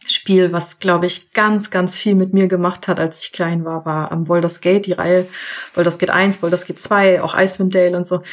Spiel, 0.06 0.52
was, 0.52 0.80
glaube 0.80 1.06
ich, 1.06 1.32
ganz, 1.32 1.70
ganz 1.70 1.96
viel 1.96 2.16
mit 2.16 2.34
mir 2.34 2.48
gemacht 2.48 2.88
hat, 2.88 3.00
als 3.00 3.24
ich 3.24 3.32
klein 3.32 3.66
war, 3.66 3.86
war 3.86 4.12
am 4.12 4.26
Baldur's 4.26 4.62
Gate, 4.62 4.88
die 4.88 4.94
Reihe 4.94 5.28
Baldur's 5.76 6.00
Gate 6.00 6.10
1, 6.10 6.40
Baldur's 6.40 6.66
Gate 6.66 6.80
2, 6.80 7.22
auch 7.22 7.36
Icewind 7.36 7.76
Dale 7.76 7.96
und 7.96 8.08
so. 8.08 8.24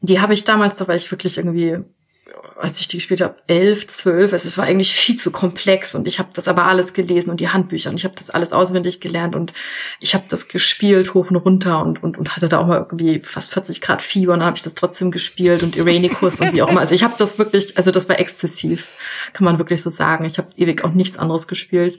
Die 0.00 0.20
habe 0.20 0.34
ich 0.34 0.44
damals, 0.44 0.76
da 0.76 0.86
war 0.86 0.94
ich 0.94 1.10
wirklich 1.10 1.38
irgendwie 1.38 1.78
als 2.64 2.80
ich 2.80 2.88
die 2.88 2.96
gespielt 2.96 3.20
habe, 3.20 3.36
elf, 3.46 3.86
zwölf. 3.86 4.32
Also 4.32 4.48
es 4.48 4.56
war 4.56 4.64
eigentlich 4.64 4.94
viel 4.94 5.16
zu 5.16 5.30
komplex 5.30 5.94
und 5.94 6.08
ich 6.08 6.18
habe 6.18 6.30
das 6.34 6.48
aber 6.48 6.64
alles 6.64 6.94
gelesen 6.94 7.30
und 7.30 7.38
die 7.38 7.50
Handbücher 7.50 7.90
und 7.90 7.96
ich 7.96 8.04
habe 8.04 8.14
das 8.16 8.30
alles 8.30 8.52
auswendig 8.52 9.00
gelernt 9.00 9.36
und 9.36 9.52
ich 10.00 10.14
habe 10.14 10.24
das 10.28 10.48
gespielt 10.48 11.14
hoch 11.14 11.30
und 11.30 11.36
runter 11.36 11.82
und, 11.82 12.02
und, 12.02 12.16
und 12.16 12.34
hatte 12.34 12.48
da 12.48 12.58
auch 12.58 12.66
mal 12.66 12.78
irgendwie 12.78 13.20
fast 13.20 13.52
40 13.52 13.80
Grad 13.80 14.00
Fieber 14.00 14.32
und 14.32 14.40
dann 14.40 14.46
habe 14.46 14.56
ich 14.56 14.62
das 14.62 14.74
trotzdem 14.74 15.10
gespielt 15.10 15.62
und 15.62 15.76
Iranicus 15.76 16.40
und 16.40 16.54
wie 16.54 16.62
auch 16.62 16.68
immer. 16.68 16.80
Also 16.80 16.94
ich 16.94 17.04
habe 17.04 17.14
das 17.18 17.38
wirklich, 17.38 17.76
also 17.76 17.90
das 17.90 18.08
war 18.08 18.18
exzessiv, 18.18 18.88
kann 19.34 19.44
man 19.44 19.58
wirklich 19.58 19.82
so 19.82 19.90
sagen. 19.90 20.24
Ich 20.24 20.38
habe 20.38 20.48
ewig 20.56 20.84
auch 20.84 20.92
nichts 20.92 21.18
anderes 21.18 21.46
gespielt. 21.46 21.98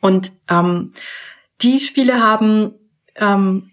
Und 0.00 0.32
ähm, 0.50 0.92
die 1.62 1.78
Spiele 1.78 2.20
haben 2.20 2.74
ähm, 3.14 3.70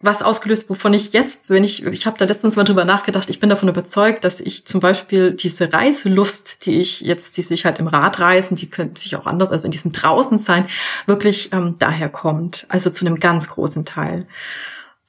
was 0.00 0.22
ausgelöst, 0.22 0.68
wovon 0.68 0.92
ich 0.92 1.14
jetzt, 1.14 1.48
wenn 1.48 1.64
ich, 1.64 1.84
ich 1.84 2.06
habe 2.06 2.18
da 2.18 2.26
letztens 2.26 2.56
mal 2.56 2.64
drüber 2.64 2.84
nachgedacht, 2.84 3.30
ich 3.30 3.40
bin 3.40 3.48
davon 3.48 3.68
überzeugt, 3.68 4.24
dass 4.24 4.40
ich 4.40 4.66
zum 4.66 4.80
Beispiel 4.80 5.32
diese 5.32 5.72
Reiselust, 5.72 6.66
die 6.66 6.80
ich 6.80 7.00
jetzt, 7.00 7.36
die 7.36 7.42
sich 7.42 7.64
halt 7.64 7.78
im 7.78 7.86
Rad 7.86 8.20
reisen, 8.20 8.56
die 8.56 8.68
könnte 8.68 9.00
sich 9.00 9.16
auch 9.16 9.26
anders, 9.26 9.52
also 9.52 9.64
in 9.64 9.70
diesem 9.70 9.92
draußen 9.92 10.36
sein, 10.36 10.66
wirklich 11.06 11.50
ähm, 11.52 11.76
daher 11.78 12.10
kommt. 12.10 12.66
Also 12.68 12.90
zu 12.90 13.06
einem 13.06 13.20
ganz 13.20 13.48
großen 13.48 13.86
Teil. 13.86 14.26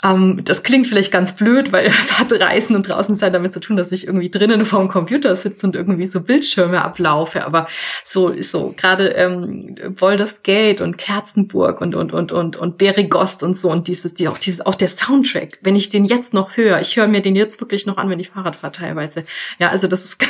Ähm, 0.03 0.43
das 0.43 0.61
klingt 0.61 0.85
vielleicht 0.85 1.11
ganz 1.11 1.35
blöd, 1.35 1.71
weil 1.71 1.85
es 1.87 2.19
hat 2.19 2.31
Reisen 2.31 2.75
und 2.75 2.87
draußen 2.87 3.15
sein 3.15 3.33
damit 3.33 3.53
zu 3.53 3.59
tun, 3.59 3.77
dass 3.77 3.91
ich 3.91 4.05
irgendwie 4.05 4.29
drinnen 4.29 4.63
vor 4.63 4.79
dem 4.79 4.87
Computer 4.87 5.35
sitze 5.35 5.65
und 5.65 5.75
irgendwie 5.75 6.05
so 6.05 6.21
Bildschirme 6.21 6.83
ablaufe. 6.83 7.45
Aber 7.45 7.67
so 8.03 8.39
so 8.41 8.73
gerade 8.77 9.09
ähm, 9.09 9.75
Baldur's 9.99 10.43
Gate 10.43 10.81
und 10.81 10.97
Kerzenburg 10.97 11.81
und 11.81 11.95
und 11.95 12.13
und 12.13 12.31
und 12.31 12.55
und 12.55 12.77
Berigost 12.77 13.41
und 13.43 13.55
so 13.55 13.71
und 13.71 13.87
dieses 13.87 14.13
die 14.13 14.27
auch 14.27 14.37
dieses 14.37 14.65
auch 14.65 14.75
der 14.75 14.89
Soundtrack. 14.89 15.59
Wenn 15.61 15.75
ich 15.75 15.89
den 15.89 16.05
jetzt 16.05 16.33
noch 16.33 16.57
höre, 16.57 16.79
ich 16.79 16.95
höre 16.95 17.07
mir 17.07 17.21
den 17.21 17.35
jetzt 17.35 17.59
wirklich 17.59 17.85
noch 17.85 17.97
an, 17.97 18.09
wenn 18.09 18.19
ich 18.19 18.29
Fahrrad 18.29 18.55
fahre 18.55 18.73
teilweise. 18.73 19.25
Ja, 19.59 19.69
also 19.69 19.87
das 19.87 20.03
ist 20.03 20.17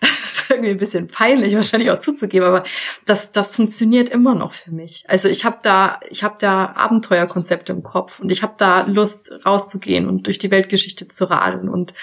irgendwie 0.50 0.70
ein 0.70 0.78
bisschen 0.78 1.08
peinlich 1.08 1.54
wahrscheinlich 1.54 1.90
auch 1.90 1.98
zuzugeben, 1.98 2.46
aber 2.46 2.64
das 3.06 3.32
das 3.32 3.50
funktioniert 3.54 4.08
immer 4.08 4.34
noch 4.34 4.52
für 4.52 4.72
mich. 4.72 5.04
Also 5.08 5.28
ich 5.28 5.44
habe 5.44 5.58
da 5.62 6.00
ich 6.08 6.22
habe 6.22 6.36
da 6.40 6.72
Abenteuerkonzepte 6.74 7.72
im 7.72 7.82
Kopf 7.82 8.20
und 8.20 8.30
ich 8.30 8.42
habe 8.42 8.54
da 8.58 8.82
Lust 8.82 9.32
rauszugehen 9.44 10.08
und 10.08 10.26
durch 10.26 10.38
die 10.38 10.50
Weltgeschichte 10.50 11.08
zu 11.08 11.24
radeln 11.24 11.68
und 11.68 11.94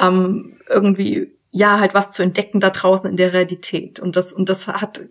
ähm, 0.00 0.58
irgendwie 0.68 1.32
ja 1.50 1.78
halt 1.78 1.94
was 1.94 2.12
zu 2.12 2.22
entdecken 2.22 2.60
da 2.60 2.70
draußen 2.70 3.08
in 3.08 3.16
der 3.16 3.32
Realität 3.32 4.00
und 4.00 4.16
das 4.16 4.32
und 4.32 4.48
das 4.48 4.68
hat 4.68 5.02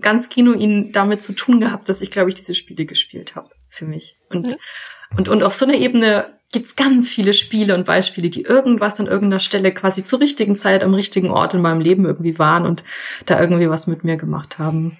ganz 0.00 0.28
Kino 0.28 0.52
ihn 0.52 0.92
damit 0.92 1.22
zu 1.22 1.32
tun 1.32 1.60
gehabt, 1.60 1.88
dass 1.88 2.02
ich 2.02 2.10
glaube 2.10 2.28
ich 2.28 2.34
diese 2.34 2.54
Spiele 2.54 2.86
gespielt 2.86 3.34
habe 3.34 3.50
für 3.68 3.84
mich 3.84 4.16
und 4.30 4.48
ja. 4.48 4.56
und 5.16 5.28
und 5.28 5.42
auf 5.42 5.54
so 5.54 5.66
einer 5.66 5.74
Ebene 5.74 6.37
gibt's 6.52 6.76
ganz 6.76 7.08
viele 7.08 7.34
Spiele 7.34 7.74
und 7.74 7.84
Beispiele, 7.84 8.30
die 8.30 8.42
irgendwas 8.42 9.00
an 9.00 9.06
irgendeiner 9.06 9.40
Stelle 9.40 9.72
quasi 9.72 10.04
zur 10.04 10.20
richtigen 10.20 10.56
Zeit 10.56 10.82
am 10.82 10.94
richtigen 10.94 11.30
Ort 11.30 11.54
in 11.54 11.60
meinem 11.60 11.80
Leben 11.80 12.06
irgendwie 12.06 12.38
waren 12.38 12.64
und 12.64 12.84
da 13.26 13.38
irgendwie 13.40 13.68
was 13.68 13.86
mit 13.86 14.04
mir 14.04 14.16
gemacht 14.16 14.58
haben. 14.58 14.96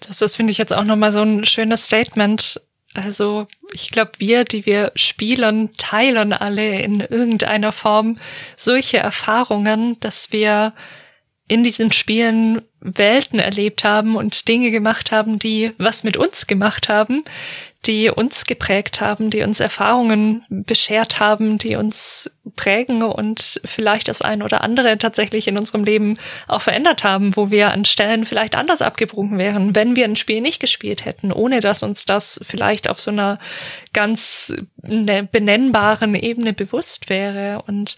Das 0.00 0.22
ist, 0.22 0.36
finde 0.36 0.52
ich, 0.52 0.58
jetzt 0.58 0.72
auch 0.72 0.84
nochmal 0.84 1.12
so 1.12 1.20
ein 1.20 1.44
schönes 1.44 1.84
Statement. 1.84 2.60
Also, 2.94 3.46
ich 3.72 3.90
glaube, 3.90 4.12
wir, 4.18 4.44
die 4.44 4.66
wir 4.66 4.92
spielen, 4.94 5.76
teilen 5.76 6.32
alle 6.32 6.80
in 6.80 7.00
irgendeiner 7.00 7.72
Form 7.72 8.18
solche 8.56 8.98
Erfahrungen, 8.98 10.00
dass 10.00 10.32
wir 10.32 10.72
in 11.46 11.62
diesen 11.62 11.92
Spielen 11.92 12.62
Welten 12.80 13.38
erlebt 13.38 13.84
haben 13.84 14.16
und 14.16 14.48
Dinge 14.48 14.70
gemacht 14.70 15.12
haben, 15.12 15.38
die 15.38 15.72
was 15.78 16.04
mit 16.04 16.16
uns 16.16 16.46
gemacht 16.46 16.88
haben, 16.88 17.22
die 17.86 18.10
uns 18.10 18.44
geprägt 18.44 19.00
haben, 19.00 19.30
die 19.30 19.42
uns 19.42 19.58
Erfahrungen 19.58 20.44
beschert 20.50 21.18
haben, 21.18 21.56
die 21.56 21.76
uns 21.76 22.30
prägen 22.56 23.02
und 23.02 23.60
vielleicht 23.64 24.08
das 24.08 24.20
ein 24.20 24.42
oder 24.42 24.62
andere 24.62 24.98
tatsächlich 24.98 25.48
in 25.48 25.56
unserem 25.56 25.84
Leben 25.84 26.18
auch 26.46 26.60
verändert 26.60 27.04
haben, 27.04 27.36
wo 27.36 27.50
wir 27.50 27.70
an 27.70 27.86
Stellen 27.86 28.26
vielleicht 28.26 28.54
anders 28.54 28.82
abgebrochen 28.82 29.38
wären, 29.38 29.74
wenn 29.74 29.96
wir 29.96 30.04
ein 30.04 30.16
Spiel 30.16 30.42
nicht 30.42 30.60
gespielt 30.60 31.06
hätten, 31.06 31.32
ohne 31.32 31.60
dass 31.60 31.82
uns 31.82 32.04
das 32.04 32.40
vielleicht 32.46 32.90
auf 32.90 33.00
so 33.00 33.10
einer 33.10 33.38
ganz 33.94 34.52
ne, 34.82 35.26
benennbaren 35.30 36.14
Ebene 36.14 36.52
bewusst 36.52 37.08
wäre. 37.08 37.62
Und 37.66 37.96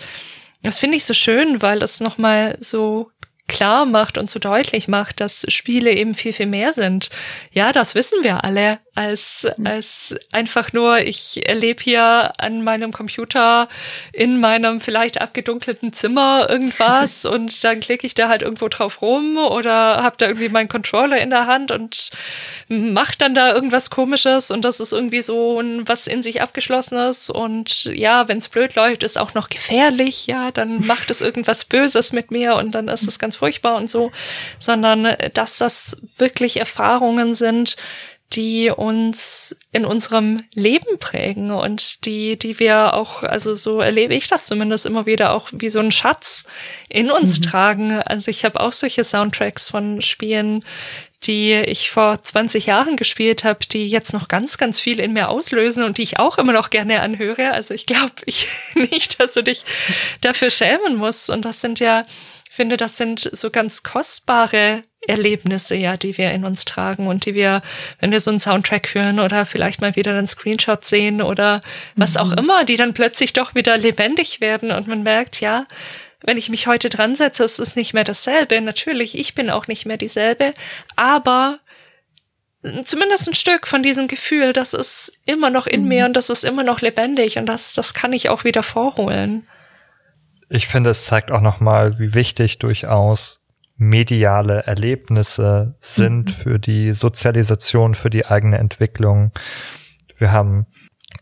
das 0.63 0.79
finde 0.79 0.97
ich 0.97 1.05
so 1.05 1.15
schön, 1.15 1.61
weil 1.61 1.83
es 1.83 2.01
nochmal 2.01 2.57
so 2.61 3.11
klar 3.49 3.85
macht 3.85 4.17
und 4.17 4.31
so 4.31 4.39
deutlich 4.39 4.89
macht, 4.89 5.21
dass 5.21 5.45
Spiele 5.49 5.93
eben 5.93 6.15
viel, 6.15 6.33
viel 6.33 6.47
mehr 6.47 6.73
sind. 6.73 7.11
Ja, 7.53 7.73
das 7.73 7.95
wissen 7.95 8.23
wir 8.23 8.45
alle 8.45 8.79
als, 8.95 9.47
mhm. 9.57 9.67
als 9.67 10.15
einfach 10.33 10.73
nur, 10.75 10.99
ich 10.99 11.49
erlebe 11.49 11.83
hier 11.83 12.33
an 12.37 12.63
meinem 12.63 12.93
Computer 12.93 13.69
in 14.13 14.39
meinem 14.39 14.81
vielleicht 14.81 15.21
abgedunkelten 15.21 15.95
Zimmer 15.95 16.47
irgendwas 16.51 17.25
und 17.25 17.65
dann 17.65 17.81
klicke 17.81 18.07
ich 18.07 18.15
da 18.15 18.29
halt 18.29 18.43
irgendwo 18.43 18.69
drauf 18.69 19.01
rum 19.01 19.39
oder 19.39 20.03
habe 20.03 20.17
da 20.19 20.27
irgendwie 20.27 20.51
meinen 20.51 20.69
Controller 20.69 21.19
in 21.19 21.31
der 21.31 21.47
Hand 21.47 21.71
und 21.71 22.11
mache 22.69 23.15
dann 23.17 23.35
da 23.35 23.55
irgendwas 23.55 23.89
komisches 23.89 24.51
und 24.51 24.63
das 24.63 24.79
ist 24.79 24.93
irgendwie 24.93 25.23
so 25.23 25.59
ein, 25.59 25.89
was 25.89 26.07
in 26.07 26.23
sich 26.23 26.43
abgeschlossenes 26.43 27.31
und 27.31 27.85
ja, 27.85 28.29
wenn 28.29 28.39
es 28.39 28.49
blöd 28.49 28.75
läuft, 28.75 29.03
ist 29.03 29.17
auch 29.17 29.33
noch 29.33 29.49
gefährlich, 29.49 30.27
ja, 30.27 30.51
dann 30.51 30.87
macht 30.87 31.11
es 31.11 31.23
irgendwas 31.23 31.65
Böses 31.65 32.13
mit 32.13 32.31
mir 32.31 32.57
und 32.57 32.73
dann 32.73 32.89
ist 32.89 33.09
es 33.09 33.19
ganz 33.19 33.37
furchtbar 33.37 33.77
und 33.77 33.91
so, 33.91 34.13
sondern 34.59 35.17
dass 35.33 35.57
das 35.57 36.03
wirklich 36.19 36.61
Erfahrungen 36.61 37.35
sind, 37.35 37.77
die 38.33 38.71
uns 38.71 39.57
in 39.73 39.85
unserem 39.85 40.45
Leben 40.55 40.99
prägen 40.99 41.51
und 41.51 42.07
die, 42.07 42.39
die 42.39 42.59
wir 42.59 42.95
auch, 42.95 43.23
also 43.23 43.55
so 43.55 43.81
erlebe 43.81 44.15
ich 44.15 44.29
das 44.29 44.47
zumindest 44.47 44.87
immer 44.87 45.07
wieder 45.07 45.33
auch 45.33 45.49
wie 45.53 45.71
so 45.71 45.81
ein 45.81 45.93
Schatz 45.93 46.45
in 46.89 47.11
uns 47.11 47.39
mhm. 47.39 47.43
tragen. 47.43 47.93
Also 48.03 48.31
ich 48.31 48.45
habe 48.45 48.61
auch 48.61 48.73
solche 48.73 49.05
Soundtracks 49.05 49.69
von 49.69 50.01
Spielen, 50.03 50.65
die 51.25 51.53
ich 51.53 51.91
vor 51.91 52.21
20 52.21 52.67
Jahren 52.67 52.97
gespielt 52.97 53.45
habe, 53.45 53.61
die 53.67 53.87
jetzt 53.87 54.13
noch 54.13 54.29
ganz, 54.29 54.59
ganz 54.59 54.81
viel 54.81 54.99
in 54.99 55.13
mir 55.13 55.29
auslösen 55.29 55.85
und 55.85 55.99
die 55.99 56.03
ich 56.03 56.19
auch 56.19 56.39
immer 56.39 56.53
noch 56.53 56.71
gerne 56.71 57.01
anhöre. 57.01 57.53
Also 57.53 57.75
ich 57.75 57.87
glaube 57.87 58.13
ich 58.27 58.49
nicht, 58.75 59.21
dass 59.21 59.35
du 59.35 59.43
dich 59.43 59.65
dafür 60.21 60.51
schämen 60.51 60.97
musst. 60.97 61.31
Und 61.31 61.45
das 61.45 61.61
sind 61.61 61.81
ja, 61.81 62.07
finde, 62.51 62.77
das 62.77 62.97
sind 62.97 63.31
so 63.33 63.51
ganz 63.51 63.83
kostbare 63.83 64.85
Erlebnisse 65.07 65.75
ja, 65.75 65.97
die 65.97 66.17
wir 66.17 66.31
in 66.31 66.45
uns 66.45 66.65
tragen 66.65 67.09
und 67.09 67.27
die 67.27 67.35
wir, 67.35 67.63
wenn 67.99 68.13
wir 68.13 68.21
so 68.21 68.31
einen 68.31 68.41
Soundtrack 68.41 68.95
hören 68.95 69.19
oder 69.19 69.47
vielleicht 69.47 69.81
mal 69.81 69.97
wieder 69.97 70.13
einen 70.17 70.29
Screenshot 70.29 70.85
sehen 70.85 71.21
oder 71.21 71.61
was 71.97 72.15
mhm. 72.15 72.21
auch 72.21 72.33
immer, 72.33 72.65
die 72.65 72.77
dann 72.77 72.95
plötzlich 72.95 73.33
doch 73.33 73.55
wieder 73.55 73.77
lebendig 73.77 74.41
werden 74.41 74.71
und 74.71 74.87
man 74.87 75.03
merkt, 75.03 75.41
ja, 75.41 75.67
wenn 76.25 76.39
ich 76.39 76.51
mich 76.51 76.69
heute 76.69 76.89
dran 76.89 77.17
setze, 77.17 77.43
ist 77.43 77.59
es 77.59 77.75
nicht 77.75 77.95
mehr 77.95 78.05
dasselbe. 78.05 78.61
Natürlich, 78.61 79.19
ich 79.19 79.35
bin 79.35 79.51
auch 79.51 79.67
nicht 79.67 79.87
mehr 79.87 79.97
dieselbe, 79.97 80.55
aber 80.95 81.59
zumindest 82.85 83.29
ein 83.29 83.35
Stück 83.35 83.67
von 83.67 83.83
diesem 83.83 84.07
Gefühl, 84.07 84.53
das 84.53 84.73
ist 84.73 85.19
immer 85.27 85.51
noch 85.51 85.67
in 85.67 85.83
mhm. 85.83 85.89
mir 85.89 86.07
und 86.07 86.13
das 86.15 86.31
ist 86.31 86.45
immer 86.45 86.63
noch 86.63 86.81
lebendig 86.81 87.39
und 87.39 87.47
das, 87.47 87.73
das 87.73 87.93
kann 87.93 88.13
ich 88.13 88.29
auch 88.29 88.45
wieder 88.45 88.63
vorholen. 88.63 89.49
Ich 90.49 90.69
finde, 90.69 90.91
es 90.91 91.07
zeigt 91.07 91.33
auch 91.33 91.41
nochmal, 91.41 91.99
wie 91.99 92.15
wichtig 92.15 92.59
durchaus 92.59 93.42
mediale 93.83 94.63
Erlebnisse 94.63 95.75
sind 95.81 96.25
mhm. 96.27 96.43
für 96.43 96.59
die 96.59 96.93
Sozialisation, 96.93 97.95
für 97.95 98.11
die 98.11 98.27
eigene 98.27 98.59
Entwicklung. 98.59 99.33
Wir 100.19 100.33
haben 100.33 100.67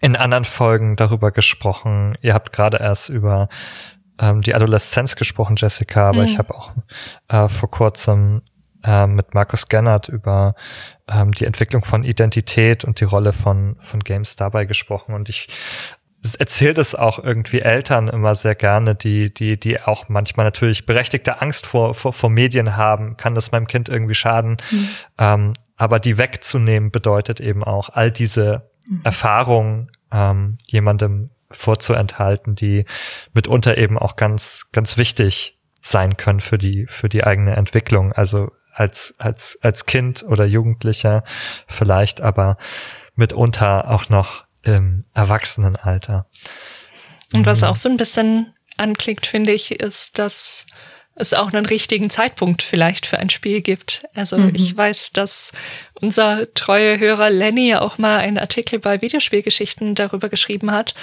in 0.00 0.14
anderen 0.14 0.44
Folgen 0.44 0.94
darüber 0.94 1.30
gesprochen. 1.30 2.16
Ihr 2.20 2.34
habt 2.34 2.52
gerade 2.52 2.76
erst 2.78 3.08
über 3.08 3.48
ähm, 4.18 4.42
die 4.42 4.54
Adoleszenz 4.54 5.16
gesprochen, 5.16 5.56
Jessica, 5.56 6.08
aber 6.08 6.20
mhm. 6.20 6.26
ich 6.26 6.38
habe 6.38 6.54
auch 6.54 6.72
äh, 7.28 7.48
vor 7.48 7.70
kurzem 7.70 8.42
äh, 8.84 9.06
mit 9.06 9.34
Markus 9.34 9.68
Gennert 9.68 10.08
über 10.08 10.54
ähm, 11.08 11.32
die 11.32 11.46
Entwicklung 11.46 11.82
von 11.82 12.04
Identität 12.04 12.84
und 12.84 13.00
die 13.00 13.04
Rolle 13.04 13.32
von, 13.32 13.76
von 13.80 14.00
Games 14.00 14.36
dabei 14.36 14.66
gesprochen. 14.66 15.14
Und 15.14 15.28
ich 15.28 15.48
erzählt 16.38 16.78
es 16.78 16.94
auch 16.94 17.18
irgendwie 17.18 17.60
Eltern 17.60 18.08
immer 18.08 18.34
sehr 18.34 18.54
gerne, 18.54 18.94
die, 18.94 19.32
die, 19.32 19.58
die 19.58 19.80
auch 19.80 20.08
manchmal 20.08 20.46
natürlich 20.46 20.86
berechtigte 20.86 21.40
Angst 21.40 21.66
vor, 21.66 21.94
vor, 21.94 22.12
vor 22.12 22.30
Medien 22.30 22.76
haben. 22.76 23.16
Kann 23.16 23.34
das 23.34 23.52
meinem 23.52 23.66
Kind 23.66 23.88
irgendwie 23.88 24.14
schaden? 24.14 24.58
Mhm. 24.70 24.88
Ähm, 25.18 25.52
aber 25.76 25.98
die 25.98 26.18
wegzunehmen 26.18 26.90
bedeutet 26.90 27.40
eben 27.40 27.64
auch 27.64 27.88
all 27.88 28.10
diese 28.10 28.70
mhm. 28.86 29.00
Erfahrungen 29.02 29.90
ähm, 30.12 30.58
jemandem 30.66 31.30
vorzuenthalten, 31.50 32.54
die 32.54 32.84
mitunter 33.32 33.78
eben 33.78 33.98
auch 33.98 34.16
ganz, 34.16 34.70
ganz 34.72 34.96
wichtig 34.96 35.58
sein 35.80 36.16
können 36.16 36.40
für 36.40 36.58
die, 36.58 36.86
für 36.88 37.08
die 37.08 37.24
eigene 37.24 37.56
Entwicklung. 37.56 38.12
Also 38.12 38.52
als, 38.72 39.14
als, 39.18 39.58
als 39.62 39.86
Kind 39.86 40.22
oder 40.22 40.44
Jugendlicher 40.44 41.24
vielleicht, 41.66 42.20
aber 42.20 42.56
mitunter 43.14 43.90
auch 43.90 44.08
noch 44.08 44.44
im 44.62 45.04
Erwachsenenalter. 45.14 46.26
Und 47.32 47.46
was 47.46 47.62
mhm. 47.62 47.68
auch 47.68 47.76
so 47.76 47.88
ein 47.88 47.96
bisschen 47.96 48.52
anklickt, 48.76 49.26
finde 49.26 49.52
ich, 49.52 49.72
ist, 49.72 50.18
dass 50.18 50.66
es 51.14 51.34
auch 51.34 51.52
einen 51.52 51.66
richtigen 51.66 52.08
Zeitpunkt 52.08 52.62
vielleicht 52.62 53.06
für 53.06 53.18
ein 53.18 53.30
Spiel 53.30 53.60
gibt. 53.60 54.04
Also 54.14 54.38
mhm. 54.38 54.52
ich 54.54 54.76
weiß, 54.76 55.12
dass 55.12 55.52
unser 55.94 56.52
treue 56.54 56.98
Hörer 56.98 57.30
Lenny 57.30 57.74
auch 57.74 57.98
mal 57.98 58.18
einen 58.18 58.38
Artikel 58.38 58.78
bei 58.78 59.00
Videospielgeschichten 59.02 59.94
darüber 59.94 60.28
geschrieben 60.28 60.70
hat. 60.70 60.94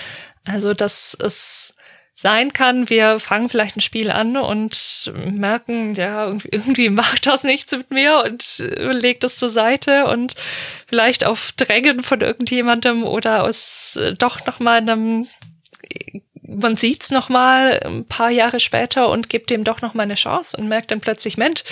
Also, 0.43 0.73
dass 0.73 1.15
es 1.21 1.75
sein 2.19 2.51
kann, 2.51 2.89
wir 2.89 3.19
fangen 3.19 3.47
vielleicht 3.47 3.77
ein 3.77 3.81
Spiel 3.81 4.09
an 4.09 4.37
und 4.37 5.13
merken, 5.13 5.93
ja, 5.93 6.27
irgendwie 6.51 6.89
macht 6.89 7.27
das 7.27 7.43
nichts 7.43 7.71
mit 7.73 7.91
mir 7.91 8.23
und 8.25 8.59
äh, 8.59 8.91
legt 8.91 9.23
es 9.23 9.37
zur 9.37 9.49
Seite 9.49 10.07
und 10.07 10.35
vielleicht 10.87 11.25
auf 11.25 11.51
Drängen 11.55 12.01
von 12.01 12.21
irgendjemandem 12.21 13.03
oder 13.03 13.43
aus 13.43 13.97
äh, 13.97 14.15
doch 14.15 14.45
noch 14.47 14.59
mal 14.59 14.77
einem 14.77 15.27
man 16.49 16.77
sieht's 16.77 17.11
noch 17.11 17.27
mal 17.27 17.79
ein 17.83 18.05
paar 18.05 18.29
Jahre 18.29 18.61
später 18.61 19.09
und 19.09 19.27
gibt 19.27 19.49
dem 19.49 19.65
doch 19.65 19.81
noch 19.81 19.93
mal 19.93 20.03
eine 20.03 20.15
Chance 20.15 20.55
und 20.55 20.69
merkt 20.69 20.91
dann 20.91 21.01
plötzlich, 21.01 21.37
Mensch, 21.37 21.63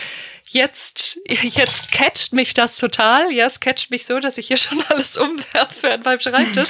jetzt, 0.47 1.19
jetzt 1.27 1.91
catcht 1.91 2.33
mich 2.33 2.53
das 2.53 2.77
total. 2.77 3.31
Ja, 3.31 3.45
es 3.45 3.59
catcht 3.59 3.91
mich 3.91 4.05
so, 4.05 4.19
dass 4.19 4.37
ich 4.37 4.47
hier 4.47 4.57
schon 4.57 4.81
alles 4.89 5.17
umwerfe 5.17 5.93
an 5.93 6.01
meinem 6.01 6.19
Schreibtisch 6.19 6.69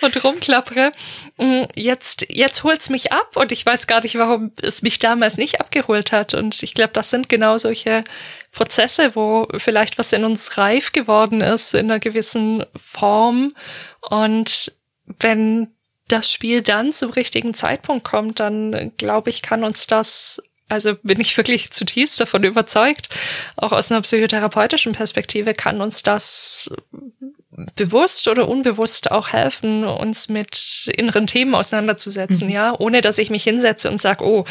und 0.00 0.22
rumklappere. 0.24 0.92
Mm, 1.36 1.62
jetzt, 1.74 2.26
jetzt 2.28 2.64
holt's 2.64 2.90
mich 2.90 3.12
ab 3.12 3.36
und 3.36 3.52
ich 3.52 3.64
weiß 3.64 3.86
gar 3.86 4.02
nicht, 4.02 4.16
warum 4.16 4.52
es 4.60 4.82
mich 4.82 4.98
damals 4.98 5.36
nicht 5.36 5.60
abgeholt 5.60 6.12
hat. 6.12 6.34
Und 6.34 6.62
ich 6.62 6.74
glaube, 6.74 6.92
das 6.92 7.10
sind 7.10 7.28
genau 7.28 7.58
solche 7.58 8.04
Prozesse, 8.52 9.14
wo 9.14 9.48
vielleicht 9.56 9.98
was 9.98 10.12
in 10.12 10.24
uns 10.24 10.56
reif 10.56 10.92
geworden 10.92 11.40
ist 11.40 11.74
in 11.74 11.90
einer 11.90 12.00
gewissen 12.00 12.64
Form. 12.76 13.52
Und 14.00 14.72
wenn 15.06 15.68
das 16.08 16.30
Spiel 16.30 16.62
dann 16.62 16.92
zum 16.92 17.10
richtigen 17.10 17.54
Zeitpunkt 17.54 18.04
kommt, 18.04 18.40
dann 18.40 18.92
glaube 18.96 19.30
ich, 19.30 19.42
kann 19.42 19.64
uns 19.64 19.86
das 19.86 20.42
also 20.68 20.94
bin 21.02 21.20
ich 21.20 21.36
wirklich 21.36 21.70
zutiefst 21.70 22.20
davon 22.20 22.44
überzeugt, 22.44 23.08
auch 23.56 23.72
aus 23.72 23.90
einer 23.90 24.00
psychotherapeutischen 24.02 24.92
Perspektive 24.92 25.54
kann 25.54 25.80
uns 25.80 26.02
das 26.02 26.70
bewusst 27.76 28.26
oder 28.26 28.48
unbewusst 28.48 29.10
auch 29.10 29.32
helfen, 29.32 29.84
uns 29.84 30.28
mit 30.28 30.90
inneren 30.96 31.26
Themen 31.26 31.54
auseinanderzusetzen, 31.54 32.48
mhm. 32.48 32.54
ja, 32.54 32.74
ohne 32.78 33.00
dass 33.00 33.18
ich 33.18 33.30
mich 33.30 33.44
hinsetze 33.44 33.90
und 33.90 34.00
sage, 34.00 34.24
oh, 34.24 34.44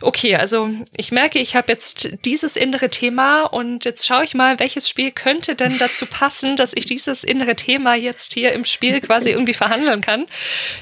okay, 0.00 0.36
also 0.36 0.68
ich 0.96 1.12
merke, 1.12 1.38
ich 1.38 1.54
habe 1.54 1.70
jetzt 1.70 2.10
dieses 2.24 2.56
innere 2.56 2.90
Thema 2.90 3.42
und 3.42 3.84
jetzt 3.84 4.06
schaue 4.06 4.24
ich 4.24 4.34
mal, 4.34 4.58
welches 4.58 4.88
Spiel 4.88 5.12
könnte 5.12 5.54
denn 5.54 5.78
dazu 5.78 6.06
passen, 6.10 6.56
dass 6.56 6.74
ich 6.74 6.86
dieses 6.86 7.22
innere 7.22 7.54
Thema 7.54 7.94
jetzt 7.94 8.34
hier 8.34 8.52
im 8.52 8.64
Spiel 8.64 9.00
quasi 9.00 9.30
irgendwie 9.30 9.54
verhandeln 9.54 10.00
kann. 10.00 10.26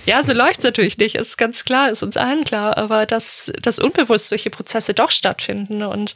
Ja, 0.06 0.22
so 0.22 0.32
läuft's 0.32 0.64
natürlich 0.64 0.96
nicht, 0.96 1.16
ist 1.16 1.36
ganz 1.36 1.64
klar, 1.64 1.90
ist 1.90 2.02
uns 2.02 2.16
allen 2.16 2.44
klar, 2.44 2.78
aber 2.78 3.04
dass, 3.04 3.52
dass 3.60 3.78
unbewusst 3.78 4.30
solche 4.30 4.50
Prozesse 4.50 4.94
doch 4.94 5.10
stattfinden 5.10 5.82
und 5.82 6.14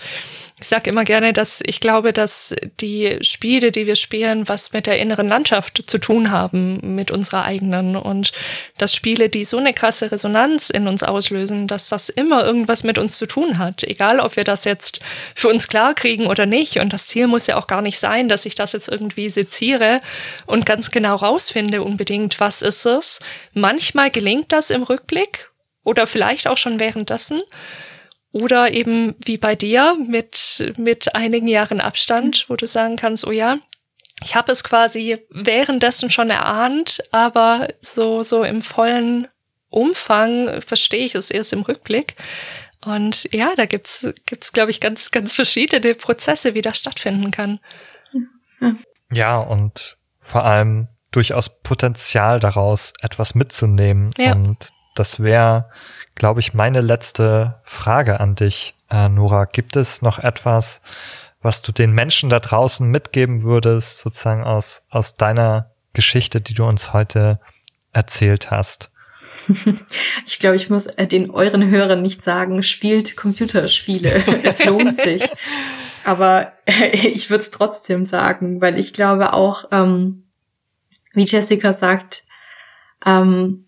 ich 0.60 0.68
sage 0.68 0.90
immer 0.90 1.04
gerne, 1.04 1.32
dass 1.32 1.62
ich 1.64 1.80
glaube, 1.80 2.12
dass 2.12 2.54
die 2.80 3.18
Spiele, 3.22 3.72
die 3.72 3.86
wir 3.86 3.96
spielen, 3.96 4.46
was 4.46 4.72
mit 4.72 4.86
der 4.86 4.98
inneren 4.98 5.26
Landschaft 5.26 5.49
zu 5.86 5.98
tun 5.98 6.30
haben, 6.30 6.94
mit 6.94 7.10
unserer 7.10 7.44
eigenen. 7.44 7.96
Und 7.96 8.32
dass 8.78 8.94
Spiele, 8.94 9.28
die 9.28 9.44
so 9.44 9.58
eine 9.58 9.72
krasse 9.72 10.10
Resonanz 10.12 10.70
in 10.70 10.88
uns 10.88 11.02
auslösen, 11.02 11.66
dass 11.66 11.88
das 11.88 12.08
immer 12.08 12.44
irgendwas 12.44 12.84
mit 12.84 12.98
uns 12.98 13.16
zu 13.16 13.26
tun 13.26 13.58
hat. 13.58 13.84
Egal, 13.84 14.20
ob 14.20 14.36
wir 14.36 14.44
das 14.44 14.64
jetzt 14.64 15.00
für 15.34 15.48
uns 15.48 15.68
klar 15.68 15.94
kriegen 15.94 16.26
oder 16.26 16.46
nicht. 16.46 16.78
Und 16.78 16.92
das 16.92 17.06
Ziel 17.06 17.26
muss 17.26 17.46
ja 17.46 17.56
auch 17.56 17.66
gar 17.66 17.82
nicht 17.82 17.98
sein, 17.98 18.28
dass 18.28 18.46
ich 18.46 18.54
das 18.54 18.72
jetzt 18.72 18.88
irgendwie 18.88 19.28
seziere 19.28 20.00
und 20.46 20.66
ganz 20.66 20.90
genau 20.90 21.16
rausfinde 21.16 21.82
unbedingt, 21.82 22.40
was 22.40 22.62
ist 22.62 22.86
es. 22.86 23.20
Manchmal 23.52 24.10
gelingt 24.10 24.52
das 24.52 24.70
im 24.70 24.82
Rückblick 24.82 25.50
oder 25.84 26.06
vielleicht 26.06 26.46
auch 26.46 26.56
schon 26.56 26.80
währenddessen. 26.80 27.42
Oder 28.32 28.70
eben 28.70 29.16
wie 29.24 29.38
bei 29.38 29.56
dir 29.56 29.96
mit, 30.06 30.72
mit 30.76 31.14
einigen 31.16 31.48
Jahren 31.48 31.80
Abstand, 31.80 32.46
wo 32.48 32.54
du 32.54 32.66
sagen 32.66 32.94
kannst, 32.94 33.26
oh 33.26 33.32
ja, 33.32 33.58
ich 34.22 34.34
habe 34.34 34.52
es 34.52 34.64
quasi 34.64 35.18
währenddessen 35.30 36.10
schon 36.10 36.30
erahnt, 36.30 37.02
aber 37.10 37.68
so, 37.80 38.22
so 38.22 38.44
im 38.44 38.62
vollen 38.62 39.28
Umfang 39.68 40.60
verstehe 40.62 41.04
ich 41.04 41.14
es 41.14 41.30
erst 41.30 41.52
im 41.52 41.62
Rückblick. 41.62 42.16
Und 42.84 43.28
ja, 43.32 43.50
da 43.56 43.66
gibt's, 43.66 44.06
gibt's, 44.26 44.52
glaube 44.52 44.70
ich, 44.70 44.80
ganz, 44.80 45.10
ganz 45.10 45.32
verschiedene 45.32 45.94
Prozesse, 45.94 46.54
wie 46.54 46.62
das 46.62 46.78
stattfinden 46.78 47.30
kann. 47.30 47.60
Ja, 49.12 49.38
und 49.38 49.96
vor 50.20 50.44
allem 50.44 50.88
durchaus 51.10 51.62
Potenzial 51.62 52.40
daraus, 52.40 52.92
etwas 53.02 53.34
mitzunehmen. 53.34 54.10
Ja. 54.16 54.32
Und 54.32 54.70
das 54.94 55.20
wäre 55.20 55.70
glaube 56.20 56.40
ich, 56.40 56.52
meine 56.52 56.82
letzte 56.82 57.60
Frage 57.64 58.20
an 58.20 58.34
dich, 58.34 58.74
äh, 58.90 59.08
Nora. 59.08 59.46
Gibt 59.46 59.74
es 59.74 60.02
noch 60.02 60.18
etwas, 60.18 60.82
was 61.42 61.62
du 61.62 61.72
den 61.72 61.92
Menschen 61.92 62.30
da 62.30 62.38
draußen 62.38 62.88
mitgeben 62.88 63.42
würdest, 63.42 64.00
sozusagen 64.00 64.44
aus, 64.44 64.82
aus 64.90 65.16
deiner 65.16 65.70
Geschichte, 65.92 66.40
die 66.40 66.54
du 66.54 66.64
uns 66.64 66.92
heute 66.92 67.40
erzählt 67.92 68.50
hast? 68.50 68.90
Ich 70.26 70.38
glaube, 70.38 70.56
ich 70.56 70.70
muss 70.70 70.86
äh, 70.86 71.06
den 71.06 71.30
euren 71.30 71.70
Hörern 71.70 72.02
nicht 72.02 72.22
sagen, 72.22 72.62
spielt 72.62 73.16
Computerspiele. 73.16 74.22
es 74.42 74.64
lohnt 74.64 74.96
sich. 74.96 75.24
Aber 76.04 76.52
äh, 76.66 76.96
ich 76.96 77.30
würde 77.30 77.44
es 77.44 77.50
trotzdem 77.50 78.04
sagen, 78.04 78.60
weil 78.60 78.78
ich 78.78 78.92
glaube 78.92 79.32
auch, 79.32 79.64
ähm, 79.72 80.24
wie 81.14 81.24
Jessica 81.24 81.72
sagt, 81.72 82.24
ähm, 83.04 83.66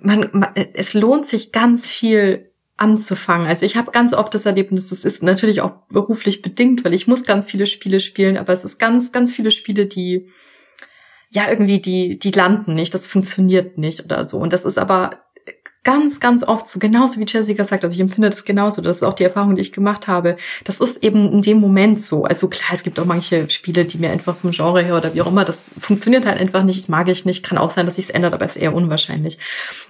man, 0.00 0.28
man, 0.32 0.54
es 0.54 0.94
lohnt 0.94 1.26
sich 1.26 1.52
ganz 1.52 1.86
viel 1.86 2.51
anzufangen. 2.82 3.46
Also 3.46 3.64
ich 3.64 3.76
habe 3.76 3.92
ganz 3.92 4.12
oft 4.12 4.34
das 4.34 4.44
Erlebnis, 4.44 4.88
das 4.88 5.04
ist 5.04 5.22
natürlich 5.22 5.60
auch 5.60 5.70
beruflich 5.88 6.42
bedingt, 6.42 6.84
weil 6.84 6.92
ich 6.92 7.06
muss 7.06 7.24
ganz 7.24 7.46
viele 7.46 7.68
Spiele 7.68 8.00
spielen, 8.00 8.36
aber 8.36 8.52
es 8.52 8.64
ist 8.64 8.78
ganz, 8.78 9.12
ganz 9.12 9.32
viele 9.32 9.52
Spiele, 9.52 9.86
die 9.86 10.28
ja 11.30 11.48
irgendwie 11.48 11.80
die, 11.80 12.18
die 12.18 12.32
landen 12.32 12.74
nicht, 12.74 12.92
das 12.92 13.06
funktioniert 13.06 13.78
nicht 13.78 14.04
oder 14.04 14.24
so. 14.24 14.38
Und 14.38 14.52
das 14.52 14.64
ist 14.64 14.78
aber 14.78 15.22
ganz, 15.84 16.20
ganz 16.20 16.44
oft 16.44 16.68
so, 16.68 16.78
genauso 16.78 17.18
wie 17.18 17.24
Jessica 17.26 17.64
sagt, 17.64 17.82
also 17.82 17.94
ich 17.94 18.00
empfinde 18.00 18.30
das 18.30 18.44
genauso, 18.44 18.82
das 18.82 18.98
ist 18.98 19.02
auch 19.02 19.14
die 19.14 19.24
Erfahrung, 19.24 19.56
die 19.56 19.62
ich 19.62 19.72
gemacht 19.72 20.06
habe. 20.06 20.36
Das 20.62 20.80
ist 20.80 21.02
eben 21.02 21.32
in 21.32 21.40
dem 21.40 21.58
Moment 21.58 22.00
so. 22.00 22.24
Also 22.24 22.48
klar, 22.48 22.70
es 22.72 22.84
gibt 22.84 23.00
auch 23.00 23.04
manche 23.04 23.48
Spiele, 23.48 23.84
die 23.84 23.98
mir 23.98 24.10
einfach 24.10 24.36
vom 24.36 24.52
Genre 24.52 24.82
her 24.82 24.96
oder 24.96 25.12
wie 25.14 25.22
auch 25.22 25.26
immer, 25.26 25.44
das 25.44 25.66
funktioniert 25.78 26.24
halt 26.24 26.38
einfach 26.38 26.62
nicht, 26.62 26.88
mag 26.88 27.08
ich 27.08 27.24
nicht, 27.24 27.44
kann 27.44 27.58
auch 27.58 27.70
sein, 27.70 27.86
dass 27.86 27.96
sich 27.96 28.06
es 28.06 28.10
ändert, 28.10 28.32
aber 28.32 28.44
ist 28.44 28.56
eher 28.56 28.74
unwahrscheinlich. 28.74 29.38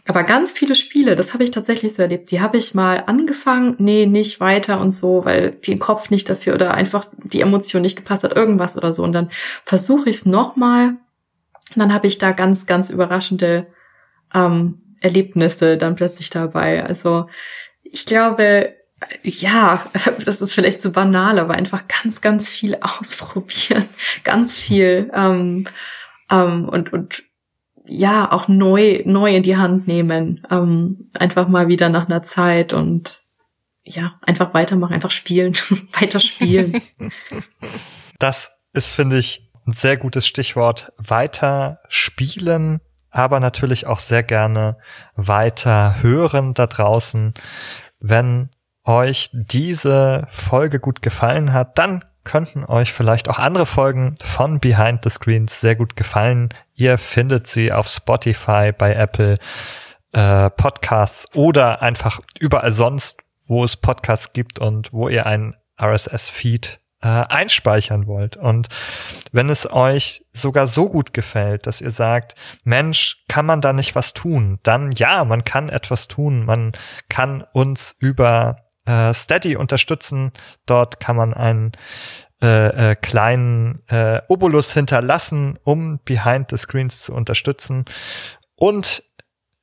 Aber 0.07 0.23
ganz 0.23 0.53
viele 0.53 0.75
Spiele, 0.75 1.15
das 1.15 1.35
habe 1.35 1.45
ich 1.45 1.51
tatsächlich 1.51 1.93
so 1.93 2.03
erlebt, 2.03 2.31
die 2.31 2.41
habe 2.41 2.57
ich 2.57 2.75
mal 2.75 3.05
angefangen, 3.07 3.75
nee, 3.79 4.07
nicht 4.07 4.41
weiter 4.41 4.81
und 4.81 4.93
so, 4.93 5.27
weil 5.27 5.51
den 5.51 5.79
Kopf 5.79 6.09
nicht 6.09 6.31
dafür 6.31 6.55
oder 6.55 6.73
einfach 6.73 7.07
die 7.23 7.43
Emotion 7.43 7.83
nicht 7.83 7.97
gepasst 7.97 8.25
hat, 8.25 8.35
irgendwas 8.35 8.79
oder 8.79 8.95
so. 8.95 9.05
Und 9.05 9.13
dann 9.13 9.31
versuche 9.65 10.09
ich 10.09 10.17
es 10.17 10.27
nochmal. 10.27 10.97
Dann 11.77 11.93
habe 11.93 12.07
ich 12.07 12.19
da 12.19 12.33
ganz, 12.33 12.67
ganz 12.67 12.91
überraschende 12.91 13.67
ähm, 14.35 14.82
Erlebnisse 15.03 15.77
dann 15.77 15.95
plötzlich 15.95 16.31
dabei. 16.31 16.85
Also 16.85 17.29
ich 17.83 18.07
glaube, 18.07 18.75
ja, 19.23 19.87
das 20.25 20.41
ist 20.41 20.55
vielleicht 20.55 20.81
zu 20.81 20.89
so 20.89 20.93
banal, 20.93 21.39
aber 21.39 21.55
einfach 21.55 21.83
ganz, 21.89 22.21
ganz 22.21 22.49
viel 22.49 22.77
ausprobieren, 22.81 23.89
ganz 24.25 24.59
viel 24.59 25.11
ähm, 25.15 25.67
ähm, 26.31 26.69
und 26.69 26.93
und 26.93 27.25
ja 27.87 28.31
auch 28.31 28.49
neu 28.49 29.03
neu 29.05 29.35
in 29.35 29.43
die 29.43 29.57
Hand 29.57 29.89
nehmen, 29.89 30.47
ähm, 30.51 31.11
einfach 31.15 31.49
mal 31.49 31.69
wieder 31.69 31.89
nach 31.89 32.07
einer 32.07 32.23
Zeit 32.23 32.73
und 32.73 33.21
ja 33.85 34.15
einfach 34.23 34.55
weitermachen, 34.55 34.95
einfach 34.95 35.11
spielen, 35.11 35.55
weiter 36.01 36.21
spielen. 36.21 36.81
Das 38.19 38.53
ist 38.73 38.93
finde 38.93 39.19
ich 39.19 39.51
ein 39.67 39.73
sehr 39.73 39.97
gutes 39.97 40.27
Stichwort. 40.27 40.93
Weiter 40.97 41.81
spielen, 41.89 42.81
aber 43.13 43.39
natürlich 43.39 43.87
auch 43.87 44.01
sehr 44.01 44.23
gerne 44.23 44.79
weiter 45.15 46.03
hören 46.03 46.55
da 46.55 46.67
draußen. 46.67 47.35
Wenn 48.01 48.51
euch 48.85 49.31
diese 49.33 50.27
Folge 50.29 50.81
gut 50.81 51.03
gefallen 51.03 51.53
hat, 51.53 51.79
dann 51.79 52.05
könnten 52.25 52.65
euch 52.65 52.93
vielleicht 52.93 53.29
auch 53.29 53.39
andere 53.39 53.67
Folgen 53.67 54.15
von 54.23 54.61
Behind 54.61 55.03
the 55.05 55.11
Screens 55.11 55.61
sehr 55.61 55.77
gut 55.77 55.95
gefallen. 55.95 56.49
Ihr 56.73 56.99
findet 56.99 57.47
sie 57.47 57.73
auf 57.73 57.89
Spotify, 57.89 58.73
bei 58.73 58.95
Apple 58.95 59.37
äh, 60.13 60.51
Podcasts 60.51 61.35
oder 61.35 61.83
einfach 61.83 62.21
überall 62.39 62.73
sonst, 62.73 63.23
wo 63.47 63.65
es 63.65 63.77
Podcasts 63.77 64.33
gibt 64.33 64.59
und 64.59 64.93
wo 64.93 65.09
ihr 65.09 65.27
einen 65.27 65.55
RSS-Feed 65.81 66.82
äh, 67.03 67.09
einspeichern 67.09 68.07
wollt. 68.07 68.37
Und 68.37 68.69
wenn 69.33 69.51
es 69.51 69.71
euch 69.71 70.25
sogar 70.33 70.67
so 70.67 70.89
gut 70.89 71.13
gefällt, 71.13 71.67
dass 71.67 71.81
ihr 71.81 71.91
sagt, 71.91 72.35
Mensch, 72.65 73.25
kann 73.29 73.47
man 73.47 73.61
da 73.61 73.73
nicht 73.73 73.95
was 73.95 74.15
tun? 74.15 74.59
Dann 74.63 74.93
ja, 74.93 75.25
man 75.25 75.45
kann 75.45 75.69
etwas 75.69 76.09
tun. 76.09 76.45
Man 76.45 76.73
kann 77.09 77.45
uns 77.53 77.97
über 77.99 78.65
äh, 78.87 79.13
Steady 79.13 79.57
unterstützen. 79.57 80.33
Dort 80.67 81.01
kann 81.01 81.17
man 81.17 81.35
einen 81.35 81.73
äh, 82.41 82.91
äh, 82.91 82.97
kleinen 82.97 83.83
äh, 83.89 84.21
Obolus 84.29 84.73
hinterlassen, 84.73 85.59
um 85.65 86.01
Behind 86.05 86.51
the 86.51 86.57
Screens 86.57 87.03
zu 87.03 87.15
unterstützen. 87.15 87.85
Und 88.57 89.05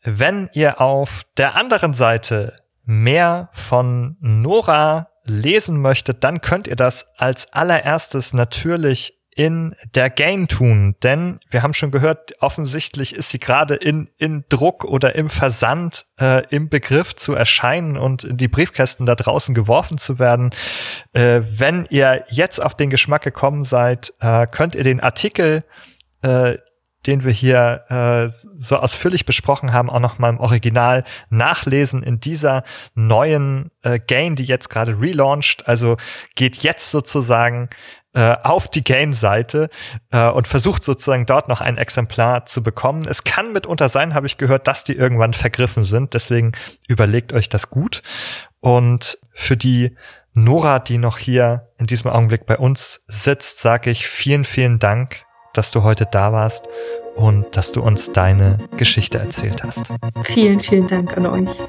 wenn 0.01 0.49
ihr 0.53 0.79
auf 0.79 1.23
der 1.37 1.55
anderen 1.55 1.93
Seite 1.93 2.55
mehr 2.85 3.49
von 3.53 4.17
Nora 4.21 5.08
lesen 5.23 5.81
möchtet, 5.81 6.23
dann 6.23 6.41
könnt 6.41 6.67
ihr 6.67 6.75
das 6.75 7.07
als 7.17 7.51
allererstes 7.53 8.33
natürlich 8.33 9.19
in 9.35 9.73
der 9.95 10.09
Gain 10.09 10.49
tun? 10.49 10.95
Denn 11.01 11.39
wir 11.49 11.63
haben 11.63 11.73
schon 11.73 11.91
gehört, 11.91 12.33
offensichtlich 12.41 13.15
ist 13.15 13.29
sie 13.29 13.39
gerade 13.39 13.75
in, 13.75 14.09
in 14.17 14.43
Druck 14.49 14.83
oder 14.83 15.15
im 15.15 15.29
Versand 15.29 16.05
äh, 16.19 16.45
im 16.49 16.67
Begriff 16.67 17.15
zu 17.15 17.33
erscheinen 17.33 17.95
und 17.95 18.25
in 18.25 18.35
die 18.35 18.49
Briefkästen 18.49 19.05
da 19.05 19.15
draußen 19.15 19.55
geworfen 19.55 19.97
zu 19.97 20.19
werden. 20.19 20.49
Äh, 21.13 21.41
wenn 21.49 21.85
ihr 21.89 22.25
jetzt 22.29 22.61
auf 22.61 22.75
den 22.75 22.89
Geschmack 22.89 23.21
gekommen 23.21 23.63
seid, 23.63 24.13
äh, 24.19 24.45
könnt 24.45 24.75
ihr 24.75 24.83
den 24.83 24.99
Artikel 24.99 25.63
äh, 26.21 26.57
den 27.05 27.23
wir 27.23 27.31
hier 27.31 27.85
äh, 27.89 28.29
so 28.55 28.77
ausführlich 28.77 29.25
besprochen 29.25 29.71
haben, 29.71 29.89
auch 29.89 29.99
noch 29.99 30.19
mal 30.19 30.29
im 30.29 30.39
Original 30.39 31.03
nachlesen 31.29 32.03
in 32.03 32.19
dieser 32.19 32.63
neuen 32.93 33.71
äh, 33.83 33.99
Gain, 33.99 34.35
die 34.35 34.43
jetzt 34.43 34.69
gerade 34.69 34.99
relaunched. 34.99 35.67
Also 35.67 35.97
geht 36.35 36.57
jetzt 36.57 36.91
sozusagen 36.91 37.69
äh, 38.13 38.35
auf 38.43 38.67
die 38.67 38.83
Gain-Seite 38.83 39.69
äh, 40.11 40.29
und 40.29 40.47
versucht 40.47 40.83
sozusagen 40.83 41.25
dort 41.25 41.47
noch 41.47 41.61
ein 41.61 41.77
Exemplar 41.77 42.45
zu 42.45 42.63
bekommen. 42.63 43.03
Es 43.07 43.23
kann 43.23 43.53
mitunter 43.53 43.87
sein, 43.87 44.13
habe 44.13 44.27
ich 44.27 44.37
gehört, 44.37 44.67
dass 44.67 44.83
die 44.83 44.93
irgendwann 44.93 45.33
vergriffen 45.33 45.83
sind. 45.83 46.13
Deswegen 46.13 46.51
überlegt 46.87 47.33
euch 47.33 47.49
das 47.49 47.69
gut. 47.69 48.01
Und 48.59 49.19
für 49.33 49.55
die 49.55 49.95
Nora, 50.33 50.79
die 50.79 50.97
noch 50.97 51.17
hier 51.17 51.69
in 51.77 51.85
diesem 51.85 52.11
Augenblick 52.11 52.45
bei 52.45 52.57
uns 52.57 53.03
sitzt, 53.07 53.59
sage 53.59 53.89
ich 53.89 54.07
vielen, 54.07 54.43
vielen 54.43 54.79
Dank 54.79 55.25
dass 55.53 55.71
du 55.71 55.83
heute 55.83 56.07
da 56.09 56.31
warst 56.33 56.67
und 57.15 57.55
dass 57.57 57.71
du 57.71 57.81
uns 57.81 58.11
deine 58.11 58.57
Geschichte 58.77 59.17
erzählt 59.17 59.63
hast. 59.63 59.91
Vielen, 60.23 60.61
vielen 60.61 60.87
Dank 60.87 61.15
an 61.17 61.25
euch. 61.25 61.59